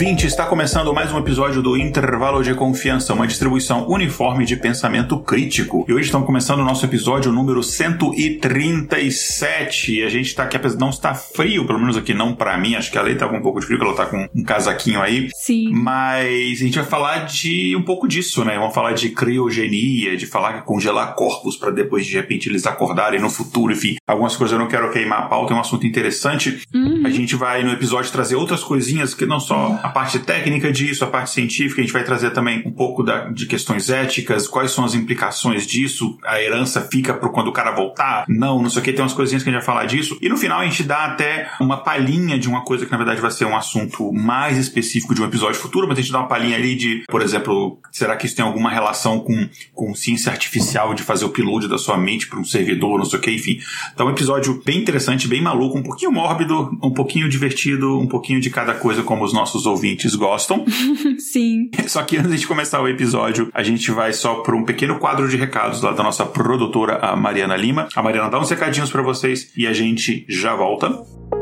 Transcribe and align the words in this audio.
Ouvinte, 0.00 0.28
está 0.28 0.46
começando 0.46 0.94
mais 0.94 1.12
um 1.12 1.18
episódio 1.18 1.60
do 1.60 1.76
Intervalo 1.76 2.40
de 2.40 2.54
Confiança, 2.54 3.12
uma 3.12 3.26
distribuição 3.26 3.88
uniforme 3.88 4.44
de 4.44 4.54
pensamento 4.54 5.18
crítico. 5.18 5.84
E 5.88 5.92
hoje 5.92 6.04
estamos 6.04 6.24
começando 6.24 6.60
o 6.60 6.64
nosso 6.64 6.86
episódio 6.86 7.32
número 7.32 7.64
137. 7.64 9.98
E 9.98 10.04
a 10.04 10.08
gente 10.08 10.26
está 10.26 10.44
aqui, 10.44 10.56
apesar 10.56 10.76
de 10.76 10.80
não 10.80 10.90
estar 10.90 11.16
frio, 11.16 11.66
pelo 11.66 11.80
menos 11.80 11.96
aqui 11.96 12.14
não 12.14 12.32
para 12.32 12.56
mim, 12.56 12.76
acho 12.76 12.92
que 12.92 12.98
a 12.98 13.02
Lei 13.02 13.16
tá 13.16 13.26
com 13.26 13.38
um 13.38 13.42
pouco 13.42 13.58
de 13.58 13.66
frio, 13.66 13.82
ela 13.82 13.92
tá 13.92 14.06
com 14.06 14.28
um 14.32 14.44
casaquinho 14.44 15.02
aí. 15.02 15.30
Sim. 15.34 15.72
Mas 15.72 16.60
a 16.60 16.64
gente 16.64 16.78
vai 16.78 16.86
falar 16.86 17.26
de 17.26 17.74
um 17.74 17.82
pouco 17.82 18.06
disso, 18.06 18.44
né? 18.44 18.56
Vamos 18.56 18.76
falar 18.76 18.92
de 18.92 19.08
criogenia, 19.08 20.16
de 20.16 20.26
falar 20.26 20.60
que 20.60 20.64
congelar 20.64 21.16
corpos 21.16 21.56
para 21.56 21.72
depois 21.72 22.06
de 22.06 22.14
repente 22.14 22.48
eles 22.48 22.66
acordarem 22.66 23.20
no 23.20 23.28
futuro, 23.28 23.72
enfim. 23.72 23.96
Algumas 24.06 24.36
coisas 24.36 24.52
eu 24.52 24.60
não 24.60 24.68
quero 24.68 24.92
queimar 24.92 25.22
a 25.22 25.26
pauta, 25.26 25.54
é 25.54 25.56
um 25.56 25.60
assunto 25.60 25.88
interessante. 25.88 26.62
Uhum. 26.72 27.02
A 27.04 27.10
gente 27.10 27.34
vai 27.34 27.64
no 27.64 27.72
episódio 27.72 28.12
trazer 28.12 28.36
outras 28.36 28.62
coisinhas 28.62 29.12
que 29.12 29.26
não 29.26 29.40
só 29.40 29.87
a 29.88 29.90
parte 29.90 30.18
técnica 30.18 30.70
disso, 30.70 31.02
a 31.02 31.06
parte 31.06 31.30
científica, 31.30 31.80
a 31.80 31.84
gente 31.84 31.92
vai 31.94 32.04
trazer 32.04 32.30
também 32.30 32.62
um 32.66 32.70
pouco 32.70 33.02
da, 33.02 33.30
de 33.30 33.46
questões 33.46 33.88
éticas, 33.88 34.46
quais 34.46 34.70
são 34.70 34.84
as 34.84 34.94
implicações 34.94 35.66
disso, 35.66 36.18
a 36.24 36.40
herança 36.42 36.82
fica 36.82 37.14
para 37.14 37.30
quando 37.30 37.48
o 37.48 37.52
cara 37.52 37.70
voltar, 37.70 38.26
não, 38.28 38.60
não 38.60 38.68
sei 38.68 38.82
o 38.82 38.84
que, 38.84 38.92
tem 38.92 39.02
umas 39.02 39.14
coisinhas 39.14 39.42
que 39.42 39.48
a 39.48 39.52
gente 39.52 39.60
vai 39.60 39.66
falar 39.66 39.86
disso. 39.86 40.18
E 40.20 40.28
no 40.28 40.36
final 40.36 40.60
a 40.60 40.64
gente 40.64 40.82
dá 40.82 41.06
até 41.06 41.50
uma 41.58 41.78
palhinha 41.78 42.38
de 42.38 42.48
uma 42.48 42.62
coisa 42.64 42.84
que 42.84 42.92
na 42.92 42.98
verdade 42.98 43.18
vai 43.18 43.30
ser 43.30 43.46
um 43.46 43.56
assunto 43.56 44.12
mais 44.12 44.58
específico 44.58 45.14
de 45.14 45.22
um 45.22 45.24
episódio 45.24 45.58
futuro, 45.58 45.88
mas 45.88 45.96
a 45.96 46.02
gente 46.02 46.12
dá 46.12 46.18
uma 46.18 46.28
palhinha 46.28 46.56
ali 46.56 46.74
de, 46.74 47.04
por 47.08 47.22
exemplo, 47.22 47.78
será 47.90 48.14
que 48.14 48.26
isso 48.26 48.36
tem 48.36 48.44
alguma 48.44 48.70
relação 48.70 49.20
com, 49.20 49.48
com 49.72 49.94
ciência 49.94 50.30
artificial 50.30 50.92
de 50.92 51.02
fazer 51.02 51.24
o 51.24 51.28
upload 51.28 51.66
da 51.66 51.78
sua 51.78 51.96
mente 51.96 52.28
para 52.28 52.38
um 52.38 52.44
servidor, 52.44 52.98
não 52.98 53.06
sei 53.06 53.18
o 53.18 53.22
que, 53.22 53.30
enfim. 53.30 53.58
Então 53.94 54.06
um 54.06 54.10
episódio 54.10 54.60
bem 54.62 54.78
interessante, 54.78 55.26
bem 55.26 55.40
maluco, 55.40 55.78
um 55.78 55.82
pouquinho 55.82 56.12
mórbido, 56.12 56.76
um 56.82 56.90
pouquinho 56.90 57.26
divertido, 57.26 57.98
um 57.98 58.06
pouquinho 58.06 58.38
de 58.38 58.50
cada 58.50 58.74
coisa 58.74 59.02
como 59.02 59.24
os 59.24 59.32
nossos 59.32 59.64
ouvintes 59.64 59.77
gostam. 60.14 60.64
Sim. 61.18 61.70
Só 61.86 62.02
que 62.02 62.16
antes 62.16 62.40
de 62.40 62.46
começar 62.46 62.80
o 62.80 62.88
episódio, 62.88 63.50
a 63.52 63.62
gente 63.62 63.90
vai 63.90 64.12
só 64.12 64.36
por 64.36 64.54
um 64.54 64.64
pequeno 64.64 64.98
quadro 64.98 65.28
de 65.28 65.36
recados 65.36 65.82
lá 65.82 65.92
da 65.92 66.02
nossa 66.02 66.24
produtora, 66.24 66.98
a 66.98 67.16
Mariana 67.16 67.56
Lima. 67.56 67.88
A 67.94 68.02
Mariana 68.02 68.30
dá 68.30 68.40
uns 68.40 68.50
recadinhos 68.50 68.90
para 68.90 69.02
vocês 69.02 69.52
e 69.56 69.66
a 69.66 69.72
gente 69.72 70.24
já 70.28 70.54
volta. 70.54 71.37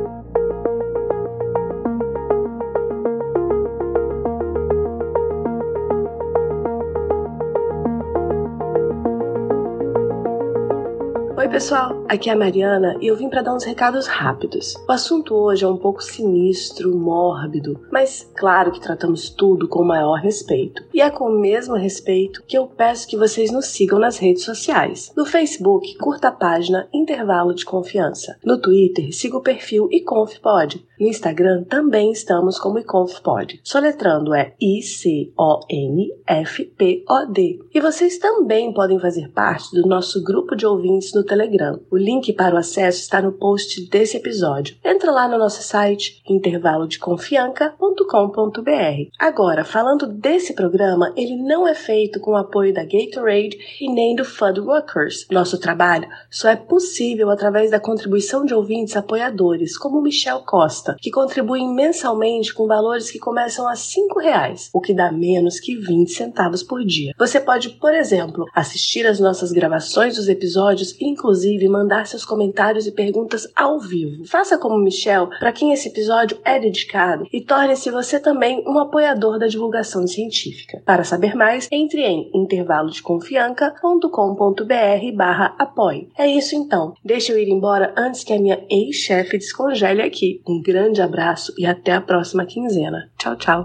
Pessoal, 11.49 12.05
aqui 12.09 12.29
é 12.29 12.33
a 12.33 12.37
Mariana 12.37 12.97
e 13.01 13.07
eu 13.07 13.17
vim 13.17 13.29
para 13.29 13.43
dar 13.43 13.55
uns 13.55 13.65
recados 13.65 14.07
rápidos. 14.07 14.75
O 14.89 14.93
assunto 14.93 15.35
hoje 15.35 15.65
é 15.65 15.69
um 15.69 15.77
pouco 15.77 16.03
sinistro, 16.03 16.97
mórbido, 16.97 17.81
mas 17.91 18.29
claro 18.37 18.73
que 18.73 18.81
tratamos 18.81 19.31
tudo 19.31 19.69
com 19.69 19.83
o 19.83 19.87
maior 19.87 20.15
respeito. 20.15 20.83
E 20.93 21.01
é 21.01 21.09
com 21.09 21.27
o 21.27 21.41
mesmo 21.41 21.77
respeito 21.77 22.43
que 22.47 22.59
eu 22.59 22.67
peço 22.67 23.07
que 23.07 23.17
vocês 23.17 23.53
nos 23.53 23.67
sigam 23.67 23.99
nas 23.99 24.19
redes 24.19 24.45
sociais. 24.45 25.13
No 25.17 25.25
Facebook, 25.25 25.97
curta 25.99 26.29
a 26.29 26.33
página 26.33 26.89
Intervalo 26.93 27.55
de 27.55 27.65
Confiança. 27.65 28.37
No 28.45 28.61
Twitter, 28.61 29.15
siga 29.15 29.37
o 29.37 29.43
perfil 29.43 29.89
iconfpod. 29.93 30.85
No 30.99 31.07
Instagram 31.07 31.65
também 31.65 32.11
estamos 32.13 32.59
como 32.59 32.79
iconfpod. 32.79 33.61
Soletrando 33.63 34.35
é 34.35 34.55
I-C-O-N-F-P-O-D. 34.61 35.27
E 37.75 37.81
vocês 37.81 38.19
também 38.19 38.73
podem 38.73 38.99
fazer 38.99 39.31
parte 39.31 39.75
do 39.75 39.87
nosso 39.87 40.23
grupo 40.23 40.57
de 40.57 40.67
ouvintes 40.67 41.13
no 41.15 41.25
Telegram. 41.25 41.81
O 41.91 41.97
link 41.97 42.33
para 42.33 42.55
o 42.55 42.59
acesso 42.59 43.01
está 43.01 43.21
no 43.21 43.33
post 43.33 43.89
desse 43.91 44.17
episódio. 44.17 44.77
Entra 44.85 45.11
lá 45.11 45.27
no 45.29 45.39
nosso 45.39 45.63
site 45.63 46.23
intervalodeconfianca.com.br. 46.29 49.11
Agora, 49.19 49.65
falando 49.65 50.07
desse 50.07 50.55
programa, 50.55 51.13
ele 51.17 51.37
não 51.37 51.67
é 51.67 51.75
feito 51.75 52.21
com 52.21 52.33
o 52.33 52.37
apoio 52.37 52.73
da 52.73 52.85
Gatorade 52.85 53.59
e 53.81 53.93
nem 53.93 54.15
do 54.15 54.25
Workers. 54.65 55.27
Nosso 55.31 55.59
trabalho 55.59 56.09
só 56.31 56.49
é 56.49 56.57
possível 56.57 57.31
através 57.31 57.71
da 57.71 57.81
contribuição 57.81 58.45
de 58.45 58.55
ouvintes 58.55 58.97
apoiadores, 58.97 59.77
como 59.77 60.01
Michel 60.01 60.41
Costa, 60.41 60.86
que 61.01 61.11
contribuem 61.11 61.73
mensalmente 61.73 62.53
com 62.53 62.67
valores 62.67 63.11
que 63.11 63.19
começam 63.19 63.67
a 63.67 63.73
R$ 63.73 63.77
reais, 64.21 64.71
o 64.73 64.81
que 64.81 64.95
dá 64.95 65.11
menos 65.11 65.59
que 65.59 65.77
20 65.77 66.11
centavos 66.11 66.63
por 66.63 66.85
dia. 66.85 67.13
Você 67.19 67.41
pode, 67.41 67.71
por 67.71 67.95
exemplo, 67.95 68.45
assistir 68.55 69.07
às 69.07 69.19
nossas 69.19 69.53
gravações 69.53 70.17
dos 70.17 70.29
episódios 70.29 70.95
e 71.01 71.07
inclusive 71.07 71.47
inclusive, 71.47 71.69
mandar 71.69 72.07
seus 72.07 72.25
comentários 72.25 72.87
e 72.87 72.93
perguntas 72.93 73.47
ao 73.55 73.79
vivo. 73.79 74.25
Faça 74.25 74.57
como 74.59 74.79
Michel, 74.79 75.29
para 75.39 75.53
quem 75.53 75.73
esse 75.73 75.89
episódio 75.89 76.39
é 76.45 76.59
dedicado, 76.59 77.27
e 77.33 77.41
torne-se 77.41 77.91
você 77.91 78.21
também 78.21 78.63
um 78.67 78.79
apoiador 78.79 79.39
da 79.39 79.47
divulgação 79.47 80.07
científica. 80.07 80.83
Para 80.85 81.05
saber 81.05 81.35
mais, 81.35 81.67
entre 81.71 82.03
em 82.03 82.31
intervalodeconfianca.com.br 82.35 85.17
barra 85.17 85.55
apoie. 85.59 86.09
É 86.17 86.27
isso 86.27 86.55
então. 86.55 86.95
Deixa 87.05 87.33
eu 87.33 87.39
ir 87.39 87.49
embora 87.49 87.93
antes 87.97 88.25
que 88.25 88.33
a 88.33 88.39
minha 88.39 88.65
ex-chefe 88.71 89.37
descongele 89.39 90.03
aqui. 90.03 90.41
Um 90.47 90.63
grande 90.63 90.76
abraço 91.03 91.53
e 91.59 91.67
até 91.67 91.93
a 91.93 92.01
próxima 92.01 92.45
quinzena. 92.45 93.11
Tchau, 93.19 93.37
tchau. 93.37 93.65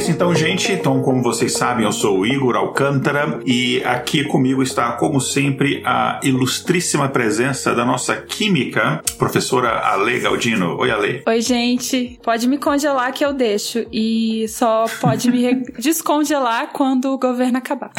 Isso 0.00 0.10
então, 0.10 0.34
gente. 0.34 0.72
Então, 0.72 1.02
como 1.02 1.22
vocês 1.22 1.52
sabem, 1.52 1.84
eu 1.84 1.92
sou 1.92 2.20
o 2.20 2.26
Igor 2.26 2.56
Alcântara 2.56 3.40
e 3.44 3.82
aqui 3.84 4.24
comigo 4.24 4.62
está, 4.62 4.92
como 4.92 5.20
sempre, 5.20 5.82
a 5.84 6.18
ilustríssima 6.22 7.06
presença 7.08 7.74
da 7.74 7.84
nossa 7.84 8.16
química, 8.16 9.02
professora 9.18 9.68
Ale 9.68 10.18
Galdino. 10.20 10.78
Oi, 10.78 10.90
Ale. 10.90 11.22
Oi, 11.26 11.40
gente. 11.42 12.18
Pode 12.22 12.48
me 12.48 12.56
congelar 12.56 13.12
que 13.12 13.22
eu 13.22 13.34
deixo 13.34 13.84
e 13.92 14.46
só 14.48 14.86
pode 15.02 15.30
me 15.30 15.64
descongelar 15.78 16.68
quando 16.72 17.12
o 17.12 17.18
governo 17.18 17.58
acabar. 17.58 17.90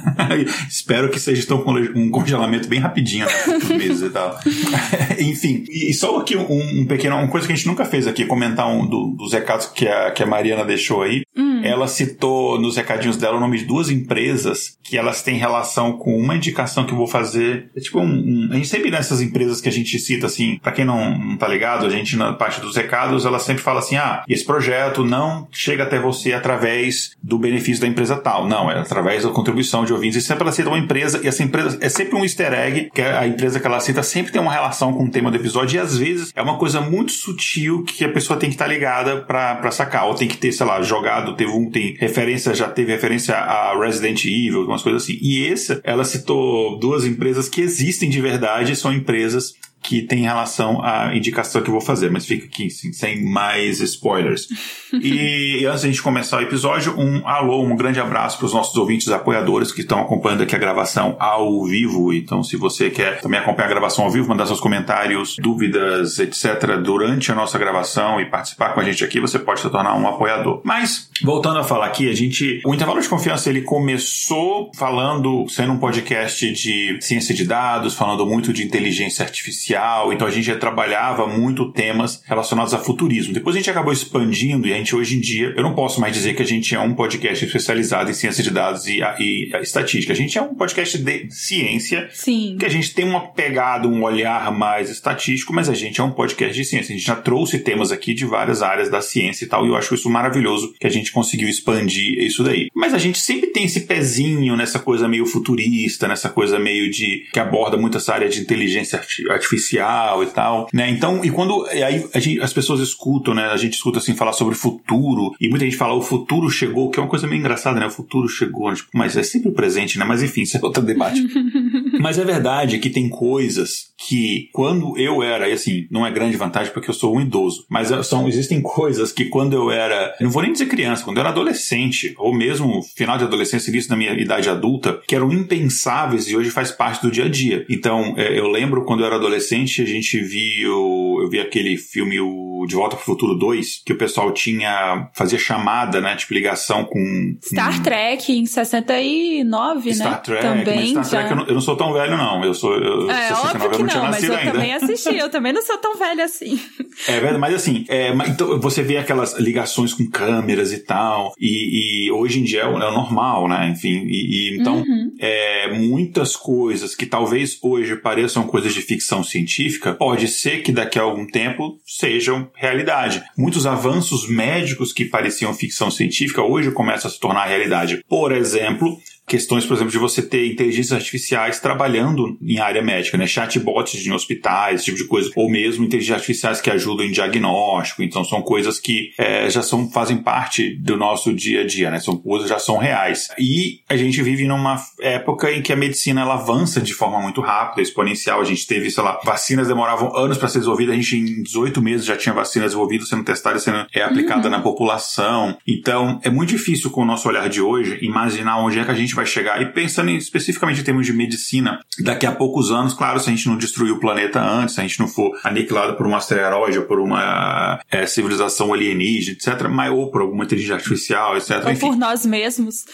Espero 0.66 1.10
que 1.10 1.20
seja 1.20 1.42
então 1.42 1.62
um 1.94 2.10
congelamento 2.10 2.68
bem 2.68 2.80
rapidinho, 2.80 3.26
né? 3.26 3.76
meses 3.76 4.00
e 4.00 4.10
tal. 4.10 4.38
Enfim, 5.20 5.64
e 5.68 5.92
só 5.92 6.18
aqui 6.18 6.36
um, 6.36 6.80
um, 6.80 6.86
pequeno, 6.86 7.16
uma 7.16 7.28
coisa 7.28 7.46
que 7.46 7.52
a 7.52 7.56
gente 7.56 7.66
nunca 7.66 7.84
fez 7.84 8.06
aqui, 8.06 8.24
comentar 8.24 8.66
um 8.66 8.86
do, 8.86 9.08
dos 9.08 9.34
recados 9.34 9.66
que 9.66 9.86
a, 9.86 10.10
que 10.10 10.22
a 10.22 10.26
Mariana 10.26 10.64
deixou 10.64 11.02
aí. 11.02 11.22
Hum. 11.36 11.60
Ela 11.64 11.88
citou 11.88 12.60
nos 12.60 12.76
recadinhos 12.76 13.16
dela 13.16 13.36
o 13.36 13.40
nome 13.40 13.58
de 13.58 13.64
duas 13.64 13.90
empresas 13.90 14.78
que 14.82 14.96
elas 14.96 15.22
têm 15.22 15.36
relação 15.36 15.94
com 15.94 16.16
uma 16.16 16.36
indicação 16.36 16.84
que 16.84 16.92
eu 16.92 16.96
vou 16.96 17.06
fazer. 17.06 17.70
É 17.74 17.80
tipo 17.80 17.98
um, 17.98 18.04
um 18.04 18.48
a 18.52 18.56
gente 18.56 18.68
sempre 18.68 18.90
nessas 18.90 19.20
empresas 19.20 19.60
que 19.60 19.68
a 19.68 19.72
gente 19.72 19.98
cita 19.98 20.26
assim, 20.26 20.58
para 20.62 20.72
quem 20.72 20.84
não, 20.84 21.18
não 21.18 21.36
tá 21.36 21.48
ligado, 21.48 21.86
a 21.86 21.90
gente 21.90 22.16
na 22.16 22.32
parte 22.32 22.60
dos 22.60 22.76
recados, 22.76 23.24
ela 23.24 23.38
sempre 23.38 23.62
fala 23.62 23.80
assim: 23.80 23.96
"Ah, 23.96 24.22
esse 24.28 24.44
projeto 24.44 25.04
não 25.04 25.48
chega 25.50 25.82
até 25.82 25.98
você 25.98 26.32
através 26.32 27.12
do 27.22 27.38
benefício 27.38 27.80
da 27.80 27.88
empresa 27.88 28.16
tal". 28.16 28.46
Não, 28.46 28.70
é 28.70 28.78
através 28.78 29.24
da 29.24 29.30
contribuição 29.30 29.84
de 29.84 29.92
ouvintes. 29.92 30.18
E 30.18 30.26
sempre 30.26 30.42
ela 30.42 30.52
cita 30.52 30.68
uma 30.68 30.78
empresa 30.78 31.20
e 31.22 31.26
essa 31.26 31.42
empresa 31.42 31.78
é 31.80 31.88
sempre 31.88 32.16
um 32.16 32.22
easter 32.22 32.52
egg, 32.52 32.90
que 32.94 33.00
a 33.00 33.26
empresa 33.26 33.58
que 33.58 33.66
ela 33.66 33.80
cita 33.80 34.02
sempre 34.02 34.32
tem 34.32 34.40
uma 34.40 34.52
relação 34.52 34.92
com 34.92 35.04
o 35.04 35.10
tema 35.10 35.30
do 35.30 35.36
episódio 35.36 35.76
e 35.76 35.80
às 35.80 35.96
vezes 35.96 36.32
é 36.34 36.42
uma 36.42 36.58
coisa 36.58 36.80
muito 36.80 37.12
sutil 37.12 37.82
que 37.84 38.04
a 38.04 38.08
pessoa 38.08 38.38
tem 38.38 38.48
que 38.48 38.54
estar 38.54 38.66
tá 38.66 38.70
ligada 38.70 39.16
para 39.22 39.70
sacar, 39.70 40.06
ou 40.06 40.14
tem 40.14 40.28
que 40.28 40.36
ter, 40.36 40.52
sei 40.52 40.66
lá, 40.66 40.80
jogado 40.82 41.23
teve 41.32 41.50
um 41.50 41.70
tem 41.70 41.96
referência, 41.98 42.54
já 42.54 42.68
teve 42.68 42.92
referência 42.92 43.34
a 43.34 43.78
Resident 43.78 44.24
Evil, 44.26 44.60
algumas 44.60 44.82
coisas 44.82 45.02
assim. 45.02 45.18
E 45.22 45.46
essa, 45.48 45.80
ela 45.82 46.04
citou 46.04 46.78
duas 46.78 47.06
empresas 47.06 47.48
que 47.48 47.62
existem 47.62 48.10
de 48.10 48.20
verdade, 48.20 48.76
são 48.76 48.92
empresas 48.92 49.54
que 49.84 50.00
tem 50.00 50.22
relação 50.22 50.82
à 50.82 51.14
indicação 51.14 51.60
que 51.60 51.68
eu 51.68 51.72
vou 51.72 51.80
fazer, 51.80 52.10
mas 52.10 52.24
fica 52.24 52.46
aqui 52.46 52.66
assim, 52.66 52.92
sem 52.92 53.22
mais 53.22 53.80
spoilers. 53.80 54.48
e 54.92 55.66
antes 55.66 55.82
de 55.82 55.86
a 55.86 55.90
gente 55.90 56.02
começar 56.02 56.38
o 56.38 56.42
episódio, 56.42 56.98
um 56.98 57.28
alô, 57.28 57.62
um 57.62 57.76
grande 57.76 58.00
abraço 58.00 58.38
para 58.38 58.46
os 58.46 58.54
nossos 58.54 58.74
ouvintes 58.76 59.08
apoiadores 59.08 59.70
que 59.70 59.82
estão 59.82 60.00
acompanhando 60.00 60.42
aqui 60.42 60.56
a 60.56 60.58
gravação 60.58 61.16
ao 61.20 61.64
vivo. 61.64 62.14
Então, 62.14 62.42
se 62.42 62.56
você 62.56 62.88
quer 62.88 63.20
também 63.20 63.38
acompanhar 63.38 63.66
a 63.66 63.70
gravação 63.70 64.04
ao 64.06 64.10
vivo, 64.10 64.28
mandar 64.28 64.46
seus 64.46 64.60
comentários, 64.60 65.36
dúvidas, 65.38 66.18
etc., 66.18 66.78
durante 66.82 67.30
a 67.30 67.34
nossa 67.34 67.58
gravação 67.58 68.18
e 68.20 68.24
participar 68.24 68.72
com 68.72 68.80
a 68.80 68.84
gente 68.84 69.04
aqui, 69.04 69.20
você 69.20 69.38
pode 69.38 69.60
se 69.60 69.68
tornar 69.68 69.94
um 69.96 70.08
apoiador. 70.08 70.62
Mas 70.64 71.10
voltando 71.22 71.58
a 71.58 71.64
falar 71.64 71.86
aqui, 71.86 72.08
a 72.08 72.14
gente. 72.14 72.62
O 72.64 72.74
intervalo 72.74 73.00
de 73.00 73.08
confiança 73.08 73.50
ele 73.50 73.60
começou 73.60 74.70
falando, 74.74 75.46
sendo 75.48 75.72
um 75.72 75.78
podcast 75.78 76.50
de 76.52 76.98
ciência 77.02 77.34
de 77.34 77.44
dados, 77.44 77.94
falando 77.94 78.24
muito 78.24 78.52
de 78.52 78.64
inteligência 78.64 79.22
artificial, 79.24 79.73
então 80.12 80.26
a 80.26 80.30
gente 80.30 80.44
já 80.44 80.56
trabalhava 80.56 81.26
muito 81.26 81.72
temas 81.72 82.22
relacionados 82.24 82.74
a 82.74 82.78
futurismo. 82.78 83.32
Depois 83.32 83.56
a 83.56 83.58
gente 83.58 83.70
acabou 83.70 83.92
expandindo 83.92 84.66
e 84.66 84.72
a 84.72 84.76
gente 84.76 84.94
hoje 84.94 85.16
em 85.16 85.20
dia, 85.20 85.52
eu 85.56 85.62
não 85.62 85.74
posso 85.74 86.00
mais 86.00 86.12
dizer 86.12 86.34
que 86.34 86.42
a 86.42 86.46
gente 86.46 86.74
é 86.74 86.80
um 86.80 86.94
podcast 86.94 87.44
especializado 87.44 88.10
em 88.10 88.14
ciência 88.14 88.42
de 88.42 88.50
dados 88.50 88.86
e, 88.86 89.00
e, 89.18 89.50
e 89.52 89.62
estatística. 89.62 90.12
A 90.12 90.16
gente 90.16 90.38
é 90.38 90.42
um 90.42 90.54
podcast 90.54 90.96
de 90.98 91.30
ciência. 91.30 92.08
Sim. 92.12 92.56
Que 92.58 92.66
a 92.66 92.70
gente 92.70 92.94
tem 92.94 93.04
uma 93.04 93.28
pegada, 93.32 93.88
um 93.88 94.02
olhar 94.02 94.52
mais 94.52 94.90
estatístico, 94.90 95.52
mas 95.52 95.68
a 95.68 95.74
gente 95.74 96.00
é 96.00 96.04
um 96.04 96.10
podcast 96.10 96.54
de 96.54 96.64
ciência. 96.64 96.94
A 96.94 96.96
gente 96.96 97.06
já 97.06 97.16
trouxe 97.16 97.58
temas 97.58 97.90
aqui 97.90 98.14
de 98.14 98.24
várias 98.24 98.62
áreas 98.62 98.88
da 98.88 99.00
ciência 99.00 99.44
e 99.44 99.48
tal, 99.48 99.66
e 99.66 99.68
eu 99.68 99.76
acho 99.76 99.94
isso 99.94 100.08
maravilhoso 100.08 100.74
que 100.78 100.86
a 100.86 100.90
gente 100.90 101.12
conseguiu 101.12 101.48
expandir 101.48 102.18
isso 102.18 102.42
daí. 102.42 102.68
Mas 102.74 102.94
a 102.94 102.98
gente 102.98 103.18
sempre 103.18 103.48
tem 103.50 103.64
esse 103.64 103.82
pezinho 103.82 104.56
nessa 104.56 104.78
coisa 104.78 105.08
meio 105.08 105.26
futurista, 105.26 106.06
nessa 106.06 106.28
coisa 106.28 106.58
meio 106.58 106.90
de 106.90 107.26
que 107.32 107.40
aborda 107.40 107.76
muito 107.76 107.96
essa 107.96 108.14
área 108.14 108.28
de 108.28 108.40
inteligência 108.40 109.00
artificial 109.30 109.63
e 109.72 110.26
tal, 110.26 110.68
né? 110.72 110.90
Então, 110.90 111.24
e 111.24 111.30
quando 111.30 111.66
e 111.72 111.82
aí 111.82 112.04
gente, 112.16 112.40
as 112.40 112.52
pessoas 112.52 112.80
escutam, 112.80 113.34
né? 113.34 113.46
A 113.46 113.56
gente 113.56 113.74
escuta 113.74 113.98
assim 113.98 114.14
falar 114.14 114.32
sobre 114.32 114.54
futuro 114.54 115.34
e 115.40 115.48
muita 115.48 115.64
gente 115.64 115.76
fala 115.76 115.94
o 115.94 116.02
futuro 116.02 116.50
chegou, 116.50 116.90
que 116.90 116.98
é 116.98 117.02
uma 117.02 117.08
coisa 117.08 117.26
meio 117.26 117.38
engraçada, 117.38 117.80
né? 117.80 117.86
O 117.86 117.90
futuro 117.90 118.28
chegou, 118.28 118.72
tipo, 118.74 118.90
mas 118.94 119.16
é 119.16 119.22
sempre 119.22 119.50
presente, 119.52 119.98
né? 119.98 120.04
Mas 120.04 120.22
enfim, 120.22 120.42
isso 120.42 120.56
é 120.56 120.60
outro 120.62 120.82
debate. 120.82 121.20
mas 122.00 122.18
é 122.18 122.24
verdade 122.24 122.78
que 122.78 122.90
tem 122.90 123.08
coisas 123.08 123.93
que 124.06 124.48
quando 124.52 124.98
eu 124.98 125.22
era, 125.22 125.48
e 125.48 125.52
assim, 125.52 125.86
não 125.90 126.06
é 126.06 126.10
grande 126.10 126.36
vantagem 126.36 126.72
porque 126.72 126.90
eu 126.90 126.94
sou 126.94 127.16
um 127.16 127.20
idoso, 127.20 127.64
mas 127.68 127.88
são, 128.06 128.28
existem 128.28 128.60
coisas 128.60 129.12
que 129.12 129.26
quando 129.26 129.54
eu 129.54 129.70
era, 129.70 130.14
não 130.20 130.30
vou 130.30 130.42
nem 130.42 130.52
dizer 130.52 130.66
criança, 130.66 131.04
quando 131.04 131.16
eu 131.16 131.20
era 131.22 131.30
adolescente, 131.30 132.14
ou 132.18 132.34
mesmo 132.34 132.82
final 132.96 133.16
de 133.16 133.24
adolescência, 133.24 133.70
início 133.70 133.90
da 133.90 133.96
minha 133.96 134.12
idade 134.12 134.48
adulta, 134.48 135.00
que 135.06 135.14
eram 135.14 135.32
impensáveis 135.32 136.28
e 136.28 136.36
hoje 136.36 136.50
faz 136.50 136.70
parte 136.70 137.02
do 137.02 137.10
dia 137.10 137.24
a 137.24 137.28
dia. 137.28 137.64
Então, 137.68 138.14
é, 138.16 138.38
eu 138.38 138.48
lembro 138.48 138.84
quando 138.84 139.00
eu 139.00 139.06
era 139.06 139.16
adolescente, 139.16 139.82
a 139.82 139.86
gente 139.86 140.20
viu, 140.20 141.18
eu 141.20 141.28
vi 141.30 141.40
aquele 141.40 141.76
filme 141.76 142.20
o 142.20 142.64
De 142.66 142.74
Volta 142.74 142.96
para 142.96 143.02
o 143.02 143.06
Futuro 143.06 143.34
2, 143.34 143.82
que 143.84 143.92
o 143.92 143.98
pessoal 143.98 144.32
tinha, 144.32 145.08
fazia 145.14 145.38
chamada, 145.38 146.00
né, 146.00 146.14
tipo 146.16 146.34
ligação 146.34 146.84
com... 146.84 147.36
Star 147.42 147.82
Trek 147.82 148.32
em 148.32 148.46
69, 148.46 149.94
Star 149.94 150.10
né? 150.10 150.16
Trek, 150.18 150.42
também 150.42 150.94
mas 150.94 151.06
Star 151.06 151.20
Trek 151.22 151.30
eu 151.30 151.36
não, 151.36 151.46
eu 151.46 151.54
não, 151.54 151.60
sou 151.60 151.76
tão 151.76 151.92
velho 151.92 152.16
não, 152.16 152.44
eu 152.44 152.54
sou... 152.54 152.74
Eu, 152.74 153.10
é, 153.10 153.28
69, 153.28 153.64
óbvio 153.66 153.93
que 153.94 154.04
não, 154.04 154.10
mas 154.10 154.24
eu 154.24 154.52
também 154.52 154.74
assisti, 154.74 155.16
eu 155.16 155.30
também 155.30 155.52
não 155.52 155.62
sou 155.62 155.78
tão 155.78 155.96
velha 155.96 156.24
assim. 156.24 156.60
É 157.08 157.12
verdade, 157.12 157.38
mas 157.38 157.54
assim, 157.54 157.84
é, 157.88 158.14
então 158.28 158.60
você 158.60 158.82
vê 158.82 158.96
aquelas 158.96 159.38
ligações 159.38 159.92
com 159.92 160.08
câmeras 160.08 160.72
e 160.72 160.78
tal, 160.78 161.32
e, 161.38 162.06
e 162.06 162.12
hoje 162.12 162.40
em 162.40 162.44
dia 162.44 162.62
é 162.62 162.66
o, 162.66 162.76
é 162.76 162.90
normal, 162.92 163.48
né? 163.48 163.68
Enfim, 163.68 164.06
e, 164.06 164.52
e 164.52 164.60
então 164.60 164.76
uhum. 164.76 165.12
é, 165.18 165.72
muitas 165.72 166.36
coisas 166.36 166.94
que 166.94 167.06
talvez 167.06 167.58
hoje 167.62 167.96
pareçam 167.96 168.44
coisas 168.44 168.72
de 168.72 168.80
ficção 168.80 169.22
científica, 169.22 169.94
pode 169.94 170.28
ser 170.28 170.62
que 170.62 170.72
daqui 170.72 170.98
a 170.98 171.02
algum 171.02 171.26
tempo 171.26 171.78
sejam 171.86 172.50
realidade. 172.54 173.22
Muitos 173.36 173.66
avanços 173.66 174.28
médicos 174.28 174.92
que 174.92 175.04
pareciam 175.04 175.54
ficção 175.54 175.90
científica 175.90 176.42
hoje 176.42 176.70
começam 176.70 177.10
a 177.10 177.12
se 177.12 177.20
tornar 177.20 177.46
realidade. 177.46 178.04
Por 178.08 178.32
exemplo, 178.32 178.98
questões, 179.26 179.64
por 179.64 179.74
exemplo, 179.74 179.90
de 179.90 179.98
você 179.98 180.22
ter 180.22 180.46
inteligências 180.46 180.92
artificiais 180.92 181.58
trabalhando 181.58 182.36
em 182.42 182.58
área 182.58 182.82
médica, 182.82 183.16
né? 183.16 183.26
Chatbots 183.26 184.06
em 184.06 184.12
hospitais, 184.12 184.76
esse 184.76 184.84
tipo 184.86 184.98
de 184.98 185.04
coisa, 185.04 185.30
ou 185.34 185.50
mesmo 185.50 185.84
inteligências 185.84 186.20
artificiais 186.20 186.60
que 186.60 186.70
ajudam 186.70 187.06
em 187.06 187.10
diagnóstico. 187.10 188.02
Então 188.02 188.24
são 188.24 188.42
coisas 188.42 188.78
que 188.78 189.10
é, 189.18 189.48
já 189.48 189.62
são 189.62 189.90
fazem 189.90 190.18
parte 190.18 190.76
do 190.76 190.96
nosso 190.96 191.32
dia 191.32 191.62
a 191.62 191.66
dia, 191.66 191.90
né? 191.90 191.98
São 192.00 192.16
coisas 192.16 192.48
já 192.48 192.58
são 192.58 192.76
reais. 192.76 193.28
E 193.38 193.80
a 193.88 193.96
gente 193.96 194.22
vive 194.22 194.44
numa 194.44 194.76
época 195.00 195.50
em 195.50 195.62
que 195.62 195.72
a 195.72 195.76
medicina 195.76 196.20
ela 196.20 196.34
avança 196.34 196.80
de 196.80 196.92
forma 196.92 197.20
muito 197.20 197.40
rápida, 197.40 197.82
exponencial. 197.82 198.40
A 198.40 198.44
gente 198.44 198.66
teve, 198.66 198.90
sei 198.90 199.02
lá, 199.02 199.18
vacinas 199.24 199.68
demoravam 199.68 200.14
anos 200.16 200.36
para 200.36 200.48
ser 200.48 200.58
desenvolvidas. 200.58 200.94
A 200.94 200.98
gente 200.98 201.16
em 201.16 201.42
18 201.42 201.80
meses 201.80 202.06
já 202.06 202.16
tinha 202.16 202.34
vacinas 202.34 202.68
desenvolvidas 202.68 203.08
sendo 203.08 203.24
testadas, 203.24 203.62
sendo 203.62 203.86
é, 203.94 204.02
aplicada 204.02 204.44
uhum. 204.44 204.50
na 204.50 204.60
população. 204.60 205.56
Então 205.66 206.20
é 206.22 206.30
muito 206.30 206.50
difícil 206.50 206.90
com 206.90 207.02
o 207.02 207.06
nosso 207.06 207.28
olhar 207.28 207.48
de 207.48 207.60
hoje 207.60 207.98
imaginar 208.02 208.58
onde 208.58 208.78
é 208.78 208.84
que 208.84 208.90
a 208.90 208.94
gente 208.94 209.13
vai 209.14 209.26
chegar. 209.26 209.60
E 209.62 209.72
pensando 209.72 210.10
em, 210.10 210.16
especificamente 210.16 210.80
em 210.80 210.84
termos 210.84 211.06
de 211.06 211.12
medicina, 211.12 211.80
daqui 212.00 212.26
a 212.26 212.32
poucos 212.32 212.70
anos, 212.70 212.94
claro, 212.94 213.20
se 213.20 213.28
a 213.28 213.32
gente 213.32 213.46
não 213.48 213.56
destruir 213.56 213.92
o 213.92 214.00
planeta 214.00 214.40
antes, 214.40 214.74
se 214.74 214.80
a 214.80 214.84
gente 214.84 214.98
não 214.98 215.08
for 215.08 215.38
aniquilado 215.42 215.96
por 215.96 216.06
um 216.06 216.14
asteroide 216.14 216.78
ou 216.78 216.84
por 216.84 216.98
uma 216.98 217.80
é, 217.90 218.06
civilização 218.06 218.72
alienígena, 218.72 219.36
etc., 219.36 219.68
mas, 219.68 219.92
ou 219.92 220.10
por 220.10 220.22
alguma 220.22 220.44
inteligência 220.44 220.76
artificial, 220.76 221.36
etc. 221.36 221.62
Ou 221.64 221.70
Enfim, 221.70 221.80
por 221.80 221.96
nós 221.96 222.24
mesmos. 222.24 222.84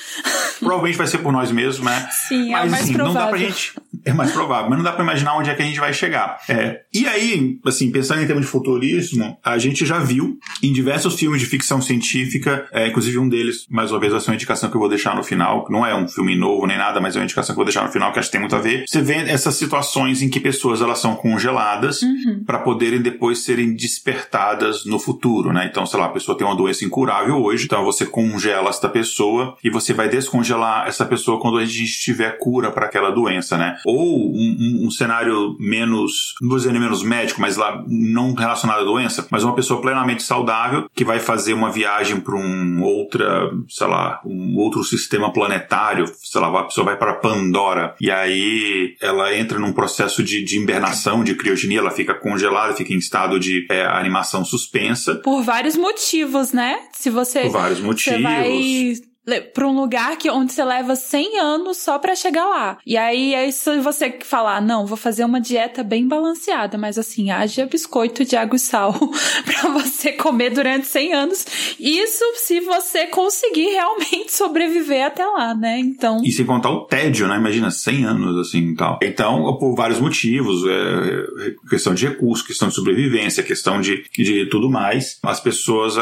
Provavelmente 0.58 0.98
vai 0.98 1.06
ser 1.06 1.18
por 1.18 1.32
nós 1.32 1.50
mesmos, 1.50 1.84
né? 1.84 2.08
Sim, 2.28 2.50
mas, 2.50 2.64
é 2.64 2.66
o 2.66 2.70
mais 2.70 2.84
assim, 2.84 2.92
provável. 2.92 3.20
Não 3.20 3.24
dá 3.24 3.28
pra 3.28 3.38
gente. 3.38 3.74
É 4.04 4.12
mais 4.12 4.32
provável, 4.32 4.68
mas 4.68 4.78
não 4.78 4.84
dá 4.84 4.92
pra 4.92 5.02
imaginar 5.02 5.36
onde 5.36 5.50
é 5.50 5.54
que 5.54 5.62
a 5.62 5.64
gente 5.64 5.80
vai 5.80 5.92
chegar. 5.92 6.38
É, 6.48 6.80
e 6.92 7.06
aí, 7.06 7.58
assim, 7.64 7.90
pensando 7.90 8.22
em 8.22 8.26
termos 8.26 8.44
de 8.44 8.50
futurismo, 8.50 9.38
a 9.44 9.58
gente 9.58 9.84
já 9.84 9.98
viu 9.98 10.38
em 10.62 10.72
diversos 10.72 11.14
filmes 11.14 11.40
de 11.40 11.46
ficção 11.46 11.80
científica, 11.80 12.66
é, 12.72 12.88
inclusive 12.88 13.18
um 13.18 13.28
deles, 13.28 13.66
mais 13.70 13.90
uma 13.90 14.00
vez, 14.00 14.12
vai 14.12 14.20
ser 14.20 14.30
uma 14.30 14.34
indicação 14.34 14.70
que 14.70 14.76
eu 14.76 14.80
vou 14.80 14.88
deixar 14.88 15.14
no 15.14 15.22
final, 15.22 15.64
que 15.64 15.72
não 15.72 15.84
é 15.84 15.94
um 15.94 16.08
filme 16.08 16.36
novo 16.36 16.66
nem 16.66 16.78
nada, 16.78 17.00
mas 17.00 17.16
é 17.16 17.18
uma 17.18 17.24
indicação 17.24 17.54
que 17.54 17.60
eu 17.60 17.64
vou 17.64 17.72
deixar 17.72 17.84
no 17.84 17.92
final, 17.92 18.12
que 18.12 18.18
acho 18.18 18.28
que 18.28 18.32
tem 18.32 18.40
muito 18.40 18.56
a 18.56 18.60
ver. 18.60 18.84
Você 18.86 19.00
vê 19.00 19.14
essas 19.14 19.54
situações 19.54 20.22
em 20.22 20.28
que 20.28 20.40
pessoas 20.40 20.80
elas 20.80 20.98
são 20.98 21.14
congeladas 21.14 22.02
uhum. 22.02 22.42
para 22.44 22.58
poderem 22.58 23.00
depois 23.00 23.40
serem 23.44 23.74
despertadas 23.74 24.84
no 24.84 24.98
futuro, 24.98 25.52
né? 25.52 25.68
Então, 25.70 25.86
sei 25.86 25.98
lá, 25.98 26.06
a 26.06 26.10
pessoa 26.10 26.36
tem 26.36 26.46
uma 26.46 26.56
doença 26.56 26.84
incurável 26.84 27.42
hoje, 27.42 27.64
então 27.64 27.84
você 27.84 28.06
congela 28.06 28.70
essa 28.70 28.88
pessoa 28.88 29.56
e 29.62 29.70
você 29.70 29.92
vai 29.92 30.08
descongelar 30.08 30.86
essa 30.86 31.04
pessoa 31.04 31.40
quando 31.40 31.58
a 31.58 31.64
gente 31.64 32.00
tiver 32.00 32.38
cura 32.38 32.70
para 32.70 32.86
aquela 32.86 33.10
doença, 33.10 33.56
né? 33.56 33.76
Ou 33.90 34.32
um, 34.32 34.56
um, 34.60 34.86
um, 34.86 34.90
cenário 34.90 35.56
menos, 35.58 36.34
não 36.40 36.48
vou 36.48 36.58
dizer 36.58 36.72
menos 36.72 37.02
médico, 37.02 37.40
mas 37.40 37.56
lá 37.56 37.84
não 37.88 38.34
relacionado 38.34 38.80
à 38.80 38.84
doença, 38.84 39.26
mas 39.30 39.44
uma 39.44 39.54
pessoa 39.54 39.80
plenamente 39.80 40.22
saudável 40.22 40.88
que 40.94 41.04
vai 41.04 41.18
fazer 41.18 41.52
uma 41.52 41.70
viagem 41.70 42.20
para 42.20 42.36
um 42.36 42.82
outra, 42.82 43.50
sei 43.68 43.86
lá, 43.86 44.20
um 44.24 44.56
outro 44.56 44.82
sistema 44.84 45.32
planetário, 45.32 46.10
sei 46.22 46.40
lá, 46.40 46.60
a 46.60 46.64
pessoa 46.64 46.84
vai 46.84 46.96
para 46.96 47.14
Pandora 47.14 47.94
e 48.00 48.10
aí 48.10 48.96
ela 49.00 49.34
entra 49.34 49.58
num 49.58 49.72
processo 49.72 50.22
de, 50.22 50.42
de 50.44 50.58
invernação, 50.58 51.24
de 51.24 51.34
criogenia, 51.34 51.78
ela 51.78 51.90
fica 51.90 52.14
congelada, 52.14 52.74
fica 52.74 52.92
em 52.92 52.98
estado 52.98 53.38
de 53.38 53.66
é, 53.70 53.84
animação 53.86 54.44
suspensa. 54.44 55.16
Por 55.16 55.42
vários 55.42 55.76
motivos, 55.76 56.52
né? 56.52 56.78
Se 56.92 57.10
você. 57.10 57.42
Por 57.42 57.52
vários 57.52 57.80
motivos. 57.80 58.18
Você 58.18 58.22
vai 58.22 59.09
para 59.52 59.68
um 59.68 59.76
lugar 59.76 60.16
que 60.16 60.30
onde 60.30 60.52
você 60.52 60.64
leva 60.64 60.96
100 60.96 61.38
anos 61.38 61.76
só 61.78 61.98
para 61.98 62.14
chegar 62.14 62.46
lá. 62.46 62.78
E 62.86 62.96
aí, 62.96 63.34
aí 63.34 63.52
se 63.52 63.78
você 63.80 64.18
falar, 64.22 64.60
não, 64.62 64.86
vou 64.86 64.96
fazer 64.96 65.24
uma 65.24 65.40
dieta 65.40 65.84
bem 65.84 66.08
balanceada, 66.08 66.78
mas 66.78 66.98
assim, 66.98 67.30
haja 67.30 67.66
biscoito 67.66 68.24
de 68.24 68.36
água 68.36 68.56
e 68.56 68.58
sal 68.58 68.94
para 69.44 69.70
você 69.70 70.12
comer 70.12 70.50
durante 70.50 70.86
100 70.86 71.12
anos. 71.12 71.46
Isso 71.78 72.24
se 72.36 72.60
você 72.60 73.06
conseguir 73.06 73.66
realmente 73.66 74.32
sobreviver 74.32 75.04
até 75.04 75.24
lá, 75.26 75.54
né? 75.54 75.78
Então. 75.78 76.22
E 76.24 76.32
sem 76.32 76.46
contar 76.46 76.70
o 76.70 76.86
tédio, 76.86 77.28
né? 77.28 77.36
Imagina 77.36 77.70
100 77.70 78.04
anos 78.04 78.48
assim, 78.48 78.74
tal. 78.74 78.98
Então, 79.02 79.56
por 79.58 79.74
vários 79.74 80.00
motivos, 80.00 80.62
é, 80.66 81.54
questão 81.68 81.94
de 81.94 82.06
recursos, 82.06 82.46
questão 82.46 82.68
de 82.68 82.74
sobrevivência, 82.74 83.42
questão 83.42 83.80
de, 83.80 84.04
de 84.12 84.48
tudo 84.48 84.70
mais, 84.70 85.18
as 85.22 85.40
pessoas 85.40 85.96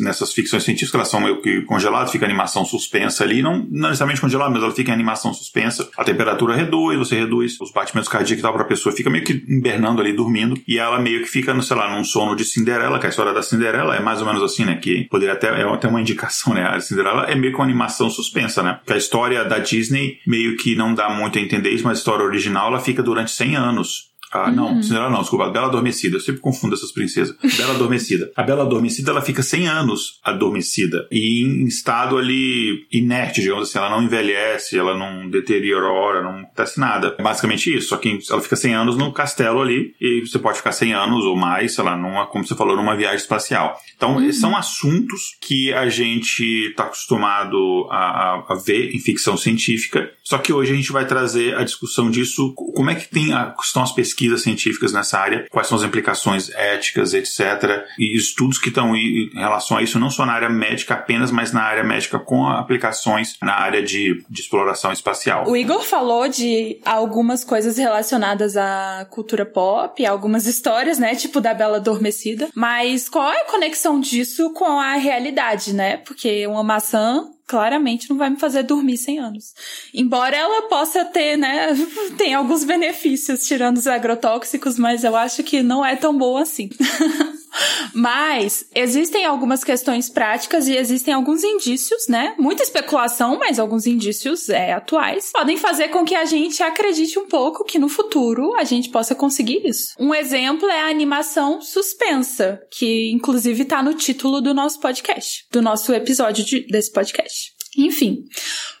nessas 0.00 0.32
ficções 0.32 0.62
científicas 0.62 0.94
elas 0.94 1.08
são 1.08 1.20
meio 1.20 1.40
que 1.40 1.62
congeladas, 1.62 2.10
ficam 2.12 2.27
animação 2.28 2.64
suspensa 2.64 3.24
ali, 3.24 3.42
não, 3.42 3.66
não 3.70 3.88
necessariamente 3.88 4.20
congelada, 4.20 4.50
mas 4.50 4.62
ela 4.62 4.72
fica 4.72 4.90
em 4.90 4.94
animação 4.94 5.32
suspensa. 5.32 5.88
A 5.96 6.04
temperatura 6.04 6.54
reduz, 6.54 6.98
você 6.98 7.16
reduz 7.16 7.60
os 7.60 7.72
batimentos 7.72 8.08
cardíacos 8.08 8.40
e 8.40 8.42
tal, 8.42 8.52
pra 8.52 8.64
pessoa 8.64 8.94
fica 8.94 9.10
meio 9.10 9.24
que 9.24 9.32
hibernando 9.32 10.00
ali, 10.00 10.12
dormindo, 10.12 10.60
e 10.66 10.78
ela 10.78 10.98
meio 11.00 11.22
que 11.22 11.28
fica, 11.28 11.60
sei 11.60 11.76
lá, 11.76 11.94
num 11.94 12.04
sono 12.04 12.36
de 12.36 12.44
Cinderela, 12.44 12.98
que 12.98 13.06
a 13.06 13.08
história 13.08 13.32
da 13.32 13.42
Cinderela 13.42 13.96
é 13.96 14.00
mais 14.00 14.20
ou 14.20 14.26
menos 14.26 14.42
assim, 14.42 14.64
né? 14.64 14.76
Que 14.76 15.04
poderia 15.04 15.34
até, 15.34 15.48
é 15.48 15.64
até 15.64 15.88
uma 15.88 16.00
indicação, 16.00 16.54
né? 16.54 16.66
A 16.66 16.80
Cinderela 16.80 17.24
é 17.24 17.34
meio 17.34 17.52
que 17.52 17.58
uma 17.58 17.64
animação 17.64 18.10
suspensa, 18.10 18.62
né? 18.62 18.78
Que 18.86 18.92
a 18.92 18.96
história 18.96 19.44
da 19.44 19.58
Disney 19.58 20.18
meio 20.26 20.56
que 20.56 20.74
não 20.74 20.94
dá 20.94 21.08
muito 21.10 21.38
a 21.38 21.42
entender 21.42 21.70
isso, 21.70 21.84
mas 21.84 21.98
a 21.98 22.00
história 22.00 22.24
original 22.24 22.68
ela 22.68 22.80
fica 22.80 23.02
durante 23.02 23.30
100 23.30 23.56
anos. 23.56 24.08
Ah, 24.32 24.50
não, 24.50 24.74
uhum. 24.74 24.82
Cinderela 24.82 25.10
não, 25.10 25.20
desculpa, 25.20 25.46
a 25.46 25.50
Bela 25.50 25.66
Adormecida. 25.66 26.16
Eu 26.16 26.20
sempre 26.20 26.40
confundo 26.40 26.74
essas 26.74 26.92
princesas. 26.92 27.34
Bela 27.56 27.74
Adormecida. 27.74 28.30
A 28.36 28.42
Bela 28.42 28.64
Adormecida, 28.64 29.10
ela 29.10 29.22
fica 29.22 29.42
100 29.42 29.68
anos 29.68 30.20
adormecida 30.22 31.06
e 31.10 31.42
em 31.42 31.66
estado 31.66 32.18
ali 32.18 32.86
inerte, 32.92 33.40
digamos 33.40 33.68
assim. 33.68 33.78
Ela 33.78 33.90
não 33.90 34.02
envelhece, 34.02 34.78
ela 34.78 34.96
não 34.96 35.28
deteriora, 35.28 36.22
não 36.22 36.40
acontece 36.40 36.78
nada. 36.78 37.14
É 37.18 37.22
basicamente 37.22 37.74
isso. 37.74 37.88
Só 37.88 37.96
que 37.96 38.18
ela 38.30 38.40
fica 38.40 38.56
100 38.56 38.74
anos 38.74 38.96
no 38.96 39.12
castelo 39.12 39.62
ali 39.62 39.94
e 40.00 40.20
você 40.20 40.38
pode 40.38 40.58
ficar 40.58 40.72
100 40.72 40.92
anos 40.92 41.24
ou 41.24 41.36
mais, 41.36 41.74
sei 41.74 41.84
lá, 41.84 41.96
numa, 41.96 42.26
como 42.26 42.46
você 42.46 42.54
falou, 42.54 42.76
numa 42.76 42.96
viagem 42.96 43.16
espacial. 43.16 43.78
Então, 43.96 44.16
uhum. 44.16 44.32
são 44.32 44.56
assuntos 44.56 45.36
que 45.40 45.72
a 45.72 45.88
gente 45.88 46.68
está 46.70 46.84
acostumado 46.84 47.86
a, 47.90 47.96
a, 47.96 48.44
a, 48.48 48.54
ver 48.54 48.94
em 48.94 48.98
ficção 48.98 49.36
científica. 49.36 50.10
Só 50.22 50.38
que 50.38 50.52
hoje 50.52 50.72
a 50.72 50.76
gente 50.76 50.92
vai 50.92 51.06
trazer 51.06 51.56
a 51.56 51.64
discussão 51.64 52.10
disso, 52.10 52.52
como 52.54 52.90
é 52.90 52.94
que 52.94 53.08
tem 53.08 53.32
a, 53.32 53.54
estão 53.62 53.82
as 53.82 53.92
pesquisas 53.92 54.17
pesquisas 54.18 54.42
científicas 54.42 54.92
nessa 54.92 55.18
área, 55.18 55.46
quais 55.50 55.68
são 55.68 55.78
as 55.78 55.84
implicações 55.84 56.50
éticas, 56.50 57.14
etc. 57.14 57.86
E 57.98 58.16
estudos 58.16 58.58
que 58.58 58.68
estão 58.68 58.96
em 58.96 59.30
relação 59.32 59.76
a 59.76 59.82
isso, 59.82 59.98
não 59.98 60.10
só 60.10 60.26
na 60.26 60.32
área 60.32 60.48
médica 60.48 60.94
apenas, 60.94 61.30
mas 61.30 61.52
na 61.52 61.62
área 61.62 61.84
médica 61.84 62.18
com 62.18 62.46
aplicações 62.48 63.36
na 63.40 63.54
área 63.54 63.82
de, 63.82 64.24
de 64.28 64.40
exploração 64.40 64.92
espacial. 64.92 65.48
O 65.48 65.56
Igor 65.56 65.82
falou 65.82 66.28
de 66.28 66.80
algumas 66.84 67.44
coisas 67.44 67.78
relacionadas 67.78 68.56
à 68.56 69.06
cultura 69.08 69.46
pop, 69.46 70.04
algumas 70.04 70.46
histórias, 70.46 70.98
né? 70.98 71.14
Tipo 71.14 71.40
da 71.40 71.54
Bela 71.54 71.76
Adormecida. 71.76 72.48
Mas 72.54 73.08
qual 73.08 73.30
é 73.30 73.42
a 73.42 73.44
conexão 73.44 74.00
disso 74.00 74.52
com 74.52 74.80
a 74.80 74.94
realidade, 74.94 75.72
né? 75.72 75.98
Porque 75.98 76.46
uma 76.46 76.64
maçã 76.64 77.24
claramente 77.48 78.10
não 78.10 78.16
vai 78.18 78.28
me 78.28 78.36
fazer 78.36 78.62
dormir 78.62 78.98
100 78.98 79.18
anos. 79.18 79.54
Embora 79.92 80.36
ela 80.36 80.68
possa 80.68 81.04
ter, 81.04 81.36
né, 81.36 81.68
tem 82.18 82.34
alguns 82.34 82.62
benefícios 82.62 83.46
tirando 83.46 83.78
os 83.78 83.86
agrotóxicos, 83.86 84.78
mas 84.78 85.02
eu 85.02 85.16
acho 85.16 85.42
que 85.42 85.62
não 85.62 85.84
é 85.84 85.96
tão 85.96 86.16
boa 86.16 86.42
assim. 86.42 86.68
Mas 87.94 88.64
existem 88.74 89.24
algumas 89.24 89.64
questões 89.64 90.08
práticas 90.08 90.68
e 90.68 90.76
existem 90.76 91.14
alguns 91.14 91.42
indícios, 91.42 92.06
né? 92.08 92.34
Muita 92.38 92.62
especulação, 92.62 93.38
mas 93.38 93.58
alguns 93.58 93.86
indícios 93.86 94.48
é, 94.48 94.72
atuais 94.72 95.30
podem 95.32 95.56
fazer 95.56 95.88
com 95.88 96.04
que 96.04 96.14
a 96.14 96.24
gente 96.24 96.62
acredite 96.62 97.18
um 97.18 97.26
pouco 97.26 97.64
que 97.64 97.78
no 97.78 97.88
futuro 97.88 98.54
a 98.56 98.64
gente 98.64 98.90
possa 98.90 99.14
conseguir 99.14 99.66
isso. 99.66 99.94
Um 99.98 100.14
exemplo 100.14 100.68
é 100.68 100.82
a 100.82 100.88
animação 100.88 101.60
suspensa, 101.60 102.60
que 102.70 103.10
inclusive 103.10 103.62
está 103.62 103.82
no 103.82 103.94
título 103.94 104.40
do 104.40 104.54
nosso 104.54 104.80
podcast, 104.80 105.46
do 105.50 105.62
nosso 105.62 105.92
episódio 105.92 106.44
de, 106.44 106.66
desse 106.66 106.92
podcast. 106.92 107.52
Enfim, 107.76 108.24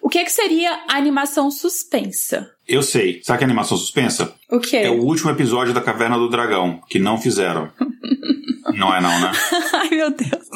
o 0.02 0.08
que, 0.08 0.24
que 0.24 0.32
seria 0.32 0.82
animação 0.88 1.50
suspensa? 1.50 2.50
Eu 2.68 2.82
sei. 2.82 3.20
Sabe 3.22 3.38
que 3.38 3.44
é 3.44 3.46
animação 3.46 3.76
suspensa? 3.78 4.34
O 4.50 4.60
que? 4.60 4.76
É 4.76 4.90
o 4.90 5.02
último 5.02 5.30
episódio 5.30 5.72
da 5.72 5.80
Caverna 5.80 6.18
do 6.18 6.28
Dragão, 6.28 6.80
que 6.88 6.98
não 6.98 7.18
fizeram. 7.18 7.70
não 8.76 8.94
é 8.94 9.00
não, 9.00 9.20
né? 9.20 9.32
Ai, 9.72 9.88
meu 9.90 10.10
Deus. 10.10 10.48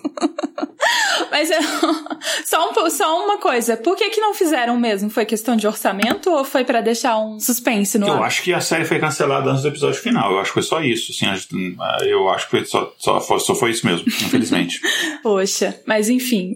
Mas 1.31 1.50
é, 1.50 1.59
só, 2.45 2.71
um, 2.71 2.90
só 2.90 3.25
uma 3.25 3.38
coisa, 3.38 3.76
por 3.76 3.97
que 3.97 4.11
que 4.11 4.21
não 4.21 4.35
fizeram 4.35 4.78
mesmo? 4.78 5.09
Foi 5.09 5.25
questão 5.25 5.57
de 5.57 5.66
orçamento 5.66 6.31
ou 6.31 6.45
foi 6.45 6.64
para 6.64 6.83
deixar 6.83 7.19
um 7.19 7.40
suspense 7.40 7.99
no 7.99 8.07
Eu 8.07 8.14
ar? 8.14 8.25
acho 8.25 8.42
que 8.42 8.52
a 8.52 8.61
série 8.61 8.85
foi 8.85 8.99
cancelada 8.99 9.49
antes 9.49 9.62
do 9.62 9.69
episódio 9.69 9.99
final. 10.00 10.31
Eu 10.31 10.40
acho 10.40 10.50
que 10.50 10.54
foi 10.54 10.62
só 10.62 10.83
isso. 10.83 11.12
Assim, 11.12 11.75
eu 12.02 12.28
acho 12.28 12.45
que 12.45 12.50
foi 12.50 12.64
só, 12.66 12.92
só, 12.99 13.21
só 13.21 13.54
foi 13.54 13.71
isso 13.71 13.87
mesmo, 13.87 14.07
infelizmente. 14.07 14.81
Poxa, 15.23 15.81
mas 15.87 16.11
enfim. 16.11 16.54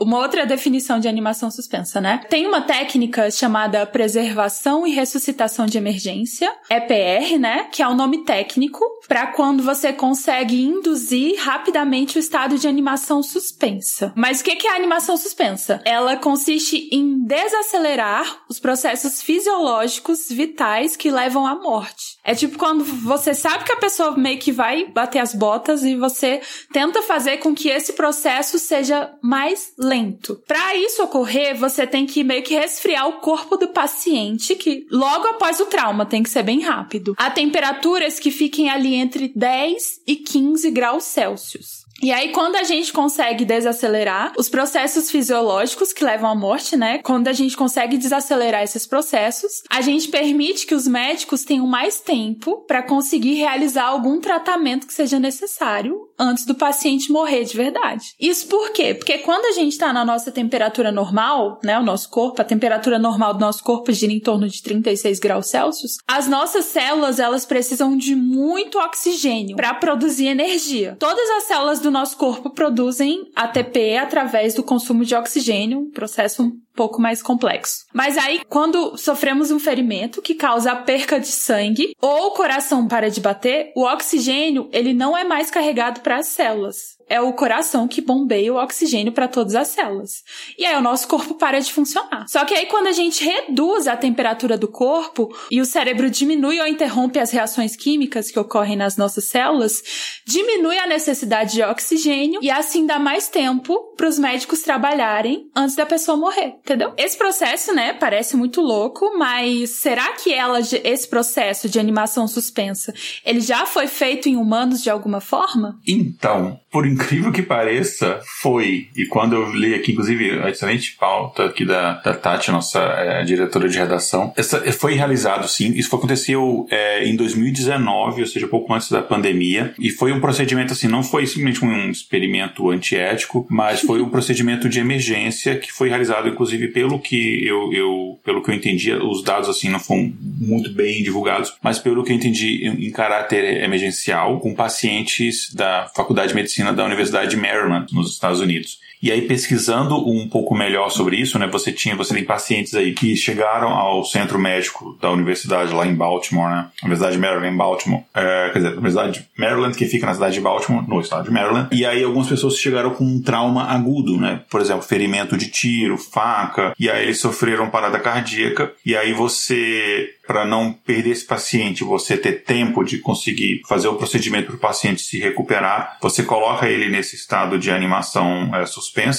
Uma 0.00 0.18
outra 0.18 0.44
definição 0.44 0.98
de 0.98 1.06
animação 1.06 1.50
suspensa, 1.50 2.00
né? 2.00 2.20
Tem 2.28 2.46
uma 2.46 2.62
técnica 2.62 3.30
chamada 3.30 3.86
preservação 3.86 4.86
e 4.88 4.94
ressuscitação 4.94 5.66
de 5.66 5.78
emergência, 5.78 6.52
EPR, 6.70 7.38
né? 7.38 7.64
Que 7.70 7.82
é 7.82 7.88
o 7.88 7.94
nome 7.94 8.24
técnico 8.24 8.84
para 9.06 9.26
quando 9.28 9.62
você 9.62 9.92
consegue 9.92 10.62
induzir 10.62 11.38
rapidamente 11.40 12.18
o 12.18 12.20
estado 12.20 12.58
de 12.58 12.68
animação 12.68 13.22
suspensa. 13.22 14.12
Mas 14.16 14.40
o 14.40 14.44
que 14.44 14.66
é 14.66 14.70
a 14.70 14.76
animação 14.76 15.16
suspensa? 15.16 15.80
Ela 15.84 16.16
consiste 16.16 16.88
em 16.92 17.24
desacelerar 17.24 18.44
os 18.48 18.58
processos 18.58 19.22
fisiológicos 19.22 20.28
vitais 20.30 20.96
que 20.96 21.10
levam 21.10 21.46
à 21.46 21.54
morte. 21.54 22.18
É 22.24 22.34
tipo 22.34 22.58
quando 22.58 22.84
você 22.84 23.32
sabe 23.34 23.64
que 23.64 23.72
a 23.72 23.76
pessoa 23.76 24.16
meio 24.16 24.38
que 24.38 24.52
vai 24.52 24.86
bater 24.86 25.18
as 25.18 25.34
botas 25.34 25.82
e 25.84 25.96
você 25.96 26.40
tenta 26.72 27.02
fazer 27.02 27.38
com 27.38 27.54
que 27.54 27.68
esse 27.68 27.94
processo 27.94 28.58
seja 28.58 29.12
mais 29.22 29.72
lento. 29.78 30.42
Para 30.46 30.76
isso 30.76 31.02
ocorrer, 31.02 31.56
você 31.56 31.86
tem 31.86 32.06
que 32.06 32.22
meio 32.22 32.42
que 32.42 32.54
resfriar 32.54 33.08
o 33.08 33.20
corpo 33.20 33.56
do 33.56 33.68
paciente, 33.68 34.54
que 34.54 34.77
logo 34.90 35.26
após 35.28 35.60
o 35.60 35.66
trauma 35.66 36.06
tem 36.06 36.22
que 36.22 36.30
ser 36.30 36.42
bem 36.42 36.60
rápido, 36.60 37.14
a 37.16 37.30
temperaturas 37.30 38.18
que 38.18 38.30
fiquem 38.30 38.70
ali 38.70 38.94
entre 38.94 39.32
10 39.34 40.02
e 40.06 40.16
15 40.16 40.70
graus 40.70 41.04
Celsius. 41.04 41.87
E 42.00 42.12
aí, 42.12 42.30
quando 42.30 42.54
a 42.54 42.62
gente 42.62 42.92
consegue 42.92 43.44
desacelerar 43.44 44.32
os 44.38 44.48
processos 44.48 45.10
fisiológicos 45.10 45.92
que 45.92 46.04
levam 46.04 46.30
à 46.30 46.34
morte, 46.34 46.76
né? 46.76 46.98
Quando 46.98 47.26
a 47.26 47.32
gente 47.32 47.56
consegue 47.56 47.98
desacelerar 47.98 48.62
esses 48.62 48.86
processos, 48.86 49.62
a 49.68 49.80
gente 49.80 50.08
permite 50.08 50.64
que 50.64 50.76
os 50.76 50.86
médicos 50.86 51.44
tenham 51.44 51.66
mais 51.66 52.00
tempo 52.00 52.64
para 52.68 52.82
conseguir 52.82 53.34
realizar 53.34 53.86
algum 53.86 54.20
tratamento 54.20 54.86
que 54.86 54.94
seja 54.94 55.18
necessário 55.18 56.08
antes 56.18 56.44
do 56.44 56.54
paciente 56.54 57.10
morrer 57.10 57.44
de 57.44 57.56
verdade. 57.56 58.14
Isso 58.18 58.46
por 58.46 58.70
quê? 58.70 58.94
Porque 58.94 59.18
quando 59.18 59.46
a 59.46 59.52
gente 59.52 59.72
está 59.72 59.92
na 59.92 60.04
nossa 60.04 60.30
temperatura 60.30 60.92
normal, 60.92 61.58
né? 61.64 61.78
O 61.78 61.82
nosso 61.82 62.08
corpo, 62.10 62.40
a 62.40 62.44
temperatura 62.44 62.98
normal 62.98 63.34
do 63.34 63.40
nosso 63.40 63.62
corpo 63.64 63.92
gira 63.92 64.12
em 64.12 64.20
torno 64.20 64.48
de 64.48 64.62
36 64.62 65.18
graus 65.18 65.48
Celsius, 65.48 65.98
as 66.06 66.28
nossas 66.28 66.66
células, 66.66 67.18
elas 67.18 67.44
precisam 67.44 67.96
de 67.96 68.14
muito 68.14 68.78
oxigênio 68.78 69.56
para 69.56 69.74
produzir 69.74 70.26
energia. 70.26 70.96
Todas 70.98 71.28
as 71.30 71.44
células 71.44 71.80
do 71.80 71.87
do 71.88 71.92
nosso 71.92 72.18
corpo 72.18 72.50
produzem 72.50 73.30
ATP 73.34 73.96
através 73.96 74.52
do 74.52 74.62
consumo 74.62 75.06
de 75.06 75.14
oxigênio, 75.14 75.78
um 75.78 75.90
processo 75.90 76.52
pouco 76.78 77.02
mais 77.02 77.20
complexo. 77.20 77.84
Mas 77.92 78.16
aí, 78.16 78.40
quando 78.48 78.96
sofremos 78.96 79.50
um 79.50 79.58
ferimento 79.58 80.22
que 80.22 80.32
causa 80.32 80.70
a 80.70 80.76
perca 80.76 81.18
de 81.18 81.26
sangue 81.26 81.92
ou 82.00 82.28
o 82.28 82.30
coração 82.30 82.86
para 82.86 83.10
de 83.10 83.20
bater, 83.20 83.72
o 83.74 83.82
oxigênio 83.82 84.68
ele 84.72 84.94
não 84.94 85.18
é 85.18 85.24
mais 85.24 85.50
carregado 85.50 86.00
para 86.02 86.18
as 86.18 86.26
células 86.26 86.98
é 87.08 87.20
o 87.20 87.32
coração 87.32 87.88
que 87.88 88.00
bombeia 88.00 88.52
o 88.52 88.56
oxigênio 88.56 89.12
para 89.12 89.26
todas 89.26 89.54
as 89.54 89.68
células. 89.68 90.22
E 90.58 90.64
aí 90.64 90.76
o 90.76 90.82
nosso 90.82 91.08
corpo 91.08 91.34
para 91.34 91.58
de 91.58 91.72
funcionar. 91.72 92.26
Só 92.28 92.44
que 92.44 92.54
aí 92.54 92.66
quando 92.66 92.88
a 92.88 92.92
gente 92.92 93.24
reduz 93.24 93.88
a 93.88 93.96
temperatura 93.96 94.58
do 94.58 94.68
corpo 94.68 95.34
e 95.50 95.60
o 95.60 95.64
cérebro 95.64 96.10
diminui 96.10 96.60
ou 96.60 96.66
interrompe 96.66 97.18
as 97.18 97.30
reações 97.30 97.74
químicas 97.74 98.30
que 98.30 98.38
ocorrem 98.38 98.76
nas 98.76 98.96
nossas 98.96 99.24
células, 99.24 100.20
diminui 100.26 100.78
a 100.78 100.86
necessidade 100.86 101.54
de 101.54 101.62
oxigênio 101.62 102.40
e 102.42 102.50
assim 102.50 102.84
dá 102.84 102.98
mais 102.98 103.28
tempo 103.28 103.94
para 103.96 104.08
os 104.08 104.18
médicos 104.18 104.62
trabalharem 104.62 105.50
antes 105.56 105.76
da 105.76 105.86
pessoa 105.86 106.16
morrer, 106.16 106.56
entendeu? 106.68 106.92
Esse 106.98 107.16
processo, 107.16 107.74
né, 107.74 107.94
parece 107.94 108.36
muito 108.36 108.60
louco, 108.60 109.16
mas 109.18 109.70
será 109.70 110.12
que 110.12 110.32
ela 110.32 110.60
esse 110.60 111.08
processo 111.08 111.68
de 111.68 111.78
animação 111.78 112.28
suspensa, 112.28 112.92
ele 113.24 113.40
já 113.40 113.64
foi 113.64 113.86
feito 113.86 114.28
em 114.28 114.36
humanos 114.36 114.82
de 114.82 114.90
alguma 114.90 115.20
forma? 115.20 115.78
Então, 115.86 116.60
por 116.70 116.86
incrível 116.86 117.32
que 117.32 117.42
pareça, 117.42 118.20
foi. 118.40 118.88
E 118.96 119.06
quando 119.06 119.34
eu 119.34 119.50
li 119.52 119.74
aqui, 119.74 119.92
inclusive, 119.92 120.40
a 120.40 120.50
excelente 120.50 120.96
pauta 120.98 121.46
aqui 121.46 121.64
da, 121.64 121.94
da 121.94 122.14
Tati, 122.14 122.50
nossa 122.50 122.80
é, 122.80 123.24
diretora 123.24 123.68
de 123.68 123.78
redação, 123.78 124.32
essa, 124.36 124.60
foi 124.72 124.94
realizado 124.94 125.48
sim. 125.48 125.72
Isso 125.74 125.94
aconteceu 125.94 126.66
é, 126.70 127.06
em 127.06 127.16
2019, 127.16 128.20
ou 128.20 128.26
seja, 128.26 128.46
pouco 128.46 128.72
antes 128.72 128.90
da 128.90 129.02
pandemia. 129.02 129.74
E 129.78 129.90
foi 129.90 130.12
um 130.12 130.20
procedimento 130.20 130.72
assim, 130.72 130.88
não 130.88 131.02
foi 131.02 131.26
simplesmente 131.26 131.64
um 131.64 131.90
experimento 131.90 132.70
antiético, 132.70 133.46
mas 133.50 133.80
foi 133.80 134.02
um 134.02 134.08
procedimento 134.08 134.68
de 134.68 134.80
emergência 134.80 135.56
que 135.56 135.72
foi 135.72 135.88
realizado, 135.88 136.28
inclusive, 136.28 136.68
pelo 136.68 136.98
que 136.98 137.46
eu, 137.46 137.72
eu 137.72 138.18
pelo 138.24 138.42
que 138.42 138.50
eu 138.50 138.54
entendi, 138.54 138.92
os 138.92 139.22
dados 139.22 139.48
assim 139.48 139.68
não 139.68 139.78
foram 139.78 140.12
muito 140.22 140.70
bem 140.72 141.02
divulgados, 141.02 141.54
mas 141.62 141.78
pelo 141.78 142.04
que 142.04 142.12
eu 142.12 142.16
entendi, 142.16 142.66
em, 142.66 142.86
em 142.86 142.90
caráter 142.90 143.62
emergencial, 143.62 144.38
com 144.40 144.54
pacientes 144.54 145.52
da 145.54 145.90
Faculdade 145.94 146.28
de 146.28 146.34
Medicina 146.34 146.57
da 146.76 146.84
Universidade 146.84 147.30
de 147.30 147.36
Maryland, 147.36 147.92
nos 147.92 148.12
Estados 148.12 148.40
Unidos. 148.40 148.78
E 149.02 149.12
aí, 149.12 149.22
pesquisando 149.22 149.96
um 150.08 150.28
pouco 150.28 150.54
melhor 150.54 150.90
sobre 150.90 151.16
isso, 151.16 151.38
né, 151.38 151.46
você 151.46 151.72
tinha, 151.72 151.96
você 151.96 152.14
tem 152.14 152.24
pacientes 152.24 152.74
aí 152.74 152.92
que 152.92 153.16
chegaram 153.16 153.68
ao 153.68 154.04
centro 154.04 154.38
médico 154.38 154.96
da 155.00 155.10
universidade 155.10 155.72
lá 155.72 155.86
em 155.86 155.94
Baltimore, 155.94 156.48
né, 156.48 156.66
Universidade 156.82 157.14
de 157.14 157.20
Maryland 157.20 157.54
em 157.54 157.56
Baltimore, 157.56 158.02
é, 158.14 158.50
quer 158.52 158.58
dizer, 158.58 158.72
Universidade 158.72 159.20
de 159.20 159.26
Maryland 159.36 159.76
que 159.76 159.86
fica 159.86 160.06
na 160.06 160.14
cidade 160.14 160.34
de 160.34 160.40
Baltimore, 160.40 160.84
no 160.88 161.00
estado 161.00 161.24
de 161.24 161.30
Maryland. 161.30 161.68
E 161.72 161.86
aí, 161.86 162.02
algumas 162.02 162.28
pessoas 162.28 162.56
chegaram 162.56 162.90
com 162.90 163.04
um 163.04 163.22
trauma 163.22 163.64
agudo, 163.64 164.18
né, 164.18 164.42
por 164.50 164.60
exemplo, 164.60 164.82
ferimento 164.82 165.36
de 165.36 165.48
tiro, 165.48 165.96
faca, 165.96 166.74
e 166.78 166.90
aí 166.90 167.04
eles 167.04 167.20
sofreram 167.20 167.70
parada 167.70 167.98
cardíaca, 167.98 168.72
e 168.84 168.96
aí 168.96 169.12
você 169.12 170.14
para 170.28 170.44
não 170.44 170.74
perder 170.74 171.12
esse 171.12 171.24
paciente, 171.24 171.82
você 171.82 172.14
ter 172.14 172.44
tempo 172.44 172.84
de 172.84 172.98
conseguir 172.98 173.62
fazer 173.66 173.88
o 173.88 173.94
procedimento 173.94 174.48
para 174.48 174.56
o 174.56 174.58
paciente 174.58 175.00
se 175.00 175.18
recuperar, 175.18 175.96
você 176.02 176.22
coloca 176.22 176.68
ele 176.68 176.90
nesse 176.90 177.16
estado 177.16 177.58
de 177.58 177.70
animação 177.70 178.54
é, 178.54 178.66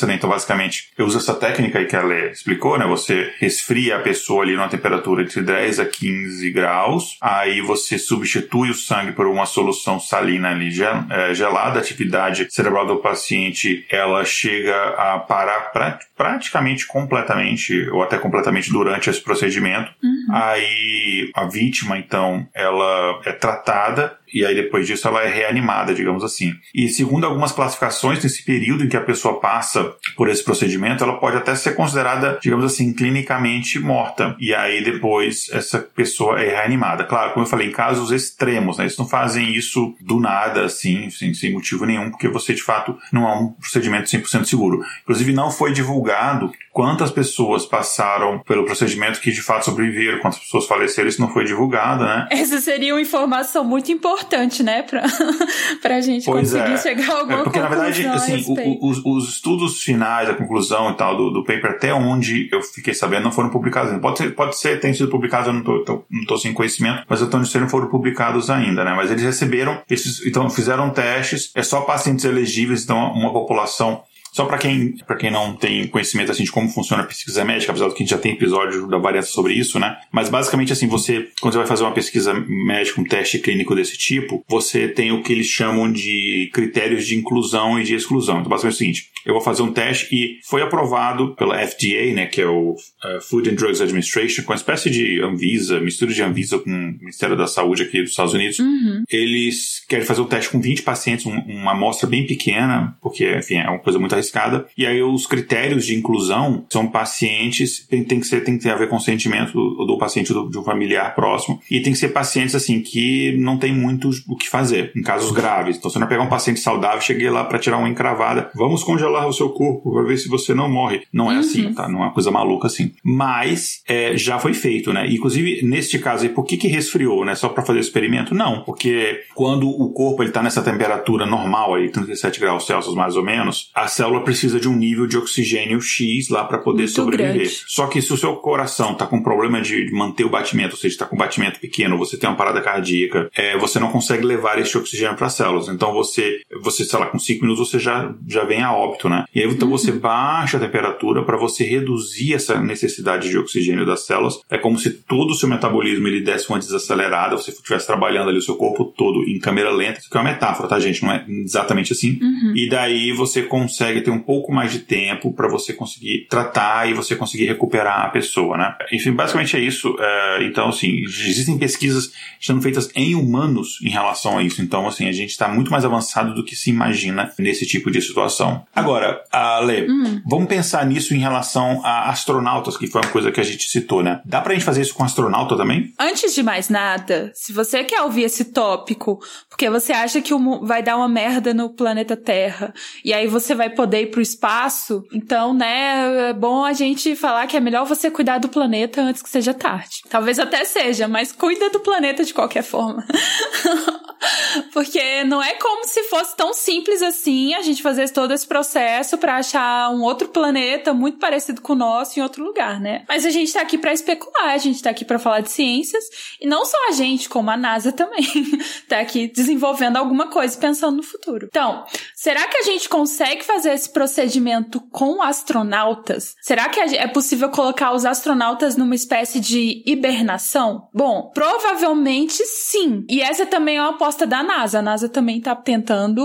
né? 0.06 0.16
Então, 0.16 0.30
basicamente, 0.30 0.90
eu 0.98 1.06
uso 1.06 1.18
essa 1.18 1.34
técnica 1.34 1.80
aí 1.80 1.86
que 1.86 1.96
ela 1.96 2.14
explicou, 2.32 2.78
né? 2.78 2.86
Você 2.86 3.34
resfria 3.40 3.98
a 3.98 4.00
pessoa 4.00 4.44
ali 4.44 4.56
numa 4.56 4.70
temperatura 4.70 5.24
entre 5.24 5.42
10 5.42 5.80
a 5.80 5.86
15 5.86 6.52
graus, 6.52 7.18
aí 7.22 7.62
você 7.62 7.98
substitui 7.98 8.70
o 8.70 8.74
sangue 8.74 9.12
por 9.12 9.28
uma 9.28 9.46
solução 9.46 10.00
salina 10.00 10.50
ali 10.50 10.70
é, 11.10 11.34
gelada, 11.34 11.80
a 11.80 11.82
atividade 11.82 12.48
cerebral 12.50 12.86
do 12.86 12.98
paciente, 12.98 13.86
ela 13.90 14.24
chega 14.24 14.76
a 14.98 15.20
parar 15.20 15.72
pra, 15.72 16.00
praticamente 16.16 16.86
completamente, 16.86 17.90
ou 17.90 18.04
até 18.04 18.18
completamente 18.18 18.72
durante 18.72 19.10
esse 19.10 19.22
procedimento. 19.22 19.92
Uhum. 20.04 20.36
Aí 20.36 21.32
a 21.36 21.46
vítima, 21.46 21.98
então, 21.98 22.48
ela 22.54 23.22
é 23.26 23.32
tratada 23.32 24.18
e 24.34 24.46
aí 24.46 24.56
depois 24.56 24.88
disso 24.88 25.08
ela 25.08 25.24
é 25.24 25.28
reanimada, 25.28 25.94
digamos 25.94 26.24
assim. 26.24 26.54
E 26.74 26.88
segundo 26.90 27.26
algumas 27.26 27.52
classificações, 27.52 28.24
nesse 28.24 28.44
período 28.44 28.84
em 28.84 28.90
que 28.90 28.98
a 28.98 29.02
pessoa 29.02 29.40
passa 29.40 29.94
por 30.16 30.30
esse 30.30 30.44
procedimento, 30.44 31.04
ela 31.04 31.20
pode 31.20 31.38
até 31.38 31.56
ser 31.56 31.76
considerada, 31.76 32.40
digamos 32.42 32.66
assim, 32.66 32.94
clinicamente 32.94 33.80
morta. 33.80 34.36
E 34.40 34.54
aí 34.54 34.84
depois 34.84 35.50
essa 35.52 35.80
pessoa 35.80 36.42
é 36.42 36.50
reanimada. 36.50 37.04
Claro, 37.04 37.34
como 37.34 37.46
eu 37.46 37.50
falei, 37.50 37.68
em 37.68 37.72
casos 37.72 38.12
extremos, 38.12 38.78
né? 38.78 38.84
Eles 38.86 38.98
não 38.98 39.08
fazem 39.08 39.54
isso 39.54 39.96
do 40.02 40.20
nada, 40.20 40.66
assim, 40.66 41.10
sem, 41.10 41.34
sem 41.34 41.54
motivo 41.54 41.86
nenhum, 41.86 42.10
porque 42.10 42.28
você 42.28 42.54
de 42.54 42.64
fato 42.64 42.98
não 43.12 43.28
é 43.28 43.36
um 43.36 43.48
procedimento 43.54 44.10
100% 44.10 44.46
seguro. 44.46 44.84
Inclusive, 45.04 45.34
não 45.34 45.52
foi 45.52 45.74
divulgado 45.74 46.52
quantas 46.80 47.12
pessoas 47.12 47.66
passaram 47.66 48.40
pelo 48.40 48.64
procedimento 48.64 49.20
que 49.20 49.34
de 49.34 49.42
fato 49.42 49.66
sobreviveram, 49.66 50.20
quantas 50.20 50.40
pessoas 50.40 50.66
faleceram, 50.66 51.10
isso 51.10 51.20
não 51.20 51.28
foi 51.28 51.44
divulgado, 51.44 52.06
né? 52.06 52.26
Essa 52.32 52.62
seria 52.62 52.94
uma 52.94 53.02
informação 53.02 53.66
muito 53.66 53.92
importante, 53.92 54.64
né, 54.64 54.82
pra, 54.84 55.04
pra 55.84 56.00
gente 56.00 56.24
pois 56.24 56.54
conseguir 56.54 56.76
é. 56.76 56.78
chegar 56.78 57.10
a 57.10 57.20
alguma 57.20 57.42
é 57.42 57.44
porque, 57.44 57.60
na 57.60 57.68
verdade, 57.68 58.08
assim, 58.08 58.46
o, 58.48 58.90
os, 58.90 59.02
os, 59.04 59.28
estudos 59.28 59.82
finais, 59.82 60.30
a 60.30 60.34
conclusão 60.34 60.92
e 60.92 60.94
tal 60.94 61.18
do, 61.18 61.30
do 61.32 61.44
paper, 61.44 61.72
até 61.72 61.94
onde 61.94 62.48
eu 62.50 62.62
fiquei 62.62 62.94
sabendo, 62.94 63.26
não 63.26 63.32
foram 63.34 63.50
publicados 63.50 63.92
ainda. 63.92 64.02
Pode 64.02 64.18
ser, 64.18 64.34
pode 64.34 64.58
ser 64.58 64.80
tem 64.80 64.94
sido 64.94 65.10
publicado, 65.10 65.50
eu 65.50 65.54
não 65.56 65.64
tô, 65.64 65.84
tô, 65.84 66.06
não 66.10 66.26
tô 66.26 66.38
sem 66.38 66.54
conhecimento, 66.54 67.04
mas 67.10 67.22
até 67.22 67.36
onde 67.36 67.60
não 67.60 67.68
foram 67.68 67.90
publicados 67.90 68.50
ainda, 68.50 68.86
né? 68.86 68.94
Mas 68.96 69.12
eles 69.12 69.24
receberam, 69.24 69.82
esses, 69.90 70.26
então 70.26 70.50
fizeram 70.50 70.90
testes, 70.92 71.52
é 71.54 71.62
só 71.62 71.82
pacientes 71.82 72.24
elegíveis, 72.24 72.86
então 72.86 73.12
uma 73.12 73.34
população 73.34 74.02
só 74.32 74.46
para 74.46 74.58
quem, 74.58 74.96
pra 75.06 75.16
quem 75.16 75.32
não 75.32 75.56
tem 75.56 75.88
conhecimento 75.88 76.32
assim 76.32 76.44
de 76.44 76.52
como 76.52 76.70
funciona 76.70 77.04
a 77.04 77.06
pesquisa 77.06 77.44
médica, 77.44 77.72
apesar 77.72 77.88
de 77.88 77.96
que 77.96 78.04
a 78.04 78.06
gente 78.06 78.12
já 78.12 78.18
tem 78.18 78.34
episódio 78.34 78.88
da 78.88 78.98
variação 78.98 79.34
sobre 79.34 79.54
isso, 79.54 79.80
né? 79.80 79.98
Mas 80.12 80.30
basicamente 80.30 80.74
assim, 80.74 80.88
você, 80.88 81.28
quando 81.42 81.54
você 81.54 81.60
vai 81.60 81.68
fazer 81.68 81.84
uma 81.84 81.94
pesquisa 81.94 82.34
médica, 82.34 83.02
um 83.02 83.04
teste 83.04 83.40
clínico 83.40 83.76
desse 83.76 83.98
tipo, 83.98 84.44
você 84.48 84.88
tem 84.88 85.12
o 85.12 85.24
que 85.24 85.34
eles 85.34 85.48
chamam 85.48 85.92
de 85.92 86.50
critérios 86.54 87.06
de 87.06 87.16
inclusão 87.16 87.80
e 87.80 87.84
de 87.84 87.96
exclusão. 87.96 88.40
Então, 88.40 88.50
basicamente 88.50 88.74
é 88.74 88.76
o 88.76 88.78
seguinte: 88.78 89.10
eu 89.26 89.34
vou 89.34 89.42
fazer 89.42 89.62
um 89.62 89.72
teste 89.72 90.08
e 90.16 90.40
foi 90.44 90.62
aprovado 90.62 91.36
pela 91.36 91.58
FDA, 91.66 92.14
né, 92.14 92.26
que 92.26 92.42
é 92.42 92.48
o 92.48 92.72
uh, 92.72 93.22
Food 93.22 93.50
and 93.50 93.56
Drugs 93.56 93.82
Administration, 93.82 94.44
com 94.44 94.52
uma 94.52 94.58
espécie 94.58 94.90
de 94.90 95.22
Anvisa, 95.22 95.80
mistura 95.80 96.14
de 96.14 96.22
Anvisa 96.22 96.60
com 96.60 96.70
o 96.70 97.00
Ministério 97.00 97.36
da 97.36 97.48
Saúde 97.48 97.84
aqui 97.84 98.02
dos 98.02 98.12
Estados 98.12 98.34
Unidos. 98.34 98.60
Uhum. 98.60 99.04
Eles 99.10 99.84
querem 99.88 100.06
fazer 100.06 100.22
o 100.22 100.24
um 100.24 100.28
teste 100.28 100.50
com 100.52 100.60
20 100.60 100.84
pacientes, 100.84 101.26
um, 101.26 101.38
uma 101.40 101.72
amostra 101.72 102.08
bem 102.08 102.26
pequena, 102.26 102.98
porque, 103.02 103.38
enfim, 103.38 103.58
é 103.58 103.70
uma 103.70 103.80
coisa 103.80 104.00
muito 104.00 104.14
arriscada. 104.14 104.66
E 104.78 104.86
aí 104.86 105.02
os 105.02 105.26
critérios 105.26 105.86
de 105.86 105.96
inclusão 105.96 106.66
são 106.70 106.88
pacientes, 106.88 107.86
tem, 107.88 108.04
tem 108.04 108.20
que 108.20 108.28
ser, 108.28 108.44
tem 108.44 108.58
que 108.58 108.64
ter 108.64 108.72
a 108.72 108.76
ver 108.76 108.90
com 108.90 108.96
o 108.96 109.02
sentimento 109.02 109.54
do, 109.54 109.86
do 109.86 109.98
paciente 109.98 110.34
do, 110.34 110.50
de 110.50 110.58
um 110.58 110.64
familiar 110.64 111.14
próximo. 111.14 111.60
E 111.70 111.82
tem 111.82 111.94
que 111.94 112.00
ser 112.00 112.10
pacientes, 112.10 112.56
assim, 112.56 112.82
que 112.82 113.36
não 113.38 113.58
tem 113.58 113.74
muito 113.74 114.10
o 114.28 114.36
que 114.36 114.50
fazer, 114.50 114.92
em 114.96 115.02
casos 115.02 115.32
graves. 115.32 115.78
Então, 115.78 115.90
você 115.90 116.00
não 116.00 116.08
pegar 116.08 116.24
um 116.24 116.30
paciente 116.30 116.60
saudável, 116.60 117.02
cheguei 117.02 117.30
lá 117.30 117.44
para 117.44 117.60
tirar 117.60 117.78
uma 117.78 117.90
encravada, 117.90 118.50
vamos 118.56 118.84
congelar 118.84 119.09
o 119.10 119.34
seu 119.34 119.50
corpo 119.50 119.92
para 119.92 120.04
ver 120.04 120.18
se 120.18 120.28
você 120.28 120.54
não 120.54 120.70
morre. 120.70 121.02
Não 121.12 121.32
é 121.32 121.36
uhum. 121.36 121.40
assim, 121.40 121.74
tá? 121.74 121.88
Não 121.88 122.00
é 122.00 122.04
uma 122.04 122.14
coisa 122.14 122.32
maluca 122.32 122.68
assim. 122.68 122.92
Mas 123.04 123.82
é, 123.88 124.16
já 124.18 124.40
foi 124.40 124.54
feito, 124.54 124.94
né? 124.94 125.08
Inclusive, 125.10 125.62
neste 125.64 126.00
caso 126.00 126.24
aí, 126.24 126.30
por 126.30 126.44
que 126.44 126.58
que 126.58 126.68
resfriou, 126.68 127.26
né? 127.26 127.36
Só 127.36 127.50
para 127.50 127.64
fazer 127.64 127.80
o 127.80 127.82
experimento? 127.82 128.36
Não, 128.36 128.64
porque 128.64 129.22
quando 129.36 129.68
o 129.68 129.92
corpo 129.92 130.24
ele 130.24 130.32
tá 130.32 130.42
nessa 130.42 130.62
temperatura 130.62 131.26
normal 131.26 131.76
aí, 131.76 131.90
37 131.90 132.40
graus 132.40 132.66
Celsius 132.66 132.96
mais 132.96 133.16
ou 133.16 133.24
menos, 133.24 133.72
a 133.74 133.88
célula 133.88 134.24
precisa 134.24 134.60
de 134.60 134.68
um 134.68 134.76
nível 134.76 135.08
de 135.08 135.18
oxigênio 135.18 135.82
X 135.82 136.30
lá 136.30 136.44
para 136.44 136.58
poder 136.58 136.84
Muito 136.84 136.94
sobreviver. 136.94 137.34
Grande. 137.34 137.64
Só 137.68 137.88
que 137.88 138.02
se 138.02 138.14
o 138.14 138.18
seu 138.18 138.36
coração 138.38 138.96
tá 138.96 139.06
com 139.06 139.22
problema 139.22 139.62
de 139.62 139.92
manter 139.92 140.24
o 140.24 140.30
batimento, 140.30 140.76
ou 140.76 140.80
seja, 140.80 141.00
tá 141.00 141.06
com 141.06 141.18
batimento 141.18 141.60
pequeno, 141.60 141.98
você 141.98 142.18
tem 142.18 142.30
uma 142.30 142.36
parada 142.36 142.62
cardíaca, 142.62 143.30
é, 143.36 143.58
você 143.58 143.80
não 143.80 143.92
consegue 143.92 144.26
levar 144.26 144.60
esse 144.60 144.78
oxigênio 144.78 145.16
para 145.16 145.28
as 145.28 145.34
células. 145.34 145.68
Então 145.68 145.94
você, 145.94 146.42
você, 146.62 146.84
sei 146.84 147.00
lá, 147.00 147.08
com 147.08 147.20
5 147.20 147.42
minutos 147.42 147.70
você 147.70 147.80
já, 147.80 148.14
já 148.28 148.44
vem 148.44 148.62
a 148.62 148.74
óbito, 148.74 148.99
né? 149.08 149.26
E 149.34 149.42
aí 149.42 149.48
então 149.48 149.70
uhum. 149.70 149.78
você 149.78 149.92
baixa 149.92 150.58
a 150.58 150.60
temperatura 150.60 151.24
para 151.24 151.38
você 151.38 151.64
reduzir 151.64 152.34
essa 152.34 152.60
necessidade 152.60 153.30
de 153.30 153.38
oxigênio 153.38 153.86
das 153.86 154.06
células. 154.06 154.40
É 154.50 154.58
como 154.58 154.78
se 154.78 154.90
todo 154.90 155.32
o 155.32 155.36
seu 155.36 155.48
metabolismo 155.48 156.08
ele 156.08 156.22
desse 156.22 156.50
uma 156.50 156.60
desacelerada, 156.60 157.38
você 157.38 157.52
estivesse 157.52 157.86
trabalhando 157.86 158.30
ali 158.30 158.40
o 158.40 158.42
seu 158.42 158.56
corpo 158.56 158.86
todo 158.86 159.24
em 159.24 159.40
câmera 159.40 159.70
lenta. 159.70 160.00
Isso 160.00 160.10
é 160.12 160.18
uma 160.18 160.32
metáfora, 160.32 160.68
tá, 160.68 160.80
gente? 160.80 161.04
Não 161.04 161.12
é 161.12 161.26
exatamente 161.28 161.94
assim. 161.94 162.20
Uhum. 162.22 162.54
E 162.56 162.68
daí 162.70 163.12
você 163.12 163.44
consegue 163.44 164.02
ter 164.02 164.12
um 164.12 164.20
pouco 164.20 164.52
mais 164.52 164.72
de 164.72 164.80
tempo 164.80 165.32
para 165.34 165.48
você 165.48 165.74
conseguir 165.74 166.28
tratar 166.30 166.90
e 166.90 166.94
você 166.94 167.16
conseguir 167.16 167.46
recuperar 167.46 168.06
a 168.06 168.10
pessoa, 168.10 168.58
né? 168.58 168.76
Enfim, 168.92 169.12
basicamente 169.12 169.56
é 169.56 169.60
isso. 169.60 169.96
É, 170.00 170.44
então, 170.44 170.70
assim, 170.70 171.02
existem 171.04 171.58
pesquisas 171.58 172.12
sendo 172.40 172.62
feitas 172.62 172.90
em 172.96 173.16
humanos 173.16 173.80
em 173.84 173.90
relação 173.90 174.38
a 174.38 174.44
isso. 174.44 174.62
Então, 174.62 174.88
assim, 174.88 175.08
a 175.08 175.12
gente 175.12 175.30
está 175.30 175.48
muito 175.48 175.72
mais 175.72 175.86
avançado 175.86 176.34
do 176.34 176.44
que 176.44 176.56
se 176.56 176.70
imagina 176.70 177.32
nesse 177.38 177.66
tipo 177.66 177.92
de 177.92 178.02
situação. 178.02 178.66
Agora, 178.76 178.89
a 179.32 179.60
Lê, 179.60 179.88
hum. 179.90 180.22
vamos 180.26 180.48
pensar 180.48 180.86
nisso 180.86 181.14
em 181.14 181.20
relação 181.20 181.82
a 181.84 182.10
astronautas, 182.10 182.78
que 182.78 182.88
foi 182.88 183.02
uma 183.02 183.12
coisa 183.12 183.32
que 183.32 183.40
a 183.40 183.44
gente 183.44 183.68
citou, 183.68 184.04
né? 184.04 184.22
Dá 184.26 184.42
pra 184.42 184.54
gente 184.54 184.66
fazer 184.66 184.82
isso 184.82 184.94
com 184.94 185.04
astronauta 185.04 185.56
também? 185.56 185.94
Antes 186.00 186.34
de 186.34 186.44
mais 186.44 186.70
nada, 186.70 187.32
se 187.34 187.54
você 187.54 187.84
quer 187.84 188.02
ouvir 188.02 188.24
esse 188.24 188.46
tópico, 188.46 189.20
porque 189.50 189.70
você 189.70 189.94
acha 189.94 190.22
que 190.22 190.34
vai 190.62 190.82
dar 190.82 190.98
uma 190.98 191.08
merda 191.08 191.54
no 191.54 191.70
planeta 191.70 192.16
Terra, 192.16 192.74
e 193.04 193.14
aí 193.14 193.28
você 193.28 193.56
vai 193.56 193.70
poder 193.70 194.02
ir 194.04 194.08
pro 194.08 194.22
espaço, 194.22 195.04
então, 195.12 195.54
né, 195.54 196.30
é 196.30 196.34
bom 196.34 196.64
a 196.64 196.74
gente 196.74 197.16
falar 197.16 197.48
que 197.48 197.58
é 197.58 197.60
melhor 197.60 197.86
você 197.86 198.10
cuidar 198.10 198.38
do 198.38 198.50
planeta 198.50 199.02
antes 199.02 199.22
que 199.22 199.30
seja 199.30 199.54
tarde. 199.54 200.02
Talvez 200.10 200.40
até 200.40 200.66
seja, 200.66 201.08
mas 201.08 201.32
cuida 201.32 201.70
do 201.70 201.80
planeta 201.80 202.24
de 202.24 202.34
qualquer 202.34 202.64
forma. 202.64 203.06
Porque 204.74 205.24
não 205.24 205.42
é 205.42 205.54
como 205.54 205.86
se 205.86 206.04
fosse 206.04 206.36
tão 206.36 206.54
simples 206.54 207.02
assim 207.02 207.54
a 207.54 207.62
gente 207.62 207.82
fazer 207.82 208.10
todo 208.10 208.34
esse 208.34 208.48
processo 208.48 209.18
para 209.18 209.38
achar 209.38 209.90
um 209.92 210.02
outro 210.02 210.30
planeta 210.30 210.94
muito 210.94 211.18
parecido 211.18 211.62
com 211.62 211.74
o 211.74 211.76
nosso 211.76 212.20
em 212.20 212.24
outro 212.24 212.44
lugar, 212.44 212.80
né? 212.80 213.04
Mas 213.08 213.26
a 213.26 213.30
gente 213.30 213.52
tá 213.54 213.62
aqui 213.62 213.78
para 213.78 213.94
especular, 213.94 214.50
a 214.50 214.58
gente 214.58 214.82
tá 214.82 214.90
aqui 214.90 215.06
para 215.06 215.20
falar 215.20 215.42
de 215.42 215.52
ciências 215.52 216.04
e 216.40 216.48
não 216.48 216.66
só 216.66 216.78
a 216.90 216.92
gente, 216.92 217.30
como 217.30 217.50
a 217.50 217.58
NASA 217.58 217.92
também, 217.92 218.26
tá 218.88 219.00
aqui 219.00 219.28
desenvolvendo 219.28 219.98
alguma 219.98 220.28
coisa 220.28 220.58
pensando 220.58 220.98
no 220.98 221.04
futuro. 221.04 221.48
Então, 221.50 221.86
será 222.16 222.48
que 222.48 222.58
a 222.58 222.64
gente 222.64 222.90
consegue 222.90 223.44
fazer 223.44 223.74
esse 223.74 223.90
procedimento 223.92 224.80
com 224.92 225.22
astronautas? 225.22 226.36
Será 226.42 226.70
que 226.70 226.80
é 226.80 227.08
possível 227.08 227.50
colocar 227.50 227.94
os 227.94 228.06
astronautas 228.06 228.76
numa 228.76 228.96
espécie 228.96 229.40
de 229.40 229.84
hibernação? 229.86 230.88
Bom, 230.94 231.32
provavelmente 231.34 232.44
sim. 232.46 233.06
E 233.10 233.22
essa 233.22 233.46
também 233.46 233.78
é 233.78 233.82
uma 233.82 233.98
proposta 234.10 234.26
da 234.26 234.42
NASA. 234.42 234.80
A 234.80 234.82
NASA 234.82 235.08
também 235.08 235.38
está 235.38 235.56
tentando 235.56 236.24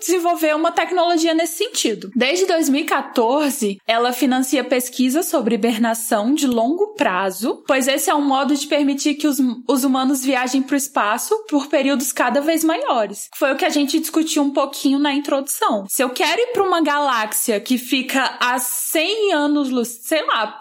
desenvolver 0.00 0.54
uma 0.56 0.72
tecnologia 0.72 1.34
nesse 1.34 1.58
sentido. 1.58 2.10
Desde 2.14 2.46
2014, 2.46 3.78
ela 3.86 4.12
financia 4.12 4.64
pesquisas 4.64 5.26
sobre 5.26 5.54
hibernação 5.54 6.34
de 6.34 6.46
longo 6.46 6.94
prazo, 6.94 7.62
pois 7.66 7.86
esse 7.86 8.08
é 8.08 8.14
um 8.14 8.24
modo 8.24 8.54
de 8.54 8.66
permitir 8.66 9.14
que 9.14 9.26
os, 9.26 9.38
os 9.68 9.84
humanos 9.84 10.24
viajem 10.24 10.62
para 10.62 10.74
o 10.74 10.78
espaço 10.78 11.36
por 11.48 11.66
períodos 11.66 12.12
cada 12.12 12.40
vez 12.40 12.64
maiores. 12.64 13.28
Foi 13.34 13.52
o 13.52 13.56
que 13.56 13.64
a 13.64 13.70
gente 13.70 13.98
discutiu 13.98 14.42
um 14.42 14.50
pouquinho 14.50 14.98
na 14.98 15.12
introdução. 15.12 15.84
Se 15.88 16.02
eu 16.02 16.10
quero 16.10 16.40
ir 16.40 16.52
para 16.52 16.62
uma 16.62 16.80
galáxia 16.80 17.60
que 17.60 17.76
fica 17.76 18.38
a 18.40 18.58
100 18.58 19.32
anos, 19.32 19.88
sei 20.02 20.24
lá, 20.24 20.58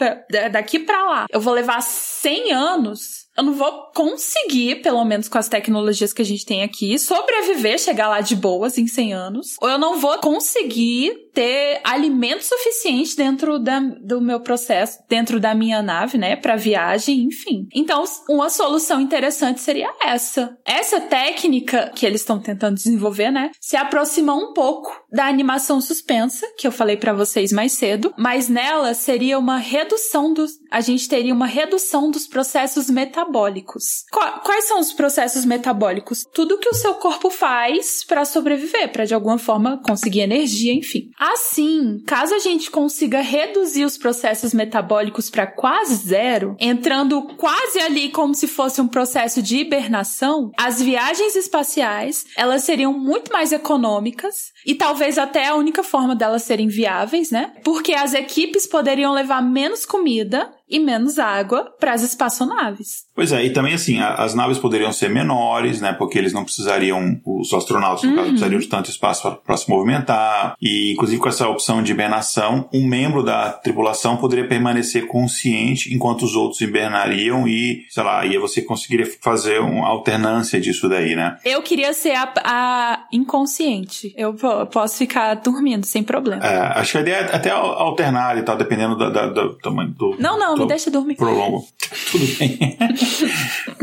daqui 0.51 0.79
para 0.79 1.05
lá, 1.05 1.25
eu 1.31 1.39
vou 1.39 1.53
levar 1.53 1.81
100 1.81 2.51
anos 2.51 3.18
eu 3.39 3.43
não 3.43 3.54
vou 3.54 3.89
conseguir, 3.95 4.82
pelo 4.82 5.04
menos 5.06 5.30
com 5.30 5.38
as 5.38 5.47
tecnologias 5.47 6.12
que 6.12 6.21
a 6.21 6.25
gente 6.25 6.45
tem 6.45 6.62
aqui, 6.62 6.99
sobreviver, 6.99 7.80
chegar 7.80 8.10
lá 8.10 8.19
de 8.19 8.36
boas 8.36 8.78
em 8.78 8.86
100 8.86 9.13
anos. 9.13 9.56
Ou 9.62 9.69
eu 9.69 9.78
não 9.78 9.97
vou 9.97 10.17
conseguir 10.17 11.30
ter 11.34 11.80
alimento 11.86 12.43
suficiente 12.43 13.15
dentro 13.15 13.58
da, 13.58 13.80
do 13.80 14.19
meu 14.19 14.41
processo, 14.41 14.99
dentro 15.08 15.39
da 15.39 15.56
minha 15.56 15.82
nave, 15.82 16.17
né, 16.17 16.36
para 16.36 16.58
viagem, 16.58 17.21
enfim. 17.21 17.65
Então, 17.73 18.04
uma 18.30 18.49
solução 18.49 18.99
interessante 18.99 19.62
seria 19.62 19.89
essa. 20.04 20.58
Essa 20.65 20.99
técnica 20.99 21.93
que 21.95 22.06
eles 22.06 22.19
estão 22.19 22.41
tentando 22.41 22.75
desenvolver, 22.75 23.32
né, 23.32 23.52
se 23.62 23.78
aproxima 23.78 24.34
um 24.34 24.52
pouco 24.52 24.91
da 25.11 25.27
animação 25.27 25.81
suspensa, 25.81 26.45
que 26.57 26.67
eu 26.67 26.71
falei 26.71 26.97
para 26.97 27.13
vocês 27.13 27.51
mais 27.51 27.73
cedo, 27.73 28.13
mas 28.17 28.47
nela 28.47 28.93
seria 28.93 29.37
uma 29.39 29.57
redução 29.57 30.33
dos 30.33 30.59
a 30.71 30.81
gente 30.81 31.09
teria 31.09 31.33
uma 31.33 31.47
redução 31.47 32.11
dos 32.11 32.27
processos 32.27 32.89
metabólicos. 32.89 34.05
Quais 34.43 34.65
são 34.65 34.79
os 34.79 34.93
processos 34.93 35.43
metabólicos? 35.43 36.25
Tudo 36.31 36.59
que 36.59 36.69
o 36.69 36.75
seu 36.75 36.93
corpo 36.95 37.29
faz 37.31 38.03
para 38.03 38.23
sobreviver, 38.23 38.91
para 38.91 39.05
de 39.05 39.13
alguma 39.13 39.39
forma 39.39 39.81
conseguir 39.83 40.21
energia, 40.21 40.73
enfim. 40.73 41.09
Assim, 41.17 42.03
caso 42.05 42.35
a 42.35 42.39
gente 42.39 42.69
consiga 42.69 43.21
reduzir 43.21 43.83
os 43.83 43.97
processos 43.97 44.53
metabólicos 44.53 45.29
para 45.29 45.47
quase 45.47 45.95
zero, 45.95 46.55
entrando 46.59 47.23
quase 47.35 47.79
ali 47.79 48.09
como 48.09 48.35
se 48.35 48.47
fosse 48.47 48.79
um 48.79 48.87
processo 48.87 49.41
de 49.41 49.57
hibernação, 49.57 50.51
as 50.55 50.79
viagens 50.79 51.35
espaciais, 51.35 52.25
elas 52.37 52.63
seriam 52.63 52.93
muito 52.93 53.31
mais 53.33 53.51
econômicas 53.51 54.51
e 54.65 54.75
talvez 54.75 54.98
até 55.17 55.47
a 55.47 55.55
única 55.55 55.83
forma 55.83 56.15
delas 56.15 56.43
serem 56.43 56.67
viáveis, 56.67 57.31
né? 57.31 57.53
Porque 57.63 57.93
as 57.93 58.13
equipes 58.13 58.67
poderiam 58.67 59.13
levar 59.13 59.41
menos 59.41 59.85
comida 59.85 60.51
e 60.69 60.79
menos 60.79 61.17
água 61.17 61.65
para 61.79 61.93
as 61.93 62.03
espaçonaves. 62.03 63.05
Pois 63.15 63.32
é, 63.32 63.43
e 63.43 63.49
também 63.51 63.73
assim, 63.73 63.99
as 63.99 64.34
naves 64.34 64.58
poderiam 64.58 64.93
ser 64.93 65.10
menores, 65.10 65.82
né? 65.82 65.93
Porque 65.93 66.17
eles 66.17 66.32
não 66.32 66.43
precisariam, 66.43 67.19
os 67.25 67.53
astronautas, 67.53 68.03
no 68.03 68.12
uhum. 68.12 68.15
caso, 68.15 68.27
precisariam 68.29 68.60
de 68.60 68.67
tanto 68.67 68.89
espaço 68.89 69.38
para 69.45 69.58
se 69.58 69.69
movimentar. 69.69 70.55
E, 70.62 70.93
inclusive, 70.93 71.19
com 71.19 71.29
essa 71.29 71.47
opção 71.47 71.82
de 71.82 71.91
hibernação, 71.91 72.69
um 72.73 72.86
membro 72.86 73.23
da 73.23 73.51
tripulação 73.51 74.17
poderia 74.17 74.47
permanecer 74.47 75.08
consciente 75.08 75.93
enquanto 75.93 76.23
os 76.23 76.36
outros 76.36 76.62
hibernariam 76.62 77.47
e, 77.47 77.86
sei 77.89 78.03
lá, 78.03 78.21
aí 78.21 78.38
você 78.38 78.62
conseguiria 78.62 79.08
fazer 79.21 79.60
uma 79.60 79.88
alternância 79.88 80.60
disso 80.60 80.88
daí, 80.88 81.15
né? 81.15 81.38
Eu 81.43 81.62
queria 81.62 81.93
ser 81.93 82.13
a, 82.15 82.34
a 82.43 83.08
inconsciente. 83.12 84.13
Eu 84.15 84.36
posso 84.71 84.97
ficar 84.97 85.36
dormindo 85.36 85.86
sem 85.86 86.03
problema. 86.03 86.45
É, 86.45 86.79
acho 86.79 86.93
que 86.93 86.97
a 86.99 87.01
ideia 87.01 87.15
é 87.15 87.36
até 87.36 87.49
alternar 87.49 88.38
e 88.38 88.43
tal, 88.43 88.55
dependendo 88.55 88.95
do, 88.95 89.10
do 89.10 89.55
tamanho 89.55 89.89
do. 89.89 90.15
Não, 90.19 90.38
não, 90.38 90.55
me 90.59 90.67
deixa 90.67 90.91
dormir. 90.91 91.15
Prolongo. 91.15 91.65
Tudo 92.11 92.25
bem. 92.37 92.77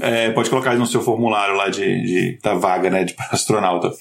é, 0.00 0.30
pode 0.30 0.50
colocar 0.50 0.74
no 0.74 0.86
seu 0.86 1.02
formulário 1.02 1.54
lá 1.54 1.68
de, 1.68 2.02
de 2.02 2.38
da 2.42 2.54
vaga, 2.54 2.90
né, 2.90 3.04
de 3.04 3.14
astronauta. 3.30 3.92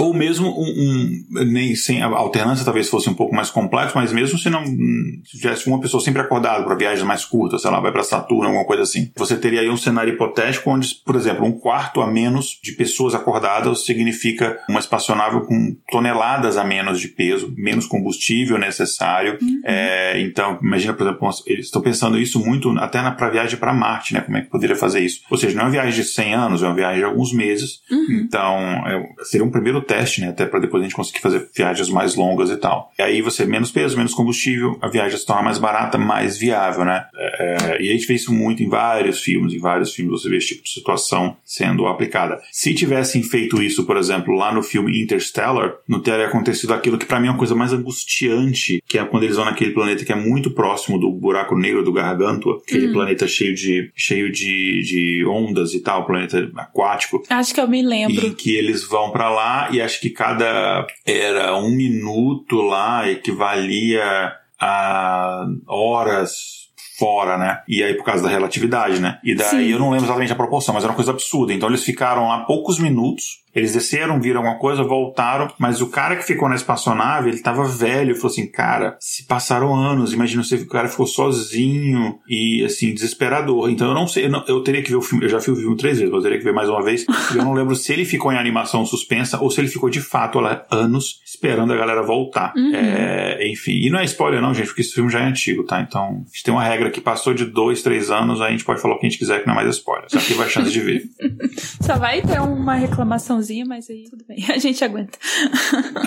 Ou 0.00 0.14
mesmo 0.14 0.48
um, 0.48 0.62
um, 0.62 1.44
nem 1.44 1.74
sem 1.74 2.02
a 2.02 2.06
alternância 2.06 2.64
talvez 2.64 2.88
fosse 2.88 3.10
um 3.10 3.14
pouco 3.14 3.34
mais 3.34 3.50
complexo, 3.50 3.96
mas 3.96 4.12
mesmo 4.12 4.38
se 4.38 4.48
não 4.48 4.64
se 4.64 5.38
tivesse 5.38 5.66
uma 5.66 5.78
pessoa 5.78 6.02
sempre 6.02 6.22
acordada 6.22 6.64
para 6.64 6.74
viagens 6.74 7.06
mais 7.06 7.24
curtas, 7.24 7.60
sei 7.60 7.70
lá, 7.70 7.80
vai 7.80 7.92
para 7.92 8.02
Saturno, 8.02 8.46
alguma 8.46 8.64
coisa 8.64 8.82
assim, 8.82 9.10
você 9.14 9.36
teria 9.36 9.60
aí 9.60 9.68
um 9.68 9.76
cenário 9.76 10.14
hipotético 10.14 10.70
onde, 10.70 10.94
por 11.04 11.16
exemplo, 11.16 11.44
um 11.44 11.52
quarto 11.52 12.00
a 12.00 12.10
menos 12.10 12.58
de 12.62 12.72
pessoas 12.72 13.14
acordadas 13.14 13.84
significa 13.84 14.58
uma 14.68 14.80
espaçonave 14.80 15.44
com 15.46 15.76
toneladas 15.90 16.56
a 16.56 16.64
menos 16.64 16.98
de 16.98 17.08
peso, 17.08 17.52
menos 17.56 17.86
combustível 17.86 18.56
necessário. 18.56 19.38
Uhum. 19.42 19.60
É, 19.64 20.18
então, 20.20 20.58
imagina, 20.62 20.94
por 20.94 21.06
exemplo, 21.06 21.30
eles 21.46 21.66
estão 21.66 21.82
pensando 21.82 22.18
isso 22.18 22.40
muito 22.40 22.70
até 22.78 23.02
para 23.10 23.28
viagem 23.28 23.58
para 23.58 23.74
Marte, 23.74 24.14
né? 24.14 24.22
Como 24.22 24.36
é 24.36 24.40
que 24.40 24.48
poderia 24.48 24.76
fazer 24.76 25.00
isso? 25.00 25.20
Ou 25.30 25.36
seja, 25.36 25.54
não 25.54 25.62
é 25.62 25.64
uma 25.66 25.72
viagem 25.72 25.92
de 25.92 26.04
100 26.04 26.34
anos, 26.34 26.62
é 26.62 26.66
uma 26.66 26.74
viagem 26.74 27.00
de 27.00 27.04
alguns 27.04 27.32
meses. 27.32 27.80
Uhum. 27.90 28.24
Então, 28.24 28.56
é, 28.86 29.08
seria 29.24 29.44
um 29.44 29.50
primeiro 29.50 29.82
teste, 29.90 30.20
né? 30.20 30.28
Até 30.28 30.46
para 30.46 30.60
depois 30.60 30.80
a 30.80 30.84
gente 30.84 30.94
conseguir 30.94 31.18
fazer 31.18 31.48
viagens 31.54 31.88
mais 31.88 32.14
longas 32.14 32.48
e 32.48 32.56
tal. 32.56 32.92
E 32.96 33.02
aí 33.02 33.20
você 33.20 33.44
menos 33.44 33.72
peso, 33.72 33.96
menos 33.96 34.14
combustível, 34.14 34.78
a 34.80 34.88
viagem 34.88 35.18
se 35.18 35.26
torna 35.26 35.42
mais 35.42 35.58
barata, 35.58 35.98
mais 35.98 36.38
viável, 36.38 36.84
né? 36.84 37.06
É, 37.16 37.82
e 37.82 37.88
a 37.88 37.92
gente 37.92 38.06
vê 38.06 38.14
isso 38.14 38.32
muito 38.32 38.62
em 38.62 38.68
vários 38.68 39.20
filmes, 39.20 39.52
em 39.52 39.58
vários 39.58 39.92
filmes 39.92 40.22
você 40.22 40.28
vê 40.28 40.36
esse 40.36 40.48
tipo 40.48 40.62
de 40.62 40.70
situação 40.70 41.36
sendo 41.44 41.86
aplicada. 41.86 42.40
Se 42.52 42.72
tivessem 42.72 43.22
feito 43.22 43.60
isso, 43.60 43.84
por 43.84 43.96
exemplo, 43.96 44.32
lá 44.34 44.54
no 44.54 44.62
filme 44.62 45.02
Interstellar, 45.02 45.74
não 45.88 46.00
teria 46.00 46.26
acontecido 46.26 46.72
aquilo 46.72 46.96
que 46.96 47.06
para 47.06 47.18
mim 47.18 47.26
é 47.26 47.30
uma 47.30 47.38
coisa 47.38 47.54
mais 47.54 47.72
angustiante, 47.72 48.82
que 48.86 48.96
é 48.96 49.04
quando 49.04 49.24
eles 49.24 49.36
vão 49.36 49.44
naquele 49.44 49.72
planeta 49.72 50.04
que 50.04 50.12
é 50.12 50.16
muito 50.16 50.52
próximo 50.52 50.98
do 50.98 51.10
buraco 51.10 51.56
negro 51.56 51.82
do 51.82 51.92
Gargantua, 51.92 52.60
aquele 52.64 52.86
uhum. 52.86 52.92
planeta 52.92 53.26
cheio 53.26 53.54
de 53.54 53.90
cheio 53.96 54.30
de, 54.30 54.82
de 54.82 55.24
ondas 55.26 55.74
e 55.74 55.80
tal, 55.80 56.06
planeta 56.06 56.48
aquático. 56.56 57.22
Acho 57.28 57.52
que 57.52 57.60
eu 57.60 57.68
me 57.68 57.82
lembro. 57.82 58.26
E 58.26 58.30
que 58.30 58.54
eles 58.54 58.84
vão 58.84 59.10
para 59.10 59.28
lá 59.30 59.68
e 59.72 59.79
acho 59.82 60.00
que 60.00 60.10
cada 60.10 60.86
era 61.06 61.56
um 61.56 61.70
minuto 61.70 62.60
lá 62.62 63.08
equivalia 63.08 64.32
a 64.58 65.46
horas 65.66 66.68
fora, 66.98 67.38
né? 67.38 67.62
E 67.66 67.82
aí 67.82 67.94
por 67.94 68.04
causa 68.04 68.22
da 68.22 68.28
relatividade, 68.28 69.00
né? 69.00 69.18
E 69.24 69.34
daí 69.34 69.48
Sim. 69.48 69.72
eu 69.72 69.78
não 69.78 69.90
lembro 69.90 70.06
exatamente 70.06 70.32
a 70.32 70.36
proporção, 70.36 70.74
mas 70.74 70.84
era 70.84 70.92
uma 70.92 70.96
coisa 70.96 71.12
absurda. 71.12 71.52
Então 71.52 71.68
eles 71.68 71.82
ficaram 71.82 72.28
lá 72.28 72.44
poucos 72.44 72.78
minutos 72.78 73.39
eles 73.54 73.72
desceram, 73.72 74.20
viram 74.20 74.40
alguma 74.40 74.58
coisa, 74.58 74.82
voltaram, 74.82 75.52
mas 75.58 75.80
o 75.80 75.88
cara 75.88 76.16
que 76.16 76.24
ficou 76.24 76.48
na 76.48 76.54
espaçonave, 76.54 77.30
ele 77.30 77.40
tava 77.40 77.64
velho, 77.64 78.14
falou 78.14 78.30
assim, 78.30 78.46
cara, 78.46 78.96
se 79.00 79.26
passaram 79.26 79.74
anos, 79.74 80.12
imagina 80.12 80.42
se 80.42 80.54
o 80.54 80.68
cara 80.68 80.88
ficou 80.88 81.06
sozinho 81.06 82.18
e, 82.28 82.64
assim, 82.64 82.94
desesperador. 82.94 83.70
Então 83.70 83.88
eu 83.88 83.94
não 83.94 84.06
sei, 84.06 84.26
eu, 84.26 84.30
não, 84.30 84.44
eu 84.46 84.62
teria 84.62 84.82
que 84.82 84.90
ver 84.90 84.96
o 84.96 85.02
filme, 85.02 85.24
eu 85.24 85.28
já 85.28 85.38
vi 85.38 85.50
o 85.50 85.56
filme 85.56 85.76
três 85.76 85.98
vezes, 85.98 86.12
mas 86.12 86.18
eu 86.18 86.22
teria 86.22 86.38
que 86.38 86.44
ver 86.44 86.54
mais 86.54 86.68
uma 86.68 86.82
vez, 86.82 87.04
eu 87.34 87.44
não 87.44 87.52
lembro 87.52 87.74
se 87.74 87.92
ele 87.92 88.04
ficou 88.04 88.32
em 88.32 88.38
animação 88.38 88.84
suspensa 88.86 89.40
ou 89.40 89.50
se 89.50 89.60
ele 89.60 89.68
ficou 89.68 89.90
de 89.90 90.00
fato 90.00 90.38
lá 90.38 90.62
anos 90.70 91.20
esperando 91.24 91.72
a 91.72 91.76
galera 91.76 92.02
voltar. 92.02 92.52
Uhum. 92.56 92.74
É, 92.74 93.48
enfim, 93.48 93.72
e 93.72 93.90
não 93.90 93.98
é 93.98 94.04
spoiler 94.04 94.40
não, 94.40 94.54
gente, 94.54 94.66
porque 94.66 94.82
esse 94.82 94.92
filme 94.92 95.10
já 95.10 95.20
é 95.20 95.24
antigo, 95.24 95.64
tá? 95.64 95.80
Então, 95.80 96.02
a 96.02 96.30
gente 96.30 96.42
tem 96.44 96.54
uma 96.54 96.64
regra 96.64 96.90
que 96.90 97.00
passou 97.00 97.34
de 97.34 97.44
dois, 97.44 97.82
três 97.82 98.10
anos, 98.10 98.40
a 98.40 98.50
gente 98.50 98.64
pode 98.64 98.80
falar 98.80 98.94
o 98.94 98.98
que 98.98 99.06
a 99.06 99.08
gente 99.08 99.18
quiser 99.18 99.40
que 99.40 99.46
não 99.46 99.54
é 99.54 99.56
mais 99.56 99.76
spoiler. 99.76 100.06
Só 100.08 100.18
que 100.18 100.34
vai 100.34 100.48
chance 100.48 100.70
de 100.70 100.80
ver. 100.80 101.02
Só 101.80 101.96
vai 101.96 102.22
ter 102.22 102.40
uma 102.40 102.74
reclamação 102.74 103.39
mas 103.64 103.88
aí 103.90 104.04
tudo 104.08 104.24
bem, 104.26 104.44
a 104.50 104.58
gente 104.58 104.82
aguenta. 104.84 105.18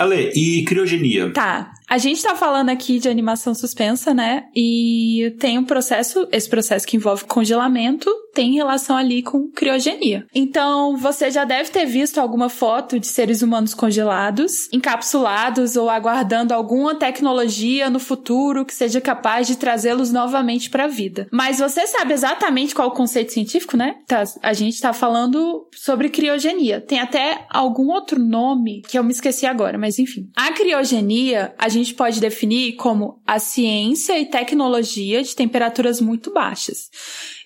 Ale, 0.00 0.32
e 0.34 0.64
criogenia? 0.64 1.30
Tá. 1.32 1.72
A 1.88 1.98
gente 1.98 2.22
tá 2.22 2.34
falando 2.34 2.70
aqui 2.70 2.98
de 2.98 3.08
animação 3.08 3.54
suspensa, 3.54 4.14
né? 4.14 4.44
E 4.54 5.34
tem 5.38 5.58
um 5.58 5.64
processo, 5.64 6.26
esse 6.32 6.48
processo 6.48 6.86
que 6.86 6.96
envolve 6.96 7.24
congelamento, 7.24 8.10
tem 8.34 8.54
relação 8.54 8.96
ali 8.96 9.22
com 9.22 9.48
criogenia. 9.48 10.26
Então, 10.34 10.96
você 10.96 11.30
já 11.30 11.44
deve 11.44 11.70
ter 11.70 11.86
visto 11.86 12.18
alguma 12.18 12.48
foto 12.48 12.98
de 12.98 13.06
seres 13.06 13.42
humanos 13.42 13.72
congelados, 13.72 14.68
encapsulados 14.72 15.76
ou 15.76 15.88
aguardando 15.88 16.52
alguma 16.52 16.96
tecnologia 16.96 17.88
no 17.88 18.00
futuro 18.00 18.64
que 18.64 18.74
seja 18.74 19.00
capaz 19.00 19.46
de 19.46 19.56
trazê-los 19.56 20.10
novamente 20.10 20.68
para 20.68 20.84
a 20.84 20.88
vida. 20.88 21.28
Mas 21.30 21.58
você 21.58 21.86
sabe 21.86 22.12
exatamente 22.12 22.74
qual 22.74 22.88
é 22.88 22.90
o 22.90 22.94
conceito 22.94 23.32
científico, 23.32 23.76
né? 23.76 23.96
Tá, 24.06 24.24
a 24.42 24.52
gente 24.52 24.80
tá 24.80 24.92
falando 24.92 25.68
sobre 25.72 26.08
criogenia. 26.08 26.80
Tem 26.80 26.98
até 26.98 27.46
algum 27.48 27.88
outro 27.88 28.18
nome 28.18 28.82
que 28.88 28.98
eu 28.98 29.04
me 29.04 29.12
esqueci 29.12 29.46
agora, 29.46 29.78
mas 29.78 29.98
enfim. 29.98 30.28
A 30.34 30.52
criogenia, 30.52 31.54
a 31.56 31.68
gente 31.74 31.94
pode 31.94 32.20
definir 32.20 32.74
como 32.76 33.22
a 33.26 33.38
ciência 33.38 34.18
e 34.18 34.26
tecnologia 34.26 35.22
de 35.22 35.34
temperaturas 35.34 36.00
muito 36.00 36.32
baixas. 36.32 36.90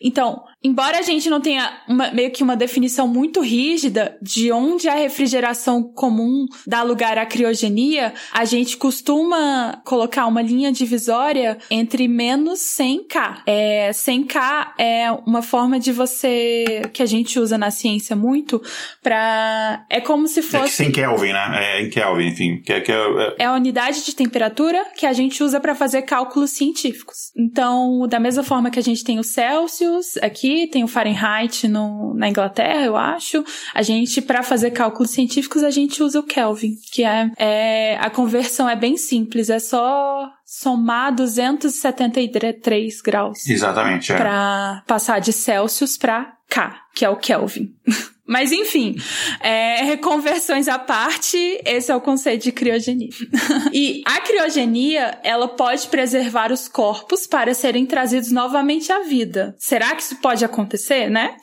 Então, 0.00 0.44
embora 0.62 0.98
a 0.98 1.02
gente 1.02 1.28
não 1.28 1.40
tenha 1.40 1.80
uma, 1.88 2.10
meio 2.10 2.30
que 2.30 2.42
uma 2.42 2.56
definição 2.56 3.06
muito 3.06 3.40
rígida 3.40 4.16
de 4.20 4.50
onde 4.52 4.88
a 4.88 4.94
refrigeração 4.94 5.82
comum 5.82 6.46
dá 6.66 6.82
lugar 6.82 7.18
à 7.18 7.26
criogenia, 7.26 8.12
a 8.32 8.44
gente 8.44 8.76
costuma 8.76 9.80
colocar 9.84 10.26
uma 10.26 10.42
linha 10.42 10.72
divisória 10.72 11.58
entre 11.70 12.08
menos 12.08 12.60
100K. 12.60 13.42
É, 13.46 13.90
100K 13.90 14.72
é 14.78 15.10
uma 15.26 15.42
forma 15.42 15.78
de 15.78 15.92
você 15.92 16.82
que 16.92 17.02
a 17.02 17.06
gente 17.06 17.38
usa 17.38 17.56
na 17.56 17.70
ciência 17.70 18.16
muito 18.16 18.62
para 19.02 19.84
é 19.90 20.00
como 20.00 20.26
se 20.26 20.42
fosse 20.42 20.82
é 20.82 20.86
100 20.86 20.92
Kelvin, 20.92 21.32
né? 21.32 21.50
É 21.54 21.82
em 21.82 21.90
Kelvin, 21.90 22.26
enfim, 22.28 22.62
que, 22.64 22.72
é, 22.72 22.80
que 22.80 22.92
é, 22.92 22.96
é... 22.96 23.34
é 23.40 23.44
a 23.44 23.54
unidade 23.54 24.04
de 24.04 24.14
temperatura 24.14 24.84
que 24.96 25.06
a 25.06 25.12
gente 25.12 25.42
usa 25.42 25.60
para 25.60 25.74
fazer 25.74 26.02
cálculos 26.02 26.50
científicos. 26.50 27.32
Então, 27.36 28.06
da 28.08 28.18
mesma 28.18 28.42
forma 28.42 28.70
que 28.70 28.78
a 28.78 28.82
gente 28.82 29.04
tem 29.04 29.18
o 29.18 29.24
Celsius 29.24 29.68
Celsius 29.68 30.16
aqui, 30.48 30.66
tem 30.66 30.82
o 30.82 30.88
Fahrenheit 30.88 31.68
no, 31.68 32.14
na 32.14 32.28
Inglaterra, 32.28 32.84
eu 32.84 32.96
acho. 32.96 33.44
A 33.74 33.82
gente, 33.82 34.22
para 34.22 34.42
fazer 34.42 34.70
cálculos 34.70 35.10
científicos, 35.10 35.62
a 35.62 35.70
gente 35.70 36.02
usa 36.02 36.20
o 36.20 36.22
Kelvin, 36.22 36.76
que 36.90 37.04
é, 37.04 37.30
é 37.36 37.96
a 37.98 38.10
conversão 38.10 38.68
é 38.68 38.76
bem 38.76 38.96
simples, 38.96 39.50
é 39.50 39.58
só 39.58 40.30
somar 40.48 41.14
273 41.14 43.02
graus. 43.02 43.46
Exatamente, 43.46 44.10
é. 44.10 44.16
Para 44.16 44.82
passar 44.86 45.20
de 45.20 45.30
Celsius 45.30 45.98
para 45.98 46.38
K, 46.48 46.74
que 46.94 47.04
é 47.04 47.10
o 47.10 47.16
Kelvin. 47.16 47.74
Mas 48.28 48.52
enfim, 48.52 48.94
é, 49.40 49.82
reconversões 49.84 50.68
à 50.68 50.78
parte, 50.78 51.38
esse 51.64 51.90
é 51.90 51.96
o 51.96 52.00
conceito 52.00 52.42
de 52.42 52.52
criogenia. 52.52 53.08
e 53.72 54.02
a 54.04 54.20
criogenia, 54.20 55.18
ela 55.24 55.48
pode 55.48 55.88
preservar 55.88 56.52
os 56.52 56.68
corpos 56.68 57.26
para 57.26 57.54
serem 57.54 57.86
trazidos 57.86 58.30
novamente 58.30 58.92
à 58.92 59.00
vida. 59.00 59.56
Será 59.58 59.94
que 59.94 60.02
isso 60.02 60.16
pode 60.16 60.44
acontecer, 60.44 61.08
né? 61.08 61.36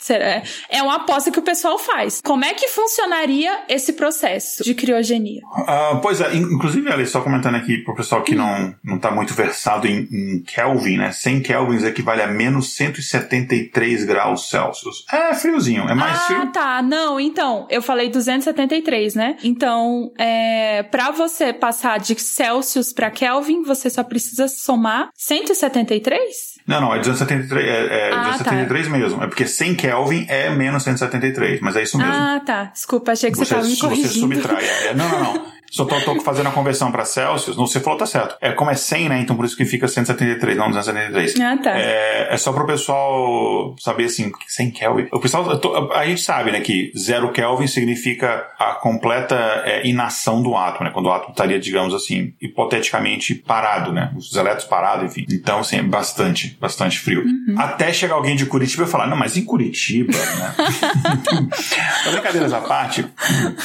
É 0.69 0.83
uma 0.83 0.97
aposta 0.97 1.31
que 1.31 1.39
o 1.39 1.41
pessoal 1.41 1.79
faz. 1.79 2.21
Como 2.23 2.45
é 2.45 2.53
que 2.53 2.67
funcionaria 2.67 3.63
esse 3.67 3.93
processo 3.93 4.63
de 4.63 4.75
criogenia? 4.75 5.41
Uh, 5.43 5.99
pois 6.03 6.21
é, 6.21 6.35
inclusive, 6.35 6.87
ali, 6.91 7.07
só 7.07 7.19
comentando 7.21 7.55
aqui 7.55 7.79
para 7.79 7.93
o 7.95 7.97
pessoal 7.97 8.21
que 8.21 8.35
não, 8.35 8.75
não 8.83 8.94
tá 8.99 9.11
muito 9.11 9.33
versado 9.33 9.87
em, 9.87 10.07
em 10.11 10.43
Kelvin, 10.45 10.97
né? 10.97 11.11
100 11.11 11.41
Kelvins 11.41 11.83
equivale 11.83 12.21
a 12.21 12.27
menos 12.27 12.75
173 12.75 14.05
graus 14.05 14.49
Celsius. 14.49 15.05
É 15.11 15.33
friozinho, 15.33 15.87
é 15.89 15.93
mais 15.93 16.17
ah, 16.17 16.21
frio. 16.21 16.41
Ah, 16.41 16.47
tá. 16.47 16.81
Não, 16.81 17.19
então, 17.19 17.67
eu 17.69 17.81
falei 17.81 18.09
273, 18.09 19.15
né? 19.15 19.37
Então, 19.43 20.11
é, 20.17 20.83
para 20.83 21.11
você 21.11 21.53
passar 21.53 21.99
de 21.99 22.19
Celsius 22.19 22.93
para 22.93 23.09
Kelvin, 23.11 23.63
você 23.63 23.89
só 23.89 24.03
precisa 24.03 24.47
somar 24.47 25.09
173? 25.15 26.55
Não, 26.67 26.81
não, 26.81 26.95
é 26.95 26.97
273, 26.97 27.67
é, 27.67 28.09
é 28.09 28.13
ah, 28.13 28.23
273 28.23 28.85
tá. 28.87 28.91
mesmo. 28.97 29.23
É 29.23 29.27
porque 29.27 29.45
100 29.45 29.75
Kelvin 29.75 30.25
é 30.27 30.49
menos 30.49 30.83
173, 30.83 31.61
mas 31.61 31.75
é 31.75 31.83
isso 31.83 31.97
mesmo. 31.97 32.11
Ah, 32.11 32.41
tá. 32.43 32.65
Desculpa, 32.65 33.11
achei 33.11 33.31
que 33.31 33.37
você 33.37 33.43
estava 33.43 33.67
me 33.67 33.77
corrigindo. 33.77 34.07
Você 34.07 34.19
subtrai. 34.19 34.65
É, 34.65 34.93
não, 34.93 35.09
não, 35.09 35.19
não. 35.33 35.45
Só 35.71 35.83
tô, 35.85 35.99
tô 36.01 36.19
fazendo 36.21 36.47
a 36.47 36.51
conversão 36.51 36.91
para 36.91 37.03
Celsius. 37.05 37.57
Não, 37.57 37.67
você 37.67 37.79
falou, 37.79 37.99
tá 37.99 38.05
certo. 38.05 38.35
É, 38.39 38.51
como 38.51 38.71
é 38.71 38.75
100, 38.75 39.09
né? 39.09 39.19
Então 39.19 39.35
por 39.35 39.45
isso 39.45 39.57
que 39.57 39.65
fica 39.65 39.87
173, 39.87 40.57
não 40.57 40.69
273. 40.69 41.39
Ah, 41.41 41.57
tá. 41.61 41.77
É, 41.77 42.33
é 42.33 42.37
só 42.37 42.53
pro 42.53 42.65
pessoal 42.65 43.75
saber, 43.79 44.05
assim, 44.05 44.31
100 44.47 44.71
Kelvin. 44.71 45.07
O 45.11 45.19
pessoal, 45.19 45.57
tô- 45.59 45.91
a 45.93 46.05
gente 46.05 46.21
sabe, 46.21 46.51
né, 46.51 46.61
que 46.61 46.91
0 46.97 47.31
Kelvin 47.31 47.67
significa 47.67 48.45
a 48.57 48.75
completa 48.75 49.35
é, 49.65 49.85
inação 49.87 50.41
do 50.41 50.55
átomo, 50.55 50.85
né? 50.85 50.91
Quando 50.93 51.07
o 51.07 51.11
átomo 51.11 51.31
estaria, 51.31 51.59
digamos 51.59 51.93
assim, 51.93 52.33
hipoteticamente 52.41 53.35
parado, 53.35 53.91
né? 53.91 54.11
Os 54.15 54.33
elétrons 54.35 54.65
parados, 54.65 55.05
enfim. 55.11 55.25
Então, 55.31 55.59
assim, 55.59 55.77
é 55.77 55.83
bastante, 55.83 56.57
bastante 56.59 56.99
frio. 56.99 57.23
Até 57.57 57.91
chegar 57.91 58.15
alguém 58.15 58.35
de 58.35 58.45
Curitiba 58.45 58.83
e 58.83 58.87
falar, 58.87 59.07
não, 59.07 59.17
mas 59.17 59.35
em 59.37 59.43
Curitiba, 59.43 60.13
né? 60.13 60.55
Então, 62.01 62.11
brincadeiras 62.13 62.53
à 62.53 62.61
parte, 62.61 63.05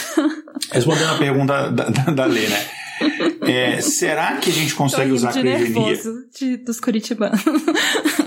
respondendo 0.73 1.11
a 1.13 1.19
pergunta 1.19 1.71
da, 1.71 1.90
da, 1.91 2.03
da 2.05 2.25
Lê, 2.25 2.49
né? 2.49 2.67
É, 3.43 3.81
será 3.81 4.37
que 4.37 4.51
a 4.51 4.53
gente 4.53 4.75
consegue 4.75 5.11
usar 5.13 5.33
de 5.33 5.41
criogenia? 5.41 5.75
nervoso 5.75 6.25
de, 6.39 6.57
dos 6.59 6.79
curitibanos. 6.81 7.41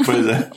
Pois 0.05 0.27
é. 0.27 0.49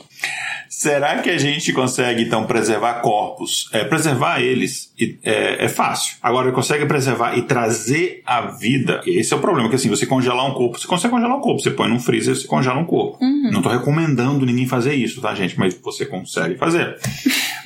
Será 0.69 1.21
que 1.21 1.29
a 1.29 1.37
gente 1.37 1.71
consegue, 1.71 2.21
então, 2.21 2.45
preservar 2.45 2.95
corpos? 2.95 3.69
É, 3.71 3.83
preservar 3.85 4.41
eles 4.41 4.93
é, 5.23 5.65
é 5.65 5.67
fácil. 5.69 6.17
Agora, 6.21 6.51
consegue 6.51 6.85
preservar 6.85 7.37
e 7.37 7.43
trazer 7.43 8.21
a 8.25 8.41
vida? 8.41 9.01
Esse 9.07 9.33
é 9.33 9.37
o 9.37 9.39
problema, 9.39 9.69
que 9.69 9.75
assim, 9.75 9.89
você 9.89 10.05
congelar 10.05 10.45
um 10.45 10.53
corpo, 10.53 10.77
você 10.77 10.85
consegue 10.85 11.13
congelar 11.13 11.37
um 11.37 11.41
corpo. 11.41 11.61
Você 11.61 11.71
põe 11.71 11.87
num 11.87 11.99
freezer, 11.99 12.35
você 12.35 12.45
congela 12.45 12.77
um 12.77 12.85
corpo. 12.85 13.17
Não 13.51 13.61
tô 13.61 13.69
recomendando 13.69 14.45
ninguém 14.45 14.67
fazer 14.67 14.93
isso, 14.93 15.21
tá, 15.21 15.33
gente? 15.33 15.57
Mas 15.57 15.73
você 15.73 16.05
consegue 16.05 16.55
fazer. 16.57 16.97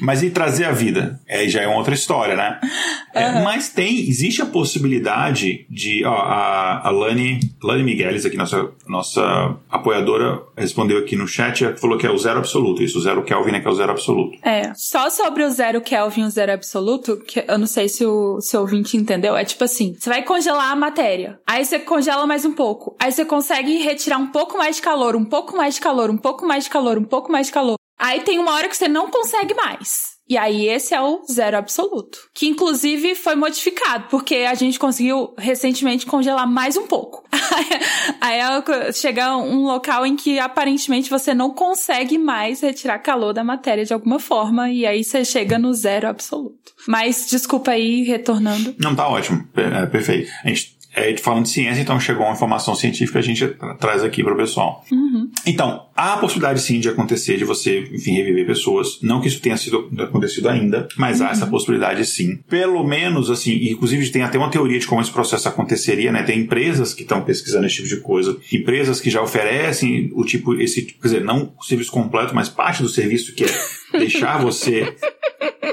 Mas 0.02 0.24
e 0.24 0.32
trazer 0.32 0.66
a 0.66 0.72
vida? 0.72 1.20
É, 1.28 1.48
já 1.48 1.62
é 1.62 1.68
uma 1.68 1.78
outra 1.78 1.94
história, 1.94 2.36
né? 2.36 2.60
É, 3.14 3.44
Mas 3.44 3.70
tem, 3.70 4.00
existe 4.10 4.42
a 4.42 4.46
possibilidade 4.46 5.66
de, 5.70 6.04
ó, 6.06 6.14
a, 6.14 6.88
a 6.88 6.90
Lani, 6.90 7.40
Lani 7.62 7.84
Migueles 7.84 8.26
aqui, 8.26 8.38
nossa, 8.38 8.70
nossa 8.88 9.56
apoiadora, 9.70 10.42
respondeu 10.58 10.98
aqui 10.98 11.16
no 11.16 11.28
chat, 11.28 11.76
falou 11.78 11.98
que 11.98 12.08
é 12.08 12.12
o 12.12 12.18
zero 12.18 12.40
absoluto, 12.40 12.82
isso, 12.82 12.98
o 12.98 13.02
zero 13.02 13.24
Kelvin 13.24 13.56
é 13.56 13.60
que 13.60 13.68
é 13.68 13.70
o 13.70 13.76
zero 13.76 13.92
absoluto. 13.92 14.38
É, 14.44 14.74
só 14.76 15.10
sobre 15.10 15.44
o 15.44 15.50
zero 15.50 15.82
Kelvin 15.82 16.22
e 16.22 16.26
o 16.26 16.30
zero 16.30 16.54
absoluto, 16.54 17.18
que 17.18 17.44
eu 17.48 17.58
não 17.58 17.68
sei 17.68 17.88
se 17.88 18.06
o, 18.06 18.40
se 18.42 18.56
o 18.56 18.62
ouvinte 18.62 18.98
entendeu, 18.98 19.36
é 19.36 19.46
tipo 19.46 19.64
assim, 19.64 19.96
você 20.00 20.10
vai 20.10 20.24
congelar 20.24 20.72
a 20.72 20.76
matéria, 20.76 21.40
aí 21.46 21.64
você 21.66 21.80
congela 21.80 22.26
mais 22.26 22.46
um 22.46 22.54
pouco, 22.54 22.96
aí 23.00 23.12
você 23.12 23.26
consegue 23.26 23.78
retirar 23.78 24.18
um 24.18 24.28
pouco 24.28 24.58
mais 24.58 24.78
de 24.78 24.82
calor, 24.82 25.16
um 25.16 25.26
pouco 25.26 25.56
mais 25.56 25.76
de 25.76 25.82
calor, 25.82 26.10
um 26.10 26.18
pouco 26.18 26.46
mais 26.46 26.64
de 26.64 26.70
calor, 26.70 26.98
um 26.98 27.04
pouco 27.04 27.32
mais 27.32 27.48
de 27.48 27.54
calor. 27.54 27.81
Aí 28.02 28.22
tem 28.22 28.40
uma 28.40 28.54
hora 28.54 28.68
que 28.68 28.76
você 28.76 28.88
não 28.88 29.12
consegue 29.12 29.54
mais. 29.54 30.12
E 30.28 30.38
aí 30.38 30.68
esse 30.68 30.94
é 30.94 31.02
o 31.02 31.22
zero 31.30 31.58
absoluto. 31.58 32.18
Que 32.34 32.48
inclusive 32.48 33.16
foi 33.16 33.36
modificado, 33.36 34.06
porque 34.10 34.38
a 34.38 34.56
gente 34.56 34.80
conseguiu 34.80 35.34
recentemente 35.38 36.06
congelar 36.06 36.48
mais 36.48 36.78
um 36.78 36.88
pouco. 36.88 37.24
aí 38.20 38.40
é 38.40 38.92
chegar 38.94 39.36
um 39.38 39.66
local 39.66 40.06
em 40.06 40.16
que 40.16 40.40
aparentemente 40.40 41.10
você 41.10 41.34
não 41.34 41.52
consegue 41.52 42.18
mais 42.18 42.62
retirar 42.62 43.00
calor 43.00 43.34
da 43.34 43.44
matéria 43.44 43.84
de 43.86 43.94
alguma 43.94 44.20
forma, 44.20 44.72
e 44.72 44.86
aí 44.86 45.04
você 45.04 45.26
chega 45.26 45.60
no 45.60 45.74
zero 45.74 46.08
absoluto. 46.08 46.72
Mas 46.88 47.28
desculpa 47.30 47.72
aí, 47.72 48.04
retornando. 48.04 48.74
Não, 48.80 48.96
tá 48.96 49.08
ótimo, 49.10 49.48
é, 49.56 49.86
perfeito. 49.86 50.32
A 50.44 50.48
gente 50.48 50.81
é, 50.94 51.16
falando 51.18 51.44
de 51.44 51.50
ciência, 51.50 51.82
então 51.82 52.00
chegou 52.00 52.26
uma 52.26 52.34
informação 52.34 52.76
científica 52.76 53.20
a 53.20 53.22
gente 53.22 53.48
tra- 53.48 53.76
traz 53.76 54.04
aqui 54.04 54.24
para 54.24 54.34
o 54.34 54.38
pessoal. 54.38 54.84
Então, 55.46 55.88
há 55.96 56.14
a 56.14 56.18
possibilidade 56.18 56.62
sim 56.62 56.80
de 56.80 56.90
acontecer, 56.90 57.38
de 57.38 57.46
você, 57.46 57.88
enfim, 57.94 58.14
reviver 58.16 58.46
pessoas. 58.46 59.00
Não 59.02 59.22
que 59.22 59.28
isso 59.28 59.40
tenha 59.42 59.56
sido 59.58 59.90
acontecido 60.00 60.50
ainda, 60.50 60.88
mas 60.98 61.22
há 61.22 61.30
essa 61.32 61.48
possibilidade 61.48 62.06
sim. 62.06 62.38
Pelo 62.50 62.84
menos, 62.84 63.30
assim, 63.32 63.54
inclusive 63.72 64.10
tem 64.10 64.22
até 64.24 64.38
uma 64.38 64.50
teoria 64.52 64.78
de 64.80 64.86
como 64.88 65.02
esse 65.02 65.12
processo 65.12 65.48
aconteceria, 65.48 66.12
né? 66.12 66.24
Tem 66.24 66.40
empresas 66.40 66.94
que 66.94 67.04
estão 67.04 67.22
pesquisando 67.24 67.66
esse 67.66 67.76
tipo 67.78 67.88
de 67.88 67.98
coisa, 67.98 68.38
empresas 68.52 69.00
que 69.00 69.10
já 69.10 69.22
oferecem 69.22 70.12
o 70.14 70.24
tipo, 70.26 70.54
esse, 70.60 70.82
quer 70.84 71.02
dizer, 71.08 71.24
não 71.24 71.54
o 71.60 71.64
serviço 71.64 71.92
completo, 71.92 72.36
mas 72.36 72.50
parte 72.50 72.84
do 72.84 72.90
serviço 72.90 73.34
que 73.34 73.46
é 73.46 73.48
deixar 73.98 74.42
você 74.42 74.96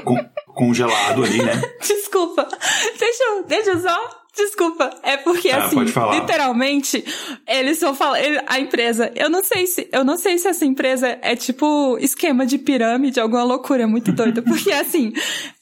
con- 0.03 0.25
congelado 0.47 1.23
ali, 1.23 1.37
né? 1.37 1.61
Desculpa. 1.81 2.47
Deixa 2.99 3.23
eu, 3.23 3.43
deixa 3.47 3.69
eu 3.71 3.79
só. 3.79 4.18
Desculpa. 4.43 4.89
É 5.03 5.17
porque, 5.17 5.49
Ah, 5.49 5.65
assim, 5.65 5.79
literalmente, 6.11 7.03
eles 7.47 7.79
vão 7.79 7.93
falar. 7.93 8.21
ele- 8.23 8.41
A 8.47 8.59
empresa. 8.59 9.11
Eu 9.15 9.29
não 9.29 9.43
sei 9.43 9.67
se. 9.67 9.87
Eu 9.91 10.03
não 10.03 10.17
sei 10.17 10.37
se 10.37 10.47
essa 10.47 10.65
empresa 10.65 11.17
é 11.21 11.35
tipo 11.35 11.97
esquema 11.99 12.45
de 12.45 12.57
pirâmide, 12.57 13.19
alguma 13.19 13.43
loucura 13.43 13.87
muito 13.87 14.11
doida. 14.11 14.41
Porque, 14.69 14.71
assim, 14.71 15.11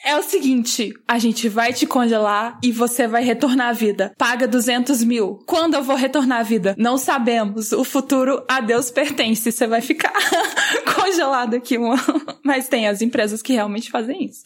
é 0.08 0.18
o 0.18 0.24
seguinte: 0.24 0.94
a 1.06 1.20
gente 1.20 1.50
vai 1.50 1.74
te 1.74 1.86
congelar 1.86 2.58
e 2.64 2.72
você 2.72 3.08
vai 3.08 3.24
retornar 3.24 3.68
à 3.68 3.74
vida. 3.74 4.14
Paga 4.18 4.48
200 4.48 5.04
mil. 5.04 5.40
Quando 5.46 5.74
eu 5.76 5.84
vou 5.84 5.98
retornar 5.98 6.40
à 6.40 6.44
vida? 6.44 6.74
Não 6.78 6.98
sabemos. 6.98 7.74
O 7.74 7.84
futuro 7.84 8.42
a 8.48 8.62
Deus 8.62 8.90
pertence. 8.90 9.52
Você 9.52 9.68
vai 9.68 9.82
ficar 9.82 10.14
congelado 10.96 11.56
aqui. 11.56 11.78
Um... 11.78 11.94
Mas 12.42 12.70
tem 12.70 12.88
as 12.88 13.02
empresas 13.02 13.42
que 13.42 13.54
realmente 13.54 13.92
fazem 13.92 14.26
isso. 14.26 14.44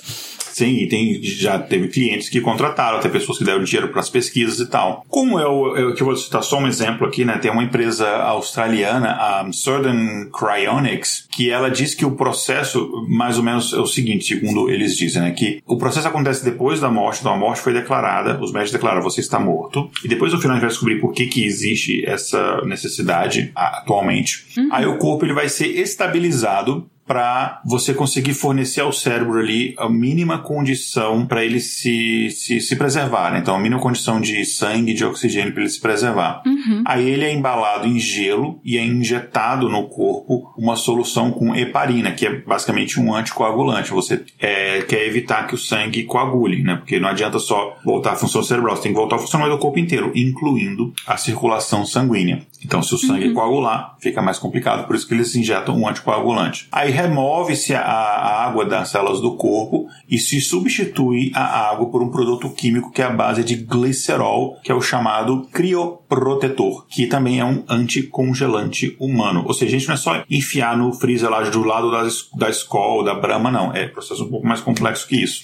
Sim, 0.52 0.80
e 0.80 0.88
tem, 0.88 1.24
já 1.24 1.58
teve 1.60 1.88
clientes 1.88 2.28
que 2.28 2.41
contrataram, 2.41 2.97
até 2.97 3.08
pessoas 3.08 3.38
que 3.38 3.43
deram 3.43 3.63
dinheiro 3.63 3.89
para 3.89 4.02
as 4.02 4.10
pesquisas 4.10 4.60
e 4.60 4.69
tal. 4.69 5.06
Como 5.08 5.39
é 5.39 5.43
é 5.43 5.93
que 5.93 6.02
eu 6.02 6.06
vou 6.06 6.15
citar 6.15 6.43
só 6.43 6.58
um 6.60 6.67
exemplo 6.67 7.08
aqui, 7.08 7.24
né? 7.24 7.38
Tem 7.38 7.50
uma 7.50 7.63
empresa 7.63 8.08
australiana, 8.08 9.12
a 9.12 9.52
Southern 9.54 10.30
Cryonics, 10.30 11.28
que 11.32 11.50
ela 11.50 11.69
diz 11.69 11.95
que 11.95 12.06
o 12.06 12.12
processo, 12.12 13.06
mais 13.08 13.38
ou 13.38 13.43
menos, 13.43 13.71
é 13.74 13.80
o 13.80 13.86
seguinte, 13.86 14.26
segundo 14.26 14.69
eles 14.69 14.97
dizem, 14.97 15.21
né? 15.21 15.32
Que 15.32 15.50
o 15.65 15.77
processo 15.77 16.07
acontece 16.07 16.43
depois 16.43 16.79
da 16.79 16.89
morte, 16.89 17.19
então 17.19 17.33
a 17.33 17.37
morte 17.37 17.61
foi 17.61 17.73
declarada, 17.73 18.39
os 18.41 18.51
médicos 18.51 18.71
declaram 18.71 19.01
você 19.01 19.21
está 19.21 19.39
morto, 19.39 19.89
e 20.03 20.07
depois 20.07 20.31
no 20.31 20.39
final 20.39 20.51
a 20.51 20.55
gente 20.55 20.61
vai 20.61 20.69
descobrir 20.69 20.99
por 20.99 21.11
que, 21.11 21.25
que 21.25 21.45
existe 21.45 22.05
essa 22.05 22.61
necessidade 22.65 23.51
atualmente. 23.55 24.45
Aí 24.71 24.85
o 24.85 24.97
corpo 24.97 25.25
ele 25.25 25.33
vai 25.33 25.49
ser 25.49 25.67
estabilizado 25.67 26.89
para 27.12 27.60
você 27.65 27.93
conseguir 27.93 28.34
fornecer 28.34 28.80
ao 28.80 28.93
cérebro 28.93 29.38
ali 29.38 29.76
a 29.78 29.89
mínima 29.89 30.38
condição 30.38 31.26
para 31.26 31.43
ele 31.43 31.60
se, 31.60 32.30
se, 32.30 32.62
se 32.62 32.76
preservar. 32.78 33.34
Né? 33.34 33.39
Então, 33.39 33.54
a 33.54 33.60
mínima 33.60 33.82
condição 33.82 34.21
de 34.21 34.45
sangue, 34.45 34.93
de 34.93 35.04
oxigênio 35.04 35.52
para 35.52 35.62
ele 35.62 35.69
se 35.69 35.82
preservar. 35.82 36.41
Aí 36.86 37.10
ele 37.10 37.26
é 37.26 37.34
embalado 37.34 37.86
em 37.86 38.00
gelo 38.00 38.62
e 38.63 38.78
é 38.78 38.86
injetado 38.86 39.67
no 39.67 39.89
corpo 39.89 40.54
uma 40.58 40.78
solução 40.78 41.32
com 41.32 41.54
heparina, 41.54 42.13
que 42.13 42.26
é 42.26 42.34
basicamente 42.34 42.97
um 42.97 43.13
anticoagulante. 43.13 43.91
Você 43.91 44.24
é, 44.39 44.82
quer 44.84 45.06
evitar 45.06 45.47
que 45.47 45.56
o 45.56 45.58
sangue 45.58 46.04
coagule, 46.04 46.63
né? 46.63 46.78
Porque 46.78 46.97
não 46.97 47.10
adianta 47.10 47.39
só 47.39 47.78
voltar 47.84 48.13
à 48.13 48.15
função 48.15 48.41
cerebral, 48.41 48.78
você 48.78 48.84
tem 48.84 48.93
que 48.93 48.97
voltar 48.97 49.17
a 49.17 49.19
funcionar 49.19 49.50
do 49.50 49.58
corpo 49.58 49.80
inteiro, 49.80 50.13
incluindo 50.15 50.93
a 51.06 51.17
circulação 51.17 51.86
sanguínea. 51.86 52.43
Então, 52.63 52.82
se 52.82 52.93
o 52.93 52.97
sangue 52.97 53.34
coagular, 53.34 53.95
fica 54.00 54.21
mais 54.21 54.38
complicado, 54.38 54.88
por 54.88 54.95
isso 54.95 55.08
que 55.08 55.13
eles 55.13 55.36
injetam 55.36 55.78
um 55.78 55.88
anticoagulante. 55.88 56.67
Aí 56.71 56.91
remove-se 57.01 57.73
a, 57.73 57.81
a 57.81 58.45
água 58.45 58.65
das 58.65 58.89
células 58.89 59.21
do 59.21 59.35
corpo 59.35 59.87
e 60.09 60.17
se 60.17 60.39
substitui 60.41 61.31
a 61.33 61.69
água 61.69 61.89
por 61.89 62.01
um 62.01 62.09
produto 62.09 62.49
químico 62.49 62.91
que 62.91 63.01
é 63.01 63.05
a 63.05 63.09
base 63.09 63.43
de 63.43 63.55
glicerol, 63.55 64.57
que 64.63 64.71
é 64.71 64.75
o 64.75 64.81
chamado 64.81 65.47
crioprotetor, 65.51 66.85
que 66.87 67.07
também 67.07 67.39
é 67.39 67.45
um 67.45 67.63
anticongelante 67.67 68.95
humano. 68.99 69.43
Ou 69.45 69.53
seja, 69.53 69.75
a 69.75 69.79
gente 69.79 69.87
não 69.87 69.95
é 69.95 69.97
só 69.97 70.23
enfiar 70.29 70.77
no 70.77 70.93
freezer 70.93 71.29
lá 71.29 71.41
do 71.41 71.63
lado 71.63 71.91
das, 71.91 72.29
da 72.35 72.49
Skol, 72.49 73.03
da 73.03 73.13
Brahma, 73.13 73.51
não. 73.51 73.73
É 73.73 73.85
um 73.85 73.89
processo 73.89 74.23
um 74.23 74.29
pouco 74.29 74.47
mais 74.47 74.61
complexo 74.61 75.07
que 75.07 75.21
isso. 75.21 75.43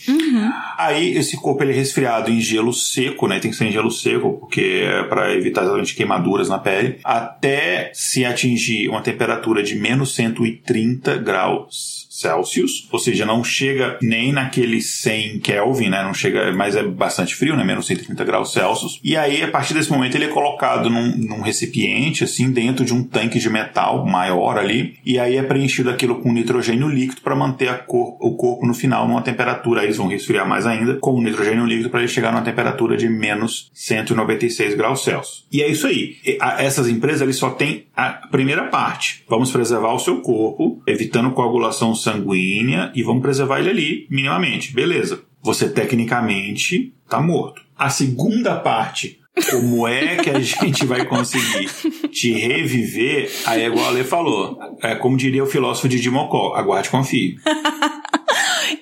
Aí 0.77 1.17
esse 1.17 1.37
corpo 1.37 1.63
ele 1.63 1.71
é 1.71 1.75
resfriado 1.75 2.31
em 2.31 2.39
gelo 2.39 2.73
seco, 2.73 3.27
né? 3.27 3.39
Tem 3.39 3.51
que 3.51 3.57
ser 3.57 3.65
em 3.65 3.71
gelo 3.71 3.91
seco, 3.91 4.33
porque 4.39 4.83
é 4.85 5.03
para 5.03 5.33
evitar 5.33 5.63
exatamente 5.63 5.95
queimaduras 5.95 6.49
na 6.49 6.59
pele, 6.59 6.99
até 7.03 7.91
se 7.93 8.25
atingir 8.25 8.89
uma 8.89 9.01
temperatura 9.01 9.63
de 9.63 9.75
menos 9.75 10.13
130 10.15 11.17
graus 11.17 11.46
house. 11.47 11.96
Celsius, 12.19 12.87
ou 12.91 12.99
seja, 12.99 13.25
não 13.25 13.43
chega 13.43 13.97
nem 14.01 14.31
naquele 14.31 14.81
100 14.81 15.39
Kelvin, 15.39 15.89
né? 15.89 16.03
Não 16.03 16.13
chega, 16.13 16.51
mas 16.53 16.75
é 16.75 16.83
bastante 16.83 17.35
frio, 17.35 17.55
né? 17.55 17.63
Menos 17.63 17.87
130 17.87 18.23
graus 18.23 18.53
Celsius. 18.53 18.99
E 19.03 19.15
aí, 19.15 19.43
a 19.43 19.51
partir 19.51 19.73
desse 19.73 19.91
momento, 19.91 20.15
ele 20.15 20.25
é 20.25 20.29
colocado 20.29 20.89
num, 20.89 21.15
num 21.17 21.41
recipiente, 21.41 22.23
assim, 22.23 22.51
dentro 22.51 22.85
de 22.85 22.93
um 22.93 23.03
tanque 23.03 23.39
de 23.39 23.49
metal 23.49 24.05
maior 24.05 24.57
ali, 24.57 24.95
e 25.05 25.19
aí 25.19 25.37
é 25.37 25.43
preenchido 25.43 25.89
aquilo 25.89 26.21
com 26.21 26.31
nitrogênio 26.31 26.87
líquido 26.87 27.21
para 27.21 27.35
manter 27.35 27.85
cor, 27.85 28.17
o 28.19 28.35
corpo 28.35 28.65
no 28.65 28.73
final 28.73 29.07
numa 29.07 29.21
temperatura. 29.21 29.81
Aí 29.81 29.87
eles 29.87 29.97
vão 29.97 30.07
resfriar 30.07 30.47
mais 30.47 30.65
ainda 30.65 30.95
com 30.95 31.11
o 31.11 31.21
nitrogênio 31.21 31.65
líquido 31.65 31.89
para 31.89 31.99
ele 31.99 32.07
chegar 32.07 32.31
numa 32.31 32.43
temperatura 32.43 32.97
de 32.97 33.07
menos 33.09 33.69
196 33.73 34.75
graus 34.75 35.03
Celsius. 35.03 35.45
E 35.51 35.61
é 35.61 35.67
isso 35.69 35.87
aí. 35.87 36.17
Essas 36.57 36.87
empresas 36.87 37.21
eles 37.21 37.37
só 37.37 37.49
têm 37.49 37.85
a 37.95 38.09
primeira 38.29 38.65
parte. 38.65 39.23
Vamos 39.27 39.51
preservar 39.51 39.93
o 39.93 39.99
seu 39.99 40.21
corpo, 40.21 40.81
evitando 40.85 41.31
coagulação 41.31 41.95
sanguínea 42.07 42.91
e 42.95 43.03
vamos 43.03 43.21
preservar 43.21 43.59
ele 43.59 43.69
ali 43.69 44.07
minimamente. 44.09 44.73
Beleza. 44.73 45.21
Você 45.41 45.69
tecnicamente 45.69 46.93
está 47.05 47.21
morto. 47.21 47.61
A 47.77 47.89
segunda 47.89 48.55
parte 48.55 49.19
como 49.51 49.87
é 49.87 50.15
que 50.17 50.29
a 50.29 50.39
gente 50.41 50.85
vai 50.85 51.05
conseguir 51.05 51.69
te 52.09 52.33
reviver? 52.33 53.31
Aí 53.45 53.61
é 53.61 53.67
igual 53.67 53.85
a 53.85 53.91
Lê 53.91 54.03
falou. 54.03 54.57
É 54.81 54.95
como 54.95 55.15
diria 55.15 55.43
o 55.43 55.47
filósofo 55.47 55.87
de 55.87 55.99
Dimocó, 55.99 56.55
aguarde 56.55 56.89
confie. 56.89 57.37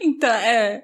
Então, 0.02 0.34
é. 0.34 0.84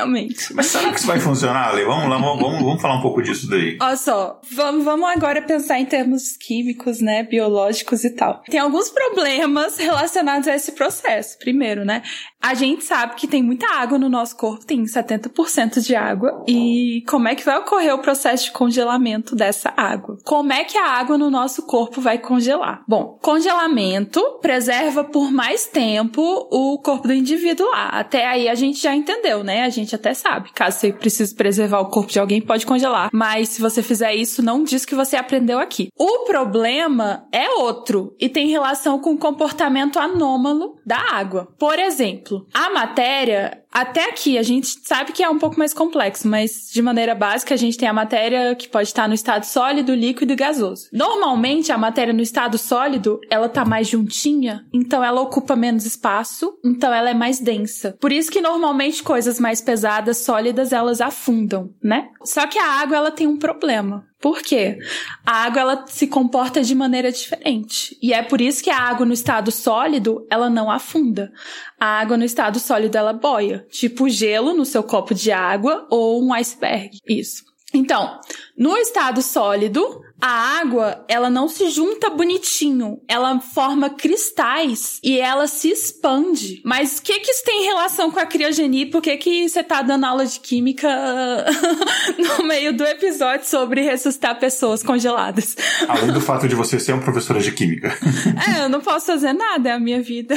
Realmente. 0.00 0.54
Mas 0.54 0.66
será 0.66 0.90
que 0.90 0.98
isso 0.98 1.06
vai 1.06 1.20
funcionar, 1.20 1.68
Ale? 1.68 1.84
Vamos 1.84 2.08
lá, 2.08 2.18
vamos, 2.18 2.62
vamos 2.62 2.82
falar 2.82 2.96
um 2.96 3.02
pouco 3.02 3.22
disso 3.22 3.48
daí. 3.48 3.76
Olha 3.80 3.96
só, 3.96 4.40
vamos, 4.50 4.84
vamos 4.84 5.08
agora 5.08 5.42
pensar 5.42 5.78
em 5.78 5.86
termos 5.86 6.36
químicos, 6.36 7.00
né, 7.00 7.22
biológicos 7.22 8.04
e 8.04 8.10
tal. 8.10 8.42
Tem 8.48 8.60
alguns 8.60 8.90
problemas 8.90 9.78
relacionados 9.78 10.48
a 10.48 10.54
esse 10.54 10.72
processo. 10.72 11.38
Primeiro, 11.38 11.84
né, 11.84 12.02
a 12.40 12.54
gente 12.54 12.84
sabe 12.84 13.16
que 13.16 13.26
tem 13.26 13.42
muita 13.42 13.66
água 13.74 13.98
no 13.98 14.08
nosso 14.08 14.36
corpo, 14.36 14.64
tem 14.64 14.82
70% 14.82 15.80
de 15.80 15.94
água. 15.94 16.42
E 16.48 17.04
como 17.06 17.28
é 17.28 17.34
que 17.34 17.44
vai 17.44 17.58
ocorrer 17.58 17.94
o 17.94 17.98
processo 17.98 18.44
de 18.44 18.52
congelamento 18.52 19.36
dessa 19.36 19.72
água? 19.76 20.16
Como 20.24 20.52
é 20.52 20.64
que 20.64 20.78
a 20.78 20.86
água 20.86 21.18
no 21.18 21.30
nosso 21.30 21.66
corpo 21.66 22.00
vai 22.00 22.18
congelar? 22.18 22.82
Bom, 22.88 23.18
congelamento 23.20 24.22
preserva 24.40 25.04
por 25.04 25.30
mais 25.30 25.66
tempo 25.66 26.22
o 26.50 26.78
corpo 26.78 27.08
do 27.08 27.14
indivíduo 27.14 27.68
lá. 27.68 27.88
Até 27.88 28.26
aí 28.26 28.48
a 28.48 28.54
gente 28.54 28.80
já 28.80 28.94
entendeu, 28.94 29.44
né? 29.44 29.62
A 29.62 29.68
gente 29.68 29.89
até 29.94 30.14
sabe. 30.14 30.50
Caso 30.54 30.78
você 30.78 30.92
precise 30.92 31.34
preservar 31.34 31.80
o 31.80 31.90
corpo 31.90 32.12
de 32.12 32.18
alguém, 32.18 32.40
pode 32.40 32.66
congelar. 32.66 33.10
Mas 33.12 33.50
se 33.50 33.60
você 33.60 33.82
fizer 33.82 34.14
isso, 34.14 34.42
não 34.42 34.62
diz 34.62 34.84
que 34.84 34.94
você 34.94 35.16
aprendeu 35.16 35.58
aqui. 35.58 35.88
O 35.96 36.24
problema 36.24 37.26
é 37.32 37.50
outro 37.50 38.14
e 38.18 38.28
tem 38.28 38.48
relação 38.48 38.98
com 38.98 39.12
o 39.12 39.18
comportamento 39.18 39.98
anômalo 39.98 40.76
da 40.84 40.98
água. 40.98 41.48
Por 41.58 41.78
exemplo, 41.78 42.46
a 42.52 42.70
matéria, 42.70 43.62
até 43.72 44.08
aqui, 44.08 44.36
a 44.38 44.42
gente 44.42 44.68
sabe 44.84 45.12
que 45.12 45.22
é 45.22 45.28
um 45.28 45.38
pouco 45.38 45.58
mais 45.58 45.72
complexo, 45.72 46.26
mas 46.26 46.70
de 46.72 46.82
maneira 46.82 47.14
básica, 47.14 47.54
a 47.54 47.56
gente 47.56 47.78
tem 47.78 47.88
a 47.88 47.92
matéria 47.92 48.54
que 48.54 48.68
pode 48.68 48.88
estar 48.88 49.08
no 49.08 49.14
estado 49.14 49.44
sólido, 49.44 49.94
líquido 49.94 50.32
e 50.32 50.36
gasoso. 50.36 50.88
Normalmente, 50.92 51.70
a 51.70 51.78
matéria 51.78 52.12
no 52.12 52.22
estado 52.22 52.58
sólido, 52.58 53.20
ela 53.30 53.48
tá 53.48 53.64
mais 53.64 53.88
juntinha, 53.88 54.66
então 54.72 55.04
ela 55.04 55.20
ocupa 55.20 55.54
menos 55.54 55.86
espaço, 55.86 56.58
então 56.64 56.92
ela 56.92 57.10
é 57.10 57.14
mais 57.14 57.38
densa. 57.38 57.96
Por 58.00 58.12
isso 58.12 58.30
que 58.30 58.40
normalmente 58.40 59.02
coisas 59.02 59.38
mais 59.38 59.60
pesadas, 59.60 59.79
sólidas, 60.18 60.72
elas 60.72 61.00
afundam, 61.00 61.70
né? 61.82 62.08
Só 62.24 62.46
que 62.46 62.58
a 62.58 62.80
água, 62.80 62.96
ela 62.96 63.10
tem 63.10 63.26
um 63.26 63.36
problema. 63.36 64.06
Por 64.20 64.42
quê? 64.42 64.78
A 65.24 65.44
água 65.44 65.60
ela 65.60 65.84
se 65.86 66.06
comporta 66.06 66.62
de 66.62 66.74
maneira 66.74 67.10
diferente. 67.10 67.96
E 68.02 68.12
é 68.12 68.22
por 68.22 68.40
isso 68.40 68.62
que 68.62 68.68
a 68.68 68.78
água 68.78 69.06
no 69.06 69.14
estado 69.14 69.50
sólido, 69.50 70.26
ela 70.30 70.50
não 70.50 70.70
afunda. 70.70 71.32
A 71.78 72.00
água 72.00 72.16
no 72.16 72.24
estado 72.24 72.58
sólido 72.58 72.98
ela 72.98 73.14
boia, 73.14 73.66
tipo 73.70 74.08
gelo 74.08 74.52
no 74.52 74.66
seu 74.66 74.82
copo 74.82 75.14
de 75.14 75.32
água 75.32 75.86
ou 75.90 76.22
um 76.22 76.34
iceberg. 76.34 76.98
Isso. 77.08 77.44
Então, 77.72 78.20
no 78.56 78.76
estado 78.76 79.22
sólido, 79.22 80.02
a 80.20 80.60
água, 80.60 81.04
ela 81.08 81.30
não 81.30 81.48
se 81.48 81.68
junta 81.70 82.10
bonitinho, 82.10 83.00
ela 83.08 83.40
forma 83.40 83.90
cristais 83.90 84.98
e 85.02 85.18
ela 85.18 85.46
se 85.46 85.70
expande. 85.70 86.60
Mas 86.64 86.98
o 86.98 87.02
que 87.02 87.18
que 87.20 87.30
isso 87.30 87.44
tem 87.44 87.64
relação 87.64 88.10
com 88.10 88.20
a 88.20 88.26
criogenia? 88.26 88.90
Por 88.90 89.00
que 89.00 89.16
que 89.16 89.48
você 89.48 89.62
tá 89.62 89.82
dando 89.82 90.04
aula 90.04 90.26
de 90.26 90.38
química 90.40 90.88
no 92.38 92.46
meio 92.46 92.72
do 92.76 92.84
episódio 92.84 93.46
sobre 93.46 93.82
ressuscitar 93.82 94.38
pessoas 94.38 94.82
congeladas? 94.82 95.56
Além 95.88 96.12
do 96.12 96.20
fato 96.20 96.46
de 96.46 96.54
você 96.54 96.78
ser 96.78 96.92
uma 96.92 97.02
professora 97.02 97.40
de 97.40 97.52
química. 97.52 97.96
é, 98.56 98.64
eu 98.64 98.68
não 98.68 98.80
posso 98.80 99.06
fazer 99.06 99.32
nada, 99.32 99.70
é 99.70 99.72
a 99.72 99.80
minha 99.80 100.02
vida. 100.02 100.34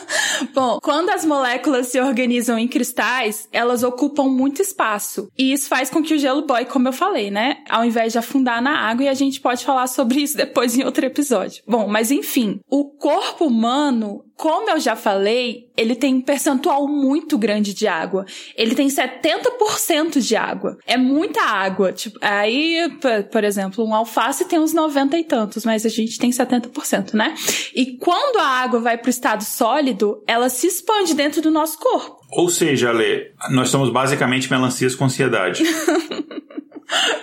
Bom, 0.54 0.78
quando 0.82 1.10
as 1.10 1.24
moléculas 1.24 1.88
se 1.88 2.00
organizam 2.00 2.58
em 2.58 2.68
cristais, 2.68 3.48
elas 3.52 3.82
ocupam 3.82 4.24
muito 4.24 4.60
espaço. 4.60 5.28
E 5.38 5.52
isso 5.52 5.68
faz 5.68 5.88
com 5.88 6.02
que 6.02 6.14
o 6.14 6.18
gelo 6.18 6.42
boie, 6.46 6.64
como 6.64 6.88
eu 6.88 6.92
falei, 6.92 7.30
né? 7.30 7.58
Ao 7.68 7.84
invés 7.84 8.12
de 8.12 8.18
afundar 8.18 8.60
na 8.60 8.78
água 8.78 9.04
e 9.04 9.08
a 9.08 9.14
gente 9.24 9.40
pode 9.40 9.64
falar 9.64 9.86
sobre 9.86 10.20
isso 10.20 10.36
depois 10.36 10.76
em 10.76 10.84
outro 10.84 11.04
episódio. 11.04 11.62
Bom, 11.66 11.86
mas 11.88 12.10
enfim, 12.10 12.60
o 12.68 12.84
corpo 12.84 13.46
humano, 13.46 14.24
como 14.36 14.70
eu 14.70 14.80
já 14.80 14.96
falei, 14.96 15.68
ele 15.76 15.94
tem 15.94 16.14
um 16.16 16.20
percentual 16.20 16.88
muito 16.88 17.38
grande 17.38 17.72
de 17.72 17.86
água. 17.86 18.24
Ele 18.56 18.74
tem 18.74 18.88
70% 18.88 20.20
de 20.20 20.36
água. 20.36 20.76
É 20.86 20.96
muita 20.96 21.42
água. 21.42 21.92
Tipo, 21.92 22.18
aí, 22.20 22.90
por 23.30 23.44
exemplo, 23.44 23.84
um 23.84 23.94
alface 23.94 24.44
tem 24.46 24.58
uns 24.58 24.72
90 24.72 25.18
e 25.18 25.24
tantos, 25.24 25.64
mas 25.64 25.86
a 25.86 25.88
gente 25.88 26.18
tem 26.18 26.30
70%, 26.30 27.14
né? 27.14 27.34
E 27.74 27.96
quando 27.96 28.38
a 28.38 28.46
água 28.46 28.80
vai 28.80 28.98
para 28.98 29.08
o 29.08 29.10
estado 29.10 29.44
sólido, 29.44 30.22
ela 30.26 30.48
se 30.48 30.66
expande 30.66 31.14
dentro 31.14 31.40
do 31.40 31.50
nosso 31.50 31.78
corpo. 31.78 32.22
Ou 32.32 32.48
seja, 32.48 32.90
Lê, 32.90 33.32
nós 33.50 33.68
somos 33.68 33.90
basicamente 33.90 34.50
melancias 34.50 34.94
com 34.94 35.04
ansiedade. 35.04 35.62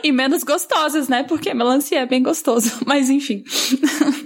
e 0.04 0.12
menos 0.12 0.44
gostosas, 0.44 1.08
né? 1.08 1.24
Porque 1.24 1.54
melancia 1.54 2.00
é 2.00 2.06
bem 2.06 2.22
gostoso. 2.22 2.80
Mas 2.86 3.10
enfim. 3.10 3.44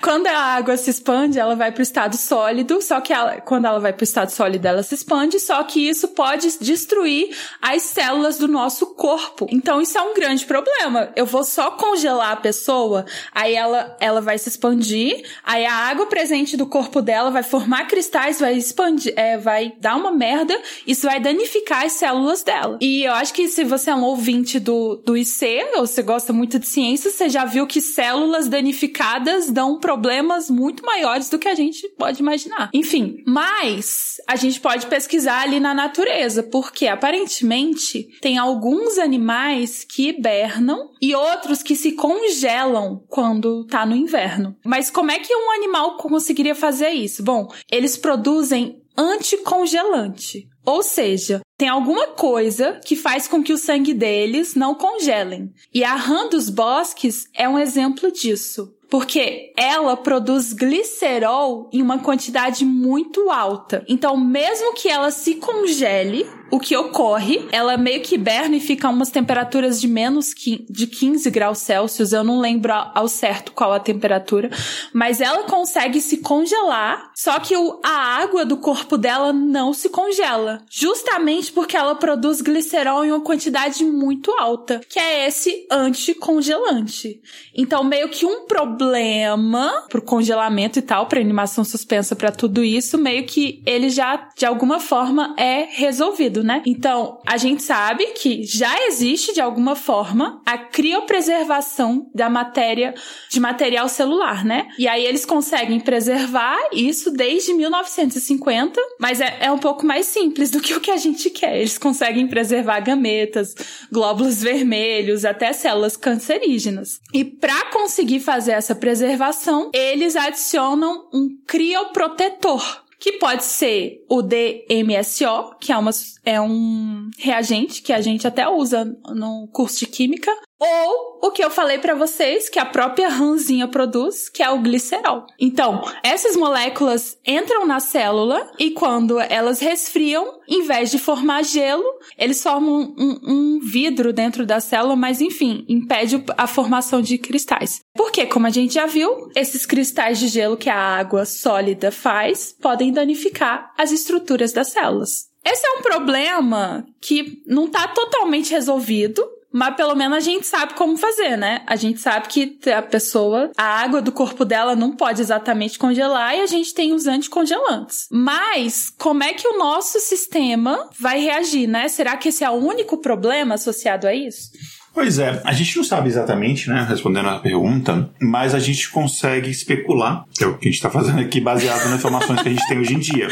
Quando 0.03 0.27
a 0.27 0.37
água 0.37 0.75
se 0.75 0.89
expande, 0.89 1.39
ela 1.39 1.55
vai 1.55 1.71
para 1.71 1.79
o 1.79 1.83
estado 1.83 2.17
sólido. 2.17 2.81
Só 2.81 2.99
que 2.99 3.13
ela, 3.13 3.39
quando 3.39 3.65
ela 3.65 3.79
vai 3.79 3.93
para 3.93 4.01
o 4.01 4.03
estado 4.03 4.29
sólido, 4.31 4.65
ela 4.65 4.83
se 4.83 4.93
expande. 4.93 5.39
Só 5.39 5.63
que 5.63 5.87
isso 5.87 6.09
pode 6.09 6.59
destruir 6.59 7.33
as 7.61 7.83
células 7.83 8.37
do 8.37 8.47
nosso 8.47 8.87
corpo. 8.95 9.47
Então 9.49 9.81
isso 9.81 9.97
é 9.97 10.01
um 10.01 10.13
grande 10.13 10.45
problema. 10.45 11.13
Eu 11.15 11.25
vou 11.25 11.45
só 11.45 11.71
congelar 11.71 12.33
a 12.33 12.35
pessoa, 12.35 13.05
aí 13.31 13.55
ela, 13.55 13.95
ela 13.99 14.19
vai 14.19 14.37
se 14.37 14.49
expandir. 14.49 15.23
Aí 15.41 15.65
a 15.65 15.73
água 15.73 16.05
presente 16.07 16.57
do 16.57 16.65
corpo 16.65 17.01
dela 17.01 17.31
vai 17.31 17.43
formar 17.43 17.87
cristais, 17.87 18.41
vai 18.41 18.57
expandir, 18.57 19.13
é, 19.15 19.37
vai 19.37 19.73
dar 19.79 19.95
uma 19.95 20.11
merda. 20.11 20.59
Isso 20.85 21.07
vai 21.07 21.21
danificar 21.21 21.85
as 21.85 21.93
células 21.93 22.43
dela. 22.43 22.77
E 22.81 23.03
eu 23.03 23.13
acho 23.13 23.33
que 23.33 23.47
se 23.47 23.63
você 23.63 23.89
é 23.89 23.95
um 23.95 24.03
ouvinte 24.03 24.59
do, 24.59 24.97
do 24.97 25.15
IC, 25.15 25.65
ou 25.77 25.87
você 25.87 26.01
gosta 26.01 26.33
muito 26.33 26.59
de 26.59 26.67
ciência, 26.67 27.09
você 27.09 27.29
já 27.29 27.45
viu 27.45 27.65
que 27.65 27.79
células 27.79 28.49
danificadas 28.49 29.49
dão 29.49 29.79
problemas 29.93 30.49
muito 30.49 30.83
maiores 30.83 31.29
do 31.29 31.37
que 31.37 31.47
a 31.47 31.53
gente 31.53 31.87
pode 31.89 32.19
imaginar. 32.19 32.71
Enfim, 32.73 33.17
mas 33.27 34.15
a 34.27 34.35
gente 34.35 34.59
pode 34.59 34.87
pesquisar 34.87 35.41
ali 35.41 35.59
na 35.59 35.71
natureza, 35.71 36.41
porque 36.41 36.87
aparentemente 36.87 38.09
tem 38.19 38.39
alguns 38.39 38.97
animais 38.97 39.83
que 39.83 40.09
hibernam 40.09 40.89
e 40.99 41.13
outros 41.13 41.61
que 41.61 41.75
se 41.75 41.91
congelam 41.91 43.03
quando 43.07 43.67
tá 43.67 43.85
no 43.85 43.95
inverno. 43.95 44.55
Mas 44.65 44.89
como 44.89 45.11
é 45.11 45.19
que 45.19 45.35
um 45.35 45.51
animal 45.51 45.97
conseguiria 45.97 46.55
fazer 46.55 46.89
isso? 46.89 47.21
Bom, 47.21 47.47
eles 47.71 47.95
produzem 47.95 48.81
anticongelante. 48.97 50.47
Ou 50.65 50.81
seja, 50.81 51.41
tem 51.57 51.67
alguma 51.67 52.07
coisa 52.07 52.79
que 52.83 52.95
faz 52.95 53.27
com 53.27 53.43
que 53.43 53.53
o 53.53 53.57
sangue 53.57 53.93
deles 53.93 54.55
não 54.55 54.73
congelem. 54.73 55.53
E 55.73 55.83
a 55.83 55.95
rã 55.95 56.27
dos 56.27 56.49
bosques 56.49 57.27
é 57.35 57.47
um 57.47 57.59
exemplo 57.59 58.11
disso 58.11 58.73
porque 58.93 59.51
ela 59.57 59.97
produz 59.97 60.53
glicerol 60.53 61.67
em 61.73 61.81
uma 61.81 61.97
quantidade 61.97 62.63
muito 62.63 63.31
alta. 63.31 63.83
Então, 63.89 64.15
mesmo 64.15 64.75
que 64.75 64.87
ela 64.87 65.09
se 65.09 65.33
congele, 65.33 66.29
o 66.53 66.59
que 66.59 66.77
ocorre, 66.77 67.47
ela 67.51 67.77
meio 67.77 67.99
que 68.01 68.13
hiberna 68.13 68.57
e 68.57 68.59
fica 68.59 68.87
a 68.87 68.91
umas 68.91 69.09
temperaturas 69.09 69.81
de 69.81 69.87
menos 69.87 70.35
de 70.69 70.85
15 70.85 71.31
graus 71.31 71.57
Celsius. 71.57 72.13
Eu 72.13 72.23
não 72.23 72.39
lembro 72.39 72.71
ao 72.93 73.07
certo 73.07 73.53
qual 73.53 73.73
a 73.73 73.79
temperatura, 73.79 74.51
mas 74.93 75.19
ela 75.19 75.45
consegue 75.45 75.99
se 75.99 76.17
congelar, 76.17 77.09
só 77.15 77.39
que 77.39 77.55
a 77.83 78.21
água 78.21 78.45
do 78.45 78.57
corpo 78.57 78.99
dela 78.99 79.33
não 79.33 79.73
se 79.73 79.89
congela, 79.89 80.61
justamente 80.69 81.51
porque 81.51 81.75
ela 81.75 81.95
produz 81.95 82.39
glicerol 82.39 83.03
em 83.03 83.11
uma 83.11 83.21
quantidade 83.21 83.83
muito 83.83 84.29
alta, 84.33 84.79
que 84.87 84.99
é 84.99 85.27
esse 85.27 85.65
anticongelante. 85.71 87.19
Então, 87.55 87.83
meio 87.83 88.09
que 88.09 88.27
um 88.27 88.45
problema 88.45 89.85
pro 89.89 90.03
congelamento 90.03 90.77
e 90.77 90.83
tal, 90.83 91.07
pra 91.07 91.19
animação 91.19 91.63
suspensa, 91.63 92.15
para 92.15 92.31
tudo 92.31 92.63
isso, 92.63 92.95
meio 92.95 93.25
que 93.25 93.63
ele 93.65 93.89
já, 93.89 94.29
de 94.37 94.45
alguma 94.45 94.79
forma, 94.79 95.33
é 95.35 95.67
resolvido, 95.71 96.42
né? 96.43 96.61
Então, 96.65 97.19
a 97.25 97.37
gente 97.37 97.63
sabe 97.63 98.07
que 98.07 98.43
já 98.43 98.85
existe, 98.87 99.33
de 99.33 99.39
alguma 99.39 99.75
forma, 99.75 100.41
a 100.45 100.57
criopreservação 100.57 102.09
da 102.13 102.29
matéria, 102.29 102.93
de 103.29 103.39
material 103.39 103.87
celular, 103.87 104.43
né? 104.43 104.67
E 104.77 104.87
aí 104.87 105.05
eles 105.05 105.25
conseguem 105.25 105.79
preservar 105.79 106.57
isso 106.73 107.11
desde 107.11 107.53
1950, 107.53 108.79
mas 108.99 109.21
é, 109.21 109.37
é 109.41 109.51
um 109.51 109.57
pouco 109.57 109.85
mais 109.85 110.07
simples 110.07 110.51
do 110.51 110.59
que 110.59 110.73
o 110.73 110.81
que 110.81 110.91
a 110.91 110.97
gente 110.97 111.29
quer. 111.29 111.57
Eles 111.57 111.77
conseguem 111.77 112.27
preservar 112.27 112.81
gametas, 112.81 113.55
glóbulos 113.91 114.41
vermelhos, 114.41 115.23
até 115.23 115.53
células 115.53 115.95
cancerígenas. 115.95 116.99
E 117.13 117.23
para 117.23 117.71
conseguir 117.71 118.19
fazer 118.19 118.51
essa 118.51 118.73
essa 118.73 118.75
preservação, 118.75 119.69
eles 119.73 120.15
adicionam 120.15 121.07
um 121.13 121.29
crioprotetor, 121.47 122.82
que 123.03 123.11
pode 123.19 123.43
ser 123.43 124.05
o 124.09 124.21
DMSO, 124.21 125.57
que 125.59 125.73
é, 125.73 125.77
uma, 125.77 125.91
é 126.23 126.39
um 126.39 127.11
reagente 127.17 127.81
que 127.81 127.91
a 127.91 127.99
gente 127.99 128.25
até 128.25 128.47
usa 128.47 128.85
no 129.09 129.45
curso 129.51 129.79
de 129.79 129.87
química, 129.87 130.31
ou 130.63 131.19
o 131.21 131.31
que 131.31 131.43
eu 131.43 131.49
falei 131.49 131.77
para 131.77 131.93
vocês, 131.93 132.47
que 132.47 132.59
a 132.59 132.65
própria 132.65 133.09
ranzinha 133.09 133.67
produz, 133.67 134.29
que 134.29 134.41
é 134.41 134.49
o 134.49 134.61
glicerol. 134.61 135.25
Então, 135.37 135.83
essas 136.01 136.37
moléculas 136.37 137.17
entram 137.25 137.65
na 137.65 137.81
célula 137.81 138.49
e 138.57 138.71
quando 138.71 139.19
elas 139.19 139.59
resfriam, 139.59 140.39
em 140.47 140.63
vez 140.63 140.89
de 140.89 140.99
formar 140.99 141.43
gelo, 141.43 141.83
eles 142.17 142.41
formam 142.41 142.95
um, 142.97 143.19
um 143.23 143.59
vidro 143.59 144.13
dentro 144.13 144.45
da 144.45 144.61
célula, 144.61 144.95
mas 144.95 145.19
enfim, 145.19 145.65
impede 145.67 146.23
a 146.37 146.47
formação 146.47 147.01
de 147.01 147.17
cristais. 147.17 147.81
Porque, 147.93 148.25
como 148.25 148.47
a 148.47 148.49
gente 148.49 148.73
já 148.73 148.85
viu, 148.85 149.29
esses 149.35 149.65
cristais 149.65 150.19
de 150.19 150.29
gelo 150.29 150.55
que 150.55 150.69
a 150.69 150.77
água 150.77 151.25
sólida 151.25 151.91
faz 151.91 152.55
podem 152.61 152.91
danificar 152.91 153.73
as 153.77 153.91
estruturas 153.91 154.53
das 154.53 154.69
células. 154.69 155.33
Esse 155.45 155.67
é 155.67 155.71
um 155.71 155.81
problema 155.81 156.85
que 157.01 157.43
não 157.45 157.67
tá 157.67 157.87
totalmente 157.89 158.51
resolvido. 158.51 159.21
Mas 159.53 159.75
pelo 159.75 159.95
menos 159.95 160.17
a 160.17 160.19
gente 160.19 160.47
sabe 160.47 160.73
como 160.73 160.97
fazer, 160.97 161.37
né? 161.37 161.61
A 161.67 161.75
gente 161.75 161.99
sabe 161.99 162.27
que 162.27 162.57
a 162.71 162.81
pessoa, 162.81 163.51
a 163.55 163.63
água 163.63 164.01
do 164.01 164.11
corpo 164.11 164.43
dela 164.43 164.75
não 164.75 164.95
pode 164.95 165.21
exatamente 165.21 165.77
congelar 165.77 166.35
e 166.35 166.41
a 166.41 166.47
gente 166.47 166.73
tem 166.73 166.93
os 166.93 167.05
anticongelantes. 167.05 168.07
Mas 168.11 168.91
como 168.97 169.23
é 169.23 169.33
que 169.33 169.47
o 169.47 169.57
nosso 169.57 169.99
sistema 169.99 170.89
vai 170.99 171.19
reagir, 171.19 171.67
né? 171.67 171.87
Será 171.87 172.17
que 172.17 172.29
esse 172.29 172.43
é 172.43 172.49
o 172.49 172.53
único 172.53 172.97
problema 172.97 173.55
associado 173.55 174.07
a 174.07 174.13
isso? 174.15 174.51
Pois 174.93 175.17
é, 175.17 175.41
a 175.43 175.51
gente 175.53 175.75
não 175.75 175.83
sabe 175.83 176.07
exatamente, 176.07 176.69
né, 176.69 176.85
respondendo 176.87 177.27
a 177.27 177.39
pergunta, 177.39 178.11
mas 178.21 178.53
a 178.53 178.59
gente 178.59 178.91
consegue 178.91 179.49
especular, 179.49 180.23
que 180.31 180.43
é 180.43 180.47
o 180.47 180.55
que 180.55 180.67
a 180.67 180.71
gente 180.71 180.77
está 180.77 180.89
fazendo 180.89 181.19
aqui, 181.19 181.41
baseado 181.41 181.89
nas 181.89 181.95
informações 181.95 182.41
que 182.43 182.49
a 182.49 182.51
gente 182.51 182.67
tem 182.67 182.77
hoje 182.77 182.93
em 182.93 182.99
dia. 182.99 183.27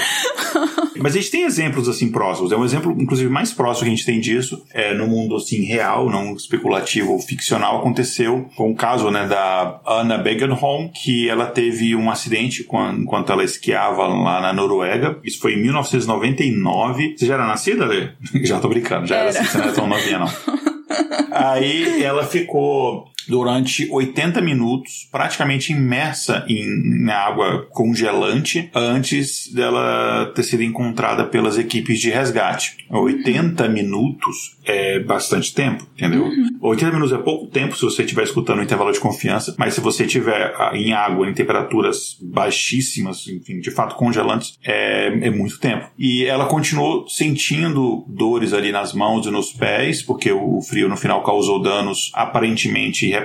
Mas 1.01 1.15
a 1.15 1.19
gente 1.19 1.31
tem 1.31 1.43
exemplos 1.43 1.89
assim 1.89 2.09
próximos. 2.09 2.51
É 2.51 2.57
um 2.57 2.65
exemplo, 2.65 2.95
inclusive, 2.99 3.29
mais 3.29 3.51
próximo 3.51 3.85
que 3.85 3.91
a 3.91 3.95
gente 3.95 4.05
tem 4.05 4.19
disso, 4.19 4.63
é 4.73 4.93
no 4.93 5.07
mundo 5.07 5.35
assim 5.35 5.63
real, 5.63 6.09
não 6.09 6.35
especulativo 6.35 7.11
ou 7.13 7.19
ficcional, 7.19 7.79
aconteceu 7.79 8.49
com 8.55 8.71
o 8.71 8.75
caso 8.75 9.09
né, 9.09 9.27
da 9.27 9.79
Anna 9.87 10.17
Begenholm, 10.17 10.89
que 10.89 11.29
ela 11.29 11.45
teve 11.45 11.95
um 11.95 12.09
acidente 12.09 12.65
enquanto 12.97 13.31
ela 13.31 13.43
esquiava 13.43 14.07
lá 14.07 14.41
na 14.41 14.53
Noruega. 14.53 15.19
Isso 15.23 15.39
foi 15.39 15.53
em 15.53 15.61
1999. 15.61 17.15
Você 17.17 17.25
já 17.25 17.35
era 17.35 17.47
nascida, 17.47 17.85
Lê? 17.85 18.09
Já 18.43 18.59
tô 18.59 18.67
brincando, 18.67 19.07
já 19.07 19.17
era, 19.17 19.29
era 19.29 19.39
assim, 19.39 19.49
você 19.49 19.57
não 19.57 19.63
era 19.65 19.73
tão 19.73 19.87
novinha, 19.87 20.19
não. 20.19 20.27
Aí 21.31 22.03
ela 22.03 22.25
ficou 22.25 23.05
durante 23.31 23.87
80 23.89 24.41
minutos, 24.41 25.07
praticamente 25.09 25.71
imersa 25.71 26.45
em, 26.49 27.05
em, 27.05 27.09
água 27.09 27.65
congelante, 27.71 28.69
antes 28.75 29.51
dela 29.53 30.31
ter 30.35 30.43
sido 30.43 30.61
encontrada 30.61 31.23
pelas 31.23 31.57
equipes 31.57 31.99
de 31.99 32.09
resgate. 32.09 32.75
80 32.89 33.69
minutos 33.69 34.57
é 34.65 34.99
bastante 34.99 35.53
tempo, 35.53 35.87
entendeu? 35.95 36.25
Uhum. 36.25 36.59
80 36.61 36.91
minutos 36.91 37.13
é 37.13 37.17
pouco 37.17 37.47
tempo 37.47 37.75
se 37.75 37.83
você 37.83 38.03
estiver 38.03 38.23
escutando 38.23 38.59
o 38.59 38.63
intervalo 38.63 38.91
de 38.91 38.99
confiança, 38.99 39.55
mas 39.57 39.73
se 39.73 39.81
você 39.81 40.03
estiver 40.03 40.53
ah, 40.57 40.71
em 40.73 40.91
água 40.91 41.27
em 41.27 41.33
temperaturas 41.33 42.17
baixíssimas, 42.21 43.27
enfim, 43.29 43.61
de 43.61 43.71
fato 43.71 43.95
congelantes, 43.95 44.57
é, 44.63 45.07
é 45.07 45.29
muito 45.29 45.57
tempo. 45.57 45.89
E 45.97 46.25
ela 46.25 46.45
continuou 46.47 47.07
sentindo 47.07 48.03
dores 48.07 48.51
ali 48.51 48.73
nas 48.73 48.93
mãos 48.93 49.25
e 49.25 49.31
nos 49.31 49.53
pés, 49.53 50.03
porque 50.03 50.31
o 50.31 50.61
frio 50.61 50.89
no 50.89 50.97
final 50.97 51.23
causou 51.23 51.61
danos 51.61 52.11
aparentemente 52.13 53.07
irreparáveis, 53.07 53.20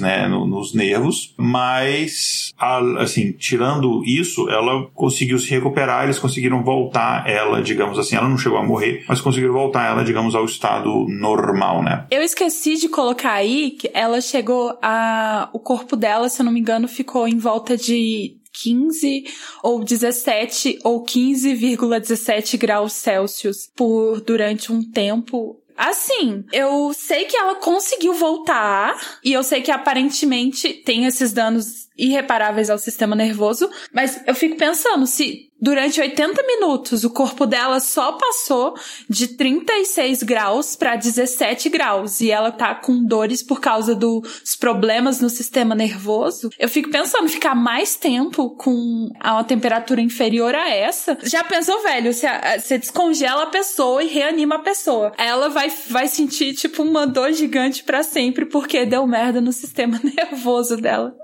né, 0.00 0.26
no, 0.28 0.46
nos 0.46 0.74
nervos, 0.74 1.34
mas 1.36 2.52
assim, 2.98 3.32
tirando 3.32 4.02
isso, 4.04 4.48
ela 4.48 4.88
conseguiu 4.94 5.38
se 5.38 5.50
recuperar, 5.50 6.04
eles 6.04 6.18
conseguiram 6.18 6.62
voltar 6.62 7.28
ela, 7.28 7.62
digamos 7.62 7.98
assim, 7.98 8.16
ela 8.16 8.28
não 8.28 8.38
chegou 8.38 8.58
a 8.58 8.64
morrer, 8.64 9.04
mas 9.08 9.20
conseguiram 9.20 9.52
voltar 9.52 9.86
ela, 9.86 10.04
digamos, 10.04 10.34
ao 10.34 10.44
estado 10.44 11.06
normal, 11.08 11.82
né? 11.82 12.06
Eu 12.10 12.22
esqueci 12.22 12.76
de 12.76 12.88
colocar 12.88 13.32
aí 13.32 13.72
que 13.72 13.90
ela 13.92 14.20
chegou 14.20 14.76
a 14.82 15.48
o 15.52 15.58
corpo 15.58 15.96
dela, 15.96 16.28
se 16.28 16.40
eu 16.40 16.44
não 16.44 16.52
me 16.52 16.60
engano, 16.60 16.86
ficou 16.86 17.26
em 17.26 17.38
volta 17.38 17.76
de 17.76 18.36
15 18.52 19.24
ou 19.62 19.82
17 19.82 20.80
ou 20.84 21.02
15,17 21.02 22.58
graus 22.58 22.92
Celsius 22.92 23.70
por 23.74 24.20
durante 24.20 24.70
um 24.70 24.82
tempo 24.82 25.61
Assim, 25.76 26.44
eu 26.52 26.92
sei 26.94 27.24
que 27.24 27.36
ela 27.36 27.56
conseguiu 27.56 28.14
voltar 28.14 29.18
e 29.24 29.32
eu 29.32 29.42
sei 29.42 29.62
que 29.62 29.70
aparentemente 29.70 30.72
tem 30.72 31.06
esses 31.06 31.32
danos 31.32 31.88
irreparáveis 31.96 32.70
ao 32.70 32.78
sistema 32.78 33.14
nervoso, 33.14 33.70
mas 33.92 34.22
eu 34.26 34.34
fico 34.34 34.56
pensando 34.56 35.06
se 35.06 35.52
durante 35.62 36.00
80 36.00 36.42
minutos 36.42 37.04
o 37.04 37.10
corpo 37.10 37.46
dela 37.46 37.78
só 37.78 38.12
passou 38.12 38.74
de 39.08 39.28
36 39.28 40.24
graus 40.24 40.74
para 40.74 40.96
17 40.96 41.68
graus 41.68 42.20
e 42.20 42.32
ela 42.32 42.50
tá 42.50 42.74
com 42.74 43.04
dores 43.04 43.44
por 43.44 43.60
causa 43.60 43.94
dos 43.94 44.56
problemas 44.58 45.20
no 45.20 45.30
sistema 45.30 45.72
nervoso. 45.72 46.50
Eu 46.58 46.68
fico 46.68 46.90
pensando 46.90 47.28
ficar 47.28 47.54
mais 47.54 47.94
tempo 47.94 48.50
com 48.56 49.08
uma 49.22 49.44
temperatura 49.44 50.00
inferior 50.00 50.52
a 50.52 50.68
essa. 50.68 51.16
Já 51.22 51.44
pensou, 51.44 51.80
velho? 51.84 52.12
Você, 52.12 52.26
você 52.58 52.78
descongela 52.78 53.44
a 53.44 53.50
pessoa 53.50 54.02
e 54.02 54.08
reanima 54.08 54.56
a 54.56 54.60
pessoa. 54.60 55.12
Ela 55.16 55.48
vai, 55.48 55.70
vai 55.88 56.08
sentir 56.08 56.54
tipo 56.54 56.82
uma 56.82 57.06
dor 57.06 57.32
gigante 57.32 57.84
para 57.84 58.02
sempre 58.02 58.46
porque 58.46 58.84
deu 58.84 59.06
merda 59.06 59.40
no 59.40 59.52
sistema 59.52 60.00
nervoso 60.02 60.76
dela. 60.76 61.14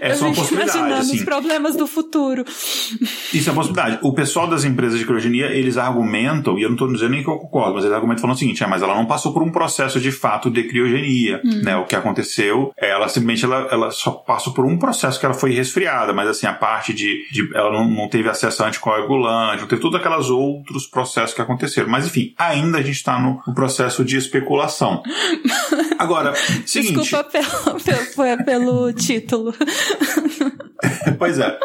É 0.00 0.14
só 0.14 0.26
uma 0.26 0.34
possibilidade. 0.34 0.78
Imaginando 0.78 1.00
assim. 1.02 1.16
os 1.16 1.24
problemas 1.24 1.76
do 1.76 1.86
futuro. 1.86 2.44
Isso 2.46 3.48
é 3.48 3.52
uma 3.52 3.62
possibilidade. 3.62 3.98
O 4.02 4.12
pessoal 4.12 4.46
das 4.46 4.64
empresas 4.64 4.98
de 4.98 5.04
criogenia, 5.04 5.46
eles 5.46 5.76
argumentam, 5.76 6.58
e 6.58 6.62
eu 6.62 6.68
não 6.68 6.74
estou 6.74 6.90
dizendo 6.92 7.10
nem 7.10 7.22
que 7.22 7.28
eu 7.28 7.36
concordo, 7.36 7.74
mas 7.74 7.84
eles 7.84 7.94
argumentam 7.94 8.22
falando 8.22 8.36
o 8.36 8.38
seguinte: 8.38 8.62
é, 8.62 8.66
mas 8.66 8.82
ela 8.82 8.94
não 8.94 9.06
passou 9.06 9.32
por 9.32 9.42
um 9.42 9.50
processo 9.50 10.00
de 10.00 10.10
fato 10.10 10.50
de 10.50 10.64
criogenia. 10.64 11.40
Hum. 11.44 11.62
Né? 11.62 11.76
O 11.76 11.84
que 11.84 11.94
aconteceu 11.94 12.72
é 12.78 12.90
ela 12.90 13.08
simplesmente 13.08 13.44
ela, 13.44 13.68
ela 13.70 13.90
só 13.90 14.10
passou 14.10 14.52
por 14.52 14.64
um 14.64 14.78
processo 14.78 15.18
que 15.18 15.26
ela 15.26 15.34
foi 15.34 15.52
resfriada, 15.52 16.12
mas 16.12 16.28
assim, 16.28 16.46
a 16.46 16.52
parte 16.52 16.92
de. 16.92 17.26
de 17.30 17.50
ela 17.54 17.72
não, 17.72 17.88
não 17.88 18.08
teve 18.08 18.28
acesso 18.28 18.62
a 18.62 18.68
anticoagulante, 18.68 19.62
não 19.62 19.68
teve 19.68 19.80
todos 19.80 20.00
aqueles 20.00 20.30
outros 20.30 20.86
processos 20.86 21.34
que 21.34 21.42
aconteceram. 21.42 21.88
Mas 21.88 22.06
enfim, 22.06 22.34
ainda 22.38 22.78
a 22.78 22.82
gente 22.82 22.96
está 22.96 23.18
no, 23.18 23.42
no, 23.46 23.54
processo 23.54 24.04
de 24.04 24.16
especulação. 24.16 25.02
Agora, 25.98 26.34
seguinte. 26.64 26.94
Desculpa 26.94 27.24
pelo, 27.24 27.80
pelo, 27.80 28.44
pelo 28.44 28.92
título. 28.92 29.54
pois 31.18 31.38
é. 31.38 31.58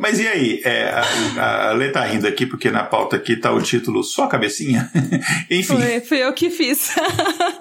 Mas 0.00 0.18
e 0.18 0.26
aí? 0.26 0.60
É, 0.64 0.90
a, 1.38 1.70
a 1.70 1.72
Lê 1.72 1.90
tá 1.90 2.04
rindo 2.04 2.26
aqui 2.26 2.46
porque 2.46 2.70
na 2.70 2.84
pauta 2.84 3.16
aqui 3.16 3.36
tá 3.36 3.52
o 3.52 3.62
título 3.62 4.02
Só 4.02 4.26
Cabecinha. 4.26 4.90
Enfim. 5.50 5.76
Foi, 5.76 6.00
fui 6.00 6.18
eu 6.18 6.32
que 6.32 6.50
fiz. 6.50 6.94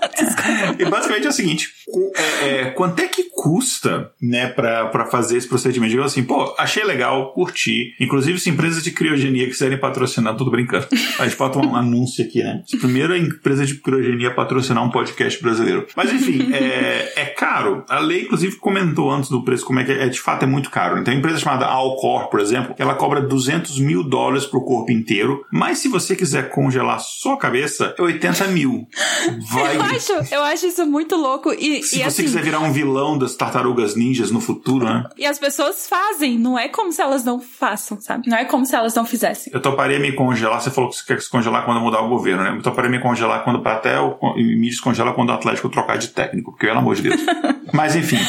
e 0.80 0.86
basicamente 0.86 1.28
é 1.28 1.30
o 1.30 1.34
seguinte: 1.34 1.74
é, 2.16 2.48
é, 2.48 2.66
quanto 2.72 3.00
é 3.02 3.08
que 3.08 3.23
custa, 3.44 4.10
né, 4.22 4.48
pra, 4.48 4.86
pra 4.86 5.06
fazer 5.06 5.36
esse 5.36 5.50
procedimento? 5.50 5.94
Eu 5.94 6.06
assim, 6.06 6.24
pô, 6.24 6.56
achei 6.58 6.82
legal, 6.86 7.34
curti. 7.34 7.94
Inclusive, 8.00 8.40
se 8.40 8.50
empresas 8.50 8.82
de 8.82 8.92
criogenia 8.92 9.46
quiserem 9.48 9.78
patrocinar, 9.78 10.38
tudo 10.38 10.50
brincando. 10.50 10.88
A 11.20 11.28
gente 11.28 11.38
bota 11.38 11.60
um 11.60 11.76
anúncio 11.76 12.24
aqui, 12.24 12.42
né? 12.42 12.64
Primeira 12.80 13.18
empresa 13.18 13.66
de 13.66 13.76
criogenia 13.76 14.34
patrocinar 14.34 14.82
um 14.82 14.90
podcast 14.90 15.44
brasileiro. 15.44 15.86
Mas 15.94 16.14
enfim, 16.14 16.52
é, 16.56 17.12
é 17.18 17.26
caro. 17.26 17.84
A 17.90 18.00
lei, 18.00 18.22
inclusive, 18.22 18.56
comentou 18.56 19.12
antes 19.12 19.30
do 19.30 19.44
preço 19.44 19.66
como 19.66 19.82
é 19.82 19.84
que 19.84 19.92
é, 19.92 20.08
de 20.08 20.22
fato 20.22 20.44
é 20.44 20.46
muito 20.46 20.70
caro. 20.70 20.98
Então, 20.98 21.14
a 21.14 21.18
empresa 21.18 21.40
chamada 21.40 21.66
Alcor, 21.66 22.30
por 22.30 22.40
exemplo, 22.40 22.74
ela 22.78 22.96
cobra 22.96 23.22
200 23.22 23.78
mil 23.80 24.06
dólares 24.06 24.46
pro 24.46 24.64
corpo 24.64 24.90
inteiro, 24.90 25.46
mas 25.52 25.80
se 25.80 25.90
você 25.90 26.16
quiser 26.16 26.50
congelar 26.50 27.02
só 27.02 27.34
a 27.34 27.38
cabeça, 27.38 27.94
é 27.98 28.02
80 28.02 28.48
mil. 28.48 28.88
Vai... 29.52 29.76
Eu, 29.76 29.82
acho, 29.82 30.34
eu 30.34 30.44
acho 30.44 30.68
isso 30.68 30.86
muito 30.86 31.18
louco. 31.18 31.52
E, 31.52 31.84
se 31.84 31.98
e 31.98 32.00
você 32.00 32.04
assim... 32.04 32.24
quiser 32.24 32.42
virar 32.42 32.60
um 32.62 32.72
vilão 32.72 33.18
das 33.18 33.33
tartarugas 33.36 33.96
ninjas 33.96 34.32
no 34.32 34.40
futuro, 34.40 34.86
né? 34.86 35.04
E 35.18 35.26
as 35.26 35.40
pessoas 35.40 35.88
fazem, 35.88 36.38
não 36.38 36.58
é 36.58 36.68
como 36.68 36.92
se 36.92 37.02
elas 37.02 37.24
não 37.24 37.40
façam, 37.40 38.00
sabe? 38.00 38.30
Não 38.30 38.38
é 38.38 38.46
como 38.46 38.66
se 38.66 38.76
elas 38.76 38.94
não 38.96 39.06
fizessem. 39.06 39.52
Eu 39.54 39.62
toparia 39.62 40.00
me 40.00 40.12
congelar, 40.12 40.62
você 40.62 40.72
falou 40.72 40.90
que 40.90 40.98
você 40.98 41.06
quer 41.06 41.22
se 41.22 41.30
congelar 41.30 41.66
quando 41.66 41.80
mudar 41.80 42.02
o 42.02 42.10
governo, 42.10 42.44
né? 42.44 42.56
Eu 42.58 42.62
toparia 42.62 42.90
me 42.90 43.00
congelar 43.00 43.44
quando 43.44 43.66
até 43.68 43.96
me 44.36 44.70
descongela 44.70 45.14
quando 45.14 45.30
o 45.30 45.34
Atlético 45.34 45.70
trocar 45.70 45.98
de 45.98 46.10
técnico, 46.10 46.52
porque 46.52 46.68
pelo 46.68 46.80
amor 46.80 46.96
de 46.96 47.04
Deus. 47.04 47.22
Mas 47.74 47.96
enfim. 47.96 48.20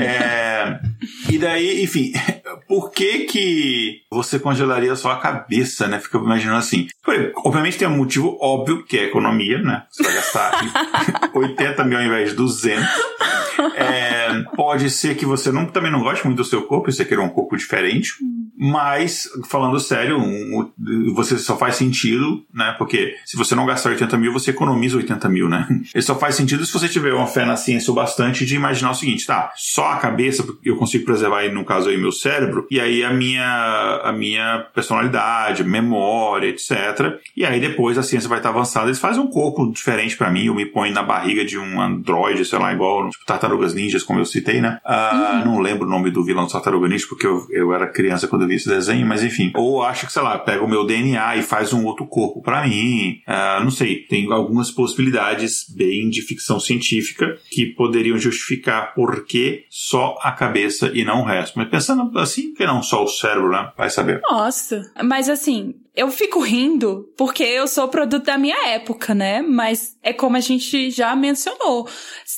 É... 0.00 0.80
E 1.30 1.38
daí, 1.38 1.82
enfim, 1.82 2.12
por 2.66 2.90
que 2.90 3.20
que 3.24 4.02
você 4.10 4.38
congelaria 4.38 4.94
só 4.96 5.12
a 5.12 5.20
cabeça, 5.20 5.86
né? 5.86 5.98
Fica 5.98 6.18
imaginando 6.18 6.58
assim. 6.58 6.86
Obviamente 7.36 7.78
tem 7.78 7.88
um 7.88 7.96
motivo 7.96 8.36
óbvio, 8.40 8.84
que 8.84 8.98
é 8.98 9.04
economia, 9.04 9.60
né? 9.62 9.84
Você 9.90 10.02
vai 10.02 10.14
gastar 10.14 10.52
80 11.34 11.84
mil 11.84 11.98
ao 11.98 12.04
invés 12.04 12.30
de 12.30 12.36
200. 12.36 12.84
É, 13.74 14.42
pode 14.54 14.88
ser 14.90 15.16
que 15.16 15.26
você 15.26 15.50
não, 15.50 15.66
também 15.66 15.90
não 15.90 16.02
goste 16.02 16.24
muito 16.24 16.38
do 16.38 16.44
seu 16.44 16.62
corpo, 16.62 16.90
você 16.90 17.04
queira 17.04 17.22
um 17.22 17.28
corpo 17.28 17.56
diferente. 17.56 18.12
Mas, 18.60 19.28
falando 19.48 19.78
sério, 19.78 20.18
um, 20.18 20.72
você 21.14 21.38
só 21.38 21.56
faz 21.56 21.76
sentido, 21.76 22.44
né? 22.52 22.74
Porque 22.76 23.14
se 23.24 23.36
você 23.36 23.54
não 23.54 23.64
gastar 23.64 23.90
80 23.90 24.16
mil, 24.16 24.32
você 24.32 24.50
economiza 24.50 24.96
80 24.96 25.28
mil, 25.28 25.48
né? 25.48 25.64
Ele 25.94 26.02
só 26.02 26.18
faz 26.18 26.34
sentido 26.34 26.66
se 26.66 26.72
você 26.72 26.88
tiver 26.88 27.14
uma 27.14 27.28
fé 27.28 27.44
na 27.44 27.54
ciência 27.54 27.92
o 27.92 27.94
bastante 27.94 28.44
de 28.44 28.56
imaginar 28.56 28.90
o 28.90 28.94
seguinte, 28.94 29.24
tá? 29.24 29.52
Só 29.54 29.92
a 29.92 29.98
cabeça, 29.98 30.44
eu 30.64 30.76
consigo 30.76 30.87
preservar 30.96 31.38
aí, 31.38 31.50
no 31.50 31.64
caso 31.64 31.88
aí, 31.88 31.98
meu 31.98 32.12
cérebro, 32.12 32.66
e 32.70 32.80
aí 32.80 33.02
a 33.02 33.12
minha, 33.12 34.00
a 34.04 34.12
minha 34.12 34.66
personalidade, 34.72 35.64
memória, 35.64 36.48
etc. 36.48 37.18
E 37.36 37.44
aí 37.44 37.58
depois 37.58 37.98
a 37.98 38.02
ciência 38.02 38.28
vai 38.28 38.38
estar 38.38 38.50
avançada, 38.50 38.86
eles 38.86 39.00
fazem 39.00 39.22
um 39.22 39.26
corpo 39.26 39.70
diferente 39.72 40.16
para 40.16 40.30
mim, 40.30 40.46
eu 40.46 40.54
me 40.54 40.66
ponho 40.66 40.94
na 40.94 41.02
barriga 41.02 41.44
de 41.44 41.58
um 41.58 41.80
androide, 41.80 42.44
sei 42.44 42.58
lá, 42.58 42.72
igual, 42.72 43.10
tipo, 43.10 43.24
Tartarugas 43.24 43.74
Ninjas, 43.74 44.02
como 44.02 44.20
eu 44.20 44.24
citei, 44.24 44.60
né? 44.60 44.78
Uh, 44.84 45.16
uhum. 45.16 45.44
Não 45.44 45.60
lembro 45.60 45.86
o 45.86 45.90
nome 45.90 46.10
do 46.10 46.24
vilão 46.24 46.46
do 46.46 46.52
Tartaruga 46.52 46.86
Ninja, 46.86 47.06
porque 47.08 47.26
eu, 47.26 47.46
eu 47.50 47.72
era 47.74 47.86
criança 47.86 48.28
quando 48.28 48.46
vi 48.46 48.54
esse 48.54 48.68
desenho, 48.68 49.06
mas 49.06 49.24
enfim. 49.24 49.52
Ou 49.54 49.82
acha 49.82 50.06
que, 50.06 50.12
sei 50.12 50.22
lá, 50.22 50.38
pega 50.38 50.64
o 50.64 50.68
meu 50.68 50.84
DNA 50.84 51.36
e 51.36 51.42
faz 51.42 51.72
um 51.72 51.84
outro 51.84 52.06
corpo 52.06 52.40
para 52.42 52.66
mim. 52.66 53.20
Uh, 53.26 53.64
não 53.64 53.70
sei. 53.70 54.06
Tem 54.08 54.30
algumas 54.32 54.70
possibilidades 54.70 55.66
bem 55.68 56.08
de 56.08 56.22
ficção 56.22 56.60
científica 56.60 57.36
que 57.50 57.66
poderiam 57.66 58.18
justificar 58.18 58.94
por 58.94 59.24
que 59.24 59.64
só 59.68 60.16
a 60.22 60.32
cabeça 60.32 60.77
e 60.86 61.04
não 61.04 61.22
o 61.22 61.24
resto. 61.24 61.58
Mas 61.58 61.68
pensando 61.68 62.18
assim, 62.18 62.54
que 62.54 62.66
não 62.66 62.82
só 62.82 63.04
o 63.04 63.08
cérebro, 63.08 63.50
né? 63.50 63.70
Vai 63.76 63.90
saber. 63.90 64.20
Nossa. 64.22 64.82
Mas 65.02 65.28
assim, 65.28 65.74
eu 65.94 66.10
fico 66.10 66.38
rindo 66.40 67.12
porque 67.16 67.42
eu 67.42 67.66
sou 67.66 67.88
produto 67.88 68.26
da 68.26 68.38
minha 68.38 68.68
época, 68.68 69.14
né? 69.14 69.42
Mas 69.42 69.97
é 70.08 70.12
como 70.12 70.36
a 70.36 70.40
gente 70.40 70.90
já 70.90 71.14
mencionou. 71.14 71.86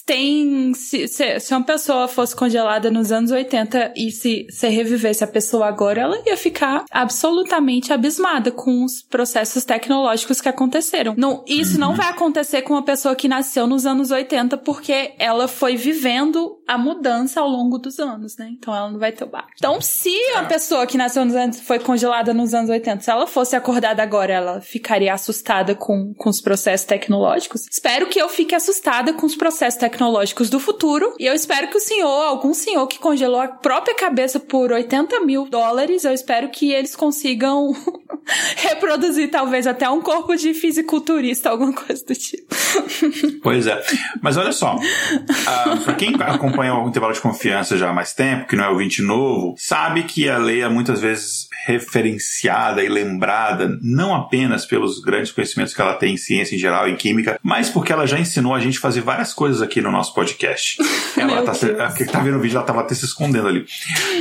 Tem. 0.04 0.74
Se, 0.74 1.06
se, 1.06 1.38
se 1.38 1.54
uma 1.54 1.64
pessoa 1.64 2.08
fosse 2.08 2.34
congelada 2.34 2.90
nos 2.90 3.12
anos 3.12 3.30
80 3.30 3.94
e 3.96 4.10
se, 4.10 4.46
se 4.50 4.68
revivesse 4.68 5.22
a 5.22 5.26
pessoa 5.26 5.66
agora, 5.66 6.02
ela 6.02 6.22
ia 6.26 6.36
ficar 6.36 6.84
absolutamente 6.90 7.92
abismada 7.92 8.50
com 8.50 8.84
os 8.84 9.02
processos 9.02 9.64
tecnológicos 9.64 10.40
que 10.40 10.48
aconteceram. 10.48 11.14
Não, 11.16 11.44
isso 11.46 11.78
não 11.78 11.94
vai 11.94 12.08
acontecer 12.08 12.62
com 12.62 12.74
uma 12.74 12.84
pessoa 12.84 13.14
que 13.14 13.28
nasceu 13.28 13.66
nos 13.66 13.86
anos 13.86 14.10
80 14.10 14.56
porque 14.58 15.12
ela 15.18 15.46
foi 15.46 15.76
vivendo 15.76 16.60
a 16.66 16.76
mudança 16.78 17.40
ao 17.40 17.48
longo 17.48 17.78
dos 17.78 17.98
anos, 17.98 18.36
né? 18.36 18.48
Então 18.52 18.74
ela 18.74 18.90
não 18.90 18.98
vai 18.98 19.12
ter 19.12 19.24
o 19.24 19.26
bar. 19.28 19.46
Então, 19.56 19.80
se 19.80 20.14
a 20.36 20.44
pessoa 20.44 20.86
que 20.86 20.96
nasceu 20.96 21.24
nos 21.24 21.34
anos 21.34 21.60
foi 21.60 21.78
congelada 21.78 22.32
nos 22.32 22.54
anos 22.54 22.70
80, 22.70 23.00
se 23.00 23.10
ela 23.10 23.26
fosse 23.26 23.56
acordada 23.56 24.02
agora, 24.02 24.32
ela 24.32 24.60
ficaria 24.60 25.12
assustada 25.12 25.74
com, 25.74 26.14
com 26.14 26.30
os 26.30 26.40
processos 26.40 26.86
tecnológicos. 26.86 27.59
Espero 27.70 28.06
que 28.06 28.20
eu 28.20 28.28
fique 28.28 28.54
assustada 28.54 29.12
com 29.12 29.26
os 29.26 29.34
processos 29.34 29.80
tecnológicos 29.80 30.50
do 30.50 30.60
futuro. 30.60 31.14
E 31.18 31.26
eu 31.26 31.34
espero 31.34 31.68
que 31.68 31.76
o 31.76 31.80
senhor, 31.80 32.08
algum 32.08 32.54
senhor 32.54 32.86
que 32.86 32.98
congelou 32.98 33.40
a 33.40 33.48
própria 33.48 33.94
cabeça 33.94 34.38
por 34.38 34.72
80 34.72 35.20
mil 35.20 35.48
dólares, 35.48 36.04
eu 36.04 36.12
espero 36.12 36.48
que 36.50 36.72
eles 36.72 36.94
consigam 36.94 37.74
reproduzir 38.56 39.30
talvez 39.30 39.66
até 39.66 39.88
um 39.88 40.00
corpo 40.00 40.36
de 40.36 40.54
fisiculturista, 40.54 41.50
alguma 41.50 41.72
coisa 41.72 42.04
do 42.04 42.14
tipo. 42.14 42.54
Pois 43.42 43.66
é. 43.66 43.82
Mas 44.20 44.36
olha 44.36 44.52
só, 44.52 44.76
uh, 44.76 45.94
quem 45.96 46.14
acompanha 46.20 46.74
o 46.74 46.88
intervalo 46.88 47.12
de 47.12 47.20
confiança 47.20 47.76
já 47.76 47.90
há 47.90 47.92
mais 47.92 48.12
tempo, 48.12 48.46
que 48.46 48.54
não 48.54 48.64
é 48.64 48.68
ouvinte 48.68 49.02
novo, 49.02 49.54
sabe 49.56 50.04
que 50.04 50.28
a 50.28 50.38
lei 50.38 50.60
é 50.62 50.68
muitas 50.68 51.00
vezes 51.00 51.48
referenciada 51.66 52.82
e 52.82 52.88
lembrada 52.88 53.78
não 53.82 54.14
apenas 54.14 54.66
pelos 54.66 55.00
grandes 55.00 55.32
conhecimentos 55.32 55.74
que 55.74 55.80
ela 55.80 55.94
tem 55.94 56.14
em 56.14 56.16
ciência 56.16 56.54
em 56.54 56.58
geral 56.58 56.88
em 56.88 56.96
química, 56.96 57.39
mas 57.42 57.68
porque 57.68 57.92
ela 57.92 58.06
já 58.06 58.18
ensinou 58.18 58.54
a 58.54 58.60
gente 58.60 58.78
a 58.78 58.80
fazer 58.80 59.00
várias 59.00 59.32
coisas 59.32 59.62
aqui 59.62 59.80
no 59.80 59.90
nosso 59.90 60.14
podcast. 60.14 60.76
Ela 61.16 61.42
tá, 61.42 61.52
tá 61.52 62.20
vendo 62.20 62.38
o 62.38 62.40
vídeo, 62.40 62.56
ela 62.56 62.64
tava 62.64 62.80
até 62.80 62.94
se 62.94 63.04
escondendo 63.04 63.48
ali. 63.48 63.66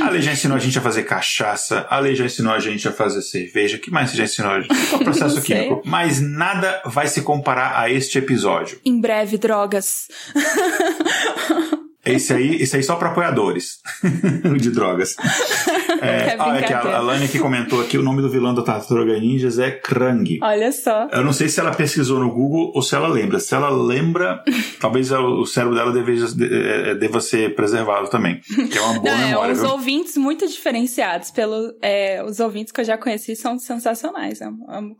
A 0.02 0.10
lei 0.10 0.20
já 0.20 0.32
ensinou 0.32 0.56
a 0.56 0.60
gente 0.60 0.76
a 0.76 0.82
fazer 0.82 1.04
cachaça, 1.04 1.86
a 1.88 1.98
lei 1.98 2.14
já 2.14 2.24
ensinou 2.24 2.52
a 2.52 2.58
gente 2.58 2.86
a 2.86 2.92
fazer 2.92 3.22
cerveja, 3.22 3.78
que 3.78 3.90
mais 3.90 4.10
você 4.10 4.16
já 4.16 4.24
ensinou 4.24 4.50
a 4.50 4.60
gente? 4.60 4.70
O 4.92 5.04
processo 5.04 5.40
químico. 5.40 5.82
Mas 5.84 6.20
nada 6.20 6.82
vai 6.84 7.06
se 7.06 7.22
comparar 7.22 7.78
a 7.78 7.88
este 7.88 8.18
episódio. 8.18 8.80
Em 8.84 9.00
breve, 9.00 9.38
drogas. 9.38 10.08
Esse 12.04 12.32
aí, 12.32 12.56
esse 12.62 12.76
aí 12.76 12.82
só 12.82 12.96
para 12.96 13.10
apoiadores 13.10 13.80
de 14.58 14.70
drogas. 14.70 15.16
É, 16.02 16.34
ah, 16.38 16.56
é 16.56 16.62
que 16.62 16.72
a, 16.72 16.96
a 16.96 17.00
Lani 17.00 17.28
que 17.28 17.38
comentou 17.38 17.78
aqui, 17.78 17.98
o 17.98 18.02
nome 18.02 18.22
do 18.22 18.30
vilão 18.30 18.54
da 18.54 18.62
Tartaruga 18.62 19.18
Ninjas 19.20 19.58
é 19.58 19.70
Krang. 19.70 20.38
Olha 20.42 20.72
só. 20.72 21.08
Eu 21.12 21.22
não 21.22 21.32
sei 21.32 21.46
se 21.46 21.60
ela 21.60 21.72
pesquisou 21.72 22.18
no 22.18 22.30
Google 22.30 22.72
ou 22.74 22.80
se 22.80 22.94
ela 22.94 23.06
lembra. 23.06 23.38
Se 23.38 23.54
ela 23.54 23.68
lembra, 23.68 24.42
talvez 24.80 25.12
o 25.12 25.44
cérebro 25.44 25.76
dela 25.76 25.92
deva, 25.92 26.10
é, 26.10 26.94
deva 26.94 27.20
ser 27.20 27.54
preservado 27.54 28.08
também. 28.08 28.40
Que 28.70 28.78
é 28.78 28.80
uma 28.80 28.98
boa 28.98 29.14
não, 29.14 29.26
memória. 29.26 29.50
É, 29.50 29.52
os 29.52 29.60
viu? 29.60 29.70
ouvintes 29.70 30.16
muito 30.16 30.48
diferenciados. 30.48 31.30
Pelo, 31.30 31.74
é, 31.82 32.24
os 32.24 32.40
ouvintes 32.40 32.72
que 32.72 32.80
eu 32.80 32.84
já 32.84 32.96
conheci 32.96 33.36
são 33.36 33.58
sensacionais. 33.58 34.40
É 34.40 34.48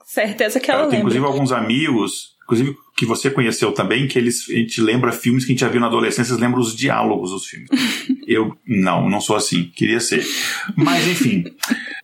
certeza 0.05 0.61
que 0.61 0.71
ela 0.71 0.83
lembra. 0.83 0.91
Tem 0.91 1.01
inclusive 1.01 1.25
alguns 1.25 1.53
amigos 1.53 2.39
inclusive 2.51 2.77
que 3.01 3.07
você 3.07 3.31
conheceu 3.31 3.73
também, 3.73 4.07
que 4.07 4.19
eles, 4.19 4.45
a 4.51 4.53
gente 4.53 4.79
lembra 4.79 5.11
filmes 5.11 5.47
que 5.47 5.53
a 5.53 5.55
gente 5.55 5.63
já 5.63 5.69
viu 5.69 5.81
na 5.81 5.87
adolescência, 5.87 6.37
lembra 6.37 6.61
os 6.61 6.77
diálogos 6.77 7.31
dos 7.31 7.47
filmes. 7.47 7.71
Eu, 8.29 8.55
não, 8.67 9.09
não 9.09 9.23
sou 9.23 9.37
assim, 9.37 9.73
queria 9.75 10.01
ser. 10.01 10.23
Mas, 10.77 11.09
enfim. 11.09 11.45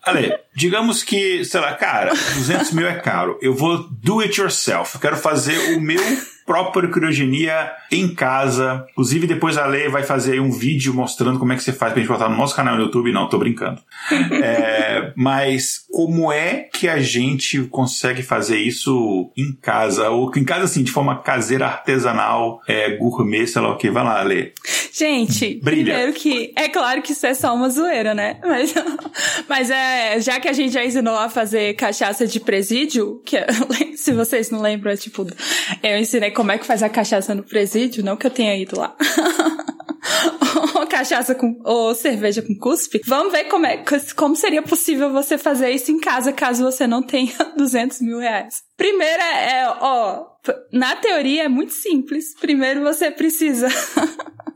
Ale, 0.03 0.33
digamos 0.55 1.03
que, 1.03 1.45
sei 1.45 1.61
lá, 1.61 1.75
cara, 1.75 2.15
200 2.15 2.73
mil 2.73 2.87
é 2.87 2.95
caro, 2.95 3.39
eu 3.43 3.55
vou 3.55 3.89
do 3.91 4.21
it 4.21 4.41
yourself, 4.41 4.95
eu 4.95 5.01
quero 5.01 5.17
fazer 5.17 5.77
o 5.77 5.81
meu 5.81 6.01
própria 6.47 6.89
criogenia 6.89 7.73
em 7.91 8.15
casa. 8.15 8.87
Inclusive, 8.93 9.27
depois 9.27 9.59
a 9.59 9.67
Leia 9.67 9.91
vai 9.91 10.05
fazer 10.05 10.35
aí 10.35 10.41
um 10.41 10.53
vídeo 10.53 10.95
mostrando 10.95 11.39
como 11.39 11.53
é 11.53 11.57
que 11.57 11.63
você 11.63 11.73
faz 11.73 11.93
pra 11.93 12.01
gente 12.01 12.09
botar 12.09 12.29
no 12.29 12.37
nosso 12.37 12.55
canal 12.55 12.77
no 12.77 12.85
YouTube. 12.85 13.13
Não, 13.13 13.29
tô 13.29 13.37
brincando. 13.37 13.83
é, 14.43 15.13
mas 15.17 15.85
como 15.91 16.31
é 16.33 16.69
que 16.73 16.89
a 16.89 17.03
gente 17.03 17.63
consegue 17.65 18.23
fazer 18.23 18.59
isso 18.59 19.33
em 19.37 19.53
casa? 19.53 20.09
Ou 20.11 20.31
em 20.37 20.45
casa, 20.45 20.65
assim, 20.65 20.85
de 20.87 20.93
forma 20.93 21.21
caseira, 21.23 21.67
artesanal, 21.67 22.61
é, 22.67 22.97
gourmet, 22.97 23.47
sei 23.47 23.61
lá 23.61 23.73
o 23.73 23.77
que. 23.77 23.91
Vai 23.91 24.05
lá, 24.05 24.23
Lê. 24.23 24.53
Gente, 24.93 25.61
Brilha. 25.63 25.93
primeiro 25.93 26.13
que 26.15 26.53
é 26.57 26.69
claro 26.69 27.03
que 27.03 27.13
isso 27.13 27.27
é 27.27 27.35
só 27.35 27.55
uma 27.55 27.69
zoeira, 27.69 28.15
né? 28.15 28.41
Mas, 28.47 28.75
mas 29.49 29.71
é, 29.71 30.21
já 30.21 30.41
que 30.41 30.49
a 30.49 30.53
gente 30.53 30.73
já 30.73 30.85
ensinou 30.85 31.17
a 31.17 31.29
fazer 31.29 31.75
cachaça 31.75 32.27
de 32.27 32.39
presídio, 32.41 33.21
que 33.25 33.37
se 33.97 34.13
vocês 34.13 34.51
não 34.51 34.63
lembram, 34.63 34.93
é 34.93 34.97
tipo, 34.97 35.27
eu 35.83 35.99
ensinei 35.99 36.31
como 36.31 36.53
é 36.53 36.59
que 36.59 36.65
faz 36.65 36.83
a 36.83 36.89
cachaça 36.89 37.35
no 37.35 37.43
presídio, 37.43 38.05
não 38.05 38.17
que 38.17 38.27
eu 38.27 38.31
tenha 38.31 38.57
ido 38.57 38.79
lá. 38.79 38.97
ou 40.75 40.87
cachaça 40.87 41.35
com 41.35 41.61
ou 41.65 41.95
cerveja 41.95 42.43
com 42.43 42.55
cuspe. 42.55 43.01
Vamos 43.05 43.33
ver 43.33 43.45
como 43.45 43.67
é 43.67 43.83
como 44.15 44.37
seria 44.37 44.63
possível 44.63 45.13
você 45.13 45.37
fazer 45.37 45.71
isso 45.71 45.91
em 45.91 45.99
casa 45.99 46.33
caso 46.33 46.65
você 46.65 46.87
não 46.87 47.03
tenha 47.03 47.33
200 47.57 48.01
mil 48.01 48.19
reais. 48.19 48.63
Primeiro 48.77 49.23
é, 49.23 49.61
é 49.61 49.69
ó, 49.81 50.27
na 50.73 50.97
teoria 50.97 51.45
é 51.45 51.49
muito 51.49 51.73
simples. 51.73 52.35
Primeiro 52.35 52.83
você 52.83 53.11
precisa 53.11 53.69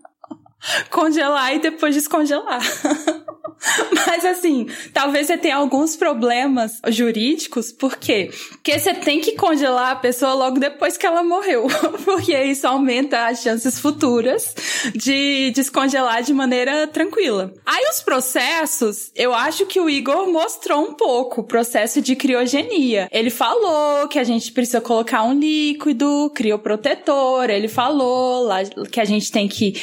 congelar 0.91 1.55
e 1.55 1.61
depois 1.61 1.95
descongelar. 1.95 2.61
Mas 4.07 4.25
assim, 4.25 4.67
talvez 4.93 5.27
você 5.27 5.37
tenha 5.37 5.57
alguns 5.57 5.97
problemas 5.97 6.81
jurídicos, 6.89 7.71
por 7.73 7.97
quê? 7.97 8.31
Porque 8.51 8.79
você 8.79 8.95
tem 8.95 9.21
que 9.21 9.33
congelar 9.33 9.93
a 9.93 9.97
pessoa 9.97 10.33
logo 10.35 10.59
depois 10.59 10.97
que 10.97 11.07
ela 11.07 11.23
morreu, 11.23 11.67
porque 12.05 12.37
isso 12.45 12.67
aumenta 12.67 13.27
as 13.27 13.43
chances 13.43 13.79
futuras 13.79 14.55
de 14.95 15.51
descongelar 15.55 16.23
de 16.23 16.33
maneira 16.33 16.87
tranquila. 16.87 17.53
Aí 17.67 17.85
os 17.91 18.01
processos, 18.01 19.11
eu 19.15 19.35
acho 19.35 19.67
que 19.67 19.81
o 19.81 19.89
Igor 19.89 20.31
mostrou 20.31 20.83
um 20.83 20.95
pouco 20.95 21.43
o 21.43 21.45
processo 21.45 22.01
de 22.01 22.17
criogenia. 22.17 23.09
Ele 23.13 23.31
falou 23.31 24.09
que 24.09 24.19
a 24.19 24.25
gente 24.25 24.53
precisa 24.53 24.81
colocar 24.81 25.23
um 25.23 25.39
líquido, 25.39 26.31
crioprotetor, 26.35 27.51
ele 27.51 27.69
falou 27.69 28.45
lá 28.45 28.61
que 28.91 29.01
a 29.01 29.05
gente 29.05 29.31
tem 29.31 29.49
que 29.49 29.75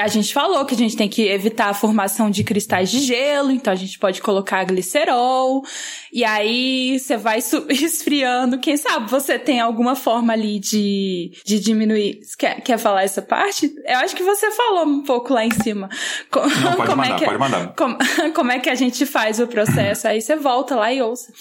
a 0.00 0.08
gente 0.08 0.32
falou 0.32 0.64
que 0.64 0.74
a 0.74 0.78
gente 0.78 0.96
tem 0.96 1.08
que 1.08 1.22
evitar 1.28 1.68
a 1.68 1.74
formação 1.74 2.30
de 2.30 2.44
cristais 2.44 2.90
de 2.90 3.07
gelo, 3.08 3.50
então 3.50 3.72
a 3.72 3.76
gente 3.76 3.98
pode 3.98 4.20
colocar 4.20 4.64
glicerol, 4.64 5.64
e 6.12 6.24
aí 6.24 6.98
você 6.98 7.16
vai 7.16 7.38
esfriando. 7.70 8.58
Quem 8.58 8.76
sabe 8.76 9.10
você 9.10 9.38
tem 9.38 9.60
alguma 9.60 9.94
forma 9.94 10.32
ali 10.32 10.58
de, 10.58 11.32
de 11.44 11.58
diminuir. 11.60 12.20
Quer, 12.38 12.60
quer 12.60 12.78
falar 12.78 13.02
essa 13.02 13.22
parte? 13.22 13.72
Eu 13.86 13.98
acho 13.98 14.14
que 14.14 14.22
você 14.22 14.50
falou 14.50 14.84
um 14.84 15.02
pouco 15.02 15.32
lá 15.32 15.44
em 15.44 15.50
cima. 15.50 15.88
Não, 16.34 16.74
pode 16.74 16.90
como 16.90 17.04
é 17.04 17.08
mandar, 17.08 17.14
é 17.14 17.18
que, 17.18 17.24
pode 17.24 17.38
mandar. 17.38 17.74
Como, 17.74 17.98
como 18.34 18.52
é 18.52 18.58
que 18.58 18.70
a 18.70 18.74
gente 18.74 19.04
faz 19.06 19.40
o 19.40 19.46
processo? 19.46 20.08
Aí 20.08 20.20
você 20.20 20.36
volta 20.36 20.76
lá 20.76 20.92
e 20.92 21.02
ouça 21.02 21.32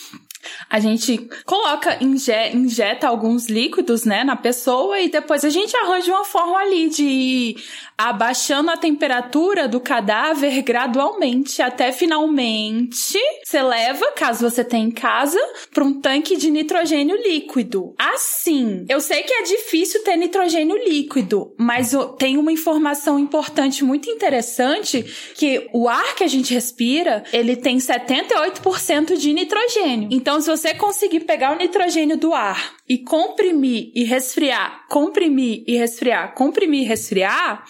a 0.70 0.80
gente 0.80 1.30
coloca, 1.46 1.98
inje, 2.02 2.52
injeta 2.54 3.08
alguns 3.08 3.48
líquidos, 3.48 4.06
né, 4.06 4.24
na 4.24 4.36
pessoa 4.36 5.00
e 5.00 5.10
depois 5.10 5.44
a 5.44 5.50
gente 5.50 5.76
arranja 5.78 6.12
uma 6.12 6.26
forma 6.26 6.58
ali 6.58 6.90
de 6.90 7.04
ir 7.04 7.64
abaixando 7.98 8.70
a 8.70 8.78
temperatura 8.78 9.68
do 9.68 9.80
cadáver 9.80 10.62
gradualmente 10.62 11.62
até 11.62 11.92
finalmente 11.92 13.18
você 13.44 13.62
leva, 13.62 14.12
caso 14.12 14.50
você 14.50 14.64
tenha 14.64 14.86
em 14.86 14.92
casa, 14.92 15.40
para 15.74 15.84
um 15.84 16.00
tanque 16.00 16.36
de 16.36 16.52
nitrogênio 16.52 17.16
líquido. 17.16 17.94
Assim, 17.98 18.86
eu 18.90 19.00
sei 19.00 19.24
que 19.24 19.34
é 19.34 19.44
difícil 19.44 20.04
ter 20.04 20.18
nitrogênio 20.18 20.78
líquido, 20.86 21.54
mas 21.58 21.94
tem 22.18 22.38
uma 22.38 22.52
informação 22.52 23.18
importante, 23.18 23.84
muito 23.84 24.10
interessante, 24.10 25.04
que 25.36 25.70
o 25.74 25.88
ar 25.88 26.16
que 26.16 26.24
a 26.24 26.28
gente 26.28 26.54
respira, 26.54 27.24
ele 27.32 27.56
tem 27.56 27.78
78% 27.78 29.16
de 29.18 29.34
nitrogênio. 29.34 30.10
Então, 30.12 30.27
se 30.42 30.50
você 30.50 30.74
conseguir 30.74 31.22
pegar 31.22 31.54
o 31.54 31.58
nitrogênio 31.58 32.18
do 32.18 32.34
ar 32.34 32.76
e 32.86 32.98
comprimir 32.98 33.94
e 33.96 34.04
resfriar, 34.04 34.86
comprimir 34.90 35.64
e 35.66 35.78
resfriar, 35.78 36.34
comprimir 36.36 36.82
e 36.82 36.86
resfriar, 36.86 37.64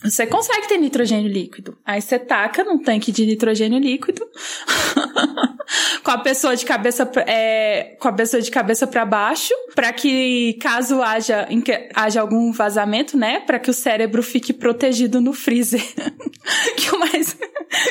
você 0.00 0.24
consegue 0.24 0.68
ter 0.68 0.78
nitrogênio 0.78 1.28
líquido. 1.28 1.76
Aí 1.84 2.00
você 2.00 2.16
taca 2.16 2.62
num 2.62 2.78
tanque 2.78 3.10
de 3.10 3.26
nitrogênio 3.26 3.80
líquido, 3.80 4.24
com 6.02 6.10
a 6.10 6.18
pessoa 6.18 6.56
de 6.56 6.64
cabeça 6.64 7.10
é, 7.26 7.96
com 7.98 8.08
a 8.08 8.12
pessoa 8.12 8.40
de 8.42 8.50
cabeça 8.50 8.86
para 8.86 9.04
baixo, 9.04 9.54
para 9.74 9.92
que 9.92 10.54
caso 10.60 11.02
haja 11.02 11.48
haja 11.94 12.20
algum 12.20 12.52
vazamento, 12.52 13.16
né, 13.16 13.40
para 13.40 13.58
que 13.58 13.70
o 13.70 13.74
cérebro 13.74 14.22
fique 14.22 14.52
protegido 14.52 15.20
no 15.20 15.32
freezer. 15.32 15.82
que 16.76 16.96
mais 16.96 17.36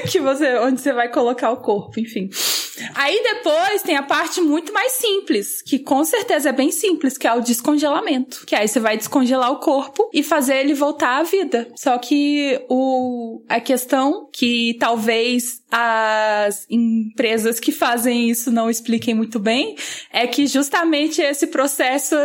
que 0.10 0.20
você 0.20 0.58
onde 0.60 0.82
você 0.82 0.94
vai 0.94 1.10
colocar 1.10 1.52
o 1.52 1.58
corpo, 1.58 2.00
enfim. 2.00 2.30
Aí 2.96 3.22
depois 3.24 3.82
tem 3.82 3.96
a 3.96 4.04
parte 4.04 4.42
muito 4.42 4.74
mais 4.74 4.94
simples, 4.94 5.62
que 5.62 5.80
com 5.80 6.04
certeza 6.04 6.50
é 6.50 6.52
bem 6.52 6.72
simples, 6.72 7.18
que 7.18 7.28
é 7.28 7.34
o 7.34 7.42
descongelamento. 7.42 8.46
Que 8.46 8.56
aí 8.56 8.68
você 8.68 8.80
vai 8.80 8.98
descongelar 8.98 9.52
o 9.52 9.60
corpo 9.60 10.10
e 10.14 10.24
fazer 10.24 10.58
ele 10.58 10.74
voltar 10.74 11.20
à 11.20 11.24
vida. 11.24 11.68
Só 11.76 11.98
que 11.98 12.60
o, 12.70 13.44
a 13.48 13.60
questão 13.60 14.30
que 14.32 14.76
talvez 14.80 15.63
as 15.76 16.68
empresas 16.70 17.60
que 17.60 17.72
fazem 17.72 18.30
isso 18.30 18.52
não 18.52 18.70
expliquem 18.70 19.16
muito 19.16 19.40
bem 19.40 19.76
é 20.12 20.28
que 20.28 20.46
justamente 20.46 21.20
esse 21.20 21.48
processo 21.48 22.16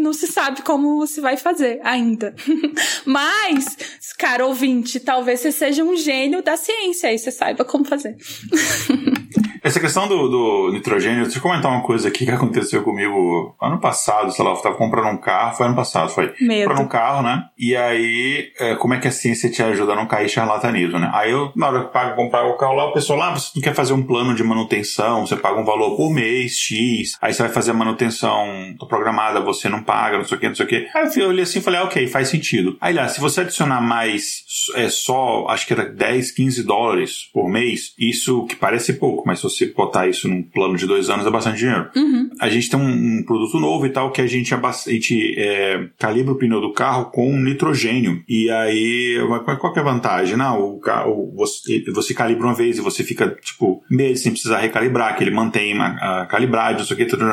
não 0.00 0.12
se 0.12 0.26
sabe 0.26 0.62
como 0.62 1.06
se 1.06 1.20
vai 1.20 1.36
fazer 1.36 1.78
ainda. 1.84 2.34
Mas, 3.06 3.76
cara 4.18 4.44
ouvinte, 4.44 4.98
talvez 4.98 5.38
você 5.38 5.52
seja 5.52 5.84
um 5.84 5.96
gênio 5.96 6.42
da 6.42 6.56
ciência 6.56 7.12
e 7.12 7.18
você 7.18 7.30
saiba 7.30 7.64
como 7.64 7.84
fazer. 7.84 8.16
Essa 9.66 9.80
questão 9.80 10.06
do, 10.06 10.28
do, 10.28 10.72
nitrogênio, 10.72 11.24
deixa 11.24 11.38
eu 11.38 11.42
comentar 11.42 11.68
uma 11.72 11.82
coisa 11.82 12.06
aqui 12.06 12.24
que 12.24 12.30
aconteceu 12.30 12.84
comigo 12.84 13.52
ano 13.60 13.80
passado, 13.80 14.30
sei 14.30 14.44
lá, 14.44 14.52
eu 14.52 14.56
tava 14.58 14.76
comprando 14.76 15.08
um 15.08 15.16
carro, 15.16 15.56
foi 15.56 15.66
ano 15.66 15.74
passado, 15.74 16.08
foi. 16.08 16.32
Medo. 16.40 16.68
Comprando 16.68 16.86
um 16.86 16.88
carro, 16.88 17.22
né? 17.24 17.46
E 17.58 17.74
aí, 17.74 18.52
é, 18.60 18.76
como 18.76 18.94
é 18.94 19.00
que 19.00 19.08
a 19.08 19.10
ciência 19.10 19.50
te 19.50 19.64
ajuda 19.64 19.94
a 19.94 19.96
não 19.96 20.06
cair 20.06 20.28
charlatanismo, 20.28 21.00
né? 21.00 21.10
Aí 21.12 21.32
eu, 21.32 21.50
na 21.56 21.66
hora 21.66 21.84
que 21.84 21.92
pago, 21.92 22.14
comprar 22.14 22.46
o 22.46 22.56
carro 22.56 22.76
lá, 22.76 22.84
o 22.86 22.92
pessoal 22.92 23.18
lá, 23.18 23.32
ah, 23.32 23.38
você 23.40 23.50
não 23.56 23.62
quer 23.62 23.74
fazer 23.74 23.92
um 23.92 24.04
plano 24.04 24.36
de 24.36 24.44
manutenção, 24.44 25.26
você 25.26 25.34
paga 25.34 25.60
um 25.60 25.64
valor 25.64 25.96
por 25.96 26.12
mês, 26.12 26.56
X, 26.56 27.18
aí 27.20 27.34
você 27.34 27.42
vai 27.42 27.50
fazer 27.50 27.72
a 27.72 27.74
manutenção 27.74 28.72
programada, 28.88 29.40
você 29.40 29.68
não 29.68 29.82
paga, 29.82 30.16
não 30.16 30.24
sei 30.24 30.36
o 30.36 30.40
que, 30.40 30.48
não 30.48 30.54
sei 30.54 30.64
o 30.64 30.68
que. 30.68 30.88
Aí 30.94 31.10
eu 31.16 31.28
olhei 31.30 31.42
assim 31.42 31.58
e 31.58 31.62
falei, 31.62 31.80
ah, 31.80 31.84
ok, 31.84 32.06
faz 32.06 32.28
sentido. 32.28 32.76
Aí 32.80 32.94
lá, 32.94 33.08
se 33.08 33.20
você 33.20 33.40
adicionar 33.40 33.80
mais, 33.80 34.44
é 34.76 34.88
só, 34.88 35.48
acho 35.48 35.66
que 35.66 35.72
era 35.72 35.86
10, 35.86 36.30
15 36.30 36.62
dólares 36.62 37.28
por 37.32 37.48
mês, 37.48 37.94
isso 37.98 38.46
que 38.46 38.54
parece 38.54 38.92
pouco, 38.92 39.24
mas 39.26 39.40
se 39.40 39.42
você 39.42 39.55
você 39.56 39.66
botar 39.66 40.08
isso 40.08 40.28
num 40.28 40.42
plano 40.42 40.76
de 40.76 40.86
dois 40.86 41.10
anos 41.10 41.26
é 41.26 41.30
bastante 41.30 41.58
dinheiro. 41.58 41.88
Uhum. 41.96 42.30
A 42.40 42.48
gente 42.48 42.68
tem 42.68 42.78
um, 42.78 43.18
um, 43.18 43.22
produto 43.24 43.58
novo 43.58 43.86
e 43.86 43.90
tal 43.90 44.10
que 44.10 44.20
a 44.20 44.26
gente, 44.26 44.54
a 44.54 44.72
gente 44.86 45.34
é, 45.38 45.88
calibra 45.98 46.32
o 46.32 46.36
pneu 46.36 46.60
do 46.60 46.72
carro 46.72 47.06
com 47.06 47.36
nitrogênio. 47.38 48.22
E 48.28 48.50
aí, 48.50 49.18
qual 49.60 49.72
que 49.72 49.78
é 49.78 49.82
a 49.82 49.84
vantagem? 49.84 50.36
Não, 50.36 50.60
o 50.60 50.80
carro, 50.80 51.32
você, 51.34 51.82
você 51.92 52.14
calibra 52.14 52.46
uma 52.46 52.54
vez 52.54 52.78
e 52.78 52.80
você 52.80 53.02
fica, 53.02 53.28
tipo, 53.42 53.82
meses 53.90 54.22
sem 54.22 54.32
precisar 54.32 54.58
recalibrar, 54.58 55.16
que 55.16 55.24
ele 55.24 55.30
mantém 55.30 55.78
a, 55.78 56.22
a 56.22 56.26
calibragem, 56.26 56.82
isso 56.82 56.92
aqui, 56.92 57.04
tudo. 57.04 57.26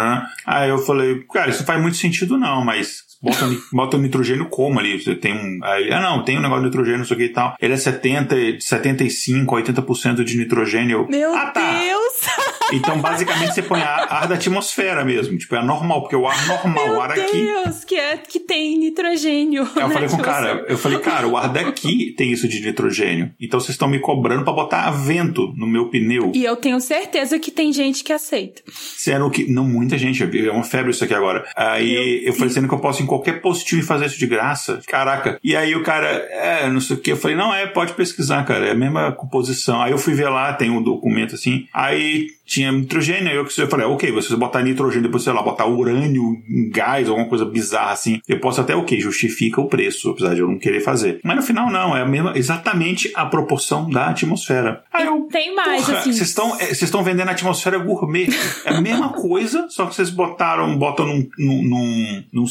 Aí 0.45 0.69
eu 0.69 0.77
falei, 0.77 1.23
cara, 1.31 1.49
isso 1.49 1.59
não 1.59 1.67
faz 1.67 1.81
muito 1.81 1.97
sentido 1.97 2.37
não, 2.37 2.63
mas 2.63 3.12
bota, 3.23 3.49
bota 3.71 3.97
o 3.97 3.99
nitrogênio 3.99 4.49
como 4.49 4.79
ali? 4.79 5.01
Você 5.01 5.15
tem 5.15 5.33
um. 5.33 5.59
Aí, 5.63 5.91
ah, 5.91 6.01
não, 6.01 6.23
tem 6.23 6.37
um 6.37 6.41
negócio 6.41 6.63
de 6.63 6.69
nitrogênio, 6.69 7.03
isso 7.03 7.13
aqui 7.13 7.23
e 7.23 7.29
tal. 7.29 7.55
Ele 7.61 7.73
é 7.73 7.77
70, 7.77 8.35
75, 8.59 9.55
80% 9.55 10.23
de 10.23 10.37
nitrogênio. 10.37 11.07
Meu 11.09 11.33
ah, 11.33 11.47
tá. 11.47 11.79
Deus! 11.79 12.53
Então, 12.71 12.99
basicamente, 12.99 13.53
você 13.53 13.61
põe 13.61 13.81
ar, 13.81 14.07
ar 14.09 14.27
da 14.27 14.33
atmosfera 14.33 15.05
mesmo. 15.05 15.37
Tipo, 15.37 15.55
é 15.55 15.63
normal, 15.63 16.01
porque 16.01 16.15
o 16.15 16.27
ar 16.27 16.47
normal, 16.47 16.87
Meu 16.87 16.95
o 16.95 17.01
ar 17.01 17.11
aqui. 17.11 17.43
Meu 17.43 17.63
Deus, 17.65 17.83
que, 17.83 17.95
é, 17.95 18.17
que 18.17 18.39
tem 18.39 18.79
nitrogênio. 18.79 19.61
Eu 19.75 19.89
falei 19.89 20.09
com 20.09 20.15
o 20.15 20.21
cara, 20.21 20.65
eu 20.67 20.77
falei, 20.77 20.97
cara, 20.99 21.27
o 21.27 21.37
ar 21.37 21.49
daqui 21.49 22.13
tem 22.17 22.31
isso 22.31 22.47
de 22.47 22.65
nitrogênio. 22.65 23.31
Então 23.39 23.59
vocês 23.59 23.71
estão 23.71 23.87
me 23.87 23.99
cobrando 23.99 24.43
para 24.43 24.53
botar 24.53 24.89
vento 24.89 25.53
no 25.55 25.67
meu 25.67 25.89
pneu. 25.89 26.31
E 26.33 26.43
eu 26.43 26.55
tenho 26.55 26.79
certeza 26.79 27.37
que 27.37 27.51
tem 27.51 27.71
gente 27.71 28.03
que 28.03 28.11
aceita. 28.11 28.63
Sendo 28.71 29.29
que. 29.29 29.51
Não, 29.51 29.65
muita 29.65 29.97
gente. 29.97 30.23
É 30.23 30.51
uma 30.51 30.63
febre 30.63 30.91
isso 30.91 31.03
aqui 31.03 31.13
agora. 31.13 31.45
Aí 31.55 32.23
eu, 32.23 32.29
eu 32.29 32.33
falei, 32.33 32.49
sendo 32.49 32.67
que 32.67 32.73
eu 32.73 32.79
posso 32.79 33.03
qualquer 33.13 33.41
postinho 33.41 33.81
e 33.81 33.85
fazer 33.85 34.07
isso 34.07 34.17
de 34.17 34.25
graça. 34.25 34.81
Caraca. 34.87 35.39
E 35.43 35.55
aí 35.55 35.75
o 35.75 35.83
cara, 35.83 36.07
é, 36.07 36.69
não 36.69 36.81
sei 36.81 36.95
o 36.95 36.99
que. 36.99 37.11
Eu 37.11 37.17
falei, 37.17 37.37
não, 37.37 37.53
é, 37.53 37.67
pode 37.67 37.93
pesquisar, 37.93 38.43
cara. 38.43 38.67
É 38.67 38.71
a 38.71 38.75
mesma 38.75 39.11
composição. 39.11 39.81
Aí 39.81 39.91
eu 39.91 39.97
fui 39.97 40.13
ver 40.13 40.29
lá, 40.29 40.53
tem 40.53 40.69
um 40.69 40.81
documento 40.81 41.35
assim. 41.35 41.67
Aí 41.73 42.27
tinha 42.45 42.71
nitrogênio. 42.71 43.29
Aí 43.29 43.35
eu, 43.35 43.47
eu 43.57 43.67
falei, 43.67 43.85
ok, 43.85 44.11
você 44.11 44.35
botar 44.35 44.61
nitrogênio, 44.61 45.03
depois, 45.03 45.23
sei 45.23 45.33
lá, 45.33 45.41
botar 45.41 45.65
urânio 45.65 46.37
em 46.49 46.69
gás, 46.69 47.07
alguma 47.07 47.27
coisa 47.27 47.45
bizarra 47.45 47.91
assim. 47.91 48.19
Eu 48.27 48.39
posso 48.39 48.61
até, 48.61 48.75
ok, 48.75 48.99
justifica 48.99 49.61
o 49.61 49.67
preço, 49.67 50.09
apesar 50.09 50.33
de 50.33 50.41
eu 50.41 50.47
não 50.47 50.57
querer 50.57 50.81
fazer. 50.81 51.19
Mas 51.23 51.35
no 51.35 51.41
final, 51.41 51.69
não. 51.69 51.95
É 51.95 52.01
a 52.01 52.05
mesma, 52.05 52.33
exatamente 52.35 53.11
a 53.15 53.25
proporção 53.25 53.89
da 53.89 54.07
atmosfera. 54.07 54.83
Aí 54.91 55.05
eu, 55.05 55.27
tem 55.31 55.55
mais, 55.55 55.85
porra, 55.85 55.99
assim. 55.99 56.13
Vocês 56.13 56.81
estão 56.81 57.01
é, 57.01 57.03
vendendo 57.03 57.29
a 57.29 57.31
atmosfera 57.31 57.77
gourmet. 57.77 58.27
É 58.65 58.73
a 58.73 58.81
mesma 58.81 59.09
coisa, 59.09 59.67
só 59.69 59.85
que 59.85 59.95
vocês 59.95 60.09
botaram, 60.09 60.77
botam 60.77 61.05
num, 61.05 61.27
num, 61.37 61.63
num, 61.63 62.23
num 62.31 62.47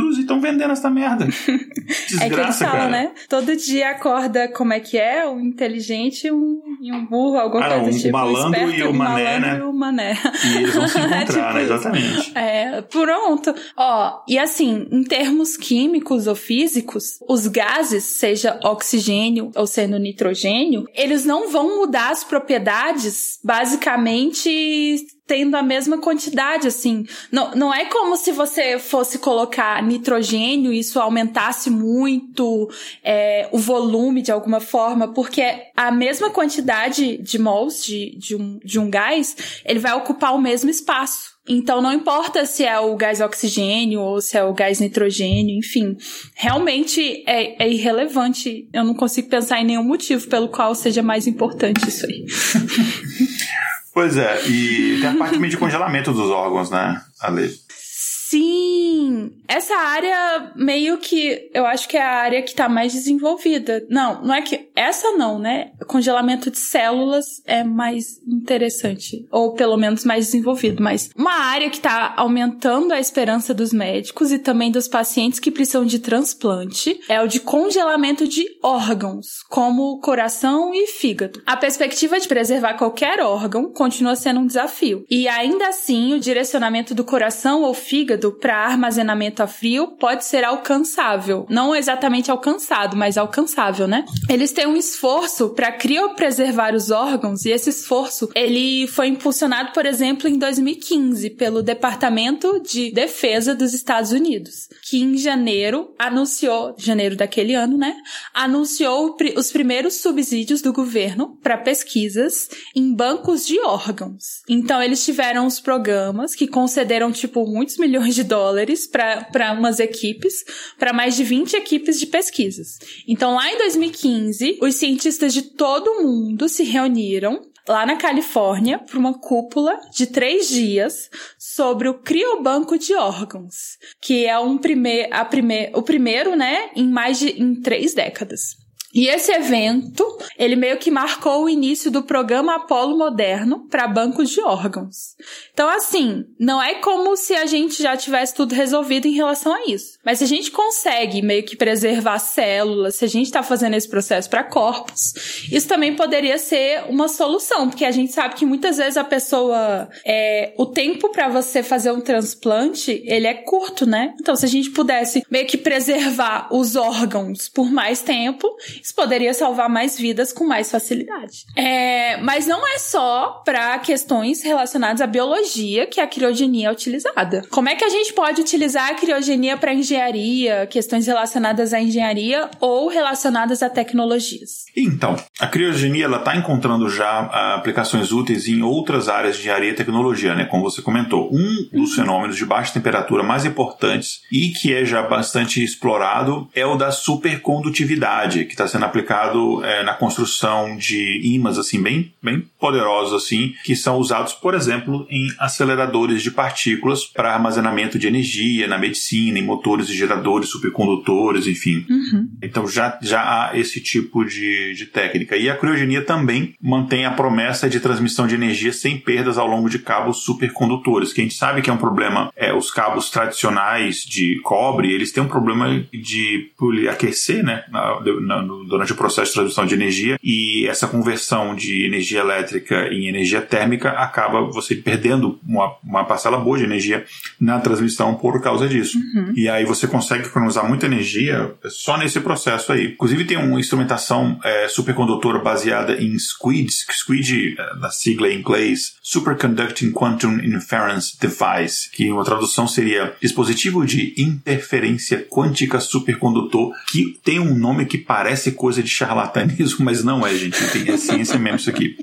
cilindros 0.00 0.18
e 0.18 0.20
estão 0.22 0.40
vendendo 0.40 0.72
essa 0.72 0.90
merda. 0.90 1.26
Desgraça, 1.26 2.24
é 2.24 2.28
que 2.28 2.40
eles 2.40 2.58
falam, 2.58 2.76
cara. 2.76 2.90
né? 2.90 3.12
Todo 3.28 3.56
dia 3.56 3.90
acorda 3.90 4.48
como 4.48 4.72
é 4.72 4.80
que 4.80 4.98
é? 4.98 5.26
Um 5.28 5.40
inteligente 5.40 6.30
um, 6.30 6.60
e 6.80 6.92
um 6.92 7.06
burro, 7.06 7.38
alguma 7.38 7.66
ah, 7.66 7.80
coisa 7.80 7.98
um 7.98 8.00
tipo. 8.00 8.12
Malandro 8.12 8.60
um 8.60 8.70
e 8.70 8.82
o 8.82 8.94
mané, 8.94 9.40
né? 9.40 9.58
E 9.58 9.62
o 9.62 9.72
mané. 9.72 10.18
E 10.44 10.56
eles 10.56 10.74
vão 10.74 10.88
se 10.88 10.98
encontrar, 11.00 11.26
tipo 11.26 11.38
né? 11.38 11.62
Exatamente. 11.62 12.32
É, 12.34 12.82
pronto. 12.82 13.54
Ó, 13.76 14.22
e 14.28 14.38
assim, 14.38 14.86
em 14.90 15.04
termos 15.04 15.56
químicos 15.56 16.26
ou 16.26 16.34
físicos, 16.34 17.18
os 17.28 17.46
gases, 17.46 18.04
seja 18.04 18.58
oxigênio 18.64 19.50
ou 19.54 19.66
sendo 19.66 19.98
nitrogênio, 19.98 20.86
eles 20.94 21.24
não 21.24 21.50
vão 21.50 21.78
mudar 21.80 22.10
as 22.10 22.24
propriedades 22.24 23.38
basicamente 23.44 25.06
tendo 25.30 25.54
a 25.54 25.62
mesma 25.62 25.96
quantidade, 25.96 26.66
assim. 26.66 27.06
Não, 27.30 27.52
não 27.54 27.72
é 27.72 27.84
como 27.84 28.16
se 28.16 28.32
você 28.32 28.80
fosse 28.80 29.16
colocar 29.16 29.80
nitrogênio 29.80 30.72
e 30.72 30.80
isso 30.80 30.98
aumentasse 30.98 31.70
muito 31.70 32.68
é, 33.04 33.48
o 33.52 33.58
volume 33.58 34.22
de 34.22 34.32
alguma 34.32 34.58
forma, 34.58 35.14
porque 35.14 35.44
a 35.76 35.92
mesma 35.92 36.30
quantidade 36.30 37.16
de 37.18 37.38
mols 37.38 37.84
de, 37.84 38.18
de, 38.18 38.34
um, 38.34 38.58
de 38.64 38.80
um 38.80 38.90
gás, 38.90 39.62
ele 39.64 39.78
vai 39.78 39.92
ocupar 39.92 40.34
o 40.34 40.40
mesmo 40.40 40.68
espaço. 40.68 41.38
Então 41.48 41.80
não 41.80 41.92
importa 41.92 42.44
se 42.44 42.64
é 42.64 42.78
o 42.80 42.96
gás 42.96 43.20
oxigênio 43.20 44.00
ou 44.00 44.20
se 44.20 44.36
é 44.36 44.42
o 44.42 44.52
gás 44.52 44.80
nitrogênio, 44.80 45.56
enfim. 45.56 45.96
Realmente 46.34 47.22
é, 47.24 47.64
é 47.64 47.68
irrelevante. 47.68 48.68
Eu 48.72 48.82
não 48.82 48.94
consigo 48.94 49.28
pensar 49.28 49.60
em 49.60 49.64
nenhum 49.64 49.84
motivo 49.84 50.26
pelo 50.28 50.48
qual 50.48 50.74
seja 50.74 51.04
mais 51.04 51.28
importante 51.28 51.88
isso 51.88 52.04
aí. 52.04 52.26
Pois 53.92 54.16
é, 54.16 54.46
e 54.46 55.00
tem 55.00 55.10
a 55.10 55.16
parte 55.16 55.38
meio 55.38 55.50
de 55.50 55.56
congelamento 55.56 56.12
dos 56.12 56.30
órgãos, 56.30 56.70
né, 56.70 57.00
Ale? 57.20 57.50
Sim! 57.68 59.32
Essa 59.50 59.74
área 59.74 60.52
meio 60.54 60.96
que 60.98 61.50
eu 61.52 61.66
acho 61.66 61.88
que 61.88 61.96
é 61.96 62.02
a 62.02 62.20
área 62.20 62.40
que 62.40 62.54
tá 62.54 62.68
mais 62.68 62.92
desenvolvida. 62.92 63.84
Não, 63.90 64.24
não 64.24 64.32
é 64.32 64.42
que. 64.42 64.70
Essa 64.76 65.10
não, 65.12 65.40
né? 65.40 65.72
Congelamento 65.88 66.52
de 66.52 66.58
células 66.58 67.42
é 67.44 67.64
mais 67.64 68.20
interessante. 68.24 69.26
Ou 69.28 69.54
pelo 69.54 69.76
menos 69.76 70.04
mais 70.04 70.26
desenvolvido. 70.26 70.80
Mas 70.80 71.10
uma 71.16 71.34
área 71.34 71.68
que 71.68 71.80
tá 71.80 72.14
aumentando 72.16 72.94
a 72.94 73.00
esperança 73.00 73.52
dos 73.52 73.72
médicos 73.72 74.30
e 74.30 74.38
também 74.38 74.70
dos 74.70 74.86
pacientes 74.86 75.40
que 75.40 75.50
precisam 75.50 75.84
de 75.84 75.98
transplante 75.98 77.00
é 77.08 77.20
o 77.20 77.26
de 77.26 77.40
congelamento 77.40 78.28
de 78.28 78.46
órgãos, 78.62 79.42
como 79.48 79.98
coração 79.98 80.72
e 80.72 80.86
fígado. 80.86 81.42
A 81.44 81.56
perspectiva 81.56 82.20
de 82.20 82.28
preservar 82.28 82.74
qualquer 82.74 83.20
órgão 83.20 83.72
continua 83.72 84.14
sendo 84.14 84.38
um 84.38 84.46
desafio. 84.46 85.04
E 85.10 85.26
ainda 85.26 85.66
assim, 85.66 86.14
o 86.14 86.20
direcionamento 86.20 86.94
do 86.94 87.02
coração 87.02 87.62
ou 87.62 87.74
fígado 87.74 88.30
para 88.32 88.56
armazenamento 88.56 89.39
a 89.42 89.46
frio 89.46 89.88
pode 89.88 90.24
ser 90.24 90.44
alcançável. 90.44 91.46
Não 91.48 91.74
exatamente 91.74 92.30
alcançado, 92.30 92.96
mas 92.96 93.18
alcançável, 93.18 93.86
né? 93.86 94.04
Eles 94.28 94.52
têm 94.52 94.66
um 94.66 94.76
esforço 94.76 95.50
para 95.50 95.72
criopreservar 95.72 96.74
os 96.74 96.90
órgãos 96.90 97.44
e 97.44 97.50
esse 97.50 97.70
esforço 97.70 98.30
ele 98.34 98.86
foi 98.86 99.08
impulsionado, 99.08 99.72
por 99.72 99.86
exemplo, 99.86 100.28
em 100.28 100.38
2015 100.38 101.30
pelo 101.30 101.62
Departamento 101.62 102.60
de 102.60 102.90
Defesa 102.92 103.54
dos 103.54 103.74
Estados 103.74 104.12
Unidos, 104.12 104.68
que 104.88 105.02
em 105.02 105.16
janeiro 105.16 105.94
anunciou, 105.98 106.74
janeiro 106.78 107.16
daquele 107.16 107.54
ano, 107.54 107.76
né? 107.76 107.96
Anunciou 108.34 109.16
os 109.36 109.50
primeiros 109.50 110.00
subsídios 110.00 110.62
do 110.62 110.72
governo 110.72 111.38
para 111.42 111.58
pesquisas 111.58 112.48
em 112.74 112.94
bancos 112.94 113.46
de 113.46 113.60
órgãos. 113.60 114.42
Então 114.48 114.82
eles 114.82 115.04
tiveram 115.04 115.46
os 115.46 115.60
programas 115.60 116.34
que 116.34 116.46
concederam 116.46 117.12
tipo 117.12 117.46
muitos 117.46 117.78
milhões 117.78 118.14
de 118.14 118.24
dólares 118.24 118.86
para 118.86 119.24
umas 119.52 119.78
equipes, 119.78 120.44
para 120.78 120.92
mais 120.92 121.16
de 121.16 121.24
20 121.24 121.54
equipes 121.54 121.98
de 121.98 122.06
pesquisas. 122.06 122.78
Então, 123.06 123.34
lá 123.34 123.50
em 123.52 123.58
2015, 123.58 124.58
os 124.60 124.74
cientistas 124.74 125.32
de 125.32 125.42
todo 125.42 125.88
o 125.88 126.02
mundo 126.02 126.48
se 126.48 126.62
reuniram 126.62 127.50
lá 127.68 127.86
na 127.86 127.96
Califórnia 127.96 128.78
para 128.78 128.98
uma 128.98 129.18
cúpula 129.18 129.78
de 129.92 130.06
três 130.06 130.48
dias 130.48 131.10
sobre 131.38 131.88
o 131.88 131.94
criobanco 131.94 132.78
de 132.78 132.94
órgãos, 132.94 133.78
que 134.02 134.26
é 134.26 134.38
um 134.38 134.58
primeir, 134.58 135.08
a 135.12 135.24
primeir, 135.24 135.70
o 135.74 135.82
primeiro, 135.82 136.34
né, 136.34 136.70
em 136.74 136.88
mais 136.88 137.18
de 137.18 137.40
em 137.40 137.54
três 137.54 137.94
décadas. 137.94 138.59
E 138.92 139.06
esse 139.06 139.30
evento, 139.30 140.04
ele 140.36 140.56
meio 140.56 140.76
que 140.76 140.90
marcou 140.90 141.44
o 141.44 141.48
início 141.48 141.90
do 141.90 142.02
programa 142.02 142.56
Apolo 142.56 142.98
Moderno 142.98 143.66
para 143.68 143.86
bancos 143.86 144.30
de 144.30 144.40
órgãos. 144.40 145.14
Então, 145.52 145.68
assim, 145.68 146.24
não 146.38 146.60
é 146.60 146.74
como 146.76 147.16
se 147.16 147.34
a 147.34 147.46
gente 147.46 147.80
já 147.80 147.96
tivesse 147.96 148.34
tudo 148.34 148.52
resolvido 148.52 149.06
em 149.06 149.12
relação 149.12 149.54
a 149.54 149.64
isso. 149.66 149.98
Mas 150.04 150.18
se 150.18 150.24
a 150.24 150.26
gente 150.26 150.50
consegue 150.50 151.22
meio 151.22 151.44
que 151.44 151.56
preservar 151.56 152.18
células, 152.18 152.96
se 152.96 153.04
a 153.04 153.08
gente 153.08 153.26
está 153.26 153.42
fazendo 153.44 153.74
esse 153.74 153.88
processo 153.88 154.28
para 154.28 154.42
corpos, 154.42 155.46
isso 155.52 155.68
também 155.68 155.94
poderia 155.94 156.38
ser 156.38 156.84
uma 156.88 157.06
solução, 157.06 157.68
porque 157.68 157.84
a 157.84 157.92
gente 157.92 158.12
sabe 158.12 158.34
que 158.34 158.44
muitas 158.44 158.78
vezes 158.78 158.96
a 158.96 159.04
pessoa, 159.04 159.88
é, 160.04 160.52
o 160.58 160.66
tempo 160.66 161.10
para 161.10 161.28
você 161.28 161.62
fazer 161.62 161.92
um 161.92 162.00
transplante, 162.00 163.02
ele 163.04 163.26
é 163.26 163.34
curto, 163.34 163.86
né? 163.86 164.14
Então, 164.20 164.34
se 164.34 164.44
a 164.44 164.48
gente 164.48 164.70
pudesse 164.70 165.22
meio 165.30 165.46
que 165.46 165.56
preservar 165.56 166.48
os 166.50 166.74
órgãos 166.74 167.48
por 167.48 167.70
mais 167.70 168.00
tempo, 168.00 168.48
isso 168.82 168.94
poderia 168.94 169.34
salvar 169.34 169.68
mais 169.68 169.98
vidas 169.98 170.32
com 170.32 170.44
mais 170.44 170.70
facilidade. 170.70 171.44
É, 171.56 172.16
mas 172.18 172.46
não 172.46 172.66
é 172.66 172.78
só 172.78 173.42
para 173.44 173.78
questões 173.78 174.42
relacionadas 174.42 175.00
à 175.00 175.06
biologia 175.06 175.86
que 175.86 176.00
a 176.00 176.06
criogenia 176.06 176.68
é 176.68 176.72
utilizada. 176.72 177.44
Como 177.50 177.68
é 177.68 177.74
que 177.74 177.84
a 177.84 177.88
gente 177.88 178.12
pode 178.12 178.40
utilizar 178.40 178.90
a 178.90 178.94
criogenia 178.94 179.56
para 179.56 179.74
engenharia, 179.74 180.66
questões 180.66 181.06
relacionadas 181.06 181.72
à 181.72 181.80
engenharia 181.80 182.48
ou 182.60 182.88
relacionadas 182.88 183.62
a 183.62 183.70
tecnologias? 183.70 184.64
Então, 184.76 185.16
a 185.38 185.46
criogenia 185.46 186.04
ela 186.04 186.18
está 186.18 186.36
encontrando 186.36 186.88
já 186.88 187.08
ah, 187.08 187.54
aplicações 187.56 188.12
úteis 188.12 188.46
em 188.46 188.62
outras 188.62 189.08
áreas 189.08 189.36
de 189.36 189.42
engenharia 189.42 189.70
e 189.70 189.74
tecnologia, 189.74 190.34
né? 190.34 190.44
Como 190.44 190.62
você 190.62 190.82
comentou, 190.82 191.30
um 191.32 191.68
dos 191.72 191.94
fenômenos 191.94 192.36
de 192.36 192.44
baixa 192.44 192.72
temperatura 192.72 193.22
mais 193.22 193.44
importantes 193.44 194.22
e 194.30 194.48
que 194.50 194.74
é 194.74 194.84
já 194.84 195.02
bastante 195.02 195.62
explorado 195.62 196.48
é 196.54 196.64
o 196.64 196.76
da 196.76 196.90
supercondutividade, 196.90 198.44
que 198.44 198.52
está 198.52 198.66
sendo 198.70 198.84
aplicado 198.84 199.64
é, 199.64 199.82
na 199.82 199.94
construção 199.94 200.76
de 200.76 201.20
ímãs 201.24 201.58
assim 201.58 201.82
bem, 201.82 202.12
bem 202.22 202.44
poderosos 202.58 203.12
assim, 203.12 203.54
que 203.64 203.74
são 203.74 203.98
usados, 203.98 204.32
por 204.32 204.54
exemplo, 204.54 205.06
em 205.10 205.26
aceleradores 205.38 206.22
de 206.22 206.30
partículas 206.30 207.04
para 207.04 207.34
armazenamento 207.34 207.98
de 207.98 208.06
energia 208.06 208.66
na 208.66 208.78
medicina, 208.78 209.38
em 209.38 209.44
motores 209.44 209.88
e 209.88 209.96
geradores, 209.96 210.48
supercondutores, 210.48 211.46
enfim. 211.46 211.84
Uhum. 211.88 212.28
Então 212.42 212.66
já, 212.66 212.98
já 213.02 213.20
há 213.20 213.58
esse 213.58 213.80
tipo 213.80 214.24
de, 214.24 214.74
de 214.74 214.86
técnica. 214.86 215.36
E 215.36 215.48
a 215.48 215.56
criogenia 215.56 216.04
também 216.04 216.54
mantém 216.60 217.04
a 217.04 217.10
promessa 217.10 217.68
de 217.68 217.80
transmissão 217.80 218.26
de 218.26 218.34
energia 218.34 218.72
sem 218.72 218.98
perdas 218.98 219.38
ao 219.38 219.46
longo 219.46 219.68
de 219.68 219.78
cabos 219.78 220.22
supercondutores, 220.22 221.12
que 221.12 221.20
a 221.20 221.24
gente 221.24 221.36
sabe 221.36 221.62
que 221.62 221.70
é 221.70 221.72
um 221.72 221.78
problema. 221.78 222.30
É, 222.36 222.52
os 222.52 222.70
cabos 222.70 223.10
tradicionais 223.10 223.96
de 223.98 224.40
cobre, 224.42 224.92
eles 224.92 225.12
têm 225.12 225.22
um 225.22 225.28
problema 225.28 225.84
de 225.92 226.50
aquecer, 226.90 227.42
né, 227.44 227.64
na, 227.70 228.00
na, 228.20 228.42
durante 228.68 228.92
o 228.92 228.96
processo 228.96 229.28
de 229.28 229.34
transmissão 229.34 229.66
de 229.66 229.74
energia, 229.74 230.18
e 230.22 230.66
essa 230.66 230.86
conversão 230.86 231.54
de 231.54 231.84
energia 231.84 232.20
elétrica 232.20 232.88
em 232.92 233.08
energia 233.08 233.40
térmica 233.40 233.90
acaba 233.90 234.42
você 234.42 234.74
perdendo 234.74 235.38
uma, 235.46 235.74
uma 235.82 236.04
parcela 236.04 236.38
boa 236.38 236.58
de 236.58 236.64
energia 236.64 237.04
na 237.40 237.60
transmissão 237.60 238.14
por 238.14 238.40
causa 238.42 238.68
disso. 238.68 238.98
Uhum. 238.98 239.32
E 239.36 239.48
aí 239.48 239.64
você 239.64 239.86
consegue 239.86 240.26
economizar 240.26 240.66
muita 240.66 240.86
energia 240.86 241.52
só 241.68 241.96
nesse 241.96 242.20
processo 242.20 242.72
aí. 242.72 242.92
Inclusive 242.92 243.24
tem 243.24 243.36
uma 243.36 243.60
instrumentação 243.60 244.38
é, 244.44 244.68
supercondutora 244.68 245.38
baseada 245.38 245.94
em 246.00 246.14
SQUID, 246.14 246.70
SQUID, 246.70 247.56
é, 247.58 247.78
da 247.78 247.90
sigla 247.90 248.28
em 248.28 248.38
inglês, 248.38 248.94
Superconducting 249.02 249.92
Quantum 249.92 250.38
Inference 250.38 251.18
Device, 251.20 251.90
que 251.90 252.10
uma 252.10 252.24
tradução 252.24 252.66
seria 252.66 253.14
dispositivo 253.20 253.84
de 253.84 254.14
interferência 254.16 255.26
quântica 255.28 255.80
supercondutor, 255.80 256.72
que 256.90 257.18
tem 257.24 257.38
um 257.38 257.54
nome 257.54 257.86
que 257.86 257.98
parece 257.98 258.49
coisa 258.52 258.82
de 258.82 258.88
charlatanismo, 258.88 259.84
mas 259.84 260.04
não 260.04 260.26
é, 260.26 260.34
gente. 260.34 260.58
Tem, 260.70 260.88
é 260.90 260.96
ciência 260.96 261.38
mesmo 261.38 261.56
isso 261.56 261.70
aqui. 261.70 261.96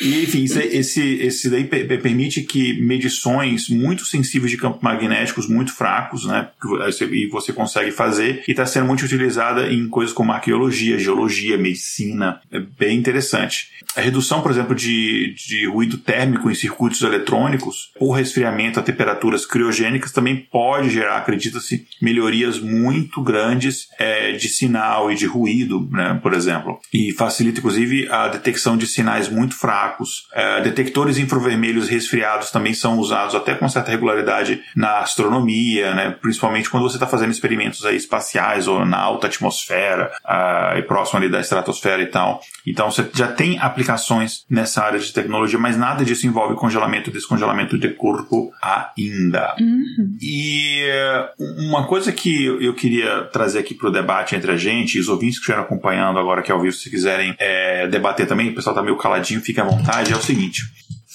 E, 0.00 0.22
enfim, 0.22 0.44
esse, 0.44 1.00
esse 1.00 1.48
daí 1.48 1.64
permite 1.64 2.42
que 2.42 2.80
medições 2.80 3.68
muito 3.68 4.04
sensíveis 4.04 4.50
de 4.50 4.58
campos 4.58 4.82
magnéticos, 4.82 5.48
muito 5.48 5.72
fracos, 5.72 6.26
né? 6.26 6.48
E 7.10 7.26
você 7.28 7.52
consegue 7.52 7.90
fazer, 7.90 8.44
e 8.46 8.50
está 8.50 8.66
sendo 8.66 8.86
muito 8.86 9.04
utilizada 9.04 9.72
em 9.72 9.88
coisas 9.88 10.14
como 10.14 10.32
arqueologia, 10.32 10.98
geologia, 10.98 11.56
medicina. 11.56 12.40
É 12.50 12.60
bem 12.60 12.98
interessante. 12.98 13.70
A 13.96 14.02
redução, 14.02 14.42
por 14.42 14.50
exemplo, 14.50 14.74
de, 14.74 15.34
de 15.34 15.66
ruído 15.66 15.96
térmico 15.96 16.50
em 16.50 16.54
circuitos 16.54 17.00
eletrônicos 17.00 17.92
ou 17.98 18.12
resfriamento 18.12 18.78
a 18.78 18.82
temperaturas 18.82 19.46
criogênicas 19.46 20.12
também 20.12 20.36
pode 20.36 20.90
gerar, 20.90 21.16
acredita-se, 21.16 21.86
melhorias 22.02 22.58
muito 22.58 23.22
grandes 23.22 23.88
é, 23.98 24.32
de 24.32 24.48
sinal 24.50 25.10
e 25.10 25.14
de 25.14 25.24
ruído, 25.24 25.75
né, 25.90 26.18
por 26.22 26.34
exemplo. 26.34 26.78
E 26.92 27.12
facilita, 27.12 27.58
inclusive, 27.58 28.08
a 28.10 28.28
detecção 28.28 28.76
de 28.76 28.86
sinais 28.86 29.28
muito 29.28 29.54
fracos. 29.54 30.26
É, 30.32 30.60
detectores 30.62 31.18
infravermelhos 31.18 31.88
resfriados 31.88 32.50
também 32.50 32.74
são 32.74 32.98
usados 32.98 33.34
até 33.34 33.54
com 33.54 33.68
certa 33.68 33.90
regularidade 33.90 34.62
na 34.74 34.98
astronomia, 34.98 35.94
né, 35.94 36.10
principalmente 36.20 36.70
quando 36.70 36.84
você 36.84 36.96
está 36.96 37.06
fazendo 37.06 37.30
experimentos 37.30 37.84
aí 37.84 37.96
espaciais 37.96 38.68
ou 38.68 38.84
na 38.84 38.98
alta 38.98 39.26
atmosfera 39.26 40.10
uh, 40.24 40.78
e 40.78 40.82
próximo 40.82 41.18
ali 41.18 41.28
da 41.28 41.40
estratosfera 41.40 42.02
e 42.02 42.06
tal. 42.06 42.40
Então 42.66 42.90
você 42.90 43.08
já 43.14 43.28
tem 43.28 43.58
aplicações 43.58 44.44
nessa 44.50 44.82
área 44.82 44.98
de 44.98 45.12
tecnologia, 45.12 45.58
mas 45.58 45.76
nada 45.76 46.04
disso 46.04 46.26
envolve 46.26 46.54
congelamento 46.54 47.10
e 47.10 47.12
descongelamento 47.12 47.78
de 47.78 47.88
corpo 47.90 48.50
ainda. 48.62 49.54
Uhum. 49.58 50.16
E 50.20 50.84
uh, 51.38 51.66
uma 51.68 51.86
coisa 51.86 52.12
que 52.12 52.44
eu 52.44 52.74
queria 52.74 53.24
trazer 53.32 53.58
aqui 53.58 53.74
para 53.74 53.88
o 53.88 53.92
debate 53.92 54.34
entre 54.34 54.52
a 54.52 54.56
gente, 54.56 54.96
e 54.96 55.00
os 55.00 55.08
ouvintes 55.08 55.36
que 55.36 55.42
estiveram 55.42 55.65
acompanhando 55.66 56.18
agora 56.18 56.40
aqui 56.40 56.50
ao 56.50 56.60
vivo, 56.60 56.74
se 56.74 56.88
quiserem 56.88 57.34
é, 57.38 57.86
debater 57.88 58.26
também, 58.26 58.50
o 58.50 58.54
pessoal 58.54 58.74
está 58.74 58.82
meio 58.82 58.96
caladinho, 58.96 59.40
fique 59.40 59.60
à 59.60 59.64
vontade, 59.64 60.12
é 60.12 60.16
o 60.16 60.22
seguinte 60.22 60.62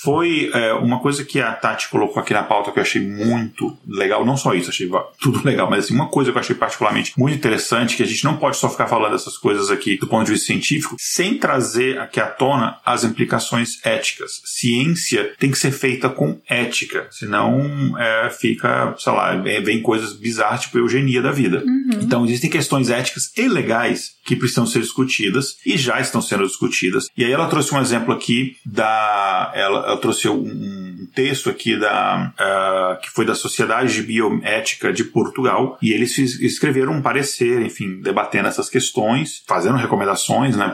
foi 0.02 0.50
é, 0.54 0.74
uma 0.74 1.00
coisa 1.00 1.24
que 1.24 1.40
a 1.40 1.52
Tati 1.52 1.90
colocou 1.90 2.22
aqui 2.22 2.34
na 2.34 2.44
pauta 2.44 2.72
que 2.72 2.80
eu 2.80 2.84
achei 2.84 3.02
muito 3.02 3.78
legal. 3.88 4.26
Não 4.26 4.38
só 4.38 4.54
isso, 4.54 4.70
achei 4.70 4.90
tudo 5.20 5.46
legal, 5.46 5.70
mas 5.70 5.86
assim, 5.86 5.94
uma 5.94 6.10
coisa 6.10 6.32
que 6.32 6.38
eu 6.38 6.42
achei 6.42 6.56
particularmente 6.56 7.14
muito 7.18 7.36
interessante, 7.36 7.96
que 7.96 8.04
a 8.04 8.08
gente 8.08 8.24
não 8.24 8.38
pode 8.38 8.58
só 8.58 8.70
ficar 8.70 8.88
falando 8.88 9.12
dessas 9.12 9.38
coisas 9.38 9.70
aqui 9.70 9.98
do 9.98 10.08
ponto 10.08 10.26
de 10.26 10.32
vista 10.32 10.48
científico, 10.48 10.96
sem 11.00 11.38
trazer 11.38 12.00
aqui 12.00 12.20
à 12.20 12.28
tona 12.28 12.78
as 12.86 13.04
implicações 13.04 13.84
éticas. 13.86 14.42
Ciência 14.46 15.34
tem 15.38 15.52
que 15.52 15.58
ser 15.58 15.72
feita 15.72 16.10
com 16.10 16.40
ética, 16.50 17.08
senão 17.12 17.98
é, 17.98 18.30
fica, 18.30 18.96
sei 18.98 19.14
lá, 19.14 19.36
vem 19.36 19.82
coisas 19.82 20.14
bizarras, 20.14 20.62
tipo 20.62 20.78
eugenia 20.78 21.22
da 21.22 21.32
vida. 21.32 21.64
Uhum. 21.66 22.00
Então 22.02 22.26
existem 22.26 22.50
questões 22.50 22.90
éticas 22.90 23.32
e 23.38 23.48
legais 23.48 24.12
que 24.26 24.36
precisam 24.36 24.66
ser 24.66 24.82
discutidas 24.82 25.58
e 25.66 25.78
já 25.78 26.00
estão 26.00 26.22
sendo 26.22 26.46
discutidas. 26.46 27.08
E 27.18 27.24
aí 27.24 27.32
ela 27.32 27.48
trouxe 27.48 27.74
um 27.74 27.82
exemplo 27.82 28.14
aqui 28.14 28.56
da. 28.66 29.52
Ela, 29.56 29.91
ela 29.92 30.00
trouxe 30.00 30.28
um, 30.30 30.81
texto 31.14 31.50
aqui 31.50 31.78
da. 31.78 32.34
Uh, 32.40 33.02
que 33.02 33.10
foi 33.10 33.26
da 33.26 33.36
Sociedade 33.36 33.94
de 33.94 34.04
Bioética 34.04 34.92
de 34.92 35.04
Portugal. 35.04 35.78
E 35.82 35.92
eles 35.92 36.18
escreveram 36.18 36.94
um 36.94 37.02
parecer, 37.02 37.62
enfim, 37.62 38.02
debatendo 38.02 38.48
essas 38.48 38.70
questões, 38.70 39.44
fazendo 39.48 39.78
recomendações 39.78 40.56
né, 40.56 40.72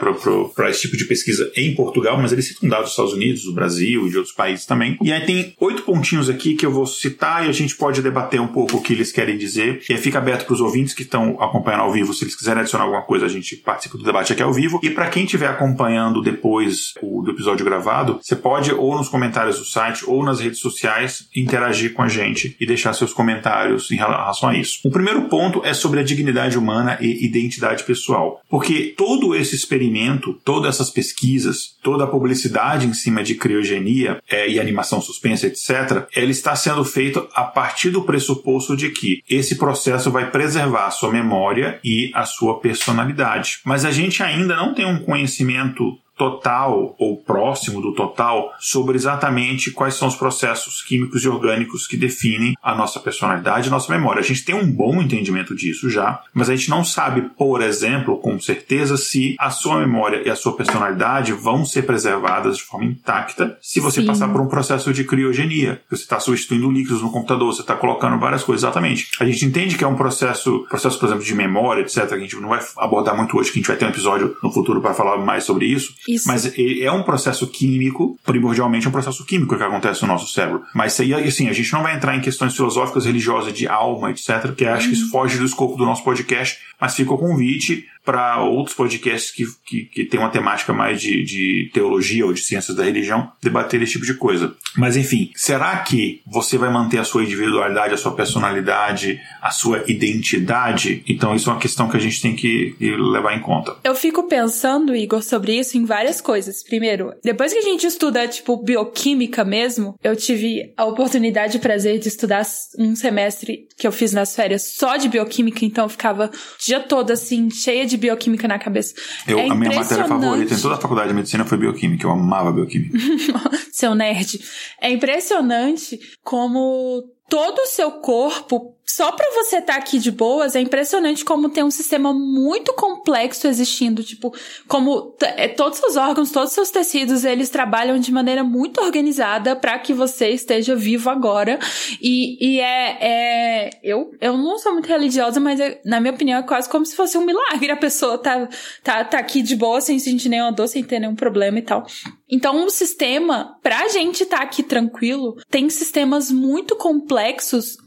para 0.55 0.69
esse 0.69 0.81
tipo 0.81 0.97
de 0.97 1.05
pesquisa 1.05 1.51
em 1.55 1.75
Portugal, 1.75 2.17
mas 2.17 2.31
eles 2.31 2.47
citam 2.47 2.69
dados 2.69 2.85
dos 2.85 2.91
Estados 2.91 3.13
Unidos, 3.13 3.43
do 3.43 3.53
Brasil 3.53 4.07
e 4.07 4.09
de 4.09 4.17
outros 4.17 4.35
países 4.35 4.65
também. 4.65 4.97
E 5.01 5.11
aí 5.11 5.25
tem 5.25 5.53
oito 5.59 5.83
pontinhos 5.83 6.29
aqui 6.29 6.55
que 6.55 6.65
eu 6.65 6.71
vou 6.71 6.85
citar 6.85 7.45
e 7.45 7.49
a 7.49 7.53
gente 7.53 7.75
pode 7.75 8.01
debater 8.01 8.39
um 8.39 8.47
pouco 8.47 8.77
o 8.77 8.81
que 8.81 8.93
eles 8.93 9.11
querem 9.11 9.37
dizer. 9.37 9.81
E 9.89 9.93
aí 9.93 9.99
fica 9.99 10.17
aberto 10.17 10.45
para 10.45 10.53
os 10.53 10.61
ouvintes 10.61 10.93
que 10.93 11.03
estão 11.03 11.41
acompanhando 11.41 11.81
ao 11.81 11.91
vivo, 11.91 12.13
se 12.13 12.23
eles 12.23 12.35
quiserem 12.35 12.61
adicionar 12.61 12.85
alguma 12.85 13.03
coisa, 13.03 13.25
a 13.25 13.29
gente 13.29 13.55
participa 13.57 13.97
do 13.97 14.03
debate 14.03 14.33
aqui 14.33 14.41
ao 14.41 14.53
vivo. 14.53 14.79
E 14.83 14.89
para 14.89 15.09
quem 15.09 15.23
estiver 15.23 15.47
acompanhando 15.47 16.21
depois 16.21 16.93
o, 17.01 17.21
do 17.21 17.31
episódio 17.31 17.65
gravado, 17.65 18.19
você 18.21 18.35
pode 18.35 18.71
ou 18.71 18.97
nos 18.97 19.09
comentários 19.09 19.59
do 19.59 19.65
site 19.65 20.03
ou 20.05 20.23
nas 20.27 20.39
redes 20.39 20.59
sociais 20.59 21.27
interagir 21.35 21.93
com 21.93 22.03
a 22.03 22.07
gente 22.07 22.55
e 22.59 22.65
deixar 22.65 22.93
seus 22.93 23.13
comentários 23.13 23.89
em 23.91 23.95
relação 23.95 24.49
a 24.49 24.57
isso. 24.57 24.79
O 24.85 24.91
primeiro 24.91 25.23
ponto 25.23 25.65
é 25.65 25.73
sobre 25.73 25.99
a 25.99 26.03
dignidade 26.03 26.57
humana 26.57 26.97
e 27.01 27.25
identidade 27.25 27.83
pessoal. 27.83 28.41
Porque 28.49 28.93
todo 28.97 29.35
esse 29.35 29.55
experimento, 29.55 30.33
todas 30.45 30.75
essas 30.75 30.89
pesquisas, 30.89 31.75
toda 31.81 32.03
a 32.03 32.07
publicidade 32.07 32.85
em 32.85 32.93
cima 32.93 33.23
de 33.23 33.35
criogenia 33.35 34.21
é, 34.29 34.49
e 34.49 34.59
animação 34.59 35.01
suspensa, 35.01 35.47
etc., 35.47 36.07
ela 36.15 36.31
está 36.31 36.55
sendo 36.55 36.83
feita 36.83 37.27
a 37.33 37.43
partir 37.43 37.89
do 37.89 38.03
pressuposto 38.03 38.75
de 38.75 38.89
que 38.89 39.23
esse 39.29 39.55
processo 39.55 40.11
vai 40.11 40.29
preservar 40.29 40.87
a 40.87 40.91
sua 40.91 41.11
memória 41.11 41.79
e 41.83 42.11
a 42.13 42.25
sua 42.25 42.59
personalidade. 42.59 43.59
Mas 43.63 43.85
a 43.85 43.91
gente 43.91 44.21
ainda 44.21 44.55
não 44.55 44.73
tem 44.73 44.85
um 44.85 44.99
conhecimento 44.99 45.97
total 46.17 46.95
ou 46.97 47.17
próximo 47.17 47.81
do 47.81 47.93
total 47.93 48.53
sobre 48.59 48.95
exatamente 48.95 49.71
quais 49.71 49.93
são 49.93 50.07
os 50.07 50.15
processos 50.15 50.81
químicos 50.81 51.23
e 51.23 51.29
orgânicos 51.29 51.87
que 51.87 51.95
definem 51.95 52.55
a 52.61 52.75
nossa 52.75 52.99
personalidade 52.99 53.67
e 53.67 53.71
nossa 53.71 53.91
memória. 53.91 54.19
A 54.19 54.23
gente 54.23 54.43
tem 54.43 54.55
um 54.55 54.69
bom 54.69 55.01
entendimento 55.01 55.55
disso 55.55 55.89
já, 55.89 56.21
mas 56.33 56.49
a 56.49 56.55
gente 56.55 56.69
não 56.69 56.83
sabe, 56.83 57.21
por 57.37 57.61
exemplo, 57.61 58.17
com 58.17 58.39
certeza, 58.39 58.97
se 58.97 59.35
a 59.39 59.49
sua 59.49 59.79
memória 59.79 60.23
e 60.25 60.29
a 60.29 60.35
sua 60.35 60.55
personalidade 60.55 61.31
vão 61.33 61.65
ser 61.65 61.83
preservadas 61.83 62.57
de 62.57 62.63
forma 62.63 62.85
intacta 62.85 63.57
se 63.61 63.79
você 63.79 64.01
Sim. 64.01 64.07
passar 64.07 64.27
por 64.29 64.41
um 64.41 64.47
processo 64.47 64.93
de 64.93 65.03
criogenia. 65.03 65.81
Você 65.89 66.03
está 66.03 66.19
substituindo 66.19 66.71
líquidos 66.71 67.01
no 67.01 67.11
computador, 67.11 67.53
você 67.53 67.61
está 67.61 67.75
colocando 67.75 68.19
várias 68.19 68.43
coisas. 68.43 68.63
Exatamente. 68.63 69.09
A 69.19 69.25
gente 69.25 69.45
entende 69.45 69.77
que 69.77 69.83
é 69.83 69.87
um 69.87 69.95
processo, 69.95 70.65
processo, 70.69 70.99
por 70.99 71.05
exemplo, 71.07 71.23
de 71.23 71.35
memória, 71.35 71.81
etc., 71.81 72.07
que 72.07 72.15
a 72.15 72.19
gente 72.19 72.35
não 72.37 72.49
vai 72.49 72.59
abordar 72.77 73.15
muito 73.15 73.37
hoje, 73.37 73.51
que 73.51 73.59
a 73.59 73.61
gente 73.61 73.67
vai 73.67 73.77
ter 73.77 73.85
um 73.85 73.89
episódio 73.89 74.35
no 74.41 74.51
futuro 74.51 74.81
para 74.81 74.93
falar 74.93 75.17
mais 75.17 75.43
sobre 75.43 75.65
isso. 75.65 75.93
Isso. 76.07 76.27
Mas 76.27 76.51
é 76.57 76.91
um 76.91 77.03
processo 77.03 77.47
químico, 77.47 78.17
primordialmente 78.23 78.87
um 78.87 78.91
processo 78.91 79.25
químico 79.25 79.57
que 79.57 79.63
acontece 79.63 80.01
no 80.01 80.07
nosso 80.07 80.31
cérebro. 80.31 80.63
Mas 80.73 80.99
aí, 80.99 81.13
assim, 81.13 81.49
a 81.49 81.53
gente 81.53 81.71
não 81.73 81.83
vai 81.83 81.95
entrar 81.95 82.15
em 82.15 82.21
questões 82.21 82.55
filosóficas, 82.55 83.05
religiosas, 83.05 83.53
de 83.53 83.67
alma, 83.67 84.11
etc., 84.11 84.53
que 84.55 84.65
acho 84.65 84.87
que 84.87 84.93
isso 84.93 85.05
uhum. 85.05 85.11
foge 85.11 85.37
do 85.37 85.45
escopo 85.45 85.75
do 85.75 85.85
nosso 85.85 86.03
podcast, 86.03 86.59
mas 86.79 86.95
fica 86.95 87.13
o 87.13 87.17
convite 87.17 87.87
para 88.07 88.41
outros 88.41 88.73
podcasts 88.73 89.31
que, 89.31 89.45
que, 89.65 89.83
que 89.83 90.05
tem 90.05 90.17
uma 90.17 90.29
temática 90.29 90.71
mais 90.71 91.01
de, 91.01 91.25
de 91.25 91.69
teologia 91.73 92.25
ou 92.25 92.31
de 92.31 92.39
ciências 92.39 92.77
da 92.77 92.85
religião 92.85 93.33
debater 93.43 93.81
esse 93.81 93.91
tipo 93.91 94.05
de 94.05 94.13
coisa. 94.13 94.55
Mas 94.77 94.95
enfim, 94.95 95.29
será 95.35 95.75
que 95.79 96.21
você 96.25 96.57
vai 96.57 96.71
manter 96.71 96.99
a 96.99 97.03
sua 97.03 97.23
individualidade, 97.23 97.93
a 97.93 97.97
sua 97.97 98.13
personalidade, 98.15 99.19
a 99.41 99.51
sua 99.51 99.83
identidade? 99.89 101.03
Então 101.05 101.35
isso 101.35 101.49
é 101.49 101.53
uma 101.53 101.59
questão 101.59 101.89
que 101.89 101.97
a 101.97 101.99
gente 101.99 102.21
tem 102.21 102.33
que 102.33 102.77
levar 102.79 103.35
em 103.35 103.41
conta. 103.41 103.75
Eu 103.83 103.93
fico 103.93 104.23
pensando, 104.23 104.95
Igor, 104.95 105.21
sobre 105.21 105.59
isso 105.59 105.77
em 105.77 105.83
várias 105.83 106.21
coisas. 106.21 106.63
Primeiro, 106.63 107.11
depois 107.21 107.51
que 107.51 107.59
a 107.59 107.63
gente 107.63 107.85
estuda, 107.85 108.25
tipo, 108.25 108.55
bioquímica 108.63 109.43
mesmo, 109.43 109.95
eu 110.01 110.15
tive 110.15 110.73
a 110.77 110.85
oportunidade 110.85 111.57
e 111.57 111.59
prazer 111.59 111.99
de 111.99 112.07
estudar 112.07 112.45
um 112.79 112.95
semestre 112.95 113.67
que 113.77 113.85
eu 113.85 113.91
fiz 113.91 114.13
nas 114.13 114.33
férias 114.33 114.75
só 114.75 114.95
de 114.95 115.09
bioquímica, 115.09 115.65
então 115.65 115.85
eu 115.85 115.89
ficava 115.89 116.27
o 116.27 116.65
dia 116.65 116.79
todo 116.79 117.11
assim, 117.11 117.49
cheia 117.49 117.85
de 117.85 117.96
de 117.97 118.01
bioquímica 118.01 118.47
na 118.47 118.59
cabeça. 118.59 118.93
Eu, 119.27 119.39
é 119.39 119.49
a 119.49 119.55
minha 119.55 119.73
matéria 119.73 120.05
favorita 120.05 120.53
em 120.53 120.61
toda 120.61 120.75
a 120.75 120.77
faculdade 120.77 121.09
de 121.09 121.15
medicina 121.15 121.43
foi 121.45 121.57
bioquímica. 121.57 122.05
Eu 122.05 122.11
amava 122.11 122.51
bioquímica. 122.51 122.97
Seu 123.71 123.95
nerd. 123.95 124.39
É 124.81 124.89
impressionante 124.89 125.99
como 126.23 127.03
todo 127.29 127.59
o 127.59 127.65
seu 127.65 127.91
corpo, 127.91 128.73
só 128.85 129.11
para 129.11 129.29
você 129.31 129.57
estar 129.57 129.73
tá 129.73 129.79
aqui 129.79 129.99
de 129.99 130.09
boas, 130.09 130.55
é 130.55 130.61
impressionante 130.61 131.25
como 131.25 131.49
tem 131.49 131.61
um 131.61 131.69
sistema 131.69 132.13
muito 132.13 132.73
complexo 132.73 133.45
existindo, 133.45 134.01
tipo, 134.01 134.33
como 134.65 135.13
é, 135.21 135.49
todos 135.49 135.81
os 135.83 135.97
órgãos, 135.97 136.31
todos 136.31 136.49
os 136.49 136.55
seus 136.55 136.71
tecidos, 136.71 137.25
eles 137.25 137.49
trabalham 137.49 137.99
de 137.99 138.13
maneira 138.13 138.45
muito 138.45 138.81
organizada 138.81 139.57
para 139.57 139.77
que 139.77 139.93
você 139.93 140.29
esteja 140.29 140.73
vivo 140.73 141.09
agora. 141.09 141.59
E, 142.01 142.37
e 142.39 142.61
é, 142.61 142.97
é, 143.01 143.69
eu, 143.83 144.09
eu 144.21 144.37
não 144.37 144.57
sou 144.57 144.71
muito 144.71 144.87
religiosa, 144.87 145.37
mas 145.39 145.59
é, 145.59 145.81
na 145.83 145.99
minha 145.99 146.13
opinião 146.13 146.39
é 146.39 146.43
quase 146.43 146.69
como 146.69 146.85
se 146.85 146.95
fosse 146.95 147.17
um 147.17 147.25
milagre 147.25 147.71
a 147.71 147.75
pessoa 147.77 148.17
tá, 148.17 148.47
tá, 148.81 149.03
tá 149.03 149.19
aqui 149.19 149.41
de 149.41 149.57
boa, 149.57 149.81
sem 149.81 149.99
sentir 149.99 150.29
nenhuma 150.29 150.53
dor, 150.53 150.67
sem 150.67 150.81
ter 150.81 150.99
nenhum 150.99 151.15
problema 151.15 151.59
e 151.59 151.61
tal. 151.61 151.85
Então, 152.29 152.65
o 152.65 152.69
sistema, 152.69 153.57
pra 153.61 153.87
gente 153.89 154.23
estar 154.23 154.37
tá 154.37 154.43
aqui 154.43 154.63
tranquilo, 154.63 155.35
tem 155.49 155.69
sistemas 155.69 156.31
muito 156.31 156.75
complexos 156.75 157.16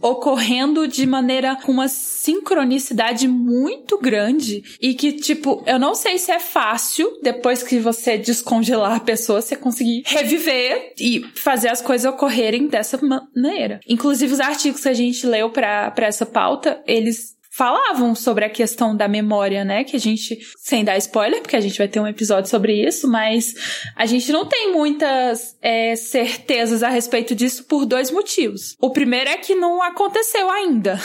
ocorrendo 0.01 0.87
de 0.87 1.07
maneira 1.07 1.57
com 1.57 1.73
uma 1.73 1.89
sincronicidade 1.89 3.27
muito 3.29 3.99
grande 3.99 4.63
e 4.81 4.95
que, 4.95 5.13
tipo, 5.13 5.63
eu 5.67 5.79
não 5.79 5.95
sei 5.95 6.19
se 6.19 6.31
é 6.31 6.39
fácil, 6.39 7.19
depois 7.23 7.63
que 7.63 7.79
você 7.79 8.19
descongelar 8.19 8.97
a 8.97 9.01
pessoa, 9.01 9.41
você 9.41 9.57
conseguir 9.57 10.03
reviver 10.07 10.95
e 10.99 11.23
fazer 11.35 11.69
as 11.69 11.81
coisas 11.81 12.11
ocorrerem 12.13 12.69
dessa 12.69 12.99
maneira. 12.99 13.81
Inclusive, 13.89 14.33
os 14.33 14.41
artigos 14.41 14.83
que 14.83 14.89
a 14.89 14.95
gente 14.95 15.27
leu 15.27 15.51
para 15.51 15.93
essa 15.99 16.27
pauta, 16.27 16.83
eles 16.87 17.40
falavam 17.61 18.15
sobre 18.15 18.47
a 18.47 18.49
questão 18.49 18.97
da 18.97 19.07
memória, 19.07 19.67
né? 19.67 19.85
Que 19.85 19.95
a 19.95 20.01
gente, 20.01 20.39
sem 20.57 20.83
dar 20.83 20.97
spoiler, 20.97 21.43
porque 21.43 21.57
a 21.57 21.61
gente 21.61 21.77
vai 21.77 21.87
ter 21.87 22.01
um 22.01 22.07
episódio 22.07 22.49
sobre 22.49 22.73
isso, 22.73 23.07
mas 23.07 23.55
a 23.95 24.07
gente 24.07 24.33
não 24.33 24.47
tem 24.47 24.73
muitas 24.73 25.59
é, 25.61 25.95
certezas 25.95 26.83
a 26.83 26.89
respeito 26.89 27.35
disso 27.35 27.65
por 27.65 27.85
dois 27.85 28.11
motivos. 28.11 28.75
O 28.81 28.89
primeiro 28.89 29.29
é 29.29 29.37
que 29.37 29.55
não 29.55 29.83
aconteceu 29.83 30.49
ainda. 30.49 30.99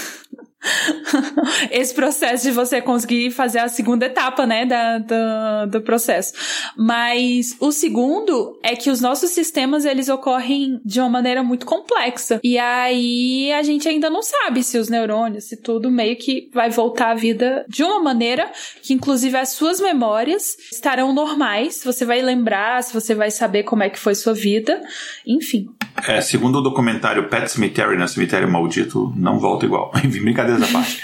esse 1.72 1.94
processo 1.94 2.44
de 2.44 2.52
você 2.52 2.82
conseguir 2.82 3.32
fazer 3.32 3.60
a 3.60 3.68
segunda 3.68 4.06
etapa, 4.06 4.46
né, 4.46 4.66
da, 4.66 5.66
do, 5.66 5.82
processo. 5.82 6.34
Mas 6.78 7.56
o 7.60 7.72
segundo 7.72 8.60
é 8.64 8.76
que 8.76 8.90
os 8.90 9.02
nossos 9.02 9.32
sistemas, 9.32 9.86
eles 9.86 10.10
ocorrem 10.10 10.80
de 10.84 11.00
uma 11.00 11.10
maneira 11.10 11.44
muito 11.44 11.66
complexa. 11.66 12.40
E 12.44 12.58
aí 12.58 13.52
a 13.54 13.64
gente 13.64 13.88
ainda 13.88 14.10
não 14.10 14.22
sabe 14.22 14.64
se 14.64 14.78
os 14.78 14.90
neurônios, 14.90 15.46
se 15.46 15.58
tudo 15.58 15.92
meio 15.92 16.16
que 16.16 16.50
vai 16.54 16.70
voltar 16.70 17.12
à 17.12 17.16
vida 17.16 17.66
de 17.68 17.84
uma 17.84 18.02
maneira 18.02 18.52
que 18.82 18.94
inclusive 18.94 19.38
as 19.38 19.50
suas 19.50 19.80
memórias 19.80 20.58
estarão 20.72 21.14
normais, 21.14 21.82
você 21.84 22.06
vai 22.06 22.22
lembrar, 22.22 22.84
se 22.84 22.94
você 22.94 23.14
vai 23.14 23.32
saber 23.32 23.64
como 23.64 23.84
é 23.84 23.90
que 23.90 24.00
foi 24.00 24.16
sua 24.16 24.34
vida, 24.34 24.82
enfim. 25.26 25.70
É, 26.08 26.20
segundo 26.22 26.60
o 26.60 26.62
documentário 26.62 27.28
Pet 27.30 27.50
Cemetery, 27.50 27.98
né, 27.98 28.08
Cemitério 28.08 28.52
Maldito, 28.52 29.14
não 29.16 29.40
volta 29.40 29.66
igual. 29.66 29.92
Brincadeira 30.06 30.60
da 30.60 30.68
parte. 30.68 31.02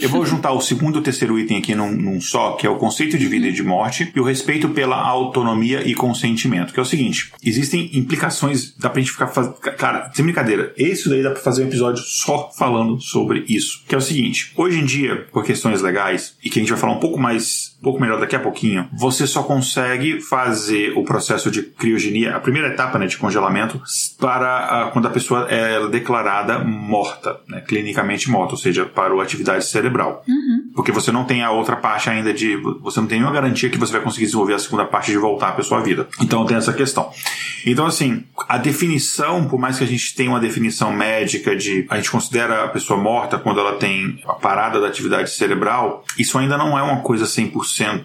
Eu 0.00 0.08
vou 0.08 0.24
juntar 0.24 0.52
o 0.52 0.60
segundo 0.60 0.96
e 0.96 0.98
o 1.00 1.02
terceiro 1.02 1.38
item 1.38 1.58
aqui 1.58 1.74
num, 1.74 1.90
num, 1.90 2.20
só, 2.20 2.52
que 2.52 2.66
é 2.66 2.70
o 2.70 2.76
conceito 2.76 3.18
de 3.18 3.26
vida 3.26 3.48
e 3.48 3.52
de 3.52 3.62
morte 3.62 4.12
e 4.14 4.20
o 4.20 4.24
respeito 4.24 4.68
pela 4.68 4.96
autonomia 4.96 5.82
e 5.86 5.94
consentimento, 5.94 6.72
que 6.72 6.78
é 6.78 6.82
o 6.82 6.86
seguinte, 6.86 7.32
existem 7.42 7.90
implicações, 7.94 8.74
dá 8.78 8.88
pra 8.88 9.00
gente 9.00 9.12
ficar 9.12 9.28
fazendo... 9.28 9.54
Cara, 9.54 10.10
sem 10.14 10.24
brincadeira, 10.24 10.72
esse 10.76 11.08
daí 11.08 11.22
dá 11.22 11.30
pra 11.30 11.40
fazer 11.40 11.64
um 11.64 11.66
episódio 11.66 12.02
só 12.02 12.50
falando 12.56 13.00
sobre 13.00 13.44
isso, 13.48 13.84
que 13.88 13.94
é 13.94 13.98
o 13.98 14.00
seguinte, 14.00 14.52
hoje 14.56 14.78
em 14.78 14.84
dia, 14.84 15.26
por 15.32 15.44
questões 15.44 15.82
legais, 15.82 16.36
e 16.44 16.50
que 16.50 16.58
a 16.58 16.62
gente 16.62 16.70
vai 16.70 16.78
falar 16.78 16.92
um 16.92 17.00
pouco 17.00 17.18
mais 17.18 17.76
um 17.80 17.82
pouco 17.82 18.00
melhor 18.00 18.18
daqui 18.18 18.34
a 18.34 18.40
pouquinho, 18.40 18.88
você 18.98 19.26
só 19.26 19.42
consegue 19.42 20.20
fazer 20.20 20.96
o 20.96 21.04
processo 21.04 21.50
de 21.50 21.62
criogenia, 21.62 22.34
a 22.34 22.40
primeira 22.40 22.68
etapa 22.68 22.98
né, 22.98 23.06
de 23.06 23.16
congelamento, 23.16 23.80
para 24.26 24.90
quando 24.92 25.06
a 25.06 25.10
pessoa 25.10 25.46
é 25.48 25.86
declarada 25.86 26.58
morta, 26.58 27.38
né, 27.46 27.60
clinicamente 27.60 28.28
morta, 28.28 28.54
ou 28.54 28.58
seja, 28.58 28.84
para 28.84 29.14
a 29.14 29.22
atividade 29.22 29.64
cerebral. 29.64 30.24
Uhum. 30.26 30.72
Porque 30.74 30.90
você 30.90 31.12
não 31.12 31.24
tem 31.24 31.44
a 31.44 31.52
outra 31.52 31.76
parte 31.76 32.10
ainda 32.10 32.34
de. 32.34 32.56
Você 32.82 32.98
não 32.98 33.06
tem 33.06 33.20
nenhuma 33.20 33.32
garantia 33.32 33.70
que 33.70 33.78
você 33.78 33.92
vai 33.92 34.00
conseguir 34.00 34.26
desenvolver 34.26 34.54
a 34.54 34.58
segunda 34.58 34.84
parte 34.84 35.12
de 35.12 35.16
voltar 35.16 35.52
para 35.52 35.62
sua 35.62 35.80
vida. 35.80 36.08
Então 36.20 36.44
tem 36.44 36.56
essa 36.56 36.72
questão. 36.72 37.08
Então, 37.64 37.86
assim, 37.86 38.24
a 38.48 38.58
definição, 38.58 39.46
por 39.46 39.60
mais 39.60 39.78
que 39.78 39.84
a 39.84 39.86
gente 39.86 40.14
tenha 40.14 40.30
uma 40.30 40.40
definição 40.40 40.92
médica 40.92 41.54
de. 41.54 41.86
A 41.88 41.96
gente 41.96 42.10
considera 42.10 42.64
a 42.64 42.68
pessoa 42.68 42.98
morta 42.98 43.38
quando 43.38 43.60
ela 43.60 43.76
tem 43.76 44.20
a 44.26 44.34
parada 44.34 44.80
da 44.80 44.88
atividade 44.88 45.30
cerebral, 45.30 46.04
isso 46.18 46.36
ainda 46.36 46.58
não 46.58 46.76
é 46.76 46.82
uma 46.82 47.00
coisa 47.00 47.26
100% 47.26 48.04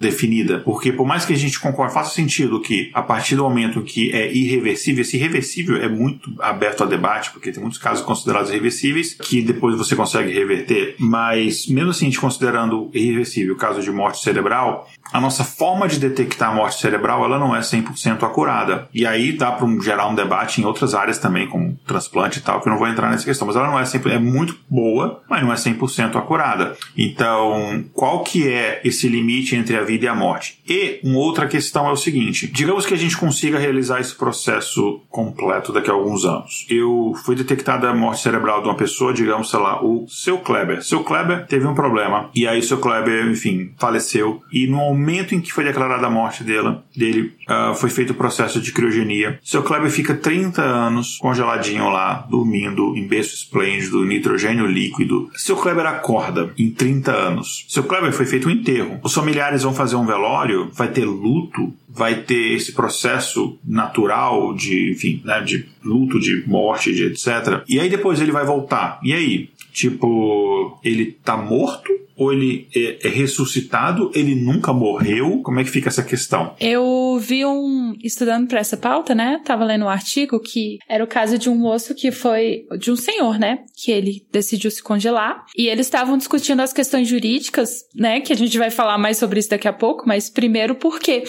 definida. 0.00 0.58
Porque, 0.60 0.92
por 0.92 1.06
mais 1.06 1.24
que 1.24 1.32
a 1.32 1.36
gente 1.36 1.60
concorde, 1.60 1.94
faça 1.94 2.14
sentido 2.14 2.60
que 2.60 2.90
a 2.92 3.02
partir 3.02 3.36
do 3.36 3.44
momento 3.44 3.82
que 3.82 4.10
é 4.12 4.32
irreversível, 4.32 5.02
esse 5.02 5.19
irreversível 5.20 5.76
é 5.76 5.88
muito 5.88 6.34
aberto 6.40 6.82
a 6.82 6.86
debate, 6.86 7.30
porque 7.30 7.52
tem 7.52 7.60
muitos 7.60 7.78
casos 7.78 8.04
considerados 8.04 8.50
irreversíveis 8.50 9.14
que 9.14 9.42
depois 9.42 9.76
você 9.76 9.94
consegue 9.94 10.32
reverter, 10.32 10.96
mas 10.98 11.66
mesmo 11.66 11.90
assim, 11.90 12.06
a 12.06 12.08
gente 12.08 12.20
considerando 12.20 12.90
irreversível 12.92 13.54
o 13.54 13.58
caso 13.58 13.82
de 13.82 13.90
morte 13.90 14.22
cerebral, 14.22 14.88
a 15.12 15.20
nossa 15.20 15.44
forma 15.44 15.88
de 15.88 15.98
detectar 15.98 16.50
a 16.50 16.54
morte 16.54 16.80
cerebral 16.80 17.24
ela 17.24 17.38
não 17.38 17.54
é 17.54 17.60
100% 17.60 18.22
acurada. 18.22 18.88
E 18.94 19.06
aí 19.06 19.32
dá 19.32 19.52
para 19.52 19.66
um, 19.66 19.80
gerar 19.80 20.08
um 20.08 20.14
debate 20.14 20.60
em 20.60 20.64
outras 20.64 20.94
áreas 20.94 21.18
também, 21.18 21.48
como 21.48 21.78
transplante 21.86 22.38
e 22.38 22.42
tal, 22.42 22.60
que 22.60 22.68
eu 22.68 22.72
não 22.72 22.78
vou 22.78 22.88
entrar 22.88 23.10
nessa 23.10 23.24
questão, 23.24 23.46
mas 23.46 23.56
ela 23.56 23.66
não 23.66 23.78
é 23.78 23.84
sempre 23.84 24.12
é 24.12 24.18
muito 24.18 24.56
boa, 24.68 25.22
mas 25.28 25.42
não 25.42 25.52
é 25.52 25.56
100% 25.56 26.16
acurada. 26.16 26.76
Então, 26.96 27.84
qual 27.92 28.22
que 28.22 28.48
é 28.48 28.80
esse 28.84 29.08
limite 29.08 29.56
entre 29.56 29.76
a 29.76 29.82
vida 29.82 30.04
e 30.04 30.08
a 30.08 30.14
morte? 30.14 30.60
E 30.68 31.00
uma 31.02 31.18
outra 31.18 31.46
questão 31.46 31.88
é 31.88 31.92
o 31.92 31.96
seguinte, 31.96 32.46
digamos 32.46 32.86
que 32.86 32.94
a 32.94 32.98
gente 32.98 33.16
consiga 33.16 33.58
realizar 33.58 34.00
esse 34.00 34.14
processo 34.14 35.00
completo 35.10 35.72
daqui 35.72 35.90
a 35.90 35.92
alguns 35.92 36.24
anos. 36.24 36.66
Eu 36.70 37.12
fui 37.24 37.34
detectada 37.34 37.90
a 37.90 37.94
morte 37.94 38.22
cerebral 38.22 38.62
de 38.62 38.68
uma 38.68 38.76
pessoa, 38.76 39.12
digamos, 39.12 39.50
sei 39.50 39.58
lá, 39.58 39.84
o 39.84 40.06
seu 40.08 40.38
Kleber. 40.38 40.82
Seu 40.82 41.02
Kleber 41.02 41.46
teve 41.46 41.66
um 41.66 41.74
problema 41.74 42.30
e 42.34 42.46
aí 42.46 42.62
seu 42.62 42.78
Kleber, 42.78 43.26
enfim, 43.26 43.72
faleceu 43.76 44.40
e 44.52 44.66
no 44.66 44.76
momento 44.76 45.34
em 45.34 45.40
que 45.40 45.52
foi 45.52 45.64
declarada 45.64 46.06
a 46.06 46.10
morte 46.10 46.44
dela, 46.44 46.84
dele, 46.96 47.34
uh, 47.48 47.74
foi 47.74 47.90
feito 47.90 48.10
o 48.10 48.14
processo 48.14 48.60
de 48.60 48.72
criogenia. 48.72 49.38
Seu 49.42 49.62
Kleber 49.62 49.90
fica 49.90 50.14
30 50.14 50.62
anos 50.62 51.18
congeladinho 51.18 51.88
lá, 51.90 52.26
dormindo 52.30 52.96
em 52.96 53.06
berço 53.06 53.34
esplêndido, 53.34 54.04
nitrogênio 54.04 54.66
líquido. 54.66 55.28
Seu 55.34 55.56
Kleber 55.56 55.86
acorda 55.86 56.52
em 56.56 56.70
30 56.70 57.12
anos. 57.12 57.66
Seu 57.68 57.82
Kleber 57.82 58.12
foi 58.12 58.26
feito 58.26 58.48
um 58.48 58.50
enterro. 58.50 59.00
Os 59.02 59.14
familiares 59.14 59.62
vão 59.62 59.74
fazer 59.74 59.96
um 59.96 60.06
velório, 60.06 60.70
vai 60.72 60.88
ter 60.88 61.04
luto, 61.04 61.72
vai 61.92 62.22
ter 62.22 62.52
esse 62.54 62.72
processo 62.72 63.58
natural 63.64 64.54
de, 64.54 64.92
enfim, 64.92 65.20
né, 65.24 65.40
de 65.40 65.68
luto, 65.84 66.20
de 66.20 66.46
morte, 66.46 66.94
de 66.94 67.04
etc. 67.06 67.62
E 67.68 67.80
aí 67.80 67.88
depois 67.88 68.20
ele 68.20 68.32
vai 68.32 68.44
voltar. 68.44 69.00
E 69.02 69.12
aí? 69.12 69.50
Tipo, 69.72 70.78
ele 70.82 71.12
tá 71.24 71.36
morto 71.36 71.90
ou 72.20 72.34
ele 72.34 72.68
é, 72.76 72.98
é 73.06 73.08
ressuscitado? 73.08 74.10
Ele 74.14 74.34
nunca 74.34 74.74
morreu? 74.74 75.40
Como 75.42 75.58
é 75.58 75.64
que 75.64 75.70
fica 75.70 75.88
essa 75.88 76.02
questão? 76.02 76.54
Eu 76.60 77.18
vi 77.18 77.46
um 77.46 77.96
estudando 78.04 78.46
para 78.46 78.60
essa 78.60 78.76
pauta, 78.76 79.14
né? 79.14 79.40
Tava 79.42 79.64
lendo 79.64 79.86
um 79.86 79.88
artigo 79.88 80.38
que 80.38 80.78
era 80.86 81.02
o 81.02 81.06
caso 81.06 81.38
de 81.38 81.48
um 81.48 81.56
moço 81.56 81.94
que 81.94 82.12
foi 82.12 82.66
de 82.78 82.90
um 82.90 82.96
senhor, 82.96 83.38
né? 83.38 83.60
Que 83.74 83.90
ele 83.90 84.22
decidiu 84.30 84.70
se 84.70 84.82
congelar 84.82 85.46
e 85.56 85.66
eles 85.66 85.86
estavam 85.86 86.18
discutindo 86.18 86.60
as 86.60 86.74
questões 86.74 87.08
jurídicas, 87.08 87.84
né? 87.94 88.20
Que 88.20 88.34
a 88.34 88.36
gente 88.36 88.58
vai 88.58 88.70
falar 88.70 88.98
mais 88.98 89.16
sobre 89.16 89.40
isso 89.40 89.48
daqui 89.48 89.66
a 89.66 89.72
pouco, 89.72 90.06
mas 90.06 90.28
primeiro 90.28 90.74
porque 90.74 91.24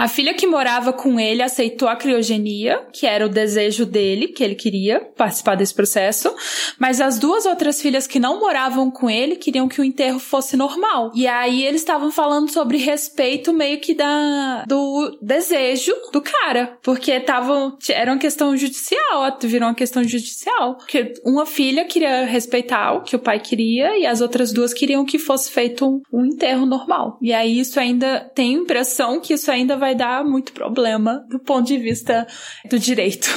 a 0.00 0.08
filha 0.08 0.32
que 0.32 0.46
morava 0.46 0.94
com 0.94 1.20
ele 1.20 1.42
aceitou 1.42 1.86
a 1.86 1.94
criogenia, 1.94 2.86
que 2.90 3.06
era 3.06 3.26
o 3.26 3.28
desejo 3.28 3.84
dele, 3.84 4.28
que 4.28 4.42
ele 4.42 4.54
queria 4.54 4.98
participar 4.98 5.56
desse 5.56 5.74
processo, 5.74 6.34
mas 6.78 7.02
as 7.02 7.18
duas 7.18 7.44
outras 7.44 7.82
filhas 7.82 8.06
que 8.06 8.18
não 8.18 8.40
moravam 8.40 8.90
com 8.90 9.10
ele 9.10 9.36
queriam 9.36 9.68
que 9.68 9.78
o 9.78 9.84
enterro 9.84 10.18
fosse 10.18 10.56
normal. 10.56 11.12
E 11.14 11.26
aí 11.26 11.66
eles 11.66 11.82
estavam 11.82 12.10
falando 12.10 12.50
sobre 12.50 12.78
respeito 12.78 13.52
meio 13.52 13.78
que 13.78 13.92
da 13.92 14.64
do 14.66 15.18
desejo 15.20 15.92
do 16.14 16.22
cara, 16.22 16.78
porque 16.82 17.20
tava 17.20 17.76
era 17.90 18.10
uma 18.10 18.18
questão 18.18 18.56
judicial, 18.56 19.36
virou 19.42 19.68
uma 19.68 19.74
questão 19.74 20.02
judicial, 20.02 20.78
que 20.88 21.12
uma 21.26 21.44
filha 21.44 21.84
queria 21.84 22.24
respeitar 22.24 22.94
o 22.94 23.02
que 23.02 23.16
o 23.16 23.18
pai 23.18 23.38
queria 23.38 23.98
e 23.98 24.06
as 24.06 24.22
outras 24.22 24.50
duas 24.50 24.72
queriam 24.72 25.04
que 25.04 25.18
fosse 25.18 25.50
feito 25.50 25.86
um, 25.86 26.00
um 26.10 26.24
enterro 26.24 26.64
normal. 26.64 27.18
E 27.20 27.34
aí 27.34 27.60
isso 27.60 27.78
ainda 27.78 28.20
tem 28.34 28.54
impressão 28.54 29.20
que 29.20 29.34
isso 29.34 29.50
ainda 29.50 29.76
vai 29.76 29.89
vai 29.90 29.94
dar 29.94 30.24
muito 30.24 30.52
problema 30.52 31.24
do 31.28 31.38
ponto 31.38 31.66
de 31.66 31.78
vista 31.78 32.26
do 32.68 32.78
direito. 32.78 33.28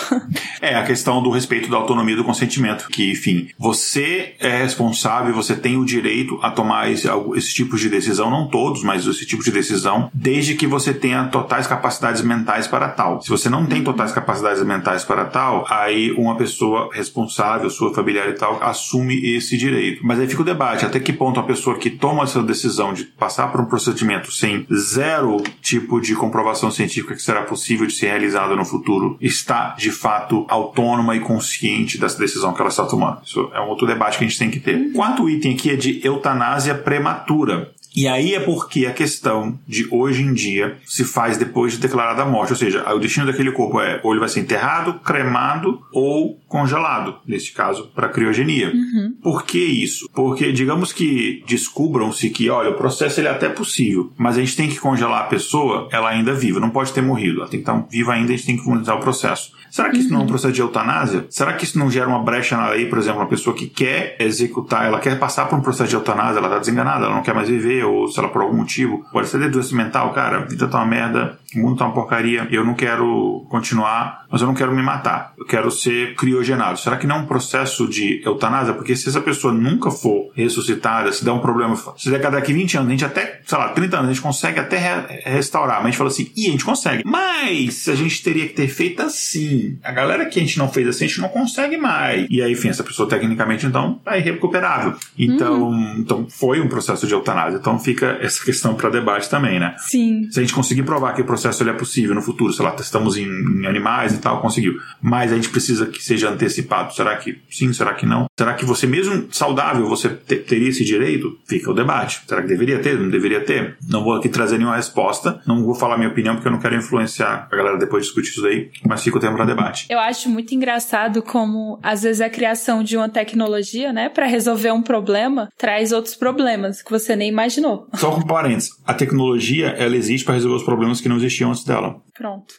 É, 0.62 0.76
a 0.76 0.84
questão 0.84 1.22
do 1.22 1.30
respeito 1.30 1.70
da 1.70 1.76
autonomia 1.76 2.16
do 2.16 2.24
consentimento, 2.24 2.88
que, 2.88 3.12
enfim, 3.12 3.50
você 3.60 4.36
é 4.40 4.62
responsável, 4.62 5.34
você 5.34 5.56
tem 5.56 5.76
o 5.76 5.84
direito 5.84 6.40
a 6.42 6.50
tomar 6.52 6.90
esse, 6.90 7.08
esse 7.36 7.54
tipo 7.54 7.76
de 7.76 7.90
decisão, 7.90 8.30
não 8.30 8.48
todos, 8.48 8.82
mas 8.82 9.06
esse 9.06 9.26
tipo 9.26 9.44
de 9.44 9.52
decisão, 9.52 10.10
desde 10.14 10.56
que 10.56 10.66
você 10.66 10.94
tenha 10.94 11.26
totais 11.26 11.68
capacidades 11.68 12.22
mentais 12.22 12.66
para 12.68 12.88
tal. 12.88 13.22
Se 13.22 13.30
você 13.30 13.50
não 13.50 13.66
tem 13.66 13.84
totais 13.84 14.14
capacidades 14.14 14.64
mentais 14.64 15.04
para 15.04 15.26
tal, 15.26 15.66
aí 15.70 16.12
uma 16.12 16.38
pessoa 16.38 16.90
responsável, 16.94 17.70
sua 17.70 17.94
familiar 17.94 18.30
e 18.30 18.34
tal, 18.34 18.64
assume 18.64 19.36
esse 19.36 19.58
direito. 19.58 20.06
Mas 20.06 20.20
aí 20.20 20.28
fica 20.28 20.44
o 20.44 20.46
debate, 20.46 20.86
até 20.86 21.00
que 21.00 21.12
ponto 21.12 21.40
a 21.40 21.44
pessoa 21.44 21.78
que 21.78 21.90
toma 21.90 22.24
essa 22.24 22.42
decisão 22.42 22.94
de 22.94 23.04
passar 23.04 23.52
por 23.52 23.60
um 23.60 23.66
procedimento 23.66 24.32
sem 24.32 24.66
zero 24.74 25.44
tipo 25.62 26.00
de 26.00 26.16
comprovação 26.16 26.33
comprovação 26.34 26.72
científica 26.72 27.14
que 27.14 27.22
será 27.22 27.44
possível 27.44 27.86
de 27.86 27.94
ser 27.94 28.08
realizada 28.08 28.56
no 28.56 28.66
futuro 28.66 29.16
está 29.22 29.76
de 29.78 29.92
fato 29.92 30.48
autônoma 30.50 31.16
e 31.16 31.20
consciente 31.20 32.00
dessa 32.00 32.18
decisão 32.18 32.54
que 32.54 32.60
ela 32.60 32.72
está 32.72 32.86
tomando. 32.86 33.20
Isso 33.24 33.52
é 33.54 33.62
um 33.62 33.68
outro 33.68 33.86
debate 33.86 34.18
que 34.18 34.26
a 34.26 34.28
gente 34.28 34.40
tem 34.40 34.50
que 34.50 34.60
ter. 34.60 34.92
Quarto 34.94 35.30
item 35.30 35.54
aqui 35.54 35.70
é 35.70 35.76
de 35.76 36.02
eutanásia 36.04 36.74
prematura. 36.74 37.72
E 37.96 38.08
aí 38.08 38.34
é 38.34 38.40
porque 38.40 38.86
a 38.86 38.94
questão 38.94 39.60
de 39.68 39.88
hoje 39.92 40.24
em 40.24 40.34
dia 40.34 40.78
se 40.86 41.04
faz 41.04 41.38
depois 41.38 41.74
de 41.74 41.80
declarada 41.80 42.24
a 42.24 42.26
morte, 42.26 42.52
ou 42.52 42.58
seja, 42.58 42.84
o 42.94 43.00
destino 43.00 43.26
daquele 43.26 43.52
corpo 43.52 43.80
é 43.80 44.00
ou 44.04 44.12
ele 44.12 44.20
vai 44.20 44.30
ser 44.30 44.40
enterrado, 44.40 44.96
cremado 45.00 45.80
ou 45.92 46.40
congelado, 46.48 47.18
neste 47.28 47.54
caso, 47.54 47.92
para 47.94 48.10
criogenia. 48.10 48.72
Uhum. 48.72 49.16
Por 49.22 49.44
que 49.44 49.60
isso? 49.60 50.10
Porque 50.14 50.52
digamos 50.52 50.92
que 50.92 51.44
descubram-se 51.48 52.30
que, 52.30 52.50
olha, 52.50 52.72
o 52.72 52.76
processo 52.76 53.20
ele 53.20 53.28
é 53.28 53.32
até 53.32 53.50
possível, 53.50 54.12
mas 54.18 54.38
a 54.38 54.40
gente 54.40 54.56
tem 54.56 54.70
que 54.70 54.80
congelar 54.80 55.22
a 55.22 55.28
pessoa, 55.28 55.88
ela 55.92 56.10
ainda 56.10 56.34
viva, 56.34 56.60
não 56.60 56.70
pode 56.70 56.94
ter 56.94 57.02
morrido, 57.02 57.42
ela 57.42 57.50
tem 57.50 57.62
que 57.62 57.70
estar 57.70 57.88
viva 57.90 58.14
ainda, 58.14 58.34
a 58.34 58.36
gente 58.36 58.46
tem 58.46 58.58
que 58.58 58.64
finalizar 58.64 58.96
o 58.96 59.00
processo. 59.00 59.52
Será 59.70 59.90
que 59.90 59.98
isso 59.98 60.10
não 60.10 60.18
é 60.18 60.20
um 60.20 60.22
uhum. 60.22 60.28
processo 60.28 60.54
de 60.54 60.62
eutanásia? 60.62 61.26
Será 61.30 61.54
que 61.54 61.64
isso 61.64 61.80
não 61.80 61.90
gera 61.90 62.08
uma 62.08 62.22
brecha 62.22 62.56
na 62.56 62.70
lei, 62.70 62.86
por 62.86 63.00
exemplo, 63.00 63.22
uma 63.22 63.28
pessoa 63.28 63.56
que 63.56 63.66
quer 63.66 64.16
executar, 64.20 64.86
ela 64.86 65.00
quer 65.00 65.18
passar 65.18 65.48
por 65.48 65.58
um 65.58 65.62
processo 65.62 65.90
de 65.90 65.96
eutanásia, 65.96 66.38
ela 66.38 66.48
está 66.48 66.60
desenganada, 66.60 67.06
ela 67.06 67.16
não 67.16 67.24
quer 67.24 67.34
mais 67.34 67.50
viver, 67.50 67.83
ou 67.84 68.08
se 68.08 68.20
ela 68.20 68.30
por 68.30 68.42
algum 68.42 68.58
motivo, 68.58 69.06
pode 69.12 69.28
ser 69.28 69.40
de 69.40 69.50
doença 69.50 69.76
mental, 69.76 70.14
cara, 70.14 70.38
a 70.38 70.46
vida 70.46 70.68
tá 70.68 70.78
uma 70.78 70.86
merda, 70.86 71.38
o 71.56 71.62
mundo 71.62 71.78
tá 71.78 71.86
uma 71.86 71.94
porcaria, 71.94 72.48
eu 72.52 72.66
não 72.66 72.74
quero 72.74 73.46
continuar, 73.50 74.26
mas 74.30 74.42
eu 74.42 74.48
não 74.48 74.54
quero 74.54 74.74
me 74.74 74.82
matar, 74.82 75.34
eu 75.38 75.46
quero 75.46 75.70
ser 75.72 76.16
criogenado. 76.16 76.80
Será 76.80 76.98
que 76.98 77.08
não 77.08 77.18
é 77.18 77.20
um 77.20 77.26
processo 77.26 77.88
de 77.88 78.22
eutanásia? 78.26 78.74
Porque 78.74 78.96
se 78.96 79.10
essa 79.10 79.22
pessoa 79.22 79.54
nunca 79.54 79.92
for 79.92 80.32
ressuscitada, 80.36 81.12
se 81.12 81.24
der 81.24 81.32
um 81.32 81.40
problema, 81.40 81.76
se 81.98 82.10
der 82.10 82.20
daqui 82.20 82.54
20 82.54 82.78
anos, 82.78 82.88
a 82.88 82.92
gente 82.92 83.06
até, 83.06 83.42
sei 83.46 83.58
lá, 83.58 83.70
30 83.70 83.98
anos, 83.98 84.10
a 84.10 84.14
gente 84.14 84.24
consegue 84.24 84.60
até 84.60 84.78
re 84.78 85.22
restaurar, 85.26 85.78
mas 85.78 85.86
a 85.86 85.90
gente 85.90 85.98
fala 85.98 86.10
assim, 86.10 86.32
e 86.36 86.48
a 86.48 86.52
gente 86.52 86.66
consegue. 86.66 87.04
Mas 87.06 87.88
a 87.88 87.96
gente 87.96 88.24
teria 88.24 88.48
que 88.48 88.54
ter 88.54 88.68
feito 88.68 89.02
assim, 89.02 89.78
a 89.84 89.92
galera 89.92 90.26
que 90.26 90.40
a 90.40 90.42
gente 90.42 90.58
não 90.58 90.68
fez 90.68 90.88
assim, 90.88 91.06
a 91.06 91.08
gente 91.08 91.22
não 91.22 91.30
consegue 91.30 91.78
mais. 91.78 92.26
E 92.30 92.42
aí, 92.42 92.52
enfim, 92.52 92.70
essa 92.70 92.84
pessoa 92.84 93.08
tecnicamente, 93.08 93.66
então, 93.66 94.02
é 94.06 94.18
irrecuperável. 94.18 94.96
Então, 95.18 95.70
uhum. 95.70 95.96
então 96.00 96.28
foi 96.30 96.60
um 96.60 96.68
processo 96.68 97.06
de 97.06 97.14
eutanásia. 97.14 97.58
Então 97.58 97.78
fica 97.80 98.18
essa 98.22 98.44
questão 98.44 98.76
para 98.76 98.90
debate 98.90 99.30
também, 99.30 99.60
né? 99.60 99.76
Sim. 99.78 100.28
Se 100.32 100.40
a 100.40 100.44
gente 100.44 100.54
conseguir 100.54 100.84
provar 100.84 101.14
que 101.14 101.22
o 101.22 101.26
processo 101.26 101.43
ele 101.62 101.72
é 101.72 101.74
possível 101.74 102.16
no 102.16 102.22
futuro, 102.22 102.54
sei 102.54 102.64
lá, 102.66 102.72
testamos 102.72 103.18
em, 103.18 103.26
em 103.26 103.66
animais 103.66 104.14
e 104.14 104.20
tal, 104.20 104.42
conseguiu. 104.42 104.80
Mas 105.02 105.32
a 105.32 105.36
gente 105.36 105.50
precisa 105.50 105.86
que 105.86 106.04
seja 106.04 106.30
antecipado. 106.30 106.94
Será 106.94 107.16
que 107.18 107.42
sim? 107.50 107.72
Será 107.74 107.94
que 107.94 108.06
não? 108.06 108.26
Será 108.38 108.56
que 108.56 108.66
você 108.66 108.88
mesmo 108.88 109.28
saudável, 109.32 109.88
você 109.88 110.10
te, 110.10 110.38
teria 110.38 110.70
esse 110.70 110.84
direito? 110.84 111.38
Fica 111.46 111.70
o 111.70 111.74
debate. 111.74 112.22
Será 112.28 112.42
que 112.42 112.48
deveria 112.48 112.80
ter? 112.80 113.00
Não 113.00 113.10
deveria 113.10 113.42
ter? 113.46 113.78
Não 113.88 114.04
vou 114.04 114.14
aqui 114.14 114.28
trazer 114.28 114.58
nenhuma 114.58 114.76
resposta. 114.76 115.40
Não 115.46 115.64
vou 115.64 115.76
falar 115.76 115.98
minha 115.98 116.10
opinião 116.10 116.36
porque 116.36 116.48
eu 116.48 116.52
não 116.52 116.60
quero 116.60 116.76
influenciar 116.76 117.48
a 117.52 117.56
galera 117.56 117.78
depois 117.78 118.04
de 118.04 118.08
discutir 118.08 118.32
isso 118.32 118.42
daí. 118.42 118.72
Mas 118.88 119.04
fica 119.04 119.18
o 119.18 119.20
tempo 119.20 119.36
para 119.36 119.46
debate. 119.46 119.86
Eu 119.88 120.00
acho 120.00 120.30
muito 120.30 120.56
engraçado 120.56 121.22
como, 121.22 121.80
às 121.84 122.02
vezes, 122.02 122.22
a 122.22 122.30
criação 122.30 122.84
de 122.84 122.98
uma 122.98 123.08
tecnologia, 123.08 123.94
né, 123.94 124.10
para 124.10 124.26
resolver 124.26 124.72
um 124.72 124.82
problema, 124.82 125.48
traz 125.56 125.92
outros 125.92 126.16
problemas 126.16 126.82
que 126.82 126.90
você 126.90 127.16
nem 127.16 127.30
imaginou. 127.30 127.88
Só 127.94 128.12
com 128.12 128.22
parênteses, 128.22 128.72
a 128.84 128.96
tecnologia, 128.96 129.68
ela 129.78 129.96
existe 129.96 130.26
para 130.26 130.34
resolver 130.34 130.58
os 130.58 130.64
problemas 130.64 131.00
que 131.00 131.08
não 131.08 131.18
existiam 131.18 131.52
antes 131.52 131.64
dela. 131.64 132.02
Pronto. 132.16 132.54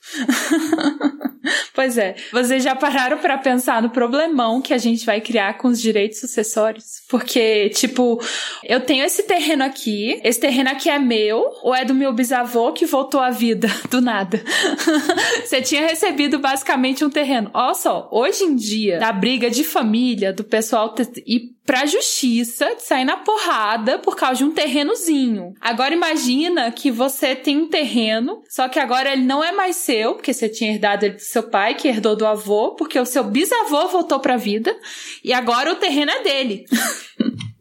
pois 1.73 1.97
é. 1.97 2.17
Vocês 2.33 2.65
já 2.65 2.75
pararam 2.75 3.19
para 3.19 3.39
pensar 3.39 3.81
no 3.81 3.89
problemão 3.89 4.61
que 4.61 4.75
a 4.75 4.79
gente 4.79 5.07
vai 5.07 5.21
criar 5.21 5.59
com 5.59 5.69
os 5.69 5.81
direitos 5.81 6.19
sucessórios? 6.19 7.03
Porque, 7.09 7.71
tipo, 7.71 8.21
eu 8.65 8.81
tenho 8.81 9.05
esse 9.05 9.23
terreno 9.23 9.63
aqui, 9.63 10.21
esse 10.25 10.41
terreno 10.41 10.71
aqui 10.71 10.91
é 10.91 10.99
meu, 10.99 11.45
ou 11.63 11.73
é 11.73 11.85
do 11.85 11.95
meu 11.95 12.13
bisavô 12.13 12.73
que 12.73 12.85
voltou 12.85 13.21
à 13.21 13.31
vida 13.31 13.69
do 13.89 14.01
nada? 14.01 14.43
Você 15.47 15.63
tinha 15.63 15.87
recebido 15.87 16.41
basicamente 16.41 17.05
um 17.05 17.11
terreno. 17.11 17.49
Olha 17.55 17.75
só, 17.75 18.09
hoje 18.11 18.43
em 18.43 18.57
dia, 18.57 18.99
da 18.99 19.13
briga 19.13 19.49
de 19.49 19.63
família, 19.63 20.33
do 20.33 20.43
pessoal 20.43 20.93
ir 21.25 21.54
pra 21.65 21.87
justiça, 21.87 22.75
de 22.77 22.83
sair 22.83 23.05
na 23.05 23.17
porrada 23.17 23.99
por 23.99 24.17
causa 24.17 24.37
de 24.37 24.45
um 24.45 24.53
terrenozinho. 24.53 25.55
Agora 25.61 25.95
imagina 25.95 26.71
que 26.71 26.91
você 26.91 27.35
tem 27.35 27.57
um 27.57 27.69
terreno, 27.69 28.43
só 28.49 28.69
que 28.69 28.79
agora 28.79 29.13
ele 29.13 29.23
não 29.23 29.43
é 29.43 29.53
mais 29.53 29.77
seu, 29.77 30.15
porque 30.15 30.33
você 30.33 30.49
tinha 30.49 30.73
herdado 30.73 31.07
ele 31.07 31.15
do 31.15 31.23
seu 31.23 31.45
pai, 31.45 31.75
que 31.75 31.89
herdou 31.89 32.15
do 32.15 32.27
avô, 32.27 32.75
porque 32.75 32.99
o 32.99 33.07
seu 33.07 33.25
bisavô 33.25 33.89
voltou 33.89 34.21
pra 34.21 34.37
vida, 34.37 34.77
e 35.23 35.33
agora 35.33 35.73
o 35.73 35.77
terreno 35.77 36.11
é 36.11 36.23
dele. 36.23 36.65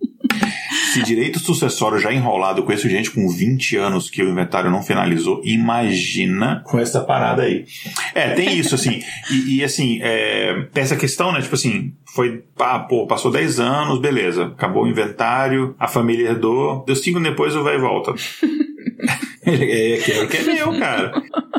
Se 0.93 1.01
direito 1.01 1.39
sucessório 1.39 1.97
já 1.97 2.13
enrolado, 2.13 2.61
com 2.61 2.67
conheço 2.67 2.89
gente 2.89 3.09
com 3.09 3.27
20 3.27 3.77
anos 3.77 4.09
que 4.09 4.21
o 4.21 4.29
inventário 4.29 4.69
não 4.69 4.83
finalizou, 4.83 5.41
imagina 5.43 6.61
com 6.65 6.79
essa 6.79 7.01
parada 7.01 7.43
aí. 7.43 7.65
É, 8.13 8.31
tem 8.35 8.57
isso, 8.57 8.75
assim. 8.75 9.01
E, 9.31 9.55
e 9.57 9.63
assim, 9.63 9.99
é, 10.01 10.67
tem 10.71 10.83
essa 10.83 10.95
questão, 10.95 11.31
né? 11.31 11.41
Tipo 11.41 11.55
assim, 11.55 11.93
foi, 12.13 12.43
pá, 12.55 12.79
pô, 12.79 13.07
passou 13.07 13.31
10 13.31 13.59
anos, 13.59 13.99
beleza. 13.99 14.45
Acabou 14.45 14.83
o 14.83 14.87
inventário, 14.87 15.75
a 15.79 15.87
família 15.87 16.29
herdou, 16.29 16.83
deu 16.85 16.95
5 16.95 17.19
depois 17.19 17.55
o 17.55 17.63
vai 17.63 17.75
e 17.75 17.79
volta. 17.79 18.13
é, 19.45 19.97
quero 19.97 20.27
que 20.27 20.37
é 20.37 20.43
meu, 20.43 20.79
cara. 20.79 21.11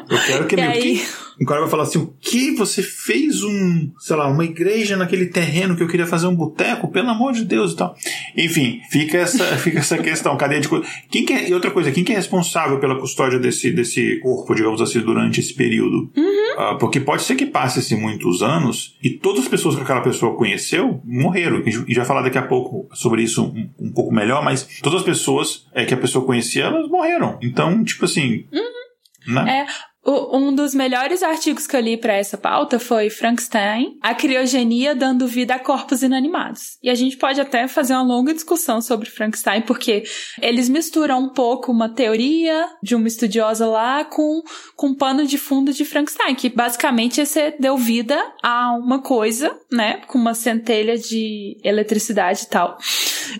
Eu 0.08 0.18
quero 0.26 0.46
que 0.46 0.54
é 0.54 0.58
meu. 0.58 0.70
Aí... 0.70 1.02
O 1.44 1.46
cara 1.46 1.60
vai 1.60 1.70
falar 1.70 1.82
assim: 1.82 1.98
o 1.98 2.14
que? 2.20 2.52
Você 2.52 2.82
fez 2.82 3.42
um, 3.42 3.92
sei 3.98 4.16
lá, 4.16 4.26
uma 4.28 4.44
igreja 4.44 4.96
naquele 4.96 5.26
terreno 5.26 5.76
que 5.76 5.82
eu 5.82 5.86
queria 5.86 6.06
fazer 6.06 6.26
um 6.26 6.34
boteco? 6.34 6.88
Pelo 6.88 7.10
amor 7.10 7.34
de 7.34 7.44
Deus 7.44 7.72
e 7.72 7.76
tal. 7.76 7.94
Enfim, 8.34 8.80
fica 8.90 9.18
essa, 9.18 9.44
fica 9.58 9.78
essa 9.80 9.98
questão, 9.98 10.36
cadeia 10.38 10.62
de 10.62 10.68
coisa. 10.68 10.86
Quem 11.10 11.24
que 11.24 11.34
é, 11.34 11.50
e 11.50 11.52
outra 11.52 11.70
coisa, 11.70 11.92
quem 11.92 12.02
que 12.02 12.12
é 12.12 12.16
responsável 12.16 12.80
pela 12.80 12.98
custódia 12.98 13.38
desse, 13.38 13.70
desse 13.70 14.18
corpo, 14.20 14.54
digamos 14.54 14.80
assim, 14.80 15.00
durante 15.00 15.40
esse 15.40 15.52
período? 15.52 16.10
Uhum. 16.16 16.74
Uh, 16.74 16.78
porque 16.78 16.98
pode 16.98 17.22
ser 17.22 17.36
que 17.36 17.44
passe-se 17.44 17.94
muitos 17.94 18.42
anos 18.42 18.96
e 19.02 19.10
todas 19.10 19.42
as 19.42 19.48
pessoas 19.48 19.76
que 19.76 19.82
aquela 19.82 20.00
pessoa 20.00 20.34
conheceu 20.36 21.02
morreram. 21.04 21.62
E 21.86 21.94
já 21.94 22.06
falar 22.06 22.22
daqui 22.22 22.38
a 22.38 22.42
pouco 22.42 22.88
sobre 22.94 23.22
isso 23.22 23.44
um, 23.44 23.70
um 23.78 23.92
pouco 23.92 24.14
melhor, 24.14 24.42
mas 24.42 24.66
todas 24.82 25.00
as 25.00 25.04
pessoas 25.04 25.66
é, 25.74 25.84
que 25.84 25.92
a 25.92 25.98
pessoa 25.98 26.24
conhecia, 26.24 26.64
elas 26.64 26.88
morreram. 26.88 27.38
Então, 27.42 27.84
tipo 27.84 28.06
assim. 28.06 28.46
Uhum. 28.50 29.34
Né? 29.34 29.60
É, 29.60 29.93
um 30.06 30.54
dos 30.54 30.74
melhores 30.74 31.22
artigos 31.22 31.66
que 31.66 31.74
eu 31.74 31.80
li 31.80 31.96
para 31.96 32.12
essa 32.12 32.36
pauta 32.36 32.78
foi 32.78 33.08
Frankenstein, 33.08 33.96
a 34.02 34.14
criogenia 34.14 34.94
dando 34.94 35.26
vida 35.26 35.54
a 35.54 35.58
corpos 35.58 36.02
inanimados. 36.02 36.76
E 36.82 36.90
a 36.90 36.94
gente 36.94 37.16
pode 37.16 37.40
até 37.40 37.66
fazer 37.66 37.94
uma 37.94 38.02
longa 38.02 38.34
discussão 38.34 38.82
sobre 38.82 39.08
Frankenstein, 39.08 39.62
porque 39.62 40.04
eles 40.40 40.68
misturam 40.68 41.20
um 41.20 41.28
pouco 41.30 41.72
uma 41.72 41.88
teoria 41.88 42.68
de 42.82 42.94
uma 42.94 43.08
estudiosa 43.08 43.66
lá 43.66 44.04
com, 44.04 44.42
com 44.76 44.88
um 44.88 44.94
pano 44.94 45.26
de 45.26 45.38
fundo 45.38 45.72
de 45.72 45.84
Frankenstein, 45.84 46.34
que 46.34 46.50
basicamente 46.50 47.24
você 47.24 47.54
deu 47.58 47.76
vida 47.76 48.20
a 48.42 48.72
uma 48.76 49.00
coisa, 49.00 49.58
né, 49.72 50.02
com 50.06 50.18
uma 50.18 50.34
centelha 50.34 50.98
de 50.98 51.56
eletricidade 51.64 52.42
e 52.42 52.46
tal. 52.46 52.76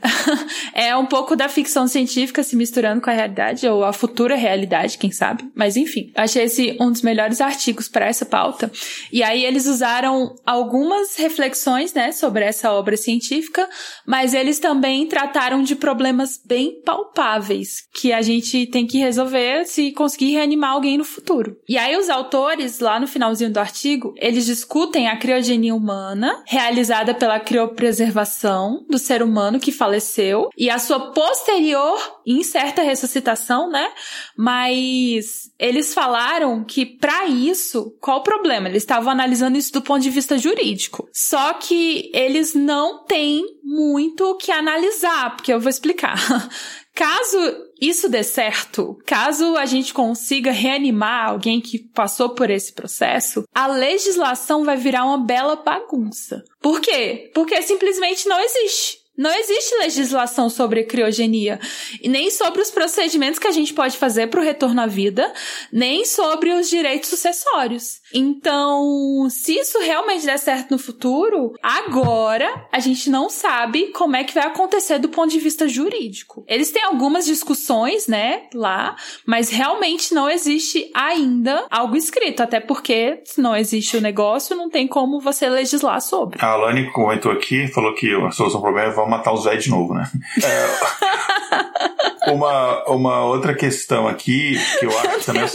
é 0.73 0.97
um 0.97 1.07
pouco 1.07 1.37
da 1.37 1.49
ficção 1.49 1.87
científica 1.87 2.43
se 2.43 2.57
misturando 2.57 3.01
com 3.01 3.11
a 3.11 3.13
realidade, 3.13 3.67
ou 3.67 3.85
a 3.85 3.93
futura 3.93 4.35
realidade, 4.35 4.97
quem 4.97 5.11
sabe. 5.11 5.45
Mas 5.55 5.77
enfim, 5.77 6.11
achei 6.15 6.54
esse 6.55 6.77
um 6.81 6.91
dos 6.91 7.03
melhores 7.03 7.41
artigos 7.41 7.89
para 7.89 8.07
essa 8.07 8.25
pauta. 8.25 8.71
E 9.13 9.23
aí 9.23 9.45
eles 9.45 9.67
usaram 9.67 10.35
algumas 10.47 11.17
reflexões, 11.17 11.93
né, 11.93 12.13
sobre 12.13 12.45
essa 12.45 12.73
obra 12.73 12.97
científica, 12.97 13.69
mas 14.07 14.35
eles 14.35 14.59
também 14.59 15.07
trataram 15.07 15.63
de 15.63 15.75
problemas 15.75 16.41
bem 16.45 16.81
palpáveis 16.83 17.85
que 17.93 18.13
a 18.13 18.23
gente 18.23 18.67
tem 18.67 18.87
que 18.87 18.99
resolver 18.99 19.67
se 19.67 19.93
conseguir 19.93 20.33
reanimar 20.33 20.71
alguém 20.71 20.99
no 20.99 21.05
futuro. 21.05 21.57
E 21.69 21.77
aí 21.77 21.97
os 21.97 22.09
autores, 22.09 22.81
lá 22.81 23.01
no 23.01 23.07
finalzinho 23.07 23.53
do 23.53 23.59
artigo, 23.59 24.15
eles 24.17 24.47
discutem 24.47 25.09
a 25.09 25.17
criogenia 25.17 25.75
humana, 25.75 26.43
realizada 26.47 27.15
pela 27.15 27.41
criopreservação 27.41 28.85
do 28.89 28.99
ser 28.99 29.23
humano 29.23 29.59
que 29.59 29.73
faleceu, 29.73 30.49
e 30.57 30.71
a 30.71 30.79
sua 30.79 31.13
posterior 31.13 31.99
incerta 32.27 32.83
ressuscitação, 32.83 33.69
né? 33.69 33.89
Mas 34.37 35.51
eles 35.59 35.95
falaram 35.95 36.44
que 36.65 36.85
para 36.85 37.27
isso, 37.27 37.97
qual 38.01 38.19
o 38.19 38.23
problema? 38.23 38.69
Eles 38.69 38.83
estavam 38.83 39.11
analisando 39.11 39.57
isso 39.57 39.73
do 39.73 39.81
ponto 39.81 40.03
de 40.03 40.11
vista 40.11 40.37
jurídico. 40.37 41.09
Só 41.13 41.55
que 41.55 42.11
eles 42.13 42.55
não 42.55 43.05
têm 43.05 43.45
muito 43.63 44.25
o 44.25 44.37
que 44.37 44.53
analisar, 44.53 45.37
porque 45.37 45.53
eu 45.53 45.61
vou 45.61 45.71
explicar. 45.71 46.17
Caso 46.95 47.39
isso 47.81 48.09
dê 48.09 48.23
certo, 48.23 48.97
caso 49.05 49.57
a 49.57 49.67
gente 49.67 49.93
consiga 49.93 50.53
reanimar 50.53 51.29
alguém 51.29 51.61
que 51.61 51.79
passou 51.79 52.31
por 52.31 52.49
esse 52.49 52.73
processo, 52.73 53.43
a 53.53 53.67
legislação 53.67 54.65
vai 54.65 54.77
virar 54.77 55.05
uma 55.05 55.19
bela 55.19 55.57
bagunça. 55.57 56.45
Por 56.63 56.81
quê? 56.81 57.33
Porque 57.35 57.61
simplesmente 57.63 58.29
não 58.29 58.39
existe. 58.39 59.04
Não 59.17 59.33
existe 59.33 59.77
legislação 59.77 60.51
sobre 60.51 60.83
criogenia, 60.85 61.61
nem 62.03 62.31
sobre 62.31 62.61
os 62.61 62.71
procedimentos 62.71 63.39
que 63.39 63.47
a 63.47 63.53
gente 63.53 63.73
pode 63.73 63.97
fazer 63.97 64.27
para 64.27 64.41
o 64.41 64.45
retorno 64.45 64.81
à 64.81 64.87
vida, 64.87 65.33
nem 65.73 66.05
sobre 66.05 66.53
os 66.53 66.69
direitos 66.69 67.11
sucessórios. 67.11 68.01
Então, 68.15 69.27
se 69.29 69.59
isso 69.59 69.81
realmente 69.81 70.25
der 70.25 70.39
certo 70.39 70.71
no 70.71 70.79
futuro, 70.79 71.53
agora 71.61 72.67
a 72.71 72.79
gente 72.79 73.11
não 73.11 73.29
sabe 73.29 73.89
como 73.89 74.15
é 74.15 74.23
que 74.23 74.33
vai 74.33 74.47
acontecer 74.47 75.01
do 75.01 75.09
ponto 75.09 75.31
de 75.31 75.41
vista 75.41 75.67
jurídico. 75.67 76.45
Eles 76.47 76.71
têm 76.71 76.85
algumas 76.85 77.25
discussões, 77.25 78.07
né, 78.07 78.43
lá, 78.55 78.95
mas 79.27 79.51
realmente 79.51 80.15
não 80.15 80.31
existe 80.31 80.89
ainda 80.95 81.67
algo 81.71 81.97
escrito, 81.97 82.41
até 82.43 82.61
porque 82.61 83.21
se 83.25 83.41
não 83.41 83.57
existe 83.57 83.97
o 83.97 84.01
negócio, 84.01 84.55
não 84.57 84.71
tem 84.71 84.87
como 84.87 85.21
você 85.21 85.49
legislar 85.49 86.01
sobre. 86.01 86.39
A 86.41 86.53
Alane 86.53 86.93
comentou 86.93 87.33
aqui, 87.33 87.67
falou 87.69 87.95
que 87.95 88.15
a 88.15 88.31
solução 88.31 88.61
do 88.61 88.65
problema 88.65 88.93
é 88.93 88.95
vamos 88.95 89.11
matar 89.11 89.33
os 89.33 89.45
velhos 89.45 89.65
de 89.65 89.71
novo, 89.71 89.93
né? 89.95 90.09
É, 90.45 92.14
uma, 92.29 92.85
uma 92.89 93.25
outra 93.25 93.55
questão 93.55 94.07
aqui 94.07 94.59
que 94.79 94.87
eu 94.87 94.99
acho 94.99 95.27
também. 95.27 95.49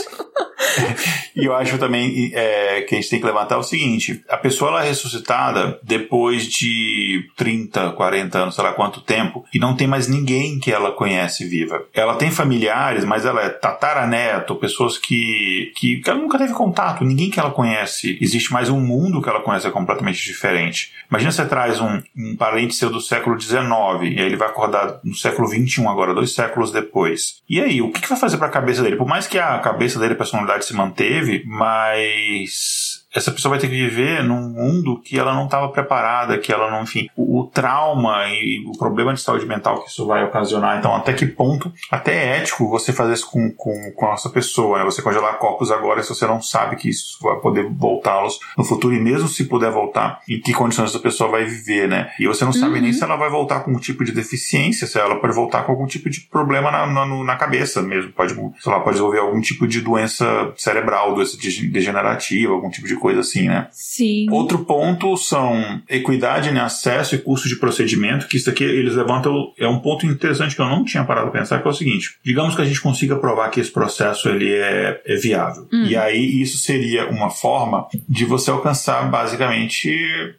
e 1.34 1.44
eu 1.44 1.54
acho 1.54 1.78
também 1.78 2.30
é, 2.34 2.82
que 2.82 2.94
a 2.94 3.00
gente 3.00 3.10
tem 3.10 3.20
que 3.20 3.26
levantar 3.26 3.58
o 3.58 3.62
seguinte: 3.62 4.22
a 4.28 4.36
pessoa 4.36 4.70
ela 4.70 4.84
é 4.84 4.88
ressuscitada 4.88 5.78
depois 5.82 6.46
de 6.46 7.28
30, 7.36 7.92
40 7.92 8.38
anos, 8.38 8.54
sei 8.54 8.64
lá 8.64 8.72
quanto 8.72 9.00
tempo, 9.00 9.44
e 9.52 9.58
não 9.58 9.74
tem 9.74 9.86
mais 9.86 10.08
ninguém 10.08 10.58
que 10.58 10.72
ela 10.72 10.92
conhece 10.92 11.44
viva. 11.44 11.84
Ela 11.94 12.16
tem 12.16 12.30
familiares, 12.30 13.04
mas 13.04 13.24
ela 13.24 13.42
é 13.42 13.48
tataraneto, 13.48 14.56
pessoas 14.56 14.98
que, 14.98 15.72
que, 15.76 15.98
que 15.98 16.10
ela 16.10 16.20
nunca 16.20 16.38
teve 16.38 16.52
contato, 16.52 17.04
ninguém 17.04 17.30
que 17.30 17.40
ela 17.40 17.50
conhece. 17.50 18.18
Existe 18.20 18.52
mais 18.52 18.68
um 18.68 18.80
mundo 18.80 19.22
que 19.22 19.28
ela 19.28 19.40
conhece 19.40 19.66
é 19.66 19.70
completamente 19.70 20.22
diferente. 20.22 20.92
Imagina 21.10 21.32
você 21.32 21.44
traz 21.46 21.80
um, 21.80 22.00
um 22.16 22.36
parente 22.36 22.74
seu 22.74 22.90
do 22.90 23.00
século 23.00 23.40
XIX, 23.40 23.62
e 24.02 24.20
aí 24.20 24.26
ele 24.26 24.36
vai 24.36 24.48
acordar 24.48 25.00
no 25.02 25.14
século 25.14 25.48
XXI 25.48 25.86
agora, 25.86 26.14
dois 26.14 26.32
séculos 26.32 26.59
depois. 26.68 27.42
E 27.48 27.60
aí, 27.60 27.80
o 27.80 27.90
que, 27.90 28.00
que 28.00 28.08
vai 28.08 28.18
fazer 28.18 28.36
para 28.36 28.48
a 28.48 28.50
cabeça 28.50 28.82
dele? 28.82 28.96
Por 28.96 29.06
mais 29.06 29.26
que 29.26 29.38
a 29.38 29.58
cabeça 29.60 29.98
dele, 29.98 30.14
a 30.14 30.16
personalidade 30.16 30.64
se 30.64 30.74
manteve, 30.74 31.42
mas 31.46 32.89
essa 33.14 33.30
pessoa 33.32 33.50
vai 33.50 33.58
ter 33.58 33.68
que 33.68 33.74
viver 33.74 34.22
num 34.22 34.50
mundo 34.50 35.00
que 35.00 35.18
ela 35.18 35.34
não 35.34 35.44
estava 35.44 35.68
preparada, 35.68 36.38
que 36.38 36.52
ela 36.52 36.70
não, 36.70 36.82
enfim, 36.82 37.08
o, 37.16 37.40
o, 37.40 37.46
trauma 37.46 38.28
e 38.28 38.64
o 38.66 38.78
problema 38.78 39.12
de 39.12 39.20
saúde 39.20 39.46
mental 39.46 39.82
que 39.82 39.90
isso 39.90 40.06
vai 40.06 40.24
ocasionar. 40.24 40.78
Então, 40.78 40.94
até 40.94 41.12
que 41.12 41.26
ponto, 41.26 41.72
até 41.90 42.14
é 42.14 42.36
ético 42.38 42.68
você 42.68 42.92
fazer 42.92 43.14
isso 43.14 43.30
com, 43.30 43.50
com, 43.52 43.92
com 43.96 44.12
essa 44.12 44.30
pessoa, 44.30 44.78
né? 44.78 44.84
Você 44.84 45.02
congelar 45.02 45.38
corpos 45.38 45.70
agora 45.70 46.02
se 46.02 46.08
você 46.08 46.26
não 46.26 46.40
sabe 46.40 46.76
que 46.76 46.88
isso 46.88 47.18
vai 47.20 47.36
poder 47.36 47.68
voltá-los 47.68 48.38
no 48.56 48.64
futuro 48.64 48.94
e 48.94 49.00
mesmo 49.00 49.28
se 49.28 49.44
puder 49.44 49.70
voltar, 49.70 50.20
em 50.28 50.40
que 50.40 50.52
condições 50.52 50.90
essa 50.90 50.98
pessoa 50.98 51.30
vai 51.30 51.44
viver, 51.44 51.88
né? 51.88 52.10
E 52.18 52.26
você 52.26 52.44
não 52.44 52.52
sabe 52.52 52.76
uhum. 52.76 52.82
nem 52.82 52.92
se 52.92 53.02
ela 53.02 53.16
vai 53.16 53.30
voltar 53.30 53.60
com 53.60 53.72
um 53.72 53.78
tipo 53.78 54.04
de 54.04 54.12
deficiência, 54.12 54.86
se 54.86 54.98
ela 54.98 55.16
pode 55.16 55.34
voltar 55.34 55.64
com 55.64 55.72
algum 55.72 55.86
tipo 55.86 56.08
de 56.08 56.20
problema 56.20 56.70
na, 56.70 56.86
na, 56.86 57.06
na 57.06 57.36
cabeça 57.36 57.82
mesmo, 57.82 58.12
pode, 58.12 58.34
sei 58.34 58.72
lá, 58.72 58.80
pode 58.80 58.92
desenvolver 58.92 59.18
algum 59.18 59.40
tipo 59.40 59.66
de 59.66 59.80
doença 59.80 60.52
cerebral, 60.56 61.14
doença 61.14 61.36
degenerativa, 61.36 62.52
algum 62.52 62.70
tipo 62.70 62.86
de 62.86 62.99
coisa 63.00 63.20
assim, 63.20 63.48
né? 63.48 63.66
Sim. 63.72 64.26
Outro 64.30 64.64
ponto 64.64 65.16
são 65.16 65.82
equidade 65.88 66.48
em 66.48 66.58
acesso 66.58 67.14
e 67.14 67.18
custo 67.18 67.48
de 67.48 67.56
procedimento, 67.56 68.28
que 68.28 68.36
isso 68.36 68.48
aqui 68.48 68.62
eles 68.62 68.94
levantam, 68.94 69.52
é 69.58 69.66
um 69.66 69.80
ponto 69.80 70.06
interessante 70.06 70.54
que 70.54 70.62
eu 70.62 70.66
não 70.66 70.84
tinha 70.84 71.04
parado 71.04 71.28
a 71.28 71.32
pensar, 71.32 71.60
que 71.60 71.66
é 71.66 71.70
o 71.70 71.74
seguinte, 71.74 72.16
digamos 72.24 72.54
que 72.54 72.62
a 72.62 72.64
gente 72.64 72.80
consiga 72.80 73.16
provar 73.16 73.50
que 73.50 73.60
esse 73.60 73.70
processo 73.70 74.28
ele 74.28 74.52
é, 74.52 75.00
é 75.04 75.16
viável. 75.16 75.66
Hum. 75.72 75.86
E 75.86 75.96
aí 75.96 76.40
isso 76.40 76.58
seria 76.58 77.08
uma 77.08 77.30
forma 77.30 77.88
de 78.08 78.24
você 78.24 78.50
alcançar 78.50 79.10
basicamente 79.10 79.90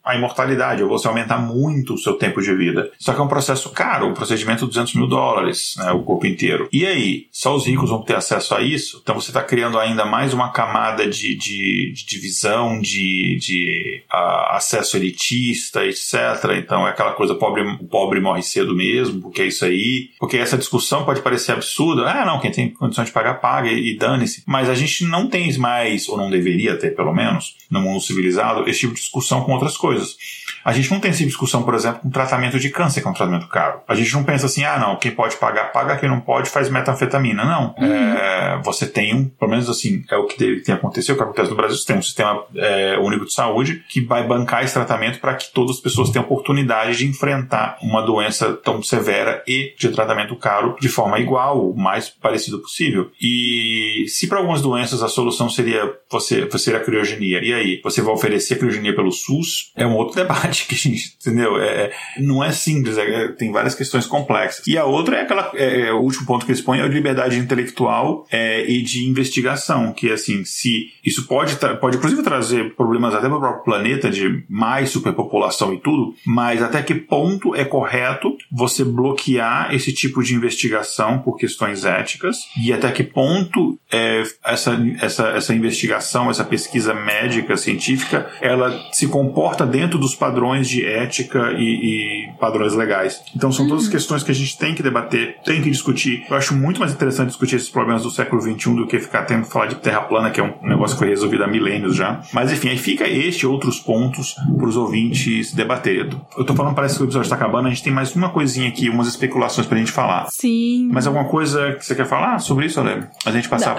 a 0.03 0.15
imortalidade, 0.15 0.83
ou 0.83 0.89
você 0.89 1.07
aumentar 1.07 1.39
muito 1.39 1.95
o 1.95 1.97
seu 1.97 2.13
tempo 2.13 2.41
de 2.41 2.53
vida. 2.55 2.89
Só 2.99 3.13
que 3.13 3.19
é 3.19 3.23
um 3.23 3.27
processo 3.27 3.69
caro, 3.71 4.07
um 4.07 4.13
procedimento 4.13 4.65
de 4.65 4.67
200 4.67 4.95
mil 4.95 5.07
dólares, 5.07 5.75
né, 5.77 5.91
o 5.91 6.03
corpo 6.03 6.27
inteiro. 6.27 6.69
E 6.71 6.85
aí, 6.85 7.27
só 7.31 7.55
os 7.55 7.65
ricos 7.65 7.89
vão 7.89 8.03
ter 8.03 8.15
acesso 8.15 8.53
a 8.53 8.61
isso? 8.61 8.99
Então 9.01 9.15
você 9.15 9.31
está 9.31 9.41
criando 9.41 9.79
ainda 9.79 10.05
mais 10.05 10.33
uma 10.33 10.51
camada 10.51 11.07
de, 11.07 11.35
de, 11.35 11.93
de 11.93 12.05
divisão 12.05 12.50
de, 12.81 13.37
de 13.39 14.03
uh, 14.13 14.55
acesso 14.55 14.97
elitista, 14.97 15.85
etc. 15.85 16.13
Então 16.57 16.87
é 16.87 16.91
aquela 16.91 17.13
coisa, 17.13 17.35
pobre, 17.35 17.61
o 17.63 17.87
pobre 17.87 18.19
morre 18.19 18.41
cedo 18.41 18.75
mesmo, 18.75 19.21
porque 19.21 19.41
é 19.41 19.47
isso 19.47 19.65
aí. 19.65 20.09
Porque 20.19 20.37
essa 20.37 20.57
discussão 20.57 21.05
pode 21.05 21.21
parecer 21.21 21.51
absurda. 21.51 22.09
Ah, 22.09 22.25
não, 22.25 22.39
quem 22.39 22.51
tem 22.51 22.69
condição 22.69 23.03
de 23.03 23.11
pagar, 23.11 23.35
paga 23.35 23.69
e, 23.69 23.91
e 23.91 23.97
dane-se. 23.97 24.43
Mas 24.45 24.69
a 24.69 24.75
gente 24.75 25.05
não 25.05 25.27
tem 25.27 25.51
mais, 25.57 26.07
ou 26.07 26.17
não 26.17 26.29
deveria 26.29 26.77
ter 26.77 26.95
pelo 26.95 27.13
menos, 27.13 27.55
no 27.69 27.81
mundo 27.81 28.01
civilizado, 28.01 28.69
esse 28.69 28.81
tipo 28.81 28.93
de 28.93 28.99
discussão 28.99 29.43
com 29.43 29.53
outras 29.53 29.77
coisas. 29.77 30.15
A 30.63 30.71
gente 30.71 30.91
não 30.91 30.99
tem 30.99 31.11
essa 31.11 31.23
discussão, 31.23 31.63
por 31.63 31.73
exemplo, 31.73 32.01
com 32.01 32.09
tratamento 32.09 32.59
de 32.59 32.69
câncer, 32.69 33.01
que 33.01 33.07
é 33.07 33.09
um 33.09 33.13
tratamento 33.13 33.47
caro. 33.47 33.81
A 33.87 33.95
gente 33.95 34.13
não 34.13 34.23
pensa 34.23 34.45
assim, 34.45 34.63
ah, 34.63 34.77
não, 34.77 34.95
quem 34.97 35.11
pode 35.11 35.35
pagar, 35.37 35.71
paga, 35.71 35.97
quem 35.97 36.09
não 36.09 36.19
pode, 36.19 36.49
faz 36.49 36.69
metanfetamina. 36.69 37.43
Não. 37.43 37.75
Uhum. 37.77 38.13
É, 38.13 38.61
você 38.63 38.85
tem 38.85 39.15
um, 39.15 39.25
pelo 39.25 39.51
menos 39.51 39.69
assim, 39.69 40.03
é 40.09 40.17
o 40.17 40.25
que 40.25 40.37
tem, 40.37 40.61
tem 40.61 40.75
acontecido, 40.75 41.13
o 41.13 41.17
que 41.17 41.23
acontece 41.23 41.49
no 41.49 41.55
Brasil, 41.55 41.77
você 41.77 41.85
tem 41.85 41.97
um 41.97 42.01
sistema 42.01 42.43
é, 42.55 42.97
único 42.99 43.25
de 43.25 43.33
saúde 43.33 43.83
que 43.89 44.01
vai 44.01 44.25
bancar 44.25 44.63
esse 44.63 44.73
tratamento 44.73 45.19
para 45.19 45.35
que 45.35 45.51
todas 45.51 45.77
as 45.77 45.81
pessoas 45.81 46.09
tenham 46.09 46.25
oportunidade 46.25 46.97
de 46.97 47.07
enfrentar 47.07 47.77
uma 47.81 48.01
doença 48.01 48.53
tão 48.53 48.81
severa 48.83 49.43
e 49.47 49.73
de 49.77 49.89
tratamento 49.89 50.35
caro 50.35 50.75
de 50.79 50.89
forma 50.89 51.19
igual, 51.19 51.69
o 51.69 51.77
mais 51.77 52.09
parecido 52.09 52.59
possível. 52.59 53.11
E 53.21 54.05
se 54.07 54.27
para 54.27 54.37
algumas 54.39 54.61
doenças 54.61 55.01
a 55.03 55.07
solução 55.07 55.49
seria 55.49 55.91
você, 56.09 56.45
você 56.45 56.75
a 56.75 56.79
criogenia, 56.79 57.43
e 57.43 57.53
aí? 57.53 57.81
Você 57.83 58.01
vai 58.01 58.13
oferecer 58.13 58.55
a 58.55 58.57
criogenia 58.57 58.95
pelo 58.95 59.11
SUS? 59.11 59.71
É 59.75 59.85
um 59.85 59.95
outro 59.95 60.15
debate 60.15 60.50
que 60.67 60.75
a 60.75 60.77
gente, 60.77 61.15
entendeu? 61.19 61.57
É, 61.61 61.85
é 61.85 61.91
não 62.19 62.43
é 62.43 62.51
simples, 62.51 62.97
é, 62.97 63.29
tem 63.29 63.51
várias 63.51 63.75
questões 63.75 64.05
complexas. 64.05 64.65
E 64.67 64.77
a 64.77 64.85
outra 64.85 65.17
é 65.17 65.21
aquela, 65.21 65.51
é, 65.55 65.87
é, 65.87 65.93
o 65.93 65.99
último 65.99 66.25
ponto 66.25 66.45
que 66.45 66.51
eles 66.51 66.61
põem 66.61 66.79
é 66.79 66.83
a 66.83 66.87
liberdade 66.87 67.37
intelectual 67.37 68.25
é, 68.31 68.69
e 68.69 68.81
de 68.81 69.07
investigação, 69.07 69.93
que 69.93 70.11
assim, 70.11 70.43
se 70.45 70.91
isso 71.03 71.27
pode, 71.27 71.55
pode 71.79 71.97
inclusive 71.97 72.23
trazer 72.23 72.75
problemas 72.75 73.13
até 73.13 73.27
para 73.27 73.37
o 73.37 73.39
próprio 73.39 73.63
planeta 73.63 74.09
de 74.09 74.43
mais 74.49 74.89
superpopulação 74.89 75.73
e 75.73 75.79
tudo, 75.79 76.15
mas 76.25 76.61
até 76.61 76.81
que 76.81 76.95
ponto 76.95 77.55
é 77.55 77.65
correto 77.65 78.35
você 78.51 78.83
bloquear 78.83 79.73
esse 79.73 79.93
tipo 79.93 80.23
de 80.23 80.35
investigação 80.35 81.19
por 81.19 81.37
questões 81.37 81.85
éticas 81.85 82.37
e 82.57 82.71
até 82.73 82.91
que 82.91 83.03
ponto 83.03 83.79
é, 83.91 84.23
essa, 84.43 84.77
essa, 84.99 85.27
essa 85.29 85.53
investigação, 85.53 86.29
essa 86.29 86.43
pesquisa 86.43 86.93
médica, 86.93 87.57
científica, 87.57 88.29
ela 88.41 88.79
se 88.91 89.07
comporta 89.07 89.65
dentro 89.65 89.97
dos 89.97 90.15
padrões 90.15 90.40
de 90.67 90.85
ética 90.85 91.53
e, 91.57 92.27
e 92.27 92.31
padrões 92.39 92.73
legais. 92.73 93.21
Então 93.35 93.51
são 93.51 93.67
todas 93.67 93.85
uhum. 93.85 93.91
questões 93.91 94.23
que 94.23 94.31
a 94.31 94.35
gente 94.35 94.57
tem 94.57 94.73
que 94.73 94.83
debater, 94.83 95.37
tem 95.43 95.61
que 95.61 95.69
discutir. 95.69 96.25
Eu 96.29 96.35
acho 96.35 96.55
muito 96.55 96.79
mais 96.79 96.91
interessante 96.91 97.27
discutir 97.27 97.55
esses 97.55 97.69
problemas 97.69 98.03
do 98.03 98.09
século 98.09 98.41
XXI 98.41 98.75
do 98.75 98.87
que 98.87 98.99
ficar 98.99 99.23
tendo 99.23 99.45
que 99.45 99.51
falar 99.51 99.67
de 99.67 99.75
terra 99.75 100.01
plana, 100.01 100.31
que 100.31 100.39
é 100.39 100.43
um 100.43 100.67
negócio 100.67 100.95
que 100.95 100.99
foi 100.99 101.09
resolvido 101.09 101.43
há 101.43 101.47
milênios 101.47 101.95
já. 101.95 102.21
Mas 102.33 102.51
enfim, 102.51 102.69
aí 102.69 102.77
fica 102.77 103.07
este 103.07 103.43
e 103.43 103.47
outros 103.47 103.79
pontos 103.79 104.35
para 104.57 104.67
os 104.67 104.75
ouvintes 104.75 105.53
debaterem. 105.53 106.09
Eu 106.37 106.45
tô 106.45 106.55
falando, 106.55 106.75
parece 106.75 106.95
que 106.95 107.03
o 107.03 107.05
episódio 107.05 107.25
está 107.25 107.35
acabando, 107.35 107.67
a 107.67 107.69
gente 107.69 107.83
tem 107.83 107.93
mais 107.93 108.15
uma 108.15 108.29
coisinha 108.29 108.67
aqui, 108.67 108.89
umas 108.89 109.07
especulações 109.07 109.67
pra 109.67 109.77
gente 109.77 109.91
falar. 109.91 110.27
Sim. 110.29 110.89
Mas 110.91 111.05
alguma 111.05 111.25
coisa 111.25 111.73
que 111.73 111.85
você 111.85 111.95
quer 111.95 112.05
falar 112.05 112.39
sobre 112.39 112.65
isso, 112.65 112.79
Ale? 112.79 113.03
A 113.25 113.31
gente 113.31 113.47
passar 113.49 113.75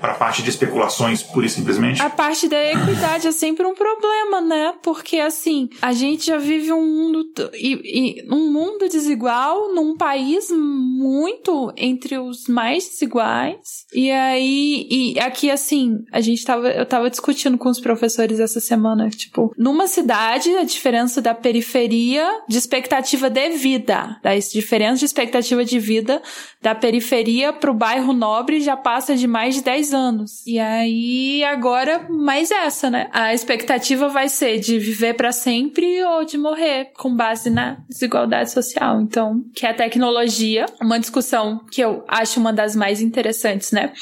para 0.00 0.12
a 0.12 0.14
parte 0.14 0.42
de 0.42 0.50
especulações, 0.50 1.22
pura 1.22 1.46
e 1.46 1.50
simplesmente? 1.50 2.02
A 2.02 2.10
parte 2.10 2.48
da 2.48 2.62
equidade 2.72 3.26
é 3.26 3.32
sempre 3.32 3.66
um 3.66 3.74
problema, 3.74 4.40
né? 4.40 4.74
Porque 4.82 5.18
assim, 5.18 5.68
a 5.80 5.92
gente 5.92 6.26
já 6.26 6.38
vive 6.38 6.72
um 6.72 6.84
mundo 6.84 7.26
e, 7.54 8.22
e 8.22 8.34
um 8.34 8.50
mundo 8.52 8.88
desigual 8.88 9.74
num 9.74 9.96
país 9.96 10.50
muito 10.50 11.72
entre 11.76 12.18
os 12.18 12.46
mais 12.48 12.88
desiguais. 12.88 13.86
E 13.94 14.10
aí, 14.10 14.86
e 14.90 15.20
aqui 15.20 15.50
assim, 15.50 15.98
a 16.12 16.20
gente 16.20 16.44
tava, 16.44 16.68
eu 16.68 16.86
tava 16.86 17.10
discutindo 17.10 17.58
com 17.58 17.68
os 17.68 17.80
professores 17.80 18.40
essa 18.40 18.60
semana, 18.60 19.08
tipo, 19.10 19.52
numa 19.56 19.86
cidade, 19.86 20.50
a 20.56 20.64
diferença 20.64 21.20
da 21.20 21.34
periferia 21.34 22.26
de 22.48 22.58
expectativa 22.58 23.28
de 23.28 23.50
vida, 23.50 24.18
da 24.22 24.36
diferença 24.36 25.00
de 25.00 25.04
expectativa 25.04 25.64
de 25.64 25.78
vida 25.78 26.22
da 26.62 26.74
periferia 26.74 27.52
pro 27.52 27.72
bairro 27.72 28.12
nobre 28.12 28.60
já 28.60 28.76
passa 28.76 29.14
de 29.14 29.26
mais 29.26 29.54
de 29.54 29.62
10 29.62 29.75
anos. 29.92 30.44
E 30.46 30.58
aí, 30.58 31.44
agora, 31.44 32.06
mais 32.08 32.50
essa, 32.50 32.90
né? 32.90 33.08
A 33.12 33.34
expectativa 33.34 34.08
vai 34.08 34.28
ser 34.28 34.58
de 34.58 34.78
viver 34.78 35.14
para 35.14 35.32
sempre 35.32 36.02
ou 36.04 36.24
de 36.24 36.38
morrer, 36.38 36.92
com 36.96 37.14
base 37.14 37.50
na 37.50 37.78
desigualdade 37.88 38.50
social. 38.50 39.00
Então, 39.00 39.44
que 39.54 39.66
é 39.66 39.70
a 39.70 39.74
tecnologia, 39.74 40.66
uma 40.80 40.98
discussão 40.98 41.64
que 41.70 41.80
eu 41.80 42.04
acho 42.08 42.40
uma 42.40 42.52
das 42.52 42.74
mais 42.74 43.00
interessantes, 43.00 43.72
né? 43.72 43.92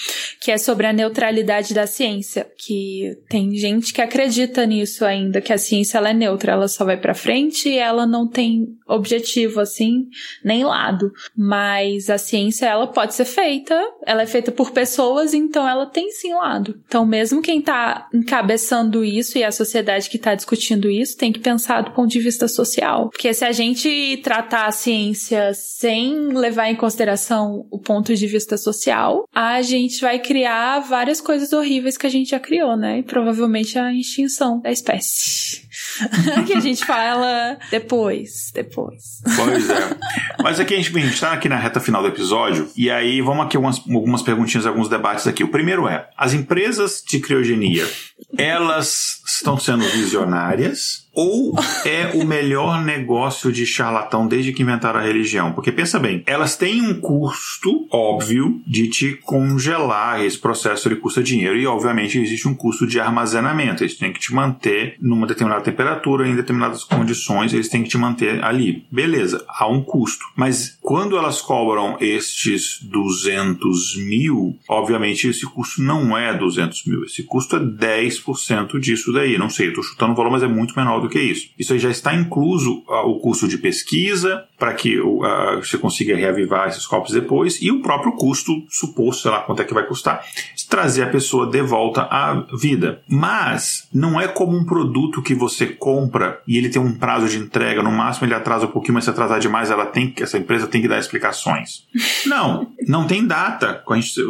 Que 0.40 0.50
é 0.50 0.58
sobre 0.58 0.86
a 0.86 0.92
neutralidade 0.92 1.74
da 1.74 1.86
ciência, 1.86 2.46
que 2.58 3.16
tem 3.28 3.54
gente 3.56 3.92
que 3.92 4.02
acredita 4.02 4.66
nisso 4.66 5.04
ainda, 5.04 5.40
que 5.40 5.52
a 5.52 5.58
ciência 5.58 5.98
ela 5.98 6.10
é 6.10 6.14
neutra, 6.14 6.52
ela 6.52 6.68
só 6.68 6.84
vai 6.84 6.96
para 6.96 7.14
frente 7.14 7.68
e 7.68 7.78
ela 7.78 8.06
não 8.06 8.26
tem 8.28 8.66
objetivo 8.86 9.60
assim, 9.60 10.08
nem 10.44 10.64
lado. 10.64 11.12
Mas 11.36 12.10
a 12.10 12.18
ciência 12.18 12.66
ela 12.66 12.86
pode 12.86 13.14
ser 13.14 13.24
feita, 13.24 13.78
ela 14.06 14.22
é 14.22 14.26
feita 14.26 14.52
por 14.52 14.70
pessoas, 14.70 15.34
então 15.34 15.63
ela 15.66 15.86
tem 15.86 16.10
sim 16.10 16.34
lado. 16.34 16.80
Então 16.86 17.04
mesmo 17.04 17.42
quem 17.42 17.60
tá 17.60 18.08
encabeçando 18.12 19.04
isso 19.04 19.38
e 19.38 19.44
a 19.44 19.52
sociedade 19.52 20.10
que 20.10 20.18
tá 20.18 20.34
discutindo 20.34 20.90
isso 20.90 21.16
tem 21.16 21.32
que 21.32 21.40
pensar 21.40 21.82
do 21.82 21.92
ponto 21.92 22.10
de 22.10 22.20
vista 22.20 22.48
social, 22.48 23.08
porque 23.10 23.32
se 23.32 23.44
a 23.44 23.52
gente 23.52 24.20
tratar 24.22 24.66
a 24.66 24.72
ciência 24.72 25.52
sem 25.54 26.28
levar 26.28 26.68
em 26.68 26.76
consideração 26.76 27.66
o 27.70 27.78
ponto 27.78 28.14
de 28.14 28.26
vista 28.26 28.56
social, 28.56 29.28
a 29.34 29.62
gente 29.62 30.00
vai 30.00 30.18
criar 30.18 30.80
várias 30.80 31.20
coisas 31.20 31.52
horríveis 31.52 31.96
que 31.96 32.06
a 32.06 32.10
gente 32.10 32.30
já 32.30 32.40
criou, 32.40 32.76
né? 32.76 32.98
E 32.98 33.02
provavelmente 33.02 33.78
a 33.78 33.92
extinção 33.92 34.60
da 34.60 34.70
espécie. 34.70 35.63
que 36.46 36.54
a 36.54 36.60
gente 36.60 36.84
fala 36.84 37.58
depois, 37.70 38.50
depois. 38.52 39.22
Pois 39.36 39.70
é. 39.70 39.96
Mas 40.42 40.60
aqui 40.60 40.74
a 40.74 40.76
gente, 40.76 40.96
a 40.96 41.00
gente 41.00 41.20
tá 41.20 41.32
aqui 41.32 41.48
na 41.48 41.56
reta 41.56 41.80
final 41.80 42.02
do 42.02 42.08
episódio, 42.08 42.70
e 42.76 42.90
aí 42.90 43.20
vamos 43.20 43.46
aqui 43.46 43.56
algumas, 43.56 43.78
algumas 43.78 44.22
perguntinhas, 44.22 44.66
alguns 44.66 44.88
debates 44.88 45.26
aqui. 45.26 45.44
O 45.44 45.48
primeiro 45.48 45.88
é: 45.88 46.08
as 46.16 46.32
empresas 46.34 47.02
de 47.06 47.20
criogenia, 47.20 47.88
elas 48.36 49.22
estão 49.26 49.58
sendo 49.58 49.84
visionárias 49.84 51.03
ou 51.14 51.54
é 51.84 52.12
o 52.14 52.26
melhor 52.26 52.82
negócio 52.84 53.52
de 53.52 53.64
charlatão 53.64 54.26
desde 54.26 54.52
que 54.52 54.62
inventaram 54.62 55.00
a 55.00 55.02
religião? 55.02 55.52
Porque 55.52 55.70
pensa 55.70 55.98
bem, 55.98 56.22
elas 56.26 56.56
têm 56.56 56.82
um 56.82 57.00
custo 57.00 57.86
óbvio 57.90 58.60
de 58.66 58.88
te 58.88 59.14
congelar, 59.22 60.24
esse 60.24 60.38
processo 60.38 60.88
ele 60.88 60.96
custa 60.96 61.22
dinheiro 61.22 61.56
e 61.56 61.66
obviamente 61.66 62.18
existe 62.18 62.48
um 62.48 62.54
custo 62.54 62.86
de 62.86 62.98
armazenamento, 62.98 63.82
eles 63.82 63.96
têm 63.96 64.12
que 64.12 64.20
te 64.20 64.34
manter 64.34 64.96
numa 65.00 65.26
determinada 65.26 65.62
temperatura, 65.62 66.28
em 66.28 66.34
determinadas 66.34 66.84
condições, 66.84 67.52
eles 67.52 67.68
têm 67.68 67.82
que 67.82 67.88
te 67.88 67.98
manter 67.98 68.42
ali. 68.42 68.84
Beleza, 68.90 69.44
há 69.48 69.66
um 69.66 69.82
custo. 69.82 70.24
Mas 70.36 70.76
quando 70.80 71.16
elas 71.16 71.40
cobram 71.40 71.96
estes 72.00 72.80
200 72.82 73.96
mil, 73.98 74.58
obviamente 74.68 75.28
esse 75.28 75.46
custo 75.46 75.82
não 75.82 76.16
é 76.16 76.36
200 76.36 76.84
mil, 76.86 77.04
esse 77.04 77.22
custo 77.22 77.56
é 77.56 77.60
10% 77.60 78.78
disso 78.80 79.12
daí. 79.12 79.38
Não 79.38 79.50
sei, 79.50 79.66
eu 79.66 79.70
estou 79.70 79.84
chutando 79.84 80.12
o 80.12 80.16
valor, 80.16 80.30
mas 80.30 80.42
é 80.42 80.48
muito 80.48 80.74
menor 80.76 81.03
do 81.04 81.10
que 81.10 81.20
isso. 81.20 81.50
Isso 81.58 81.72
aí 81.72 81.78
já 81.78 81.90
está 81.90 82.14
incluso 82.14 82.82
uh, 82.88 83.08
o 83.08 83.20
custo 83.20 83.46
de 83.46 83.58
pesquisa 83.58 84.46
para 84.64 84.74
que 84.74 84.98
uh, 84.98 85.20
você 85.62 85.76
consiga 85.76 86.16
reavivar 86.16 86.68
esses 86.68 86.86
corpos 86.86 87.12
depois 87.12 87.60
e 87.60 87.70
o 87.70 87.82
próprio 87.82 88.12
custo 88.12 88.64
suposto, 88.70 89.22
sei 89.22 89.30
lá 89.30 89.40
quanto 89.40 89.60
é 89.60 89.64
que 89.64 89.74
vai 89.74 89.84
custar, 89.84 90.24
trazer 90.68 91.02
a 91.02 91.08
pessoa 91.08 91.46
de 91.46 91.60
volta 91.62 92.02
à 92.02 92.44
vida. 92.58 93.02
Mas 93.06 93.86
não 93.92 94.20
é 94.20 94.26
como 94.26 94.56
um 94.56 94.64
produto 94.64 95.22
que 95.22 95.34
você 95.34 95.66
compra 95.66 96.40
e 96.48 96.56
ele 96.56 96.68
tem 96.68 96.80
um 96.80 96.94
prazo 96.96 97.28
de 97.28 97.38
entrega, 97.38 97.82
no 97.82 97.92
máximo 97.92 98.26
ele 98.26 98.34
atrasa 98.34 98.66
um 98.66 98.70
pouquinho, 98.70 98.94
mas 98.94 99.04
se 99.04 99.10
atrasar 99.10 99.38
demais, 99.38 99.70
ela 99.70 99.86
tem 99.86 100.10
que, 100.10 100.22
essa 100.22 100.38
empresa 100.38 100.66
tem 100.66 100.80
que 100.80 100.88
dar 100.88 100.98
explicações. 100.98 101.84
Não, 102.26 102.68
não 102.88 103.06
tem 103.06 103.26
data. 103.26 103.82
A, 103.88 103.94
gente, 103.94 104.20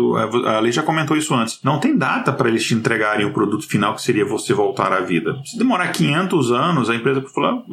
a 0.47 0.59
lei 0.59 0.73
já 0.73 0.83
comentou 0.83 1.17
isso 1.17 1.33
antes. 1.35 1.61
Não 1.63 1.79
tem 1.79 1.97
data 1.97 2.33
para 2.33 2.49
eles 2.49 2.65
te 2.65 2.75
entregarem 2.75 3.25
o 3.25 3.33
produto 3.33 3.67
final 3.67 3.95
que 3.95 4.03
seria 4.03 4.25
você 4.25 4.53
voltar 4.53 4.93
à 4.93 5.01
vida. 5.01 5.41
Se 5.45 5.57
demorar 5.57 5.89
500 5.89 6.51
anos 6.53 6.75
anos, 6.75 6.91
a 6.91 6.95
empresa 6.95 7.23
falou. 7.23 7.65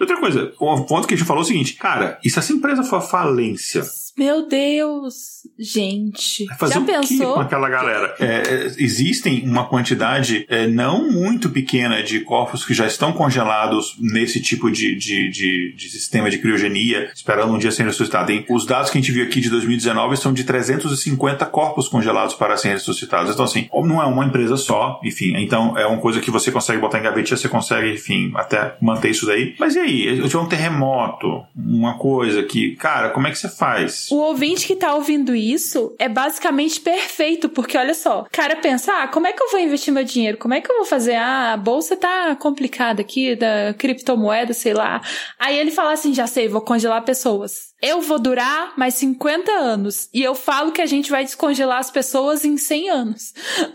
Outra 0.00 0.16
coisa, 0.18 0.52
o 0.58 0.84
ponto 0.84 1.06
que 1.06 1.14
a 1.14 1.16
gente 1.16 1.26
falou 1.26 1.42
é 1.42 1.44
o 1.44 1.46
seguinte, 1.46 1.77
cara, 1.78 2.18
e 2.24 2.30
se 2.30 2.38
essa 2.38 2.52
empresa 2.52 2.82
for 2.82 3.00
falência? 3.00 3.82
Meu 4.18 4.48
Deus, 4.48 5.46
gente. 5.56 6.44
Fazer 6.58 6.74
Já 6.74 6.80
o 6.80 6.84
pensou? 6.84 7.34
com 7.34 7.40
aquela 7.40 7.68
galera? 7.68 8.16
É, 8.18 8.24
é, 8.24 8.66
existem 8.76 9.48
uma 9.48 9.68
quantidade 9.68 10.44
é, 10.48 10.66
não 10.66 11.08
muito 11.08 11.48
pequena 11.50 12.02
de 12.02 12.18
corpos 12.20 12.64
que 12.64 12.74
já 12.74 12.84
estão 12.84 13.12
congelados 13.12 13.96
nesse 14.00 14.42
tipo 14.42 14.72
de, 14.72 14.96
de, 14.96 15.30
de, 15.30 15.72
de 15.72 15.88
sistema 15.88 16.28
de 16.30 16.38
criogenia, 16.38 17.08
esperando 17.14 17.54
um 17.54 17.58
dia 17.58 17.70
serem 17.70 17.92
ressuscitados. 17.92 18.42
Os 18.50 18.66
dados 18.66 18.90
que 18.90 18.98
a 18.98 19.00
gente 19.00 19.12
viu 19.12 19.24
aqui 19.24 19.40
de 19.40 19.48
2019 19.50 20.16
são 20.16 20.32
de 20.32 20.42
350 20.42 21.46
corpos 21.46 21.86
congelados 21.86 22.34
para 22.34 22.56
serem 22.56 22.76
ressuscitados. 22.76 23.32
Então, 23.32 23.44
assim, 23.44 23.68
não 23.72 24.02
é 24.02 24.06
uma 24.06 24.24
empresa 24.24 24.56
só, 24.56 25.00
enfim. 25.04 25.34
Então, 25.36 25.78
é 25.78 25.86
uma 25.86 26.00
coisa 26.00 26.20
que 26.20 26.30
você 26.32 26.50
consegue 26.50 26.80
botar 26.80 26.98
em 26.98 27.04
gavetinha, 27.04 27.36
você 27.36 27.48
consegue, 27.48 27.92
enfim, 27.92 28.32
até 28.34 28.74
manter 28.82 29.10
isso 29.10 29.26
daí. 29.26 29.54
Mas 29.60 29.76
e 29.76 29.78
aí? 29.78 30.18
Eu 30.18 30.26
tiver 30.26 30.42
um 30.42 30.48
terremoto, 30.48 31.44
uma 31.54 31.96
coisa 31.96 32.42
que, 32.42 32.74
cara, 32.74 33.10
como 33.10 33.28
é 33.28 33.30
que 33.30 33.38
você 33.38 33.48
faz? 33.48 34.07
O 34.10 34.16
ouvinte 34.16 34.66
que 34.66 34.76
tá 34.76 34.94
ouvindo 34.94 35.34
isso 35.34 35.94
é 35.98 36.08
basicamente 36.08 36.80
perfeito, 36.80 37.48
porque 37.48 37.76
olha 37.76 37.94
só, 37.94 38.22
o 38.22 38.30
cara 38.30 38.56
pensa, 38.56 39.02
ah, 39.02 39.08
como 39.08 39.26
é 39.26 39.32
que 39.32 39.42
eu 39.42 39.50
vou 39.50 39.60
investir 39.60 39.92
meu 39.92 40.04
dinheiro? 40.04 40.38
Como 40.38 40.54
é 40.54 40.60
que 40.60 40.70
eu 40.70 40.76
vou 40.76 40.84
fazer? 40.84 41.14
Ah, 41.14 41.52
a 41.52 41.56
bolsa 41.56 41.96
tá 41.96 42.36
complicada 42.36 43.00
aqui, 43.00 43.34
da 43.34 43.74
criptomoeda, 43.76 44.52
sei 44.52 44.74
lá. 44.74 45.00
Aí 45.38 45.58
ele 45.58 45.70
fala 45.70 45.92
assim, 45.92 46.14
já 46.14 46.26
sei, 46.26 46.48
vou 46.48 46.60
congelar 46.60 47.04
pessoas 47.04 47.68
eu 47.80 48.00
vou 48.00 48.18
durar 48.18 48.72
mais 48.76 48.94
50 48.94 49.52
anos. 49.52 50.08
E 50.12 50.22
eu 50.22 50.34
falo 50.34 50.72
que 50.72 50.82
a 50.82 50.86
gente 50.86 51.10
vai 51.10 51.22
descongelar 51.24 51.78
as 51.78 51.90
pessoas 51.90 52.44
em 52.44 52.56
100 52.56 52.90
anos. 52.90 53.32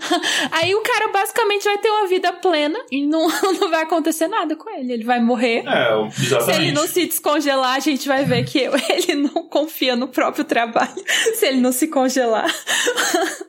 Aí 0.52 0.76
o 0.76 0.82
cara 0.82 1.08
basicamente 1.08 1.64
vai 1.64 1.78
ter 1.78 1.90
uma 1.90 2.08
vida 2.08 2.34
plena 2.34 2.78
e 2.92 3.06
não, 3.06 3.28
não 3.60 3.70
vai 3.70 3.84
acontecer 3.84 4.28
nada 4.28 4.56
com 4.58 4.70
ele. 4.70 4.92
Ele 4.92 5.04
vai 5.06 5.22
morrer. 5.22 5.64
É, 5.66 6.06
exatamente. 6.06 6.44
Se 6.44 6.52
ele 6.52 6.72
não 6.74 6.86
se 6.86 7.06
descongelar, 7.06 7.76
a 7.76 7.80
gente 7.80 8.08
vai 8.08 8.26
ver 8.26 8.44
que 8.44 8.60
ele 8.90 9.16
não 9.16 9.48
confia 9.48 9.96
no 9.96 10.10
próprio 10.24 10.46
trabalho. 10.46 10.94
Se 11.36 11.46
ele 11.46 11.60
não 11.60 11.72
se 11.72 11.88
congelar. 11.88 12.48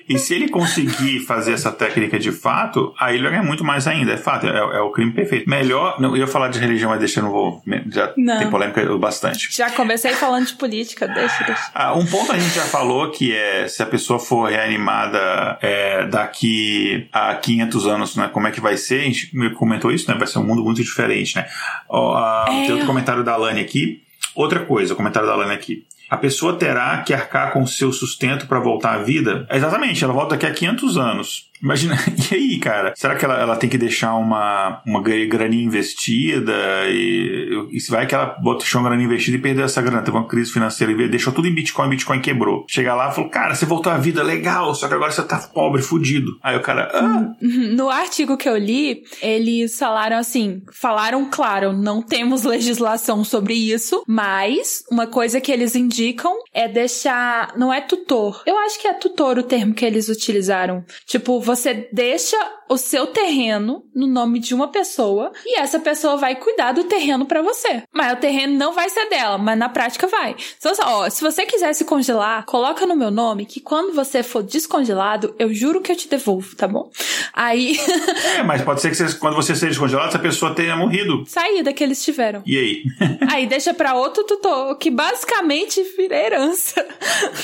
E 0.09 0.19
se 0.19 0.35
ele 0.35 0.49
conseguir 0.49 1.21
fazer 1.21 1.53
essa 1.53 1.73
técnica 1.73 2.19
de 2.19 2.31
fato, 2.31 2.93
aí 2.99 3.15
ele 3.15 3.23
vai 3.23 3.33
ganhar 3.33 3.43
muito 3.43 3.65
mais 3.65 3.87
ainda. 3.87 4.13
É 4.13 4.17
fato, 4.17 4.47
é, 4.47 4.59
é 4.59 4.81
o 4.81 4.91
crime 4.91 5.13
perfeito. 5.13 5.49
Melhor. 5.49 5.99
Não, 6.01 6.11
eu 6.11 6.19
ia 6.19 6.27
falar 6.27 6.49
de 6.49 6.59
religião, 6.59 6.91
mas 6.91 6.99
deixa 6.99 7.21
eu 7.21 7.25
não 7.25 7.31
vou. 7.31 7.63
Já 7.91 8.13
não. 8.17 8.39
tem 8.39 8.51
polêmica 8.51 8.99
bastante. 8.99 9.49
Já 9.51 9.71
comecei 9.71 10.13
falando 10.13 10.47
de 10.47 10.55
política, 10.55 11.09
deixa, 11.09 11.45
deixa. 11.45 11.71
Ah, 11.75 11.95
um 11.95 12.05
ponto 12.05 12.33
a 12.33 12.39
gente 12.39 12.55
já 12.55 12.65
falou 12.65 13.11
que 13.11 13.35
é 13.35 13.67
se 13.67 13.83
a 13.83 13.87
pessoa 13.87 14.19
for 14.19 14.51
reanimada 14.51 15.59
é, 15.63 16.07
daqui 16.07 17.09
a 17.13 17.35
500 17.35 17.87
anos, 17.87 18.17
né, 18.17 18.29
como 18.33 18.47
é 18.47 18.51
que 18.51 18.61
vai 18.61 18.77
ser? 18.77 19.01
A 19.01 19.05
gente 19.05 19.31
comentou 19.55 19.91
isso, 19.91 20.11
né? 20.11 20.17
Vai 20.19 20.27
ser 20.27 20.39
um 20.39 20.45
mundo 20.45 20.63
muito 20.63 20.83
diferente, 20.83 21.37
né? 21.37 21.47
Ó, 21.89 22.47
é. 22.47 22.63
Tem 22.65 22.73
outro 22.73 22.87
comentário 22.87 23.25
da 23.25 23.37
Lani 23.37 23.61
aqui. 23.61 24.03
Outra 24.35 24.61
coisa, 24.61 24.93
o 24.93 24.97
comentário 24.97 25.29
da 25.29 25.35
Lani 25.35 25.55
aqui 25.55 25.85
a 26.15 26.17
pessoa 26.17 26.57
terá 26.57 26.99
que 27.03 27.13
arcar 27.13 27.53
com 27.53 27.63
o 27.63 27.67
seu 27.67 27.93
sustento 27.93 28.47
para 28.47 28.61
voltar 28.61 28.95
à 28.95 28.99
vida? 28.99 29.47
Exatamente, 29.51 30.05
ela 30.05 30.13
volta 30.13 30.37
daqui 30.37 30.47
a 30.47 30.53
500 30.53 30.97
anos. 30.97 31.51
Imagina, 31.65 31.97
e 32.31 32.35
aí, 32.35 32.59
cara? 32.59 32.93
Será 32.95 33.17
que 33.17 33.25
ela, 33.25 33.41
ela 33.41 33.57
tem 33.57 33.71
que 33.71 33.79
deixar 33.79 34.15
uma, 34.17 34.83
uma 34.87 35.03
graninha 35.03 35.65
investida? 35.65 36.53
E, 36.89 37.69
e 37.73 37.81
vai 37.91 38.07
que 38.07 38.15
ela 38.15 38.37
deixou 38.59 38.83
uma 38.83 38.89
graninha 38.91 39.07
investida 39.07 39.39
e 39.39 39.41
perdeu 39.41 39.65
essa 39.65 39.81
grana, 39.81 40.03
teve 40.03 40.17
uma 40.17 40.29
crise 40.29 40.53
financeira 40.53 40.93
deixou 41.09 41.33
tudo 41.33 41.49
em 41.49 41.55
Bitcoin, 41.55 41.89
Bitcoin 41.89 42.21
quebrou. 42.21 42.67
Chega 42.69 42.95
lá 42.95 43.09
e 43.09 43.15
falou, 43.15 43.31
cara, 43.31 43.55
você 43.55 43.65
voltou 43.65 43.91
à 43.91 43.97
vida, 43.97 44.23
legal, 44.23 44.75
só 44.75 44.87
que 44.87 44.95
agora 44.95 45.11
você 45.11 45.23
tá 45.23 45.39
pobre, 45.39 45.81
fudido. 45.81 46.39
Aí 46.43 46.57
o 46.57 46.61
cara, 46.61 46.91
ah. 46.93 47.35
No 47.41 47.89
artigo 47.89 48.37
que 48.37 48.49
eu 48.49 48.57
li, 48.57 49.03
eles 49.23 49.79
falaram 49.79 50.19
assim, 50.19 50.63
falaram, 50.71 51.29
claro, 51.31 51.73
não 51.73 52.03
temos 52.03 52.43
legislação 52.43 53.25
sobre 53.25 53.55
isso, 53.55 54.05
mas 54.07 54.85
uma 54.91 55.07
coisa 55.07 55.41
que 55.41 55.51
eles 55.51 55.75
indicam 55.75 56.35
é 56.53 56.69
deixar, 56.69 57.55
não 57.57 57.73
é 57.73 57.81
tutor. 57.81 58.43
Eu 58.45 58.59
acho 58.59 58.81
que 58.81 58.87
é 58.87 58.93
tutor 58.93 59.39
o 59.39 59.43
termo 59.43 59.73
que 59.73 59.85
eles 59.85 60.09
utilizaram. 60.09 60.85
Tipo, 61.07 61.41
você 61.41 61.54
você 61.55 61.89
deixa 61.93 62.37
o 62.69 62.77
seu 62.77 63.07
terreno 63.07 63.85
no 63.95 64.07
nome 64.07 64.39
de 64.39 64.55
uma 64.55 64.69
pessoa 64.69 65.33
e 65.45 65.59
essa 65.59 65.79
pessoa 65.79 66.17
vai 66.17 66.35
cuidar 66.35 66.73
do 66.73 66.85
terreno 66.85 67.27
para 67.27 67.43
você. 67.43 67.83
Mas 67.93 68.13
o 68.13 68.17
terreno 68.17 68.55
não 68.55 68.73
vai 68.73 68.89
ser 68.89 69.09
dela, 69.09 69.39
mas 69.39 69.59
na 69.59 69.69
prática 69.69 70.07
vai. 70.07 70.35
Então, 70.59 70.73
ó, 70.83 71.09
se 71.09 71.23
você 71.23 71.45
quiser 71.45 71.73
se 71.75 71.85
congelar, 71.85 72.45
coloca 72.45 72.87
no 72.87 72.97
meu 72.97 73.11
nome 73.11 73.45
que 73.45 73.61
quando 73.61 73.95
você 73.95 74.23
for 74.23 74.43
descongelado, 74.43 75.35
eu 75.39 75.53
juro 75.53 75.81
que 75.81 75.93
eu 75.93 75.97
te 75.97 76.09
devolvo, 76.09 76.57
tá 76.57 76.67
bom? 76.67 76.91
Aí. 77.33 77.79
é, 78.39 78.43
mas 78.43 78.63
pode 78.63 78.81
ser 78.81 78.91
que 78.91 78.97
você, 78.97 79.15
quando 79.19 79.35
você 79.35 79.55
seja 79.55 79.69
descongelado, 79.69 80.09
essa 80.09 80.19
pessoa 80.19 80.55
tenha 80.55 80.77
morrido. 80.77 81.25
Saída 81.27 81.73
que 81.73 81.85
eles 81.85 82.03
tiveram. 82.03 82.43
E 82.47 82.59
aí? 82.59 82.83
aí 83.31 83.47
deixa 83.47 83.75
para 83.75 83.95
outro 83.95 84.25
tutor, 84.25 84.77
que 84.79 84.91
basicamente 84.91 85.83
vira 85.97 86.17
herança. 86.17 86.85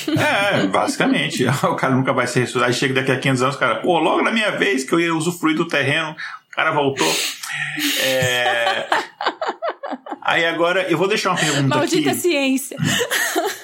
é, 0.07 0.65
basicamente. 0.67 1.45
O 1.71 1.75
cara 1.75 1.95
nunca 1.95 2.11
vai 2.11 2.27
ser 2.27 2.41
ressuscitado. 2.41 2.65
Aí 2.65 2.73
chega 2.73 2.93
daqui 2.95 3.11
a 3.11 3.19
500 3.19 3.43
anos, 3.43 3.55
o 3.55 3.59
cara, 3.59 3.75
pô, 3.75 3.90
logo 3.99 4.21
na 4.21 4.31
minha 4.31 4.51
vez 4.51 4.83
que 4.83 4.93
eu 4.93 4.99
ia 4.99 5.15
usufruir 5.15 5.55
do 5.55 5.67
terreno, 5.67 6.11
o 6.11 6.55
cara 6.55 6.71
voltou. 6.71 7.11
É. 8.03 8.87
Aí 10.21 10.45
agora 10.45 10.89
eu 10.89 10.97
vou 10.97 11.07
deixar 11.07 11.31
uma 11.31 11.39
pergunta 11.39 11.75
Maldita 11.75 12.11
aqui. 12.11 12.19
ciência. 12.19 12.77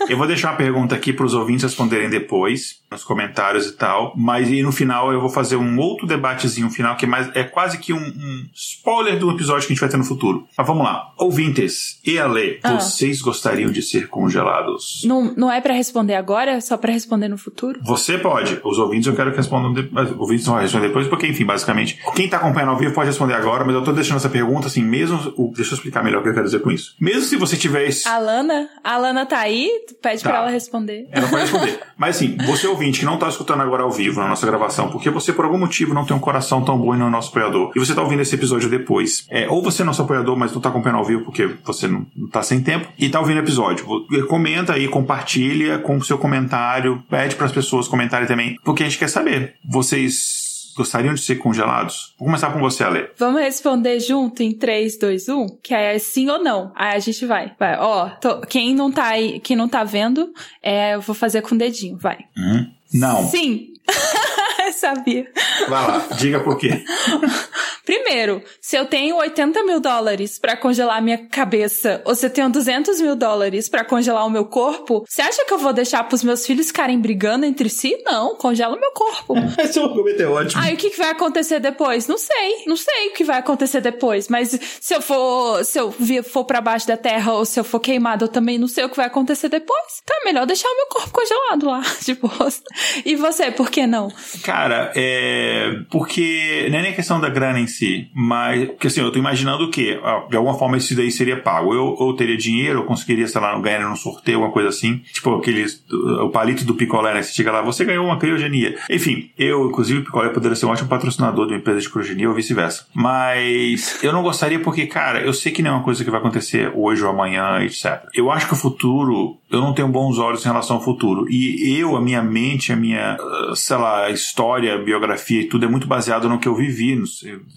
Eu 0.10 0.18
vou 0.18 0.28
deixar 0.28 0.52
uma 0.52 0.58
pergunta 0.58 0.96
aqui 0.96 1.12
para 1.12 1.26
os 1.26 1.34
ouvintes 1.34 1.64
responderem 1.64 2.10
depois, 2.10 2.82
nos 2.90 3.04
comentários 3.04 3.68
e 3.68 3.74
tal. 3.74 4.14
Mas 4.16 4.50
e 4.50 4.62
no 4.62 4.72
final 4.72 5.12
eu 5.12 5.20
vou 5.20 5.30
fazer 5.30 5.56
um 5.56 5.78
outro 5.78 6.08
debatezinho 6.08 6.70
final, 6.70 6.96
que 6.96 7.06
é, 7.06 7.08
mais, 7.08 7.30
é 7.36 7.44
quase 7.44 7.78
que 7.78 7.94
um, 7.94 7.98
um 7.98 8.46
spoiler 8.54 9.20
do 9.20 9.32
episódio 9.32 9.68
que 9.68 9.74
a 9.74 9.76
gente 9.76 9.82
vai 9.82 9.90
ter 9.90 9.98
no 9.98 10.04
futuro. 10.04 10.48
Mas 10.58 10.66
vamos 10.66 10.84
lá. 10.84 11.14
Ouvintes 11.18 12.00
e 12.06 12.18
Ale, 12.18 12.60
ah. 12.64 12.80
vocês 12.80 13.22
gostariam 13.22 13.72
de 13.72 13.82
ser 13.82 14.08
congelados? 14.08 15.02
Não, 15.06 15.34
não 15.36 15.52
é 15.52 15.60
para 15.60 15.74
responder 15.74 16.16
agora, 16.16 16.52
é 16.52 16.62
só 16.62 16.78
para 16.78 16.92
responder 16.92 17.28
no 17.28 17.38
futuro? 17.38 17.80
Você 17.84 18.18
pode. 18.18 18.60
Os 18.64 18.78
ouvintes 18.78 19.08
eu 19.08 19.16
quero 19.16 19.32
que 19.32 19.38
respondam 19.38 19.74
depois. 19.74 20.12
Os 20.12 20.18
ouvintes 20.18 20.46
vão 20.46 20.58
responder 20.58 20.88
depois, 20.88 21.08
porque, 21.08 21.28
enfim, 21.28 21.46
basicamente, 21.46 22.00
quem 22.16 22.30
tá 22.30 22.38
acompanhando 22.38 22.70
ao 22.70 22.78
vivo 22.78 22.94
pode 22.94 23.08
responder 23.08 23.34
agora, 23.34 23.66
mas 23.66 23.76
eu 23.76 23.84
tô 23.84 23.92
deixando 23.92 24.18
essa 24.18 24.30
pergunta 24.30 24.68
assim, 24.68 24.84
mesmo. 24.84 25.18
Deixa 25.56 25.74
eu 25.74 25.76
explicar 25.76 26.04
melhor 26.04 26.17
o 26.20 26.24
que 26.24 26.30
eu 26.30 26.34
quero 26.34 26.46
dizer 26.46 26.60
com 26.60 26.72
isso. 26.72 26.96
Mesmo 27.00 27.24
se 27.24 27.36
você 27.36 27.56
tiver 27.56 27.88
esse. 27.88 28.08
A 28.08 28.18
Lana, 28.18 28.70
a 28.84 28.98
Lana 28.98 29.26
tá 29.26 29.40
aí, 29.40 29.70
pede 30.02 30.24
tá. 30.24 30.30
pra 30.30 30.40
ela 30.40 30.50
responder. 30.50 31.08
Ela 31.12 31.28
pode 31.28 31.44
responder. 31.44 31.80
Mas 31.98 32.16
assim, 32.16 32.38
você 32.46 32.68
ouvinte 32.68 33.00
que 33.00 33.06
não 33.06 33.18
tá 33.18 33.28
escutando 33.28 33.62
agora 33.62 33.84
ao 33.84 33.92
vivo 33.92 34.20
na 34.20 34.30
nossa 34.30 34.46
gravação, 34.46 34.90
porque 34.90 35.10
você 35.10 35.34
por 35.34 35.46
algum 35.46 35.58
motivo 35.58 35.94
não 35.94 36.06
tem 36.06 36.16
um 36.16 36.20
coração 36.20 36.64
tão 36.64 36.78
bom 36.78 36.96
e 36.96 36.98
não 36.98 37.08
é 37.08 37.10
nosso 37.10 37.30
apoiador, 37.30 37.72
e 37.76 37.80
você 37.80 37.94
tá 37.94 38.02
ouvindo 38.02 38.22
esse 38.22 38.36
episódio 38.36 38.70
depois, 38.70 39.26
é, 39.30 39.48
ou 39.48 39.62
você 39.62 39.82
é 39.82 39.86
nosso 39.86 40.02
apoiador, 40.02 40.38
mas 40.38 40.54
não 40.54 40.62
tá 40.62 40.70
acompanhando 40.70 41.00
ao 41.00 41.06
vivo 41.06 41.24
porque 41.24 41.50
você 41.64 41.88
não, 41.88 42.06
não 42.16 42.28
tá 42.28 42.44
sem 42.44 42.62
tempo, 42.62 42.88
e 42.98 43.10
tá 43.10 43.20
ouvindo 43.20 43.38
o 43.38 43.42
episódio. 43.42 43.86
Comenta 44.28 44.74
aí, 44.74 44.88
compartilha 44.88 45.80
com 45.80 45.98
o 45.98 46.04
seu 46.04 46.18
comentário, 46.18 47.04
pede 47.10 47.36
para 47.36 47.46
as 47.46 47.52
pessoas 47.52 47.88
comentarem 47.88 48.28
também, 48.28 48.58
porque 48.64 48.84
a 48.84 48.86
gente 48.86 49.00
quer 49.00 49.10
saber. 49.10 49.56
Vocês 49.68 50.47
gostariam 50.78 51.14
de 51.14 51.22
ser 51.22 51.36
congelados? 51.36 52.14
Vou 52.18 52.28
começar 52.28 52.52
com 52.52 52.60
você, 52.60 52.84
Ale. 52.84 53.10
Vamos 53.18 53.42
responder 53.42 54.00
junto 54.00 54.44
em 54.44 54.54
3, 54.54 54.98
2, 54.98 55.30
1? 55.30 55.48
Que 55.62 55.74
é 55.74 56.00
sim 56.00 56.30
ou 56.30 56.42
não. 56.42 56.72
Aí 56.76 56.96
a 56.96 57.00
gente 57.00 57.26
vai. 57.26 57.54
Vai, 57.60 57.78
ó, 57.78 58.10
tô, 58.10 58.42
quem 58.42 58.74
não 58.74 58.92
tá 58.92 59.08
aí, 59.08 59.40
quem 59.40 59.58
não 59.58 59.68
tá 59.68 59.84
vendo, 59.84 60.32
é, 60.62 60.96
eu 60.96 61.02
vou 61.02 61.16
fazer 61.16 61.42
com 61.42 61.56
o 61.56 61.58
dedinho, 61.58 61.98
vai. 61.98 62.20
Hum, 62.38 62.68
não. 62.94 63.28
Sim. 63.28 63.74
Sabia. 64.74 65.28
Vai 65.68 65.88
lá, 65.88 66.08
diga 66.18 66.40
por 66.40 66.58
quê. 66.58 66.84
Primeiro, 67.88 68.44
se 68.60 68.76
eu 68.76 68.86
tenho 68.86 69.16
80 69.16 69.64
mil 69.64 69.80
dólares 69.80 70.38
para 70.38 70.58
congelar 70.58 71.02
minha 71.02 71.26
cabeça, 71.30 72.02
ou 72.04 72.14
se 72.14 72.26
eu 72.26 72.30
tenho 72.30 72.50
200 72.50 73.00
mil 73.00 73.16
dólares 73.16 73.70
para 73.70 73.86
congelar 73.86 74.28
o 74.28 74.30
meu 74.30 74.44
corpo, 74.44 75.06
você 75.08 75.22
acha 75.22 75.46
que 75.46 75.54
eu 75.54 75.58
vou 75.58 75.72
deixar 75.72 76.04
pros 76.04 76.22
meus 76.22 76.46
filhos 76.46 76.68
ficarem 76.68 77.00
brigando 77.00 77.46
entre 77.46 77.70
si? 77.70 77.98
Não, 78.06 78.36
congela 78.36 78.76
meu 78.78 78.92
corpo. 78.92 79.36
Esse 79.58 79.80
é 79.80 79.82
um 79.82 79.86
argumento 79.86 80.22
é 80.22 80.28
ótimo. 80.28 80.62
Aí 80.62 80.74
o 80.74 80.78
que, 80.78 80.90
que 80.90 80.98
vai 80.98 81.12
acontecer 81.12 81.62
depois? 81.62 82.08
Não 82.08 82.18
sei, 82.18 82.66
não 82.68 82.76
sei 82.76 83.08
o 83.08 83.14
que 83.14 83.24
vai 83.24 83.40
acontecer 83.40 83.80
depois, 83.80 84.28
mas 84.28 84.60
se 84.82 84.94
eu 84.94 85.02
for, 85.02 85.64
se 85.64 85.80
eu 85.80 85.94
for 86.24 86.44
para 86.44 86.60
baixo 86.60 86.86
da 86.88 86.98
terra 86.98 87.36
ou 87.36 87.46
se 87.46 87.58
eu 87.58 87.64
for 87.64 87.80
queimado, 87.80 88.26
eu 88.26 88.30
também 88.30 88.58
não 88.58 88.68
sei 88.68 88.84
o 88.84 88.90
que 88.90 88.98
vai 88.98 89.06
acontecer 89.06 89.48
depois. 89.48 90.02
Então 90.04 90.18
é 90.24 90.26
melhor 90.26 90.46
deixar 90.46 90.68
o 90.68 90.76
meu 90.76 90.88
corpo 90.88 91.12
congelado 91.12 91.66
lá, 91.68 91.82
de 92.04 92.16
bosta. 92.16 92.64
E 93.06 93.16
você, 93.16 93.50
por 93.50 93.72
que 93.72 93.88
não? 93.88 94.12
Cara, 94.44 94.57
é. 94.96 95.80
Porque 95.90 96.68
não 96.72 96.80
é 96.80 96.82
nem 96.82 96.94
questão 96.94 97.20
da 97.20 97.30
grana 97.30 97.60
em 97.60 97.68
si, 97.68 98.10
mas. 98.14 98.68
Porque 98.68 98.88
assim, 98.88 99.02
eu 99.02 99.12
tô 99.12 99.20
imaginando 99.20 99.66
o 99.66 99.72
quê? 99.72 100.00
Ah, 100.04 100.26
de 100.30 100.36
alguma 100.36 100.58
forma 100.58 100.78
isso 100.78 100.96
daí 100.96 101.12
seria 101.12 101.38
pago. 101.38 101.74
Eu, 101.74 101.96
eu 102.00 102.14
teria 102.14 102.38
dinheiro, 102.38 102.80
eu 102.80 102.86
conseguiria, 102.86 103.28
sei 103.28 103.42
lá, 103.42 103.58
ganhar 103.60 103.88
num 103.88 103.96
sorteio, 103.96 104.38
alguma 104.38 104.54
coisa 104.54 104.70
assim. 104.70 105.02
Tipo 105.14 105.36
aqueles. 105.36 105.84
O 106.22 106.30
palito 106.30 106.66
do 106.66 106.76
picolé, 106.76 107.14
né? 107.14 107.22
Você 107.22 107.34
chega 107.34 107.52
lá, 107.52 107.62
você 107.62 107.86
ganhou 107.86 108.06
uma 108.06 108.18
criogenia. 108.18 108.78
Enfim, 108.90 109.32
eu, 109.38 109.68
inclusive, 109.68 110.00
o 110.00 110.04
picolé 110.04 110.30
poderia 110.30 110.56
ser 110.56 110.66
um 110.66 110.70
ótimo 110.70 110.90
patrocinador 110.90 111.48
de 111.48 111.54
uma 111.54 111.60
empresa 111.60 111.82
de 111.82 111.90
criogenia 111.90 112.30
ou 112.30 112.36
vice-versa. 112.36 112.86
Mas 112.94 114.04
eu 114.04 114.12
não 114.12 114.24
gostaria 114.24 114.60
porque, 114.60 114.88
cara, 114.88 115.22
eu 115.22 115.34
sei 115.34 115.52
que 115.52 115.62
não 115.62 115.72
é 115.72 115.74
uma 115.76 115.84
coisa 115.84 116.04
que 116.04 116.10
vai 116.10 116.20
acontecer 116.20 116.72
hoje 116.76 117.04
ou 117.04 117.10
amanhã, 117.10 117.62
etc. 117.64 118.04
Eu 118.14 118.32
acho 118.32 118.48
que 118.48 118.54
o 118.54 118.58
futuro. 118.58 119.38
Eu 119.50 119.62
não 119.62 119.74
tenho 119.74 119.88
bons 119.88 120.18
olhos 120.18 120.46
em 120.46 120.48
relação 120.50 120.76
ao 120.76 120.84
futuro. 120.84 121.26
E 121.30 121.78
eu, 121.80 121.96
a 121.96 122.02
minha 122.02 122.22
mente, 122.22 122.74
a 122.74 122.76
minha, 122.76 123.18
ah, 123.20 123.54
sei 123.56 123.78
lá, 123.78 124.10
história, 124.10 124.47
biografia 124.84 125.42
e 125.42 125.46
tudo 125.46 125.66
é 125.66 125.70
muito 125.70 125.88
baseado 125.88 126.30
no 126.30 126.40
que 126.40 126.48
eu 126.48 126.56
vivi 126.56 126.96
no, 126.96 127.06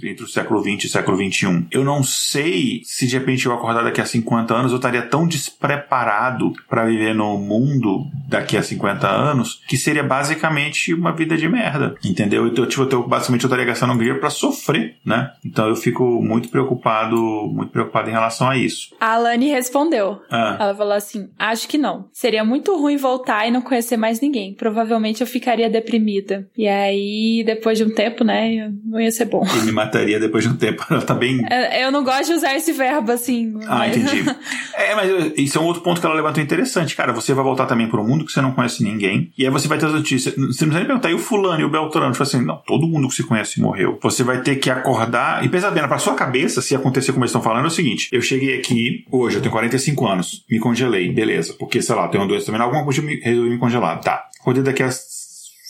entre 0.02 0.24
o 0.24 0.28
século 0.28 0.60
XX 0.60 0.84
e 0.84 0.86
o 0.86 0.90
século 0.90 1.16
XXI. 1.16 1.66
Eu 1.70 1.84
não 1.84 2.02
sei 2.02 2.82
se 2.84 3.06
de 3.06 3.16
repente 3.16 3.46
eu 3.46 3.52
acordar 3.52 3.82
daqui 3.82 4.00
a 4.00 4.04
50 4.04 4.54
anos 4.54 4.72
eu 4.72 4.76
estaria 4.76 5.02
tão 5.02 5.26
despreparado 5.26 6.52
para 6.68 6.86
viver 6.86 7.14
no 7.14 7.38
mundo 7.38 8.06
daqui 8.28 8.56
a 8.56 8.62
50 8.62 9.08
anos 9.08 9.62
que 9.68 9.76
seria 9.76 10.02
basicamente 10.02 10.92
uma 10.94 11.12
vida 11.12 11.36
de 11.36 11.48
merda, 11.48 11.94
entendeu? 12.04 12.46
Então, 12.46 12.66
tipo, 12.66 12.82
eu, 12.90 13.06
basicamente 13.06 13.44
eu 13.44 13.48
estaria 13.48 13.64
gastando 13.64 13.92
um 13.92 13.98
dinheiro 13.98 14.20
para 14.20 14.30
sofrer, 14.30 14.96
né? 15.04 15.32
Então 15.44 15.68
eu 15.68 15.76
fico 15.76 16.22
muito 16.22 16.48
preocupado, 16.48 17.16
muito 17.52 17.70
preocupado 17.70 18.08
em 18.08 18.12
relação 18.12 18.48
a 18.48 18.56
isso. 18.56 18.94
A 19.00 19.14
Alane 19.14 19.48
respondeu. 19.48 20.20
Ah. 20.30 20.56
Ela 20.60 20.74
falou 20.74 20.92
assim: 20.92 21.28
acho 21.38 21.68
que 21.68 21.78
não. 21.78 22.08
Seria 22.12 22.44
muito 22.44 22.76
ruim 22.76 22.96
voltar 22.96 23.46
e 23.46 23.50
não 23.50 23.62
conhecer 23.62 23.96
mais 23.96 24.20
ninguém. 24.20 24.54
Provavelmente 24.54 25.20
eu 25.20 25.26
ficaria 25.26 25.68
deprimida. 25.68 26.48
E 26.56 26.66
aí, 26.80 27.42
depois 27.44 27.78
de 27.78 27.84
um 27.84 27.90
tempo, 27.90 28.24
né, 28.24 28.70
não 28.84 29.00
ia 29.00 29.10
ser 29.10 29.26
bom. 29.26 29.44
E 29.62 29.66
me 29.66 29.72
mataria 29.72 30.18
depois 30.18 30.44
de 30.44 30.50
um 30.50 30.56
tempo. 30.56 30.84
Ela 30.90 31.02
tá 31.02 31.14
bem. 31.14 31.40
É, 31.50 31.84
eu 31.84 31.90
não 31.90 32.04
gosto 32.04 32.26
de 32.26 32.34
usar 32.34 32.54
esse 32.54 32.72
verbo 32.72 33.12
assim. 33.12 33.54
Ah, 33.66 33.78
mas... 33.78 33.96
entendi. 33.96 34.28
é, 34.74 34.94
mas 34.94 35.32
isso 35.36 35.58
é 35.58 35.60
um 35.60 35.64
outro 35.64 35.82
ponto 35.82 36.00
que 36.00 36.06
ela 36.06 36.14
levantou 36.14 36.42
interessante. 36.42 36.96
Cara, 36.96 37.12
você 37.12 37.32
vai 37.34 37.44
voltar 37.44 37.66
também 37.66 37.88
para 37.88 38.00
um 38.00 38.06
mundo 38.06 38.24
que 38.24 38.32
você 38.32 38.40
não 38.40 38.52
conhece 38.52 38.82
ninguém. 38.82 39.32
E 39.36 39.44
aí 39.44 39.50
você 39.50 39.68
vai 39.68 39.78
ter 39.78 39.86
as 39.86 39.92
notícias. 39.92 40.34
Você 40.34 40.40
não 40.40 40.46
precisa 40.46 40.78
nem 40.78 40.86
perguntar, 40.86 41.10
e 41.10 41.14
o 41.14 41.18
fulano 41.18 41.60
e 41.60 41.64
o 41.64 41.70
Beltrano? 41.70 42.12
Tipo 42.12 42.22
assim, 42.22 42.44
não, 42.44 42.56
todo 42.66 42.86
mundo 42.86 43.08
que 43.08 43.14
se 43.14 43.22
conhece 43.22 43.60
morreu. 43.60 43.98
Você 44.02 44.22
vai 44.22 44.42
ter 44.42 44.56
que 44.56 44.70
acordar. 44.70 45.44
E 45.44 45.48
pensa 45.48 45.70
bem, 45.70 45.86
pra 45.86 45.98
sua 45.98 46.14
cabeça, 46.14 46.60
se 46.60 46.74
acontecer 46.74 47.12
como 47.12 47.24
eles 47.24 47.30
estão 47.30 47.42
falando, 47.42 47.64
é 47.64 47.68
o 47.68 47.70
seguinte: 47.70 48.08
eu 48.12 48.20
cheguei 48.20 48.58
aqui 48.58 49.04
hoje, 49.10 49.36
eu 49.36 49.42
tenho 49.42 49.52
45 49.52 50.06
anos, 50.06 50.44
me 50.50 50.58
congelei, 50.58 51.12
beleza. 51.12 51.54
Porque, 51.58 51.82
sei 51.82 51.94
lá, 51.94 52.08
tenho 52.08 52.22
uma 52.22 52.28
doença 52.28 52.46
também, 52.46 52.60
alguma 52.60 52.84
coisa 52.84 53.02
me 53.02 53.16
resolvi 53.20 53.50
me 53.50 53.58
congelar. 53.58 54.00
Tá. 54.00 54.24
Acordei 54.40 54.62
daqui 54.62 54.82
a 54.82 54.90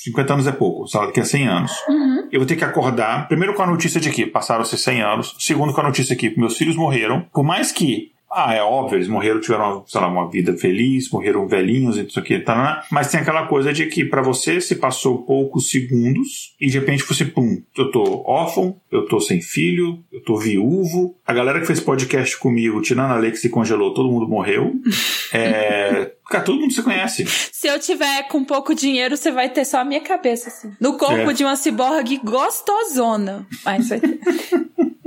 50 0.03 0.33
anos 0.33 0.47
é 0.47 0.53
pouco, 0.53 0.87
sei 0.87 0.99
lá, 0.99 1.07
daqui 1.07 1.21
a 1.21 1.25
100 1.25 1.49
anos. 1.49 1.73
Uhum. 1.89 2.29
Eu 2.33 2.41
vou 2.41 2.47
ter 2.47 2.57
que 2.57 2.65
acordar, 2.65 3.29
primeiro 3.29 3.55
com 3.55 3.63
a 3.63 3.67
notícia 3.67 4.01
de 4.01 4.11
que 4.11 4.27
passaram-se 4.27 4.79
100 4.79 5.03
anos, 5.03 5.37
segundo 5.39 5.75
com 5.75 5.81
a 5.81 5.85
notícia 5.85 6.17
que 6.17 6.39
meus 6.39 6.57
filhos 6.57 6.77
morreram, 6.77 7.27
por 7.33 7.45
mais 7.45 7.71
que 7.71 8.13
ah, 8.33 8.55
é 8.55 8.63
óbvio, 8.63 8.97
eles 8.97 9.09
morreram, 9.09 9.41
tiveram, 9.41 9.85
sei 9.87 10.01
lá, 10.01 10.07
uma 10.07 10.31
vida 10.31 10.57
feliz, 10.57 11.11
morreram 11.11 11.49
velhinhos 11.49 11.97
e 11.97 12.03
isso 12.03 12.19
aqui, 12.19 12.39
tá, 12.39 12.85
mas 12.91 13.11
tem 13.11 13.21
aquela 13.21 13.47
coisa 13.47 13.73
de 13.73 13.87
que 13.87 14.05
para 14.05 14.23
você 14.23 14.61
se 14.61 14.77
passou 14.77 15.25
poucos 15.25 15.71
segundos 15.71 16.55
e 16.61 16.69
de 16.69 16.79
repente 16.79 17.03
você, 17.03 17.25
pum, 17.25 17.61
eu 17.77 17.91
tô 17.91 18.23
órfão, 18.25 18.77
eu 18.91 19.05
tô 19.07 19.21
sem 19.21 19.41
filho, 19.41 20.03
eu 20.13 20.23
tô 20.23 20.37
viúvo. 20.37 21.17
A 21.27 21.33
galera 21.33 21.61
que 21.61 21.67
fez 21.67 21.81
podcast 21.81 22.39
comigo, 22.39 22.81
tirando 22.81 23.11
a 23.11 23.17
Alex 23.17 23.45
e 23.45 23.49
congelou, 23.49 23.95
todo 23.95 24.11
mundo 24.11 24.29
morreu. 24.29 24.73
é, 25.33 26.13
Cara, 26.31 26.45
todo 26.45 26.61
mundo 26.61 26.73
se 26.73 26.81
conhece. 26.81 27.27
Se 27.27 27.67
eu 27.67 27.77
tiver 27.81 28.29
com 28.29 28.45
pouco 28.45 28.73
dinheiro, 28.73 29.17
você 29.17 29.33
vai 29.33 29.49
ter 29.49 29.65
só 29.65 29.81
a 29.81 29.85
minha 29.85 30.01
cabeça, 30.01 30.49
assim. 30.49 30.73
No 30.81 30.97
corpo 30.97 31.31
é. 31.31 31.33
de 31.33 31.43
uma 31.43 31.57
ciborgue 31.57 32.21
gostosona. 32.23 33.45
Mas 33.65 33.89
vai 33.89 33.99
ter. 33.99 34.21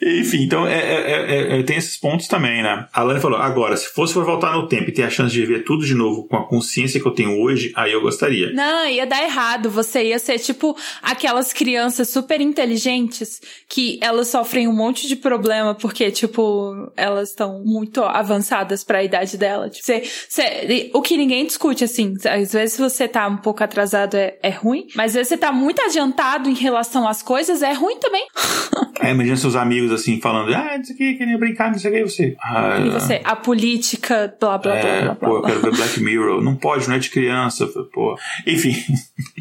Enfim, 0.00 0.44
então 0.44 0.66
é, 0.66 0.78
é, 0.78 1.58
é, 1.58 1.62
tem 1.62 1.76
esses 1.76 1.96
pontos 1.96 2.26
também, 2.26 2.62
né? 2.62 2.86
A 2.92 3.02
Lani 3.02 3.20
falou: 3.20 3.38
agora, 3.38 3.76
se 3.76 3.86
fosse 3.88 4.14
para 4.14 4.22
voltar 4.22 4.52
no 4.54 4.66
tempo 4.66 4.88
e 4.88 4.92
ter 4.92 5.02
a 5.02 5.10
chance 5.10 5.32
de 5.32 5.44
ver 5.44 5.64
tudo 5.64 5.84
de 5.84 5.94
novo 5.94 6.24
com 6.24 6.36
a 6.36 6.46
consciência 6.46 7.00
que 7.00 7.06
eu 7.06 7.12
tenho 7.12 7.40
hoje, 7.40 7.72
aí 7.76 7.92
eu 7.92 8.00
gostaria. 8.00 8.52
Não, 8.52 8.88
ia 8.88 9.06
dar 9.06 9.22
errado. 9.22 9.70
Você 9.70 10.04
ia 10.04 10.18
ser 10.18 10.38
tipo 10.38 10.76
aquelas 11.02 11.52
crianças 11.52 12.08
super 12.08 12.40
inteligentes 12.40 13.40
que 13.68 13.98
elas 14.00 14.28
sofrem 14.28 14.66
um 14.66 14.74
monte 14.74 15.06
de 15.06 15.16
problema 15.16 15.74
porque, 15.74 16.10
tipo, 16.10 16.90
elas 16.96 17.30
estão 17.30 17.62
muito 17.64 18.02
avançadas 18.02 18.82
para 18.82 18.98
a 18.98 19.04
idade 19.04 19.36
dela. 19.36 19.68
Tipo, 19.68 19.84
você, 19.84 20.02
você, 20.28 20.90
o 20.94 21.02
que 21.02 21.16
ninguém 21.16 21.44
discute, 21.44 21.84
assim, 21.84 22.14
às 22.24 22.52
vezes 22.52 22.78
você 22.78 23.06
tá 23.06 23.26
um 23.28 23.36
pouco 23.36 23.62
atrasado 23.62 24.14
é, 24.16 24.38
é 24.42 24.50
ruim, 24.50 24.86
mas 24.94 25.12
às 25.12 25.14
vezes 25.14 25.28
você 25.28 25.36
tá 25.36 25.52
muito 25.52 25.82
adiantado 25.82 26.48
em 26.48 26.54
relação 26.54 27.06
às 27.06 27.22
coisas, 27.22 27.62
é 27.62 27.72
ruim 27.72 27.98
também. 27.98 28.26
é, 29.00 29.10
imagina 29.10 29.41
seus 29.42 29.54
amigos 29.56 29.92
assim, 29.92 30.20
falando, 30.20 30.54
ah, 30.54 30.76
isso 30.76 30.92
aqui, 30.92 31.14
queria 31.14 31.36
brincar, 31.38 31.70
não 31.70 31.78
sei 31.78 31.90
o 31.90 31.94
que, 31.94 32.10
você. 32.10 32.36
Ah, 32.42 32.78
E 32.80 32.88
você, 32.90 33.20
a 33.24 33.36
política, 33.36 34.34
blá 34.40 34.56
blá 34.58 34.72
blá 34.72 34.80
é, 34.80 35.02
blá 35.02 35.14
pô, 35.14 35.26
eu 35.36 35.40
blá. 35.40 35.50
quero 35.50 35.60
ver 35.62 35.76
Black 35.76 36.00
Mirror. 36.00 36.42
Não 36.42 36.56
pode, 36.56 36.88
não 36.88 36.94
é 36.96 36.98
de 36.98 37.10
criança. 37.10 37.66
Pô. 37.92 38.16
Enfim. 38.46 38.74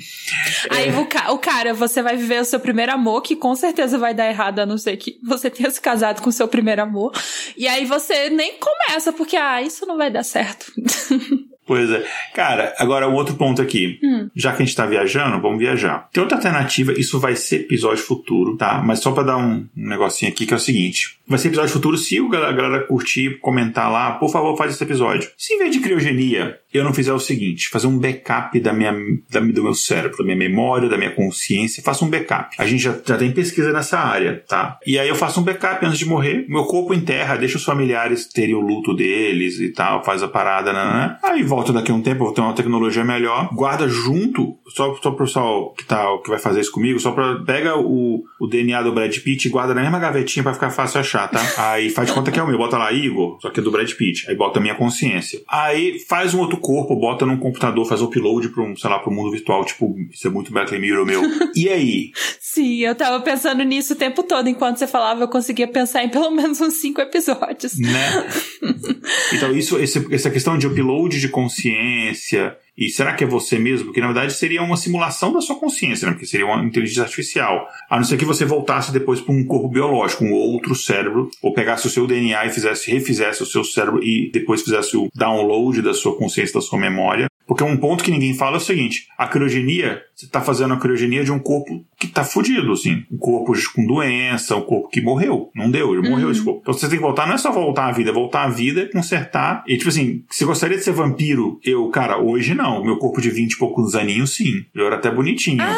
Aí 0.69 0.90
É. 0.90 0.98
o, 0.99 1.06
ca- 1.06 1.32
o 1.32 1.38
cara, 1.38 1.73
você 1.73 2.02
vai 2.02 2.15
viver 2.18 2.41
o 2.41 2.45
seu 2.45 2.60
primeiro 2.60 2.91
amor, 2.91 3.22
que 3.22 3.36
com 3.36 3.56
certeza 3.56 3.98
vai 3.98 4.14
dar 4.14 4.28
errado, 4.28 4.60
a 4.60 4.65
não 4.65 4.78
ser 4.78 4.98
que 4.98 5.18
você 5.23 5.49
tenha 5.49 5.69
se 5.69 5.80
casado 5.82 6.22
com 6.22 6.30
o 6.30 6.34
seu 6.34 6.48
primeiro 6.48 6.82
amor. 6.82 7.11
E 7.56 7.68
aí 7.68 7.86
você 7.86 8.30
nem 8.30 8.53
começa, 8.57 9.11
porque, 9.14 9.36
ah, 9.38 9.61
isso 9.61 9.86
não 9.86 9.98
vai 9.98 10.10
dar 10.11 10.23
certo. 10.23 10.72
Pois 11.65 11.89
é. 11.89 12.03
Cara, 12.33 12.73
agora 12.77 13.07
um 13.07 13.13
outro 13.13 13.35
ponto 13.35 13.61
aqui. 13.61 13.99
Hum. 14.03 14.29
Já 14.35 14.51
que 14.51 14.63
a 14.63 14.65
gente 14.65 14.75
tá 14.75 14.85
viajando, 14.85 15.39
vamos 15.41 15.59
viajar. 15.59 16.09
Tem 16.11 16.21
outra 16.21 16.38
alternativa, 16.38 16.91
isso 16.93 17.19
vai 17.19 17.35
ser 17.35 17.61
episódio 17.61 18.03
futuro, 18.03 18.57
tá? 18.57 18.81
Mas 18.83 18.99
só 18.99 19.11
pra 19.11 19.23
dar 19.23 19.38
um, 19.38 19.67
um 19.77 19.89
negocinho 19.89 20.31
aqui, 20.31 20.45
que 20.45 20.53
é 20.53 20.57
o 20.57 20.59
seguinte. 20.59 21.19
Vai 21.27 21.38
ser 21.39 21.49
episódio 21.49 21.71
futuro 21.71 21.97
se 21.97 22.19
o 22.19 22.29
galera 22.29 22.85
curtir, 22.85 23.39
comentar 23.39 23.91
lá, 23.91 24.13
por 24.13 24.29
favor, 24.31 24.57
faz 24.57 24.73
esse 24.73 24.83
episódio. 24.83 25.29
Se 25.38 25.53
em 25.53 25.59
vez 25.59 25.71
de 25.71 25.79
criogenia, 25.79 26.59
eu 26.73 26.84
não 26.84 26.93
fizer 26.93 27.14
o 27.14 27.19
seguinte, 27.19 27.69
fazer 27.69 27.88
um 27.88 27.98
backup 27.98 28.60
da 28.60 28.73
minha, 28.73 28.93
da- 29.30 29.39
do 29.39 29.64
meu 29.64 29.73
cérebro, 29.73 30.18
da 30.18 30.23
minha 30.23 30.35
memória, 30.38 30.89
da 30.89 30.98
minha 30.98 31.11
consciência, 31.11 31.84
faça 31.84 32.03
um 32.06 32.10
backup. 32.10 32.56
A 32.57 32.65
gente 32.65 32.84
já, 32.84 32.95
já 33.06 33.18
tem 33.18 33.31
pesquisa 33.31 33.72
nessa 33.73 33.99
área, 33.99 34.43
tá? 34.48 34.77
E 34.85 34.98
aí 34.99 35.07
eu 35.07 35.15
faço 35.15 35.39
um 35.39 35.43
backup 35.43 35.85
antes 35.85 35.99
de 35.99 36.06
morrer, 36.06 36.45
meu 36.48 36.65
corpo 36.65 36.93
enterra, 36.93 37.35
deixa 37.35 37.57
os 37.57 37.64
familiares 37.64 38.27
terem 38.27 38.56
o 38.56 38.60
luto 38.61 38.93
deles 38.95 39.60
e 39.60 39.69
tal, 39.69 40.03
faz 40.03 40.23
a 40.23 40.27
parada, 40.27 40.72
né? 40.73 41.18
Aí 41.23 41.43
volta 41.43 41.73
daqui 41.73 41.91
a 41.91 41.95
um 41.95 42.02
tempo, 42.02 42.23
vou 42.26 42.34
ter 42.34 42.41
uma 42.41 42.53
tecnologia 42.53 43.03
melhor, 43.03 43.49
guarda 43.53 43.88
junto, 43.88 44.57
só, 44.76 44.93
só 44.95 45.11
pro 45.11 45.26
pessoal 45.26 45.73
que, 45.73 45.85
tá, 45.85 46.06
que 46.23 46.30
vai 46.30 46.39
fazer 46.39 46.61
isso 46.61 46.72
comigo, 46.72 46.99
só 46.99 47.11
pra. 47.11 47.35
Pega 47.45 47.77
o, 47.77 48.23
o 48.39 48.48
DNA 48.48 48.81
do 48.84 48.91
Brad 48.93 49.15
Pitt 49.19 49.48
e 49.48 49.52
guarda 49.52 49.73
na 49.73 49.81
mesma 49.81 49.99
gavetinha 49.99 50.43
pra 50.43 50.53
ficar 50.53 50.69
fácil 50.69 50.99
achar, 50.99 51.27
tá? 51.30 51.41
Aí 51.57 51.89
faz 51.89 52.07
de 52.07 52.14
conta 52.14 52.31
que 52.31 52.39
é 52.39 52.43
o 52.43 52.48
meu, 52.48 52.57
bota 52.57 52.77
lá 52.77 52.91
Igor, 52.91 53.38
só 53.41 53.49
que 53.49 53.60
é 53.60 53.64
do 53.64 53.72
Brad 53.72 53.91
Pitt, 53.93 54.30
aí 54.30 54.35
bota 54.35 54.60
a 54.60 54.61
minha 54.61 54.76
consciência. 54.76 55.39
Aí 55.49 55.99
faz 56.07 56.34
um 56.34 56.39
outro 56.39 56.57
corpo, 56.61 56.95
bota 56.95 57.25
num 57.25 57.38
computador, 57.38 57.85
faz 57.85 58.01
upload 58.01 58.49
pra 58.49 58.63
um, 58.63 58.75
sei 58.75 58.89
lá, 58.89 58.99
pro 58.99 59.11
mundo 59.11 59.31
virtual, 59.31 59.65
tipo, 59.65 59.93
isso 60.11 60.27
é 60.27 60.29
muito 60.31 60.51
Black 60.53 60.77
Mirror 60.77 61.05
meu. 61.05 61.21
E 61.55 61.67
aí? 61.67 62.11
Sim, 62.39 62.79
eu 62.79 62.93
tava 62.95 63.21
pensando 63.23 63.63
nisso 63.63 63.93
o 63.93 63.95
tempo 63.95 64.23
todo. 64.23 64.47
Enquanto 64.49 64.77
você 64.77 64.85
falava, 64.88 65.21
eu 65.23 65.27
conseguia 65.27 65.67
pensar 65.67 66.03
em 66.03 66.09
pelo 66.09 66.29
menos 66.31 66.59
uns 66.61 66.75
cinco 66.75 66.99
episódios. 67.01 67.77
né? 67.79 68.27
então, 69.33 69.51
isso, 69.55 69.77
esse- 69.79 70.05
essa 70.13 70.29
questão 70.29 70.57
de 70.57 70.67
upload 70.67 71.19
de 71.19 71.29
consciência, 71.29 72.55
e 72.82 72.90
será 72.90 73.14
que 73.14 73.24
é 73.24 73.28
você 73.28 73.60
mesmo? 73.60 73.86
Porque 73.86 74.02
na 74.02 74.08
verdade 74.08 74.34
seria 74.34 74.64
uma 74.64 74.76
simulação 74.76 75.32
da 75.32 75.40
sua 75.40 75.56
consciência, 75.56 76.08
né? 76.08 76.14
Porque 76.14 76.26
seria 76.26 76.48
uma 76.48 76.66
inteligência 76.66 77.03
artificial. 77.03 77.68
A 77.88 77.95
não 77.95 78.03
ser 78.03 78.18
que 78.18 78.26
você 78.26 78.44
voltasse 78.44 78.91
depois 78.91 79.22
para 79.22 79.36
um 79.36 79.45
corpo 79.45 79.68
biológico, 79.68 80.26
um 80.26 80.34
outro 80.34 80.74
cérebro, 80.74 81.30
ou 81.44 81.53
pegasse 81.53 81.86
o 81.86 81.91
seu 81.91 82.08
DNA 82.08 82.48
e 82.48 82.49
fizesse, 82.49 82.90
refizesse 82.90 83.44
o 83.44 83.45
seu 83.45 83.64
cérebro 83.64 84.03
e 84.03 84.32
depois 84.32 84.64
fizesse 84.64 84.98
o 84.98 85.10
download 85.14 85.80
da 85.84 85.94
sua 85.94 86.18
consciência, 86.18 86.56
da 86.56 86.62
sua 86.62 86.80
memória. 86.80 87.28
Porque 87.45 87.64
um 87.64 87.78
ponto 87.78 88.03
que 88.03 88.10
ninguém 88.10 88.34
fala 88.34 88.56
é 88.56 88.58
o 88.58 88.62
seguinte: 88.62 89.08
a 89.16 89.28
criogenia, 89.28 90.02
você 90.22 90.27
está 90.27 90.39
fazendo 90.39 90.76
a 90.76 90.77
criogenia 90.77 91.23
de 91.23 91.31
um 91.31 91.39
corpo 91.39 91.84
que 91.99 92.06
está 92.06 92.23
fudido, 92.23 92.72
assim. 92.73 93.03
Um 93.11 93.18
corpo 93.18 93.53
com 93.73 93.85
doença, 93.88 94.56
um 94.56 94.61
corpo 94.61 94.88
que 94.89 95.02
morreu. 95.02 95.49
Não 95.56 95.72
deu, 95.72 95.93
ele 95.93 96.07
morreu 96.07 96.31
esse 96.31 96.43
corpo. 96.43 96.60
Então 96.61 96.73
você 96.73 96.88
tem 96.88 96.98
que 96.98 97.03
voltar, 97.03 97.26
não 97.26 97.34
é 97.34 97.38
só 97.39 97.52
voltar 97.52 97.88
à 97.88 97.91
vida, 97.91 98.11
é 98.11 98.14
voltar 98.14 98.43
à 98.43 98.49
vida, 98.49 98.88
consertar. 98.93 99.64
E 99.68 99.77
tipo 99.77 99.89
assim, 99.89 100.23
se 100.30 100.45
gostaria 100.45 100.77
de 100.77 100.84
ser 100.84 100.91
vampiro, 100.91 101.60
eu, 101.64 101.89
cara, 101.89 102.19
hoje 102.19 102.53
não. 102.53 102.84
Meu 102.84 102.98
corpo 102.98 103.19
de 103.19 103.31
20 103.31 103.53
e 103.53 103.57
poucos 103.57 103.95
aninhos, 103.95 104.35
sim. 104.35 104.64
Eu 104.76 104.85
era 104.85 104.98
até 104.98 105.10
bonitinho. 105.10 105.61
Ah, 105.61 105.77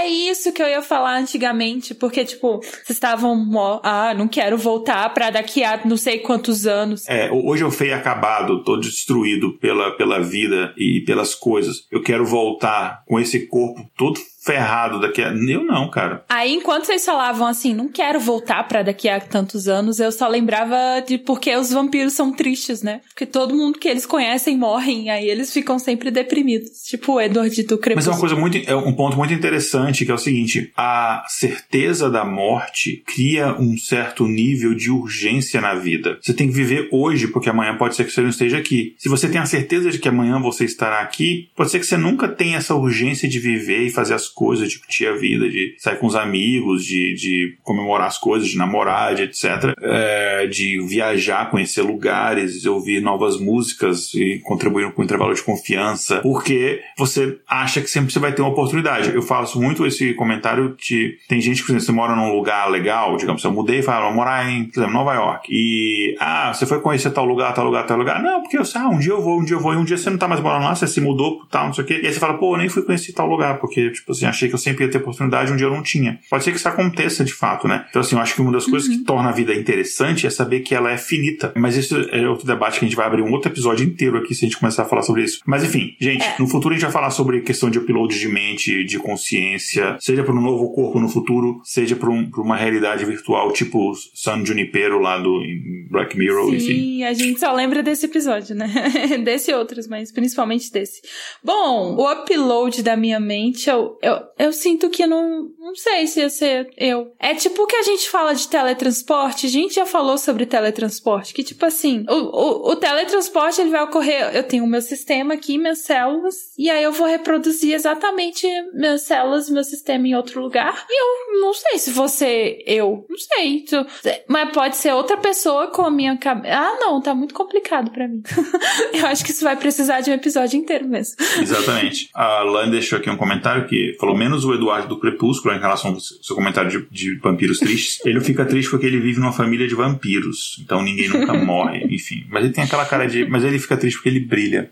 é 0.00 0.08
isso 0.08 0.52
que 0.52 0.62
eu 0.62 0.68
ia 0.68 0.82
falar 0.82 1.18
antigamente, 1.18 1.94
porque, 1.94 2.24
tipo, 2.24 2.58
vocês 2.58 2.90
estavam, 2.90 3.46
ah, 3.82 4.14
não 4.14 4.28
quero 4.28 4.56
voltar 4.56 5.12
pra 5.12 5.30
daqui 5.30 5.62
a 5.64 5.80
não 5.84 5.96
sei 5.96 6.18
quantos 6.18 6.66
anos. 6.66 7.08
É, 7.08 7.30
hoje 7.30 7.64
eu 7.64 7.70
feio 7.70 7.94
acabado, 7.94 8.62
tô 8.62 8.76
destruído 8.76 9.58
pela, 9.58 9.90
pela 9.96 10.20
vida 10.20 10.72
e 10.76 11.00
pelas 11.02 11.34
coisas. 11.34 11.86
Eu 11.90 12.02
quero 12.02 12.24
voltar 12.24 13.02
com 13.06 13.18
esse 13.18 13.46
corpo 13.46 13.79
todo 13.96 14.14
ferrado 14.42 15.00
daqui 15.00 15.22
a. 15.22 15.28
Eu 15.30 15.64
não, 15.64 15.90
cara. 15.90 16.24
Aí, 16.28 16.52
enquanto 16.52 16.86
vocês 16.86 17.04
falavam 17.04 17.46
assim, 17.46 17.74
não 17.74 17.88
quero 17.88 18.18
voltar 18.18 18.66
pra 18.66 18.82
daqui 18.82 19.08
a 19.08 19.20
tantos 19.20 19.68
anos, 19.68 20.00
eu 20.00 20.10
só 20.10 20.28
lembrava 20.28 20.76
de 21.06 21.18
porque 21.18 21.54
os 21.54 21.70
vampiros 21.70 22.14
são 22.14 22.32
tristes, 22.32 22.82
né? 22.82 23.00
Porque 23.08 23.26
todo 23.26 23.54
mundo 23.54 23.78
que 23.78 23.88
eles 23.88 24.06
conhecem 24.06 24.56
morrem, 24.56 25.10
aí 25.10 25.28
eles 25.28 25.52
ficam 25.52 25.78
sempre 25.78 26.10
deprimidos. 26.10 26.82
Tipo 26.84 27.14
o 27.14 27.20
Edward 27.20 27.62
do 27.64 27.74
Mas 27.74 27.80
Crepúsculo. 27.80 28.12
é 28.12 28.14
uma 28.14 28.20
coisa 28.20 28.36
muito, 28.36 28.70
é 28.70 28.74
um 28.74 28.92
ponto 28.92 29.16
muito 29.16 29.34
interessante 29.34 30.04
que 30.04 30.10
é 30.10 30.14
o 30.14 30.18
seguinte: 30.18 30.72
a 30.76 31.24
certeza 31.28 32.08
da 32.08 32.24
morte 32.24 33.02
cria 33.06 33.54
um 33.58 33.76
certo 33.76 34.26
nível 34.26 34.74
de 34.74 34.90
urgência 34.90 35.60
na 35.60 35.74
vida. 35.74 36.18
Você 36.22 36.32
tem 36.32 36.48
que 36.48 36.54
viver 36.54 36.88
hoje, 36.92 37.28
porque 37.28 37.50
amanhã 37.50 37.76
pode 37.76 37.94
ser 37.94 38.04
que 38.04 38.12
você 38.12 38.22
não 38.22 38.30
esteja 38.30 38.58
aqui. 38.58 38.94
Se 38.98 39.08
você 39.08 39.28
tem 39.28 39.40
a 39.40 39.46
certeza 39.46 39.90
de 39.90 39.98
que 39.98 40.08
amanhã 40.08 40.40
você 40.40 40.64
estará 40.64 41.00
aqui, 41.00 41.48
pode 41.54 41.70
ser 41.70 41.78
que 41.78 41.86
você 41.86 41.96
nunca 41.96 42.28
tenha 42.28 42.56
essa 42.58 42.74
urgência 42.74 43.28
de 43.28 43.38
viver 43.38 43.86
e 43.86 43.90
fazer 43.90 44.14
as 44.14 44.29
coisas, 44.30 44.70
de 44.70 44.78
curtir 44.78 45.06
a 45.06 45.16
vida, 45.16 45.48
de 45.48 45.74
sair 45.78 45.98
com 45.98 46.06
os 46.06 46.16
amigos, 46.16 46.84
de, 46.84 47.14
de 47.14 47.58
comemorar 47.62 48.06
as 48.06 48.18
coisas, 48.18 48.48
de 48.48 48.56
namorar, 48.56 49.14
de 49.14 49.22
etc. 49.22 49.74
É, 49.82 50.46
de 50.46 50.80
viajar, 50.86 51.50
conhecer 51.50 51.82
lugares, 51.82 52.64
ouvir 52.66 53.00
novas 53.00 53.38
músicas 53.38 54.12
e 54.14 54.40
contribuir 54.44 54.92
com 54.92 55.02
o 55.02 55.04
intervalo 55.04 55.34
de 55.34 55.42
confiança, 55.42 56.20
porque 56.20 56.80
você 56.96 57.38
acha 57.48 57.80
que 57.80 57.88
sempre 57.88 58.12
você 58.12 58.18
vai 58.18 58.32
ter 58.32 58.42
uma 58.42 58.50
oportunidade. 58.50 59.14
Eu 59.14 59.22
faço 59.22 59.60
muito 59.60 59.86
esse 59.86 60.14
comentário 60.14 60.76
de 60.78 61.18
tem 61.28 61.40
gente 61.40 61.60
que, 61.60 61.66
por 61.66 61.72
exemplo, 61.72 61.86
você 61.86 61.92
mora 61.92 62.16
num 62.16 62.32
lugar 62.34 62.70
legal, 62.70 63.16
digamos, 63.16 63.42
eu 63.44 63.52
mudei 63.52 63.80
e 63.80 63.82
falo, 63.82 64.06
vou 64.06 64.14
morar 64.14 64.50
em, 64.50 64.64
por 64.64 64.80
exemplo, 64.80 64.92
Nova 64.92 65.14
York. 65.14 65.48
E, 65.50 66.16
ah, 66.20 66.52
você 66.52 66.66
foi 66.66 66.80
conhecer 66.80 67.10
tal 67.10 67.24
lugar, 67.24 67.54
tal 67.54 67.64
lugar, 67.64 67.86
tal 67.86 67.96
lugar. 67.96 68.22
Não, 68.22 68.42
porque 68.42 68.58
eu 68.58 68.64
sei, 68.64 68.80
ah, 68.80 68.88
um 68.88 68.98
dia 68.98 69.12
eu 69.12 69.22
vou, 69.22 69.40
um 69.40 69.44
dia 69.44 69.56
eu 69.56 69.60
vou, 69.60 69.72
e 69.74 69.76
um 69.76 69.84
dia 69.84 69.96
você 69.96 70.10
não 70.10 70.18
tá 70.18 70.28
mais 70.28 70.40
morando 70.40 70.64
lá, 70.64 70.74
você 70.74 70.86
se 70.86 71.00
mudou, 71.00 71.44
tal, 71.50 71.66
não 71.66 71.72
sei 71.72 71.84
o 71.84 71.86
quê. 71.86 72.00
E 72.02 72.06
aí 72.06 72.12
você 72.12 72.20
fala, 72.20 72.34
pô, 72.34 72.54
eu 72.54 72.58
nem 72.58 72.68
fui 72.68 72.82
conhecer 72.82 73.12
tal 73.12 73.26
lugar, 73.26 73.58
porque, 73.58 73.90
tipo 73.90 74.12
assim, 74.24 74.30
achei 74.30 74.48
que 74.48 74.54
eu 74.54 74.58
sempre 74.58 74.84
ia 74.84 74.90
ter 74.90 74.98
oportunidade, 74.98 75.52
um 75.52 75.56
dia 75.56 75.66
eu 75.66 75.70
não 75.70 75.82
tinha. 75.82 76.18
Pode 76.30 76.44
ser 76.44 76.50
que 76.50 76.56
isso 76.56 76.68
aconteça 76.68 77.24
de 77.24 77.32
fato, 77.32 77.68
né? 77.68 77.86
Então, 77.90 78.00
assim, 78.00 78.16
eu 78.16 78.22
acho 78.22 78.34
que 78.34 78.40
uma 78.40 78.52
das 78.52 78.66
coisas 78.66 78.88
que 78.88 78.98
torna 78.98 79.28
a 79.28 79.32
vida 79.32 79.54
interessante 79.54 80.26
é 80.26 80.30
saber 80.30 80.60
que 80.60 80.74
ela 80.74 80.90
é 80.90 80.96
finita. 80.96 81.52
Mas 81.56 81.76
isso 81.76 81.96
é 82.10 82.28
outro 82.28 82.46
debate 82.46 82.78
que 82.78 82.84
a 82.84 82.88
gente 82.88 82.96
vai 82.96 83.06
abrir 83.06 83.22
um 83.22 83.32
outro 83.32 83.50
episódio 83.50 83.86
inteiro 83.86 84.16
aqui 84.16 84.34
se 84.34 84.44
a 84.44 84.48
gente 84.48 84.58
começar 84.58 84.82
a 84.82 84.86
falar 84.86 85.02
sobre 85.02 85.22
isso. 85.22 85.40
Mas 85.46 85.64
enfim, 85.64 85.94
gente, 86.00 86.24
no 86.38 86.46
futuro 86.46 86.74
a 86.74 86.76
gente 86.76 86.84
vai 86.84 86.92
falar 86.92 87.10
sobre 87.10 87.40
questão 87.40 87.70
de 87.70 87.78
upload 87.78 88.18
de 88.18 88.28
mente, 88.28 88.84
de 88.84 88.98
consciência, 88.98 89.96
seja 90.00 90.22
para 90.22 90.34
um 90.34 90.40
novo 90.40 90.72
corpo 90.72 90.98
no 91.00 91.08
futuro, 91.08 91.60
seja 91.64 91.96
para 91.96 92.10
um, 92.10 92.30
uma 92.38 92.56
realidade 92.56 93.04
virtual, 93.04 93.52
tipo 93.52 93.92
San 94.14 94.44
Junipero 94.44 95.00
lá 95.00 95.18
do 95.18 95.42
em 95.42 95.86
Black 95.90 96.16
Mirror, 96.16 96.54
enfim. 96.54 96.66
Sim, 96.66 97.04
a 97.04 97.12
gente 97.12 97.40
só 97.40 97.52
lembra 97.52 97.82
desse 97.82 98.06
episódio, 98.06 98.54
né? 98.54 98.68
desse 99.24 99.50
e 99.50 99.54
outros, 99.54 99.86
mas 99.86 100.12
principalmente 100.12 100.72
desse. 100.72 101.02
Bom, 101.42 101.96
o 101.96 102.10
upload 102.10 102.82
da 102.82 102.96
minha 102.96 103.20
mente, 103.20 103.68
eu, 103.68 103.98
eu, 104.10 104.46
eu 104.46 104.52
sinto 104.52 104.88
que 104.90 105.06
não, 105.06 105.48
não 105.58 105.74
sei 105.74 106.06
se 106.06 106.20
ia 106.20 106.28
ser 106.30 106.68
eu. 106.76 107.12
É 107.18 107.34
tipo 107.34 107.66
que 107.66 107.76
a 107.76 107.82
gente 107.82 108.08
fala 108.08 108.34
de 108.34 108.48
teletransporte, 108.48 109.46
a 109.46 109.50
gente 109.50 109.74
já 109.74 109.86
falou 109.86 110.16
sobre 110.18 110.46
teletransporte, 110.46 111.32
que 111.34 111.42
tipo 111.44 111.64
assim, 111.66 112.04
o, 112.08 112.14
o, 112.14 112.70
o 112.72 112.76
teletransporte 112.76 113.60
ele 113.60 113.70
vai 113.70 113.82
ocorrer, 113.82 114.34
eu 114.34 114.42
tenho 114.42 114.64
o 114.64 114.68
meu 114.68 114.82
sistema 114.82 115.34
aqui, 115.34 115.58
minhas 115.58 115.80
células, 115.80 116.34
e 116.58 116.70
aí 116.70 116.82
eu 116.82 116.92
vou 116.92 117.06
reproduzir 117.06 117.74
exatamente 117.74 118.46
minhas 118.74 119.02
células, 119.02 119.48
meu 119.50 119.64
sistema 119.64 120.06
em 120.06 120.14
outro 120.14 120.40
lugar, 120.40 120.84
e 120.88 121.00
eu 121.34 121.40
não 121.40 121.52
sei 121.54 121.78
se 121.78 121.90
você, 121.90 122.62
eu, 122.66 123.06
não 123.08 123.18
sei, 123.18 123.64
tu- 123.64 123.86
mas 124.28 124.50
pode 124.52 124.76
ser 124.76 124.92
outra 124.92 125.16
pessoa 125.16 125.68
com 125.68 125.82
a 125.82 125.90
minha 125.90 126.16
cabeça. 126.16 126.54
Ah, 126.54 126.76
não, 126.80 127.00
tá 127.00 127.14
muito 127.14 127.34
complicado 127.34 127.90
pra 127.90 128.08
mim. 128.08 128.22
eu 128.92 129.06
acho 129.06 129.24
que 129.24 129.30
isso 129.30 129.44
vai 129.44 129.56
precisar 129.56 130.00
de 130.00 130.10
um 130.10 130.14
episódio 130.14 130.58
inteiro 130.58 130.86
mesmo. 130.88 131.14
Exatamente. 131.40 132.08
A 132.14 132.42
Lan 132.42 132.70
deixou 132.70 132.98
aqui 132.98 133.08
um 133.10 133.16
comentário 133.16 133.66
que 133.66 133.94
falou 134.00 134.16
menos 134.16 134.44
o 134.44 134.54
Eduardo 134.54 134.88
do 134.88 134.98
Crepúsculo 134.98 135.54
em 135.54 135.60
relação 135.60 135.92
ao 135.92 136.00
seu 136.00 136.34
comentário 136.34 136.70
de, 136.70 136.86
de 136.90 137.18
vampiros 137.18 137.58
tristes. 137.58 138.00
Ele 138.06 138.20
fica 138.20 138.46
triste 138.46 138.70
porque 138.70 138.86
ele 138.86 138.98
vive 138.98 139.20
numa 139.20 139.32
família 139.32 139.68
de 139.68 139.74
vampiros. 139.74 140.58
Então 140.64 140.82
ninguém 140.82 141.08
nunca 141.08 141.34
morre, 141.44 141.84
enfim. 141.90 142.24
Mas 142.30 142.44
ele 142.44 142.52
tem 142.52 142.64
aquela 142.64 142.86
cara 142.86 143.06
de. 143.06 143.26
Mas 143.26 143.44
ele 143.44 143.58
fica 143.58 143.76
triste 143.76 143.96
porque 143.96 144.08
ele 144.08 144.20
brilha. 144.20 144.70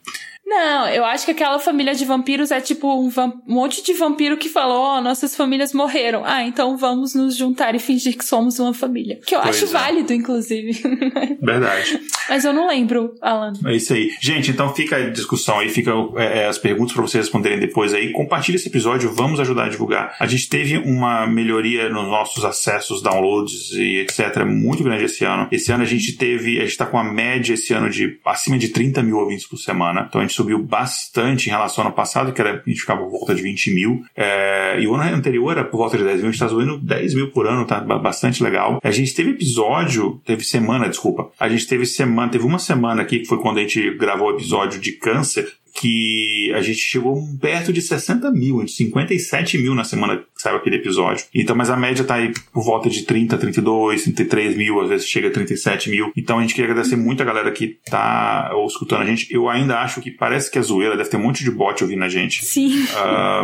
Não, 0.49 0.89
eu 0.89 1.05
acho 1.05 1.27
que 1.27 1.31
aquela 1.31 1.59
família 1.59 1.95
de 1.95 2.07
vampiros 2.07 2.51
é 2.51 2.59
tipo 2.59 2.89
um, 2.89 3.09
um 3.09 3.55
monte 3.55 3.85
de 3.85 3.93
vampiro 3.93 4.39
que 4.39 4.49
falou: 4.49 4.81
Ó, 4.81 5.01
nossas 5.03 5.37
famílias 5.37 5.75
morreram. 5.75 6.23
Ah, 6.25 6.43
então 6.43 6.75
vamos 6.75 7.15
nos 7.15 7.37
juntar 7.37 7.75
e 7.75 7.79
fingir 7.79 8.17
que 8.17 8.25
somos 8.25 8.59
uma 8.59 8.73
família. 8.73 9.21
Que 9.27 9.37
eu 9.37 9.43
Pois 9.43 9.57
acho 9.57 9.67
é. 9.67 9.69
válido, 9.69 10.15
inclusive. 10.15 10.73
Verdade. 11.43 12.01
Mas 12.31 12.47
eu 12.47 12.55
não 12.55 12.67
lembro, 12.67 13.15
Alan. 13.21 13.53
É 13.67 13.77
isso 13.77 13.93
aí. 13.93 14.11
Gente, 14.23 14.51
então 14.51 14.75
fica 14.75 14.97
a 14.97 15.11
discussão 15.11 15.59
aí, 15.59 15.69
fica 15.69 15.93
é, 16.17 16.41
é, 16.41 16.47
as 16.47 16.57
perguntas 16.57 16.95
para 16.95 17.03
vocês 17.03 17.27
responderem 17.27 17.59
depois 17.59 17.93
aí. 17.93 18.11
Compartilhe 18.13 18.57
esse 18.57 18.69
episódio, 18.69 19.13
vamos 19.13 19.41
ajudar 19.41 19.67
a 19.67 19.69
divulgar. 19.69 20.17
A 20.19 20.27
gente 20.27 20.49
teve 20.49 20.79
uma 20.79 21.27
melhoria 21.27 21.91
nos 21.91 22.09
nossos 22.09 22.43
acessos, 22.43 23.03
downloads 23.03 23.73
e 23.73 23.99
etc. 23.99 24.47
muito 24.47 24.83
grande 24.83 25.05
esse 25.05 25.27
ano. 25.27 25.47
Esse 25.53 25.71
ano 25.73 25.83
a 25.83 25.87
gente 25.87 26.15
teve, 26.15 26.59
a 26.59 26.65
gente 26.65 26.79
tá 26.79 26.87
com 26.87 26.99
a 26.99 27.05
média 27.05 27.53
esse 27.53 27.75
ano 27.75 27.91
de 27.91 28.19
acima 28.25 28.57
de 28.57 28.69
30 28.69 29.03
mil 29.03 29.19
ouvintes 29.19 29.47
por 29.47 29.59
semana. 29.59 30.07
Então 30.09 30.23
a 30.23 30.25
gente 30.25 30.38
subiu 30.39 30.63
bastante 30.63 31.49
em 31.49 31.51
relação 31.51 31.83
ao 31.83 31.89
ano 31.89 31.97
passado, 31.97 32.33
que 32.33 32.41
era, 32.41 32.63
a 32.65 32.69
gente 32.69 32.81
ficava 32.81 33.03
por 33.03 33.11
volta 33.11 33.35
de 33.35 33.43
20 33.43 33.75
mil. 33.75 34.05
É, 34.17 34.81
e 34.81 34.87
o 34.87 34.95
ano 34.95 35.15
anterior 35.15 35.53
era 35.53 35.65
por 35.65 35.79
volta 35.79 35.99
de 35.99 36.05
10 36.05 36.17
mil, 36.19 36.29
a 36.29 36.31
gente 36.31 36.41
tá 36.41 36.49
subindo 36.49 36.79
10 36.79 37.15
mil 37.15 37.31
por 37.31 37.47
ano, 37.47 37.67
tá 37.67 37.81
bastante 37.81 38.43
legal. 38.43 38.79
A 38.83 38.91
gente 38.91 39.15
teve 39.15 39.31
episódio, 39.31 40.21
teve 40.25 40.45
semana, 40.45 40.89
desculpa. 40.89 41.31
A 41.39 41.49
gente 41.49 41.67
teve 41.67 41.85
semana, 41.87 42.31
teve 42.31 42.45
uma 42.45 42.59
semana 42.59 43.03
aqui, 43.03 43.21
que 43.21 43.27
foi 43.27 43.39
quando 43.39 43.59
a 43.59 43.61
gente 43.61 43.97
gravou 43.97 44.29
o 44.29 44.35
episódio 44.35 44.81
de 44.81 44.93
câncer, 44.93 45.53
que 45.81 46.53
a 46.55 46.61
gente 46.61 46.79
chegou 46.79 47.23
perto 47.41 47.73
de 47.73 47.81
60 47.81 48.31
mil, 48.33 48.65
de 48.65 48.73
57 48.73 49.59
mil 49.59 49.75
na 49.75 49.85
semana 49.85 50.17
que 50.17 50.25
saiu 50.37 50.57
aquele 50.57 50.77
episódio. 50.77 51.25
Então, 51.35 51.55
mas 51.55 51.71
a 51.71 51.77
média 51.77 52.05
tá 52.05 52.17
aí 52.17 52.33
por 52.53 52.65
volta 52.65 52.89
de 52.89 53.03
30, 53.03 53.39
32, 53.39 54.05
33 54.05 54.57
mil, 54.57 54.81
às 54.81 54.89
vezes 54.89 55.07
chega 55.07 55.29
a 55.29 55.31
37 55.31 55.91
mil. 55.91 56.13
Então 56.17 56.39
a 56.39 56.43
gente 56.43 56.55
queria 56.55 56.71
agradecer 56.71 56.97
muito 56.97 57.23
a 57.23 57.27
galera 57.27 57.51
que 57.53 57.79
tá 57.89 58.51
escutando 58.67 59.03
a 59.03 59.07
gente. 59.07 59.33
Eu 59.33 59.49
ainda 59.49 59.79
acho 59.81 60.01
que 60.01 60.11
parece 60.11 60.51
que 60.51 60.59
é 60.59 60.63
zoeira, 60.63 60.97
deve 60.97 61.11
ter 61.11 61.17
um 61.17 61.23
monte 61.23 61.45
de 61.45 61.51
bot 61.51 61.83
ouvindo 61.83 62.03
a 62.03 62.09
gente. 62.09 62.45
Sim. 62.45 62.85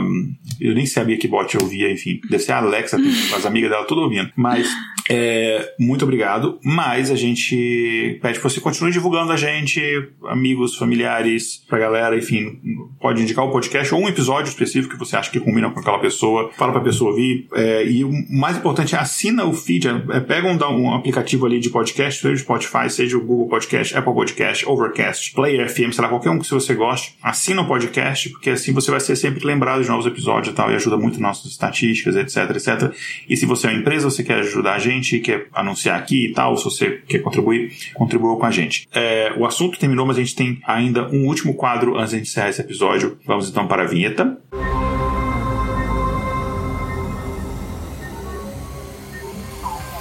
Um, 0.01 0.35
eu 0.61 0.75
nem 0.75 0.87
sabia 0.87 1.17
que 1.17 1.29
bot 1.29 1.55
eu 1.55 1.63
ouvia, 1.63 1.91
enfim. 1.91 2.21
Deve 2.29 2.43
ser 2.43 2.53
a 2.53 2.59
Alexa, 2.59 2.97
as 3.35 3.47
amigas 3.47 3.71
dela 3.71 3.85
tudo 3.85 4.03
ouvindo. 4.03 4.31
Mas, 4.37 4.69
é, 5.09 5.75
muito 5.79 6.05
obrigado. 6.05 6.59
Mas 6.65 7.11
a 7.11 7.17
gente 7.17 8.19
pede 8.21 8.39
que 8.39 8.45
você 8.45 8.61
continue 8.61 8.91
divulgando 8.91 9.33
a 9.33 9.37
gente, 9.37 9.81
amigos, 10.27 10.77
familiares, 10.77 11.63
pra 11.69 11.79
galera, 11.79 12.17
enfim, 12.25 12.59
pode 13.01 13.23
indicar 13.23 13.45
o 13.45 13.51
podcast 13.51 13.95
ou 13.95 14.01
um 14.01 14.09
episódio 14.09 14.49
específico 14.49 14.95
que 14.95 14.99
você 14.99 15.17
acha 15.17 15.31
que 15.31 15.39
combina 15.39 15.71
com 15.71 15.79
aquela 15.79 15.99
pessoa, 15.99 16.51
fala 16.55 16.73
pra 16.73 16.81
pessoa 16.81 17.11
ouvir. 17.11 17.47
É, 17.55 17.87
e 17.87 18.05
o 18.05 18.11
mais 18.31 18.57
importante 18.57 18.95
é 18.95 18.99
assina 18.99 19.45
o 19.45 19.53
feed, 19.53 19.89
é, 19.89 20.21
pega 20.21 20.49
um, 20.49 20.57
um, 20.57 20.95
aplicativo 20.95 21.47
ali 21.47 21.61
de 21.61 21.71
podcast, 21.71 22.21
seja 22.21 22.35
o 22.35 22.39
Spotify, 22.39 22.89
seja 22.89 23.17
o 23.17 23.21
Google 23.21 23.49
Podcast, 23.49 23.97
Apple 23.97 24.15
Podcast, 24.15 24.67
Overcast, 24.67 25.33
Player 25.35 25.69
FM, 25.69 25.93
sei 25.93 26.03
lá, 26.03 26.09
qualquer 26.09 26.31
um 26.31 26.39
que 26.39 26.49
você 26.49 26.75
goste, 26.75 27.17
assina 27.23 27.63
o 27.63 27.67
podcast, 27.67 28.31
porque 28.31 28.51
assim 28.51 28.73
você 28.73 28.91
vai 28.91 29.01
ser 29.01 29.17
sempre 29.17 29.45
lembrado 29.45 29.83
de 29.83 29.89
novos 29.89 30.07
episódios 30.07 30.53
e 30.53 30.57
tal, 30.57 30.71
e 30.71 30.75
ajuda 30.75 30.97
muito 30.97 31.21
nossas 31.21 31.51
estatísticas, 31.51 32.17
etc, 32.17 32.51
etc. 32.51 32.95
E 33.29 33.37
se 33.37 33.47
você 33.47 33.67
é 33.67 33.71
uma 33.71 33.79
empresa, 33.79 34.11
você 34.11 34.23
quer 34.23 34.39
ajudar 34.41 34.75
a 34.75 34.79
gente, 34.79 35.19
quer 35.19 35.49
anunciar 35.53 35.99
aqui 35.99 36.27
e 36.27 36.33
tal, 36.33 36.57
se 36.57 36.65
você 36.65 37.03
quer 37.07 37.19
contribuir, 37.19 37.73
contribua 37.95 38.37
com 38.39 38.47
a 38.47 38.51
gente. 38.51 38.89
É, 38.95 39.33
o 39.37 39.45
assunto 39.45 39.79
terminou, 39.79 40.07
mas 40.07 40.17
a 40.17 40.21
gente 40.21 40.35
tem 40.35 40.59
ainda 40.67 41.09
um 41.11 41.27
último 41.27 41.55
quadro 41.55 41.99
antes 41.99 42.14
de 42.17 42.29
encerrar 42.29 42.51
esse 42.51 42.61
episódio. 42.61 43.19
Vamos 43.27 43.49
então 43.49 43.67
para 43.67 43.83
a 43.83 43.87
vinheta. 43.87 44.39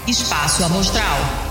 Espaço 0.07 0.63
Amostral. 0.65 1.42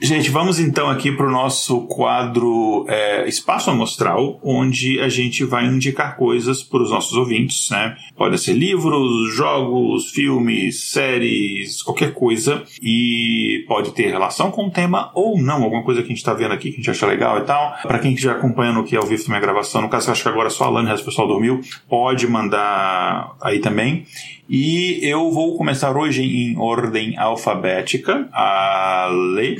Gente, 0.00 0.30
vamos 0.30 0.60
então 0.60 0.88
aqui 0.88 1.10
para 1.10 1.26
o 1.26 1.30
nosso 1.30 1.80
quadro 1.88 2.86
é, 2.88 3.26
Espaço 3.26 3.68
Amostral, 3.68 4.38
onde 4.44 5.00
a 5.00 5.08
gente 5.08 5.44
vai 5.44 5.66
indicar 5.66 6.16
coisas 6.16 6.62
para 6.62 6.80
os 6.80 6.90
nossos 6.90 7.14
ouvintes, 7.14 7.68
né? 7.68 7.96
Pode 8.16 8.38
ser 8.38 8.52
livros, 8.52 9.34
jogos, 9.34 10.10
filmes, 10.10 10.90
séries, 10.92 11.82
qualquer 11.82 12.14
coisa, 12.14 12.62
e 12.80 13.64
pode 13.66 13.90
ter 13.90 14.08
relação 14.08 14.52
com 14.52 14.68
o 14.68 14.70
tema 14.70 15.10
ou 15.14 15.36
não, 15.36 15.64
alguma 15.64 15.82
coisa 15.82 16.00
que 16.00 16.06
a 16.06 16.10
gente 16.10 16.18
está 16.18 16.32
vendo 16.32 16.54
aqui 16.54 16.70
que 16.70 16.74
a 16.74 16.78
gente 16.78 16.90
acha 16.90 17.04
legal 17.04 17.38
e 17.38 17.42
tal. 17.42 17.74
Para 17.82 17.98
quem 17.98 18.16
já 18.16 18.32
acompanhando 18.32 18.78
aqui 18.78 18.96
ao 18.96 19.04
vivo 19.04 19.24
também 19.24 19.38
a 19.38 19.42
gravação, 19.42 19.82
no 19.82 19.88
caso, 19.88 20.12
acho 20.12 20.22
que 20.22 20.28
agora 20.28 20.48
só 20.48 20.64
a 20.64 20.70
Lana 20.70 20.92
e 20.92 20.94
o 20.94 21.04
pessoal 21.04 21.26
dormiu, 21.26 21.60
pode 21.88 22.24
mandar 22.28 23.36
aí 23.42 23.58
também. 23.58 24.06
E 24.48 25.00
eu 25.02 25.30
vou 25.30 25.58
começar 25.58 25.94
hoje 25.94 26.22
em 26.22 26.58
ordem 26.58 27.18
alfabética. 27.18 28.28
A 28.32 29.08
Lei, 29.34 29.58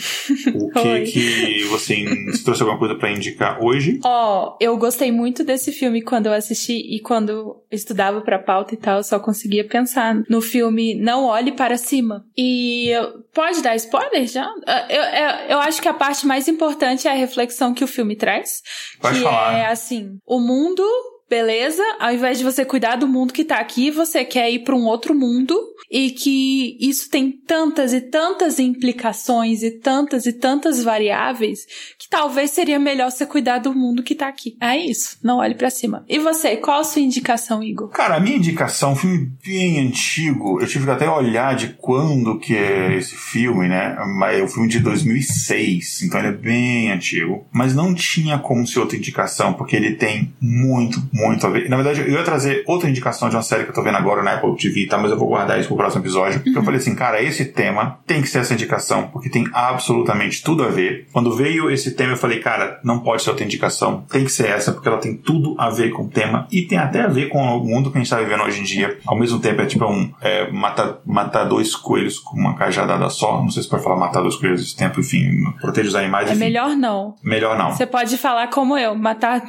o 0.54 0.70
que 0.72 1.02
que 1.02 1.64
você 1.64 2.04
trouxe 2.42 2.62
alguma 2.62 2.78
coisa 2.78 2.94
para 2.94 3.10
indicar 3.10 3.62
hoje? 3.62 4.00
Ó, 4.02 4.48
oh, 4.50 4.56
eu 4.60 4.76
gostei 4.78 5.12
muito 5.12 5.44
desse 5.44 5.72
filme 5.72 6.00
quando 6.00 6.26
eu 6.26 6.32
assisti 6.32 6.72
e 6.72 7.00
quando 7.00 7.62
estudava 7.70 8.22
para 8.22 8.38
pauta 8.38 8.74
e 8.74 8.78
tal, 8.78 8.98
eu 8.98 9.04
só 9.04 9.18
conseguia 9.18 9.66
pensar 9.66 10.22
no 10.28 10.40
filme 10.40 10.94
Não 10.94 11.26
Olhe 11.26 11.52
para 11.52 11.76
Cima. 11.76 12.24
E 12.36 12.92
pode 13.34 13.62
dar 13.62 13.76
spoiler 13.76 14.26
já? 14.26 14.48
Eu, 14.88 15.02
eu, 15.02 15.50
eu 15.50 15.58
acho 15.58 15.82
que 15.82 15.88
a 15.88 15.94
parte 15.94 16.26
mais 16.26 16.48
importante 16.48 17.06
é 17.06 17.10
a 17.10 17.14
reflexão 17.14 17.74
que 17.74 17.84
o 17.84 17.88
filme 17.88 18.16
traz, 18.16 18.62
pode 19.00 19.18
que 19.18 19.24
falar. 19.24 19.58
é 19.58 19.66
assim, 19.66 20.16
o 20.26 20.40
mundo 20.40 20.82
beleza? 21.28 21.82
Ao 21.98 22.12
invés 22.12 22.38
de 22.38 22.44
você 22.44 22.64
cuidar 22.64 22.96
do 22.96 23.06
mundo 23.06 23.32
que 23.32 23.44
tá 23.44 23.58
aqui, 23.58 23.90
você 23.90 24.24
quer 24.24 24.50
ir 24.50 24.60
para 24.60 24.74
um 24.74 24.86
outro 24.86 25.14
mundo 25.14 25.58
e 25.90 26.10
que 26.10 26.76
isso 26.80 27.08
tem 27.10 27.30
tantas 27.30 27.92
e 27.92 28.00
tantas 28.00 28.58
implicações 28.58 29.62
e 29.62 29.70
tantas 29.70 30.26
e 30.26 30.32
tantas 30.32 30.82
variáveis 30.82 31.66
que 31.98 32.08
talvez 32.08 32.50
seria 32.50 32.78
melhor 32.78 33.10
você 33.10 33.24
cuidar 33.24 33.58
do 33.58 33.74
mundo 33.74 34.02
que 34.02 34.14
tá 34.14 34.28
aqui. 34.28 34.56
É 34.60 34.76
isso, 34.76 35.18
não 35.22 35.38
olhe 35.38 35.54
para 35.54 35.70
cima. 35.70 36.04
E 36.08 36.18
você, 36.18 36.56
qual 36.56 36.80
a 36.80 36.84
sua 36.84 37.02
indicação, 37.02 37.62
Igor? 37.62 37.88
Cara, 37.88 38.16
a 38.16 38.20
minha 38.20 38.36
indicação, 38.36 38.92
um 38.92 38.96
filme 38.96 39.30
bem 39.44 39.80
antigo, 39.80 40.60
eu 40.60 40.66
tive 40.66 40.84
que 40.84 40.90
até 40.90 41.08
olhar 41.08 41.54
de 41.54 41.68
quando 41.78 42.38
que 42.38 42.54
é 42.54 42.96
esse 42.96 43.16
filme, 43.16 43.68
né? 43.68 43.96
Mas 44.18 44.38
é 44.38 44.42
um 44.42 44.48
filme 44.48 44.68
de 44.68 44.80
2006, 44.80 46.02
então 46.02 46.20
ele 46.20 46.28
é 46.28 46.32
bem 46.32 46.90
antigo, 46.90 47.46
mas 47.52 47.74
não 47.74 47.94
tinha 47.94 48.38
como 48.38 48.66
ser 48.66 48.80
outra 48.80 48.96
indicação, 48.96 49.54
porque 49.54 49.76
ele 49.76 49.94
tem 49.94 50.34
muito, 50.40 51.02
muito 51.18 51.46
a 51.46 51.50
ver. 51.50 51.68
Na 51.68 51.76
verdade, 51.76 52.00
eu 52.00 52.12
ia 52.12 52.22
trazer 52.22 52.62
outra 52.66 52.88
indicação 52.88 53.28
de 53.28 53.36
uma 53.36 53.42
série 53.42 53.64
que 53.64 53.70
eu 53.70 53.74
tô 53.74 53.82
vendo 53.82 53.96
agora 53.96 54.22
na 54.22 54.34
Apple 54.34 54.56
TV, 54.56 54.86
tá? 54.86 54.96
Mas 54.96 55.10
eu 55.10 55.18
vou 55.18 55.28
guardar 55.28 55.58
isso 55.58 55.68
pro 55.68 55.76
próximo 55.76 56.02
episódio. 56.02 56.40
Uhum. 56.46 56.52
Eu 56.54 56.62
falei 56.62 56.78
assim, 56.78 56.94
cara, 56.94 57.22
esse 57.22 57.44
tema 57.46 57.98
tem 58.06 58.22
que 58.22 58.28
ser 58.28 58.38
essa 58.38 58.54
indicação, 58.54 59.08
porque 59.08 59.28
tem 59.28 59.46
absolutamente 59.52 60.42
tudo 60.42 60.62
a 60.62 60.68
ver. 60.68 61.06
Quando 61.12 61.34
veio 61.34 61.70
esse 61.70 61.92
tema, 61.92 62.12
eu 62.12 62.16
falei, 62.16 62.38
cara, 62.40 62.80
não 62.84 63.00
pode 63.00 63.22
ser 63.22 63.30
outra 63.30 63.44
indicação, 63.44 64.04
tem 64.10 64.24
que 64.24 64.30
ser 64.30 64.48
essa, 64.48 64.72
porque 64.72 64.88
ela 64.88 64.98
tem 64.98 65.16
tudo 65.16 65.54
a 65.58 65.70
ver 65.70 65.90
com 65.90 66.04
o 66.04 66.08
tema 66.08 66.46
e 66.50 66.62
tem 66.62 66.78
até 66.78 67.02
a 67.02 67.08
ver 67.08 67.28
com 67.28 67.38
o 67.38 67.64
mundo 67.64 67.90
que 67.90 67.98
a 67.98 68.00
gente 68.00 68.10
tá 68.10 68.18
vivendo 68.18 68.42
hoje 68.42 68.60
em 68.60 68.64
dia. 68.64 68.98
Ao 69.06 69.18
mesmo 69.18 69.40
tempo, 69.40 69.60
é 69.60 69.66
tipo 69.66 69.84
um 69.86 70.12
é, 70.20 70.50
matar, 70.50 70.98
matar 71.04 71.44
dois 71.44 71.74
coelhos 71.74 72.18
com 72.18 72.36
uma 72.36 72.54
cajadada 72.54 73.08
só. 73.10 73.42
Não 73.42 73.50
sei 73.50 73.62
se 73.62 73.68
pode 73.68 73.82
falar 73.82 73.96
matar 73.96 74.20
dois 74.20 74.36
coelhos 74.36 74.60
nesse 74.60 74.76
tempo, 74.76 75.00
enfim, 75.00 75.28
proteger 75.60 75.88
os 75.88 75.94
animais. 75.94 76.28
É 76.28 76.32
enfim. 76.32 76.40
melhor 76.40 76.76
não. 76.76 77.14
Melhor 77.22 77.58
não. 77.58 77.72
Você 77.72 77.86
pode 77.86 78.16
falar 78.16 78.48
como 78.48 78.76
eu, 78.76 78.94
matar 78.94 79.42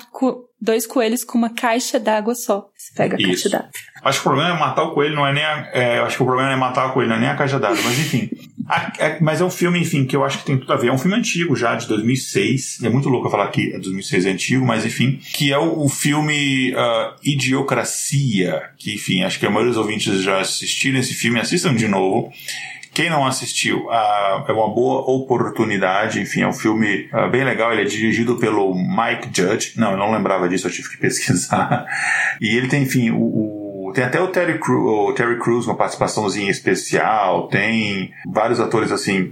dois 0.62 0.86
coelhos 0.86 1.24
com 1.24 1.38
uma 1.38 1.50
caixa 1.50 2.00
d'água 2.00 2.36
só. 2.36 2.70
Você 2.76 2.94
pega 2.96 3.16
a 3.16 3.20
Isso. 3.20 3.30
caixa 3.30 3.50
d'água. 3.50 3.70
Acho 4.04 4.22
que 4.22 4.28
o 4.28 4.32
problema 4.32 4.56
é 4.56 4.60
matar 4.60 4.84
o 4.84 4.94
coelho, 4.94 5.16
não 5.16 5.28
é 5.28 5.34
nem 5.34 5.44
a, 5.44 5.70
é, 5.74 6.00
acho 6.00 6.18
que 6.18 6.24
o 6.24 6.26
problema 6.26 6.52
é 6.52 6.56
matar 6.56 6.88
o 6.88 6.94
coelho, 6.94 7.10
não 7.10 7.18
é 7.18 7.20
nem 7.20 7.30
a 7.30 7.36
caixa 7.36 7.60
d'água, 7.60 7.80
mas 7.84 8.00
enfim. 8.00 8.30
A, 8.68 8.94
é, 9.00 9.18
mas 9.20 9.42
é 9.42 9.44
um 9.46 9.50
filme, 9.50 9.80
enfim, 9.80 10.06
que 10.06 10.16
eu 10.16 10.24
acho 10.24 10.40
que 10.40 10.46
tem 10.46 10.58
tudo 10.58 10.72
a 10.72 10.76
ver. 10.76 10.88
É 10.88 10.94
um 10.94 10.98
filme 10.98 11.18
antigo 11.18 11.56
já, 11.56 11.76
de 11.76 11.88
2006. 11.88 12.84
É 12.84 12.90
muito 12.90 13.10
louco 13.10 13.28
eu 13.28 13.32
falar 13.32 13.48
que 13.48 13.74
é 13.74 13.80
2006 13.80 14.26
é 14.26 14.30
antigo, 14.30 14.66
mas 14.66 14.86
enfim. 14.86 15.20
Que 15.34 15.52
é 15.52 15.58
o, 15.58 15.86
o 15.86 15.90
filme 15.90 16.72
uh, 16.74 17.16
Idiocracia, 17.24 18.70
que 18.78 18.94
enfim, 18.94 19.24
acho 19.24 19.40
que 19.40 19.46
a 19.46 19.50
maioria 19.50 19.72
dos 19.72 19.78
ouvintes 19.78 20.22
já 20.22 20.40
assistiram 20.40 21.00
esse 21.00 21.14
filme, 21.16 21.40
assistam 21.40 21.74
de 21.74 21.88
novo. 21.88 22.32
Quem 23.00 23.10
não 23.10 23.26
assistiu, 23.26 23.86
uh, 23.86 24.44
é 24.46 24.52
uma 24.52 24.68
boa 24.68 25.10
oportunidade. 25.10 26.20
Enfim, 26.20 26.42
é 26.42 26.48
um 26.50 26.52
filme 26.52 27.10
uh, 27.14 27.30
bem 27.30 27.46
legal. 27.46 27.72
Ele 27.72 27.84
é 27.84 27.86
dirigido 27.86 28.36
pelo 28.36 28.76
Mike 28.76 29.30
Judge. 29.34 29.72
Não, 29.78 29.92
eu 29.92 29.98
não 29.98 30.12
lembrava 30.12 30.50
disso, 30.50 30.68
eu 30.68 30.72
tive 30.72 30.90
que 30.90 30.98
pesquisar. 31.00 31.86
e 32.42 32.58
ele 32.58 32.68
tem, 32.68 32.84
enfim, 32.84 33.10
o, 33.12 33.22
o 33.22 33.59
tem 33.94 34.04
até 34.04 34.22
o 34.22 34.28
Terry, 34.28 34.60
Cru, 34.60 35.10
o 35.10 35.14
Terry 35.14 35.40
Crews, 35.40 35.66
uma 35.66 35.76
participaçãozinha 35.76 36.50
especial, 36.50 37.48
tem 37.48 38.12
vários 38.28 38.60
atores 38.60 38.92
assim 38.92 39.32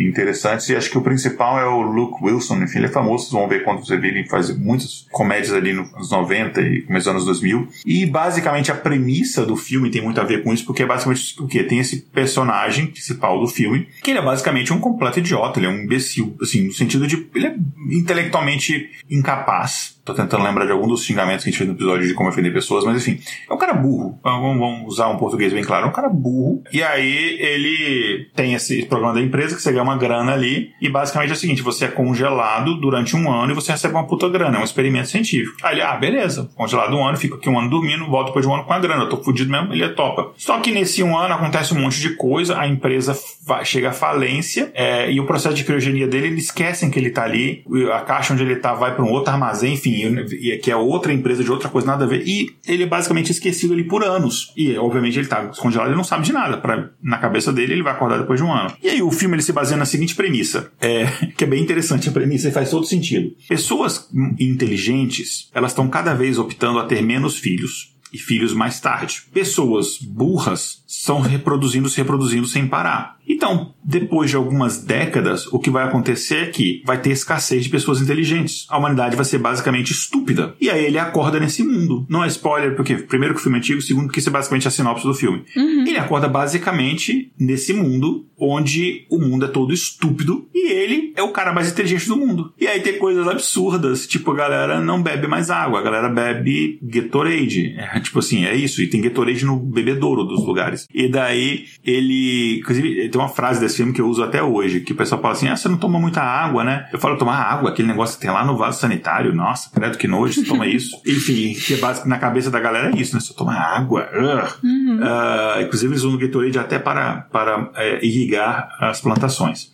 interessantes, 0.00 0.68
e 0.68 0.76
acho 0.76 0.90
que 0.90 0.98
o 0.98 1.02
principal 1.02 1.58
é 1.58 1.66
o 1.66 1.80
Luke 1.80 2.22
Wilson, 2.22 2.62
enfim, 2.62 2.78
ele 2.78 2.86
é 2.86 2.90
famoso, 2.90 3.24
vocês 3.24 3.32
vão 3.32 3.48
ver 3.48 3.64
quando 3.64 3.84
você 3.84 3.96
vê, 3.96 4.08
ele 4.08 4.28
faz 4.28 4.56
muitas 4.56 5.06
comédias 5.10 5.52
ali 5.52 5.72
nos 5.72 6.10
90 6.10 6.60
e 6.60 6.82
começo 6.82 7.04
dos 7.04 7.14
anos 7.14 7.24
2000, 7.26 7.68
e 7.84 8.06
basicamente 8.06 8.70
a 8.70 8.74
premissa 8.74 9.44
do 9.44 9.56
filme 9.56 9.90
tem 9.90 10.02
muito 10.02 10.20
a 10.20 10.24
ver 10.24 10.42
com 10.42 10.52
isso, 10.52 10.64
porque 10.64 10.82
é 10.82 10.86
basicamente 10.86 11.40
o 11.40 11.46
que? 11.46 11.62
Tem 11.64 11.78
esse 11.78 12.02
personagem 12.02 12.86
principal 12.86 13.40
do 13.40 13.48
filme, 13.48 13.88
que 14.02 14.10
ele 14.10 14.18
é 14.18 14.22
basicamente 14.22 14.72
um 14.72 14.80
completo 14.80 15.18
idiota, 15.18 15.58
ele 15.58 15.66
é 15.66 15.70
um 15.70 15.82
imbecil, 15.82 16.36
assim, 16.40 16.66
no 16.66 16.72
sentido 16.72 17.06
de, 17.06 17.26
ele 17.34 17.46
é 17.46 17.56
intelectualmente 17.90 18.90
incapaz, 19.10 19.95
Tô 20.06 20.14
tentando 20.14 20.44
lembrar 20.44 20.64
de 20.66 20.70
algum 20.70 20.86
dos 20.86 21.02
xingamentos 21.02 21.42
que 21.42 21.48
a 21.48 21.50
gente 21.50 21.58
fez 21.58 21.68
no 21.68 21.74
episódio 21.74 22.06
de 22.06 22.14
como 22.14 22.28
ofender 22.28 22.52
pessoas, 22.52 22.84
mas 22.84 22.96
enfim, 22.96 23.20
é 23.50 23.52
um 23.52 23.58
cara 23.58 23.74
burro. 23.74 24.16
Vamos, 24.22 24.56
vamos 24.56 24.86
usar 24.86 25.08
um 25.08 25.16
português 25.16 25.52
bem 25.52 25.64
claro. 25.64 25.86
É 25.86 25.88
um 25.88 25.92
cara 25.92 26.08
burro. 26.08 26.62
E 26.72 26.80
aí 26.80 27.36
ele 27.40 28.30
tem 28.32 28.54
esse 28.54 28.86
programa 28.86 29.14
da 29.14 29.20
empresa 29.20 29.56
que 29.56 29.60
você 29.60 29.72
ganha 29.72 29.82
uma 29.82 29.96
grana 29.96 30.32
ali. 30.32 30.70
E 30.80 30.88
basicamente 30.88 31.30
é 31.30 31.32
o 31.32 31.36
seguinte: 31.36 31.60
você 31.60 31.86
é 31.86 31.88
congelado 31.88 32.76
durante 32.76 33.16
um 33.16 33.28
ano 33.28 33.50
e 33.50 33.54
você 33.56 33.72
recebe 33.72 33.94
uma 33.94 34.06
puta 34.06 34.28
grana. 34.28 34.58
É 34.58 34.60
um 34.60 34.64
experimento 34.64 35.08
científico. 35.08 35.56
Aí 35.64 35.74
ele, 35.74 35.82
ah, 35.82 35.96
beleza. 35.96 36.48
Congelado 36.54 36.94
um 36.94 37.04
ano, 37.04 37.18
fico 37.18 37.34
aqui 37.34 37.50
um 37.50 37.58
ano 37.58 37.68
dormindo, 37.68 38.06
volto 38.06 38.28
depois 38.28 38.44
de 38.44 38.48
um 38.48 38.54
ano 38.54 38.62
com 38.62 38.72
a 38.72 38.78
grana. 38.78 39.02
Eu 39.02 39.08
tô 39.08 39.16
fudido 39.16 39.50
mesmo, 39.50 39.72
ele 39.72 39.82
é 39.82 39.88
topa. 39.88 40.30
Só 40.36 40.60
que 40.60 40.70
nesse 40.70 41.02
um 41.02 41.18
ano 41.18 41.34
acontece 41.34 41.74
um 41.74 41.80
monte 41.80 42.00
de 42.00 42.10
coisa, 42.10 42.56
a 42.56 42.68
empresa 42.68 43.18
chega 43.64 43.88
à 43.88 43.92
falência 43.92 44.70
é, 44.72 45.10
e 45.10 45.18
o 45.18 45.26
processo 45.26 45.56
de 45.56 45.64
criogenia 45.64 46.06
dele, 46.06 46.28
eles 46.28 46.44
esquecem 46.44 46.92
que 46.92 46.98
ele 47.00 47.10
tá 47.10 47.24
ali. 47.24 47.64
A 47.92 48.02
caixa 48.02 48.32
onde 48.32 48.44
ele 48.44 48.54
tá 48.54 48.72
vai 48.72 48.94
para 48.94 49.04
um 49.04 49.10
outro 49.10 49.32
armazém, 49.32 49.74
enfim 49.74 49.95
e, 50.04 50.58
que 50.58 50.70
é 50.70 50.76
outra 50.76 51.12
empresa 51.12 51.42
de 51.42 51.50
outra 51.50 51.68
coisa, 51.68 51.86
nada 51.86 52.04
a 52.04 52.08
ver. 52.08 52.26
E 52.26 52.56
ele 52.66 52.84
é 52.84 52.86
basicamente 52.86 53.30
esquecido 53.30 53.74
ali 53.74 53.84
por 53.84 54.04
anos. 54.04 54.52
E, 54.56 54.76
obviamente, 54.76 55.18
ele 55.18 55.28
tá 55.28 55.44
descongelado 55.44 55.92
e 55.92 55.96
não 55.96 56.04
sabe 56.04 56.24
de 56.24 56.32
nada. 56.32 56.58
Pra, 56.58 56.90
na 57.02 57.18
cabeça 57.18 57.52
dele, 57.52 57.74
ele 57.74 57.82
vai 57.82 57.92
acordar 57.92 58.18
depois 58.18 58.40
de 58.40 58.44
um 58.44 58.52
ano. 58.52 58.74
E 58.82 58.88
aí, 58.88 59.02
o 59.02 59.10
filme 59.10 59.36
ele 59.36 59.42
se 59.42 59.52
baseia 59.52 59.78
na 59.78 59.84
seguinte 59.84 60.14
premissa, 60.14 60.70
é, 60.80 61.06
que 61.36 61.44
é 61.44 61.46
bem 61.46 61.62
interessante 61.62 62.08
a 62.08 62.12
premissa 62.12 62.48
e 62.48 62.52
faz 62.52 62.70
todo 62.70 62.86
sentido. 62.86 63.32
Pessoas 63.48 64.08
inteligentes, 64.38 65.50
elas 65.54 65.72
estão 65.72 65.88
cada 65.88 66.14
vez 66.14 66.38
optando 66.38 66.78
a 66.78 66.84
ter 66.84 67.02
menos 67.02 67.36
filhos 67.36 67.96
e 68.12 68.18
filhos 68.18 68.52
mais 68.52 68.80
tarde. 68.80 69.22
Pessoas 69.32 69.98
burras 69.98 70.82
estão 70.86 71.20
reproduzindo, 71.20 71.88
se 71.88 71.98
reproduzindo 71.98 72.46
sem 72.46 72.66
parar. 72.66 73.15
Então, 73.28 73.74
depois 73.84 74.30
de 74.30 74.36
algumas 74.36 74.82
décadas, 74.82 75.46
o 75.48 75.58
que 75.58 75.70
vai 75.70 75.84
acontecer 75.84 76.36
é 76.36 76.46
que 76.46 76.82
vai 76.84 77.00
ter 77.00 77.10
escassez 77.10 77.64
de 77.64 77.70
pessoas 77.70 78.00
inteligentes. 78.00 78.66
A 78.68 78.78
humanidade 78.78 79.16
vai 79.16 79.24
ser 79.24 79.38
basicamente 79.38 79.92
estúpida. 79.92 80.54
E 80.60 80.70
aí 80.70 80.84
ele 80.84 80.98
acorda 80.98 81.40
nesse 81.40 81.62
mundo. 81.62 82.06
Não 82.08 82.24
é 82.24 82.28
spoiler, 82.28 82.74
porque 82.74 82.96
primeiro 82.96 83.34
que 83.34 83.40
o 83.40 83.42
filme 83.42 83.58
é 83.58 83.60
antigo, 83.60 83.82
segundo 83.82 84.12
que 84.12 84.18
isso 84.18 84.28
é 84.28 84.32
basicamente 84.32 84.68
a 84.68 84.70
sinopse 84.70 85.06
do 85.06 85.14
filme. 85.14 85.44
Uhum. 85.56 85.86
Ele 85.86 85.98
acorda 85.98 86.28
basicamente 86.28 87.32
nesse 87.38 87.72
mundo 87.72 88.26
onde 88.38 89.06
o 89.10 89.18
mundo 89.18 89.46
é 89.46 89.48
todo 89.48 89.72
estúpido 89.72 90.46
e 90.54 90.70
ele 90.70 91.12
é 91.16 91.22
o 91.22 91.32
cara 91.32 91.52
mais 91.52 91.70
inteligente 91.70 92.06
do 92.06 92.16
mundo. 92.16 92.52
E 92.60 92.66
aí 92.66 92.80
tem 92.80 92.98
coisas 92.98 93.26
absurdas, 93.26 94.06
tipo 94.06 94.30
a 94.30 94.34
galera 94.34 94.80
não 94.80 95.02
bebe 95.02 95.26
mais 95.26 95.50
água, 95.50 95.80
a 95.80 95.82
galera 95.82 96.08
bebe 96.08 96.78
Gatorade. 96.82 97.74
É, 97.78 98.00
tipo 98.00 98.18
assim, 98.18 98.44
é 98.44 98.54
isso. 98.54 98.82
E 98.82 98.88
tem 98.88 99.00
Gatorade 99.00 99.44
no 99.44 99.56
bebedouro 99.56 100.24
dos 100.24 100.44
lugares. 100.44 100.86
E 100.92 101.08
daí 101.08 101.64
ele, 101.84 102.58
inclusive, 102.58 103.08
tem 103.16 103.22
uma 103.22 103.28
frase 103.30 103.58
desse 103.58 103.78
filme 103.78 103.94
que 103.94 104.00
eu 104.00 104.06
uso 104.06 104.22
até 104.22 104.42
hoje, 104.42 104.80
que 104.80 104.92
o 104.92 104.96
pessoal 104.96 105.20
fala 105.20 105.32
assim: 105.32 105.48
ah, 105.48 105.56
você 105.56 105.68
não 105.68 105.78
toma 105.78 105.98
muita 105.98 106.20
água, 106.20 106.62
né? 106.62 106.86
Eu 106.92 106.98
falo, 106.98 107.16
tomar 107.16 107.36
água, 107.36 107.70
aquele 107.70 107.88
negócio 107.88 108.16
que 108.16 108.22
tem 108.22 108.30
lá 108.30 108.44
no 108.44 108.56
vaso 108.56 108.78
sanitário, 108.78 109.34
nossa, 109.34 109.70
credo 109.70 109.96
que 109.96 110.06
nojo, 110.06 110.34
você 110.34 110.44
toma 110.44 110.66
isso. 110.68 111.00
Enfim, 111.06 111.54
que 111.54 111.74
é 111.74 111.76
básico 111.78 112.06
na 112.08 112.18
cabeça 112.18 112.50
da 112.50 112.60
galera 112.60 112.90
é 112.90 113.00
isso, 113.00 113.14
né? 113.14 113.20
Você 113.20 113.32
toma 113.32 113.54
água. 113.54 114.08
Uh. 114.12 114.66
Uhum. 114.66 115.00
Uh, 115.00 115.62
inclusive, 115.62 115.92
eles 115.92 116.02
usam 116.02 116.18
o 116.18 116.20
Gatorade 116.20 116.58
até 116.58 116.78
para, 116.78 117.22
para 117.32 117.70
é, 117.74 118.04
irrigar 118.04 118.76
as 118.80 119.00
plantações. 119.00 119.70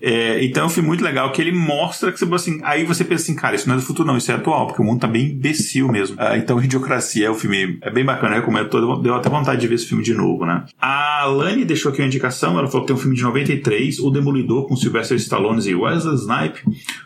É, 0.00 0.44
então 0.44 0.64
é 0.64 0.66
um 0.66 0.70
filme 0.70 0.88
muito 0.88 1.02
legal 1.02 1.30
que 1.32 1.40
ele 1.40 1.52
mostra 1.52 2.12
que 2.12 2.18
você 2.18 2.34
assim, 2.34 2.60
aí 2.62 2.84
você 2.84 3.04
pensa 3.04 3.24
assim, 3.24 3.34
cara, 3.34 3.56
isso 3.56 3.68
não 3.68 3.76
é 3.76 3.78
do 3.78 3.84
futuro, 3.84 4.06
não, 4.06 4.16
isso 4.16 4.30
é 4.30 4.34
atual, 4.34 4.66
porque 4.66 4.82
o 4.82 4.84
mundo 4.84 5.00
tá 5.00 5.06
bem 5.06 5.30
imbecil 5.30 5.88
mesmo. 5.88 6.16
Ah, 6.18 6.36
então, 6.36 6.62
Idiocracia 6.62 7.26
é 7.26 7.30
o 7.30 7.34
filme, 7.34 7.78
é 7.82 7.90
bem 7.90 8.04
bacana, 8.04 8.34
eu 8.34 8.40
recomendo 8.40 8.68
todo, 8.68 9.00
deu 9.00 9.14
até 9.14 9.28
vontade 9.28 9.60
de 9.60 9.66
ver 9.66 9.76
esse 9.76 9.86
filme 9.86 10.02
de 10.02 10.14
novo, 10.14 10.44
né? 10.44 10.64
A 10.80 11.24
Lani 11.26 11.64
deixou 11.64 11.90
aqui 11.90 12.02
uma 12.02 12.06
indicação, 12.06 12.58
ela 12.58 12.68
falou 12.68 12.82
que 12.82 12.88
tem 12.88 12.96
um 12.96 12.98
filme 12.98 13.16
de 13.16 13.22
93, 13.22 13.98
O 14.00 14.10
Demolidor, 14.10 14.66
com 14.66 14.76
Sylvester 14.76 15.16
Stallone 15.16 15.66
e 15.66 15.74
Wesley 15.74 16.14
Snipe, 16.16 16.60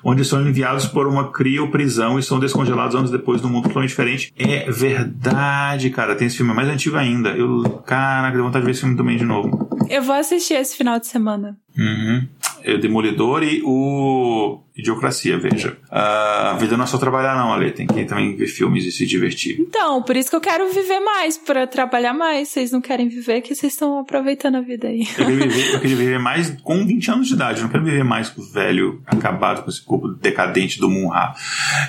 onde 0.04 0.24
são 0.24 0.46
enviados 0.46 0.86
por 0.86 1.06
uma 1.06 1.30
prisão 1.70 2.18
e 2.18 2.22
são 2.22 2.40
descongelados 2.40 2.96
anos 2.96 3.10
depois 3.10 3.40
num 3.40 3.48
mundo 3.48 3.64
totalmente 3.64 3.90
diferente. 3.90 4.32
É 4.36 4.70
verdade, 4.70 5.90
cara, 5.90 6.16
tem 6.16 6.26
esse 6.26 6.36
filme 6.36 6.52
mais 6.52 6.68
antigo 6.68 6.96
ainda. 6.96 7.30
Eu, 7.30 7.62
caraca, 7.86 8.34
deu 8.34 8.44
vontade 8.44 8.62
de 8.62 8.66
ver 8.66 8.72
esse 8.72 8.80
filme 8.80 8.96
também 8.96 9.16
de 9.16 9.24
novo. 9.24 9.68
Eu 9.88 10.02
vou 10.02 10.14
assistir 10.14 10.54
esse 10.54 10.76
final 10.76 10.98
de 10.98 11.06
semana. 11.06 11.56
Uhum. 11.76 12.28
É 12.64 12.76
Demolidor 12.76 13.42
e 13.42 13.62
o 13.64 14.62
Idiocracia, 14.80 15.38
veja. 15.38 15.76
A 15.90 16.56
vida 16.58 16.76
não 16.76 16.84
é 16.84 16.86
só 16.86 16.98
trabalhar, 16.98 17.36
não, 17.36 17.52
Ale. 17.52 17.72
Tem 17.72 17.86
que 17.86 18.04
também 18.04 18.36
ver 18.36 18.46
filmes 18.46 18.84
e 18.84 18.92
se 18.92 19.06
divertir. 19.06 19.60
Então, 19.60 20.02
por 20.02 20.16
isso 20.16 20.30
que 20.30 20.36
eu 20.36 20.40
quero 20.40 20.70
viver 20.72 21.00
mais, 21.00 21.38
para 21.38 21.66
trabalhar 21.66 22.12
mais. 22.12 22.48
Vocês 22.48 22.70
não 22.70 22.80
querem 22.80 23.08
viver, 23.08 23.40
que 23.40 23.54
vocês 23.54 23.72
estão 23.72 23.98
aproveitando 23.98 24.56
a 24.56 24.60
vida 24.60 24.88
aí. 24.88 25.06
Eu 25.18 25.26
queria, 25.26 25.46
viver, 25.48 25.74
eu 25.74 25.80
queria 25.80 25.96
viver 25.96 26.18
mais 26.18 26.50
com 26.62 26.86
20 26.86 27.10
anos 27.10 27.28
de 27.28 27.34
idade. 27.34 27.58
Eu 27.58 27.64
não 27.64 27.70
quero 27.70 27.84
viver 27.84 28.04
mais 28.04 28.28
com 28.28 28.42
o 28.42 28.44
velho, 28.44 29.02
acabado 29.06 29.62
com 29.62 29.70
esse 29.70 29.82
corpo 29.82 30.08
decadente 30.08 30.78
do 30.78 30.90
Munra. 30.90 31.34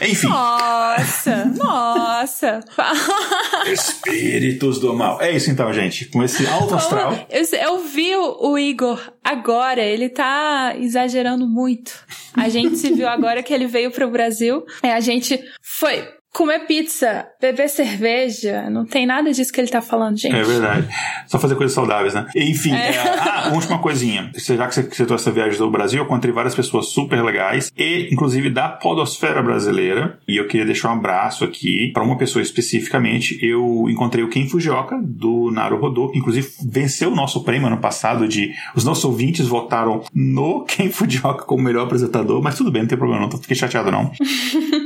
Enfim. 0.02 0.28
Nossa, 0.28 1.46
nossa. 1.58 2.60
Espíritos 3.72 4.80
do 4.80 4.94
mal. 4.94 5.22
É 5.22 5.36
isso 5.36 5.50
então, 5.50 5.72
gente. 5.74 6.06
Com 6.06 6.24
esse 6.24 6.46
alto 6.48 6.76
astral. 6.76 7.28
Eu, 7.30 7.44
eu 7.60 7.80
vi 7.84 8.16
o 8.16 8.58
Igor 8.58 9.00
agora. 9.24 9.82
Ele 9.82 10.10
tá 10.10 10.76
exagerando 10.78 11.48
muito. 11.48 11.94
A 12.36 12.50
gente 12.50 12.78
se 12.82 12.94
viu 12.94 13.08
agora 13.08 13.44
que 13.44 13.54
ele 13.54 13.68
veio 13.68 13.92
pro 13.92 14.10
Brasil. 14.10 14.66
É, 14.84 14.92
a 14.94 15.00
gente 15.00 15.40
foi 15.62 16.08
Comer 16.34 16.60
pizza, 16.60 17.28
beber 17.42 17.68
cerveja, 17.68 18.70
não 18.70 18.86
tem 18.86 19.06
nada 19.06 19.34
disso 19.34 19.52
que 19.52 19.60
ele 19.60 19.68
tá 19.68 19.82
falando, 19.82 20.18
gente. 20.18 20.34
É 20.34 20.42
verdade. 20.42 20.88
Só 21.28 21.38
fazer 21.38 21.56
coisas 21.56 21.76
saudáveis, 21.76 22.14
né? 22.14 22.26
Enfim, 22.34 22.74
é. 22.74 22.92
É, 22.92 23.20
ah, 23.20 23.52
última 23.54 23.80
coisinha. 23.80 24.32
Já 24.36 24.66
que 24.66 24.76
você 24.76 24.90
citou 24.92 25.16
essa 25.16 25.30
viagem 25.30 25.58
do 25.58 25.70
Brasil, 25.70 26.00
eu 26.00 26.06
encontrei 26.06 26.34
várias 26.34 26.56
pessoas 26.56 26.88
super 26.88 27.22
legais 27.22 27.70
e, 27.78 28.08
inclusive, 28.14 28.50
da 28.50 28.70
podosfera 28.70 29.44
brasileira. 29.44 30.20
E 30.26 30.38
eu 30.38 30.48
queria 30.48 30.66
deixar 30.66 30.90
um 30.90 30.94
abraço 30.94 31.44
aqui 31.44 31.92
para 31.94 32.02
uma 32.02 32.18
pessoa 32.18 32.42
especificamente. 32.42 33.38
Eu 33.46 33.88
encontrei 33.90 34.24
o 34.24 34.30
Ken 34.30 34.48
Fujioka, 34.48 34.98
do 35.04 35.52
Naru 35.52 35.82
Rodô, 35.82 36.12
que 36.12 36.18
inclusive 36.18 36.48
venceu 36.66 37.12
o 37.12 37.16
nosso 37.16 37.44
prêmio 37.44 37.68
ano 37.68 37.78
passado 37.78 38.26
de... 38.26 38.54
Os 38.74 38.86
nossos 38.86 39.04
ouvintes 39.04 39.48
votaram 39.48 40.02
no 40.16 40.64
Ken 40.64 40.90
Fujioka 40.90 41.44
como 41.44 41.62
melhor 41.62 41.84
apresentador, 41.84 42.42
mas 42.42 42.56
tudo 42.56 42.72
bem, 42.72 42.84
não 42.84 42.90
tem 42.90 42.98
problema 42.98 43.28
não, 43.28 43.38
fiquei 43.38 43.56
chateado 43.56 43.92
não. 43.92 44.14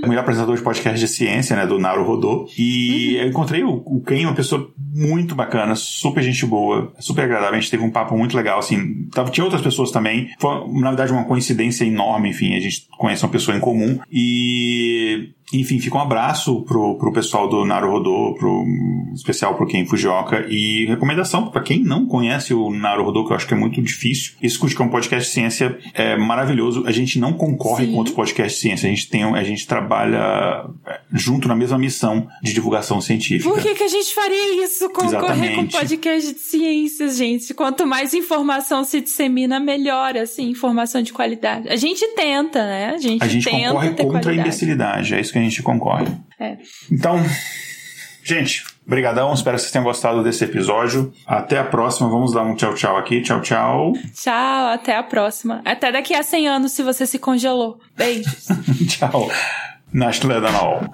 o 0.04 0.08
melhor 0.10 0.22
apresentador 0.22 0.56
de 0.56 0.64
podcast 0.64 1.00
de 1.00 1.08
ciência 1.08 1.35
ciência, 1.36 1.56
né, 1.56 1.66
do 1.66 1.78
Naru 1.78 2.04
Rodô. 2.04 2.48
E 2.58 3.16
uhum. 3.16 3.22
eu 3.22 3.28
encontrei 3.30 3.64
o, 3.64 3.84
o 3.86 4.02
Ken, 4.02 4.26
uma 4.26 4.34
pessoa 4.34 4.70
muito 4.78 5.36
bacana, 5.36 5.76
super 5.76 6.24
gente 6.24 6.46
boa, 6.46 6.94
super 7.00 7.24
agradável. 7.24 7.58
A 7.58 7.60
gente 7.60 7.72
teve 7.72 7.84
um 7.84 7.92
papo 7.92 8.18
muito 8.18 8.36
legal, 8.36 8.60
assim. 8.60 9.08
Tava, 9.12 9.30
tinha 9.30 9.44
outras 9.44 9.62
pessoas 9.62 9.92
também. 9.92 10.30
Foi, 10.40 10.68
na 10.80 10.90
verdade, 10.90 11.12
uma 11.12 11.26
coincidência 11.26 11.84
enorme, 11.84 12.30
enfim. 12.30 12.56
A 12.56 12.60
gente 12.60 12.88
conhece 12.98 13.24
uma 13.24 13.32
pessoa 13.32 13.56
em 13.56 13.60
comum. 13.60 14.00
E 14.12 15.34
enfim, 15.54 15.80
fica 15.80 15.98
um 15.98 16.02
abraço 16.02 16.62
pro, 16.62 16.98
pro 16.98 17.14
pessoal 17.14 17.48
do 17.48 17.64
Naruhodô, 17.66 18.36
pro, 18.38 18.66
especial 19.14 19.56
pro 19.56 19.68
Ken 19.68 19.86
Fujioka, 19.86 20.46
e 20.50 20.86
recomendação 20.86 21.50
para 21.50 21.62
quem 21.62 21.84
não 21.84 22.06
conhece 22.08 22.54
o 22.54 22.72
Naruhodô, 22.72 23.26
que 23.26 23.32
eu 23.32 23.36
acho 23.36 23.48
que 23.48 23.54
é 23.54 23.58
muito 23.58 23.82
difícil, 23.82 24.34
escute 24.42 24.76
que 24.76 24.82
é 24.82 24.86
um 24.86 24.90
podcast 24.90 25.30
de 25.30 25.34
ciência 25.34 25.78
é 25.94 26.18
maravilhoso. 26.18 26.84
A 26.88 26.92
gente 26.92 27.20
não 27.20 27.34
concorre 27.34 27.86
Sim. 27.86 27.92
com 27.92 27.98
outros 27.98 28.16
podcasts 28.16 28.56
de 28.56 28.62
ciência, 28.62 28.88
a 28.88 28.90
gente 28.90 29.08
tem, 29.08 29.24
a 29.24 29.44
gente 29.44 29.68
trabalha 29.68 30.66
é, 30.88 31.00
junto 31.14 31.48
na 31.48 31.56
mesma 31.56 31.78
missão 31.78 32.28
de 32.42 32.54
divulgação 32.54 33.00
científica. 33.00 33.50
Por 33.50 33.62
que, 33.62 33.76
que 33.76 33.84
a 33.84 33.88
gente 33.88 34.14
faria 34.16 34.64
isso? 34.64 34.90
Concorrer 34.90 35.20
Exatamente. 35.20 35.56
com 35.56 35.68
podcast 35.68 36.34
de 36.34 36.40
ciências, 36.40 37.18
gente. 37.18 37.54
Quanto 37.54 37.86
mais 37.86 38.14
informação 38.14 38.84
se 38.84 39.00
dissemina, 39.00 39.60
melhor, 39.60 40.18
assim, 40.18 40.50
informação 40.50 41.04
de 41.04 41.14
qualidade. 41.14 41.70
A 41.70 41.76
gente 41.76 42.06
tenta, 42.16 42.66
né? 42.66 42.94
A 42.96 42.98
gente, 42.98 43.24
a 43.24 43.28
gente 43.28 43.44
tenta 43.44 43.68
concorre 43.68 43.90
contra 43.90 44.06
qualidade. 44.06 44.40
a 44.40 44.42
imbecilidade, 44.42 45.14
é 45.14 45.22
isso 45.22 45.35
que 45.36 45.40
a 45.40 45.42
gente 45.42 45.62
concorre. 45.62 46.08
É. 46.40 46.58
Então, 46.90 47.22
gente, 48.24 48.64
brigadão. 48.88 49.34
Espero 49.34 49.56
que 49.58 49.62
vocês 49.62 49.72
tenham 49.72 49.84
gostado 49.84 50.24
desse 50.24 50.46
episódio. 50.46 51.14
Até 51.28 51.60
a 51.60 51.64
próxima. 51.66 52.10
Vamos 52.10 52.34
dar 52.34 52.44
um 52.44 52.56
tchau, 52.56 52.74
tchau 52.74 52.98
aqui. 52.98 53.22
Tchau, 53.22 53.42
tchau. 53.42 53.94
Tchau, 54.14 54.68
até 54.68 54.96
a 54.96 55.04
próxima. 55.04 55.62
Até 55.66 55.92
daqui 55.92 56.14
a 56.16 56.24
100 56.24 56.48
anos, 56.48 56.72
se 56.72 56.84
você 56.84 57.06
se 57.06 57.20
congelou. 57.20 57.80
Beijos. 57.98 58.48
tchau. 58.88 59.30
Nashledanol. 59.92 60.90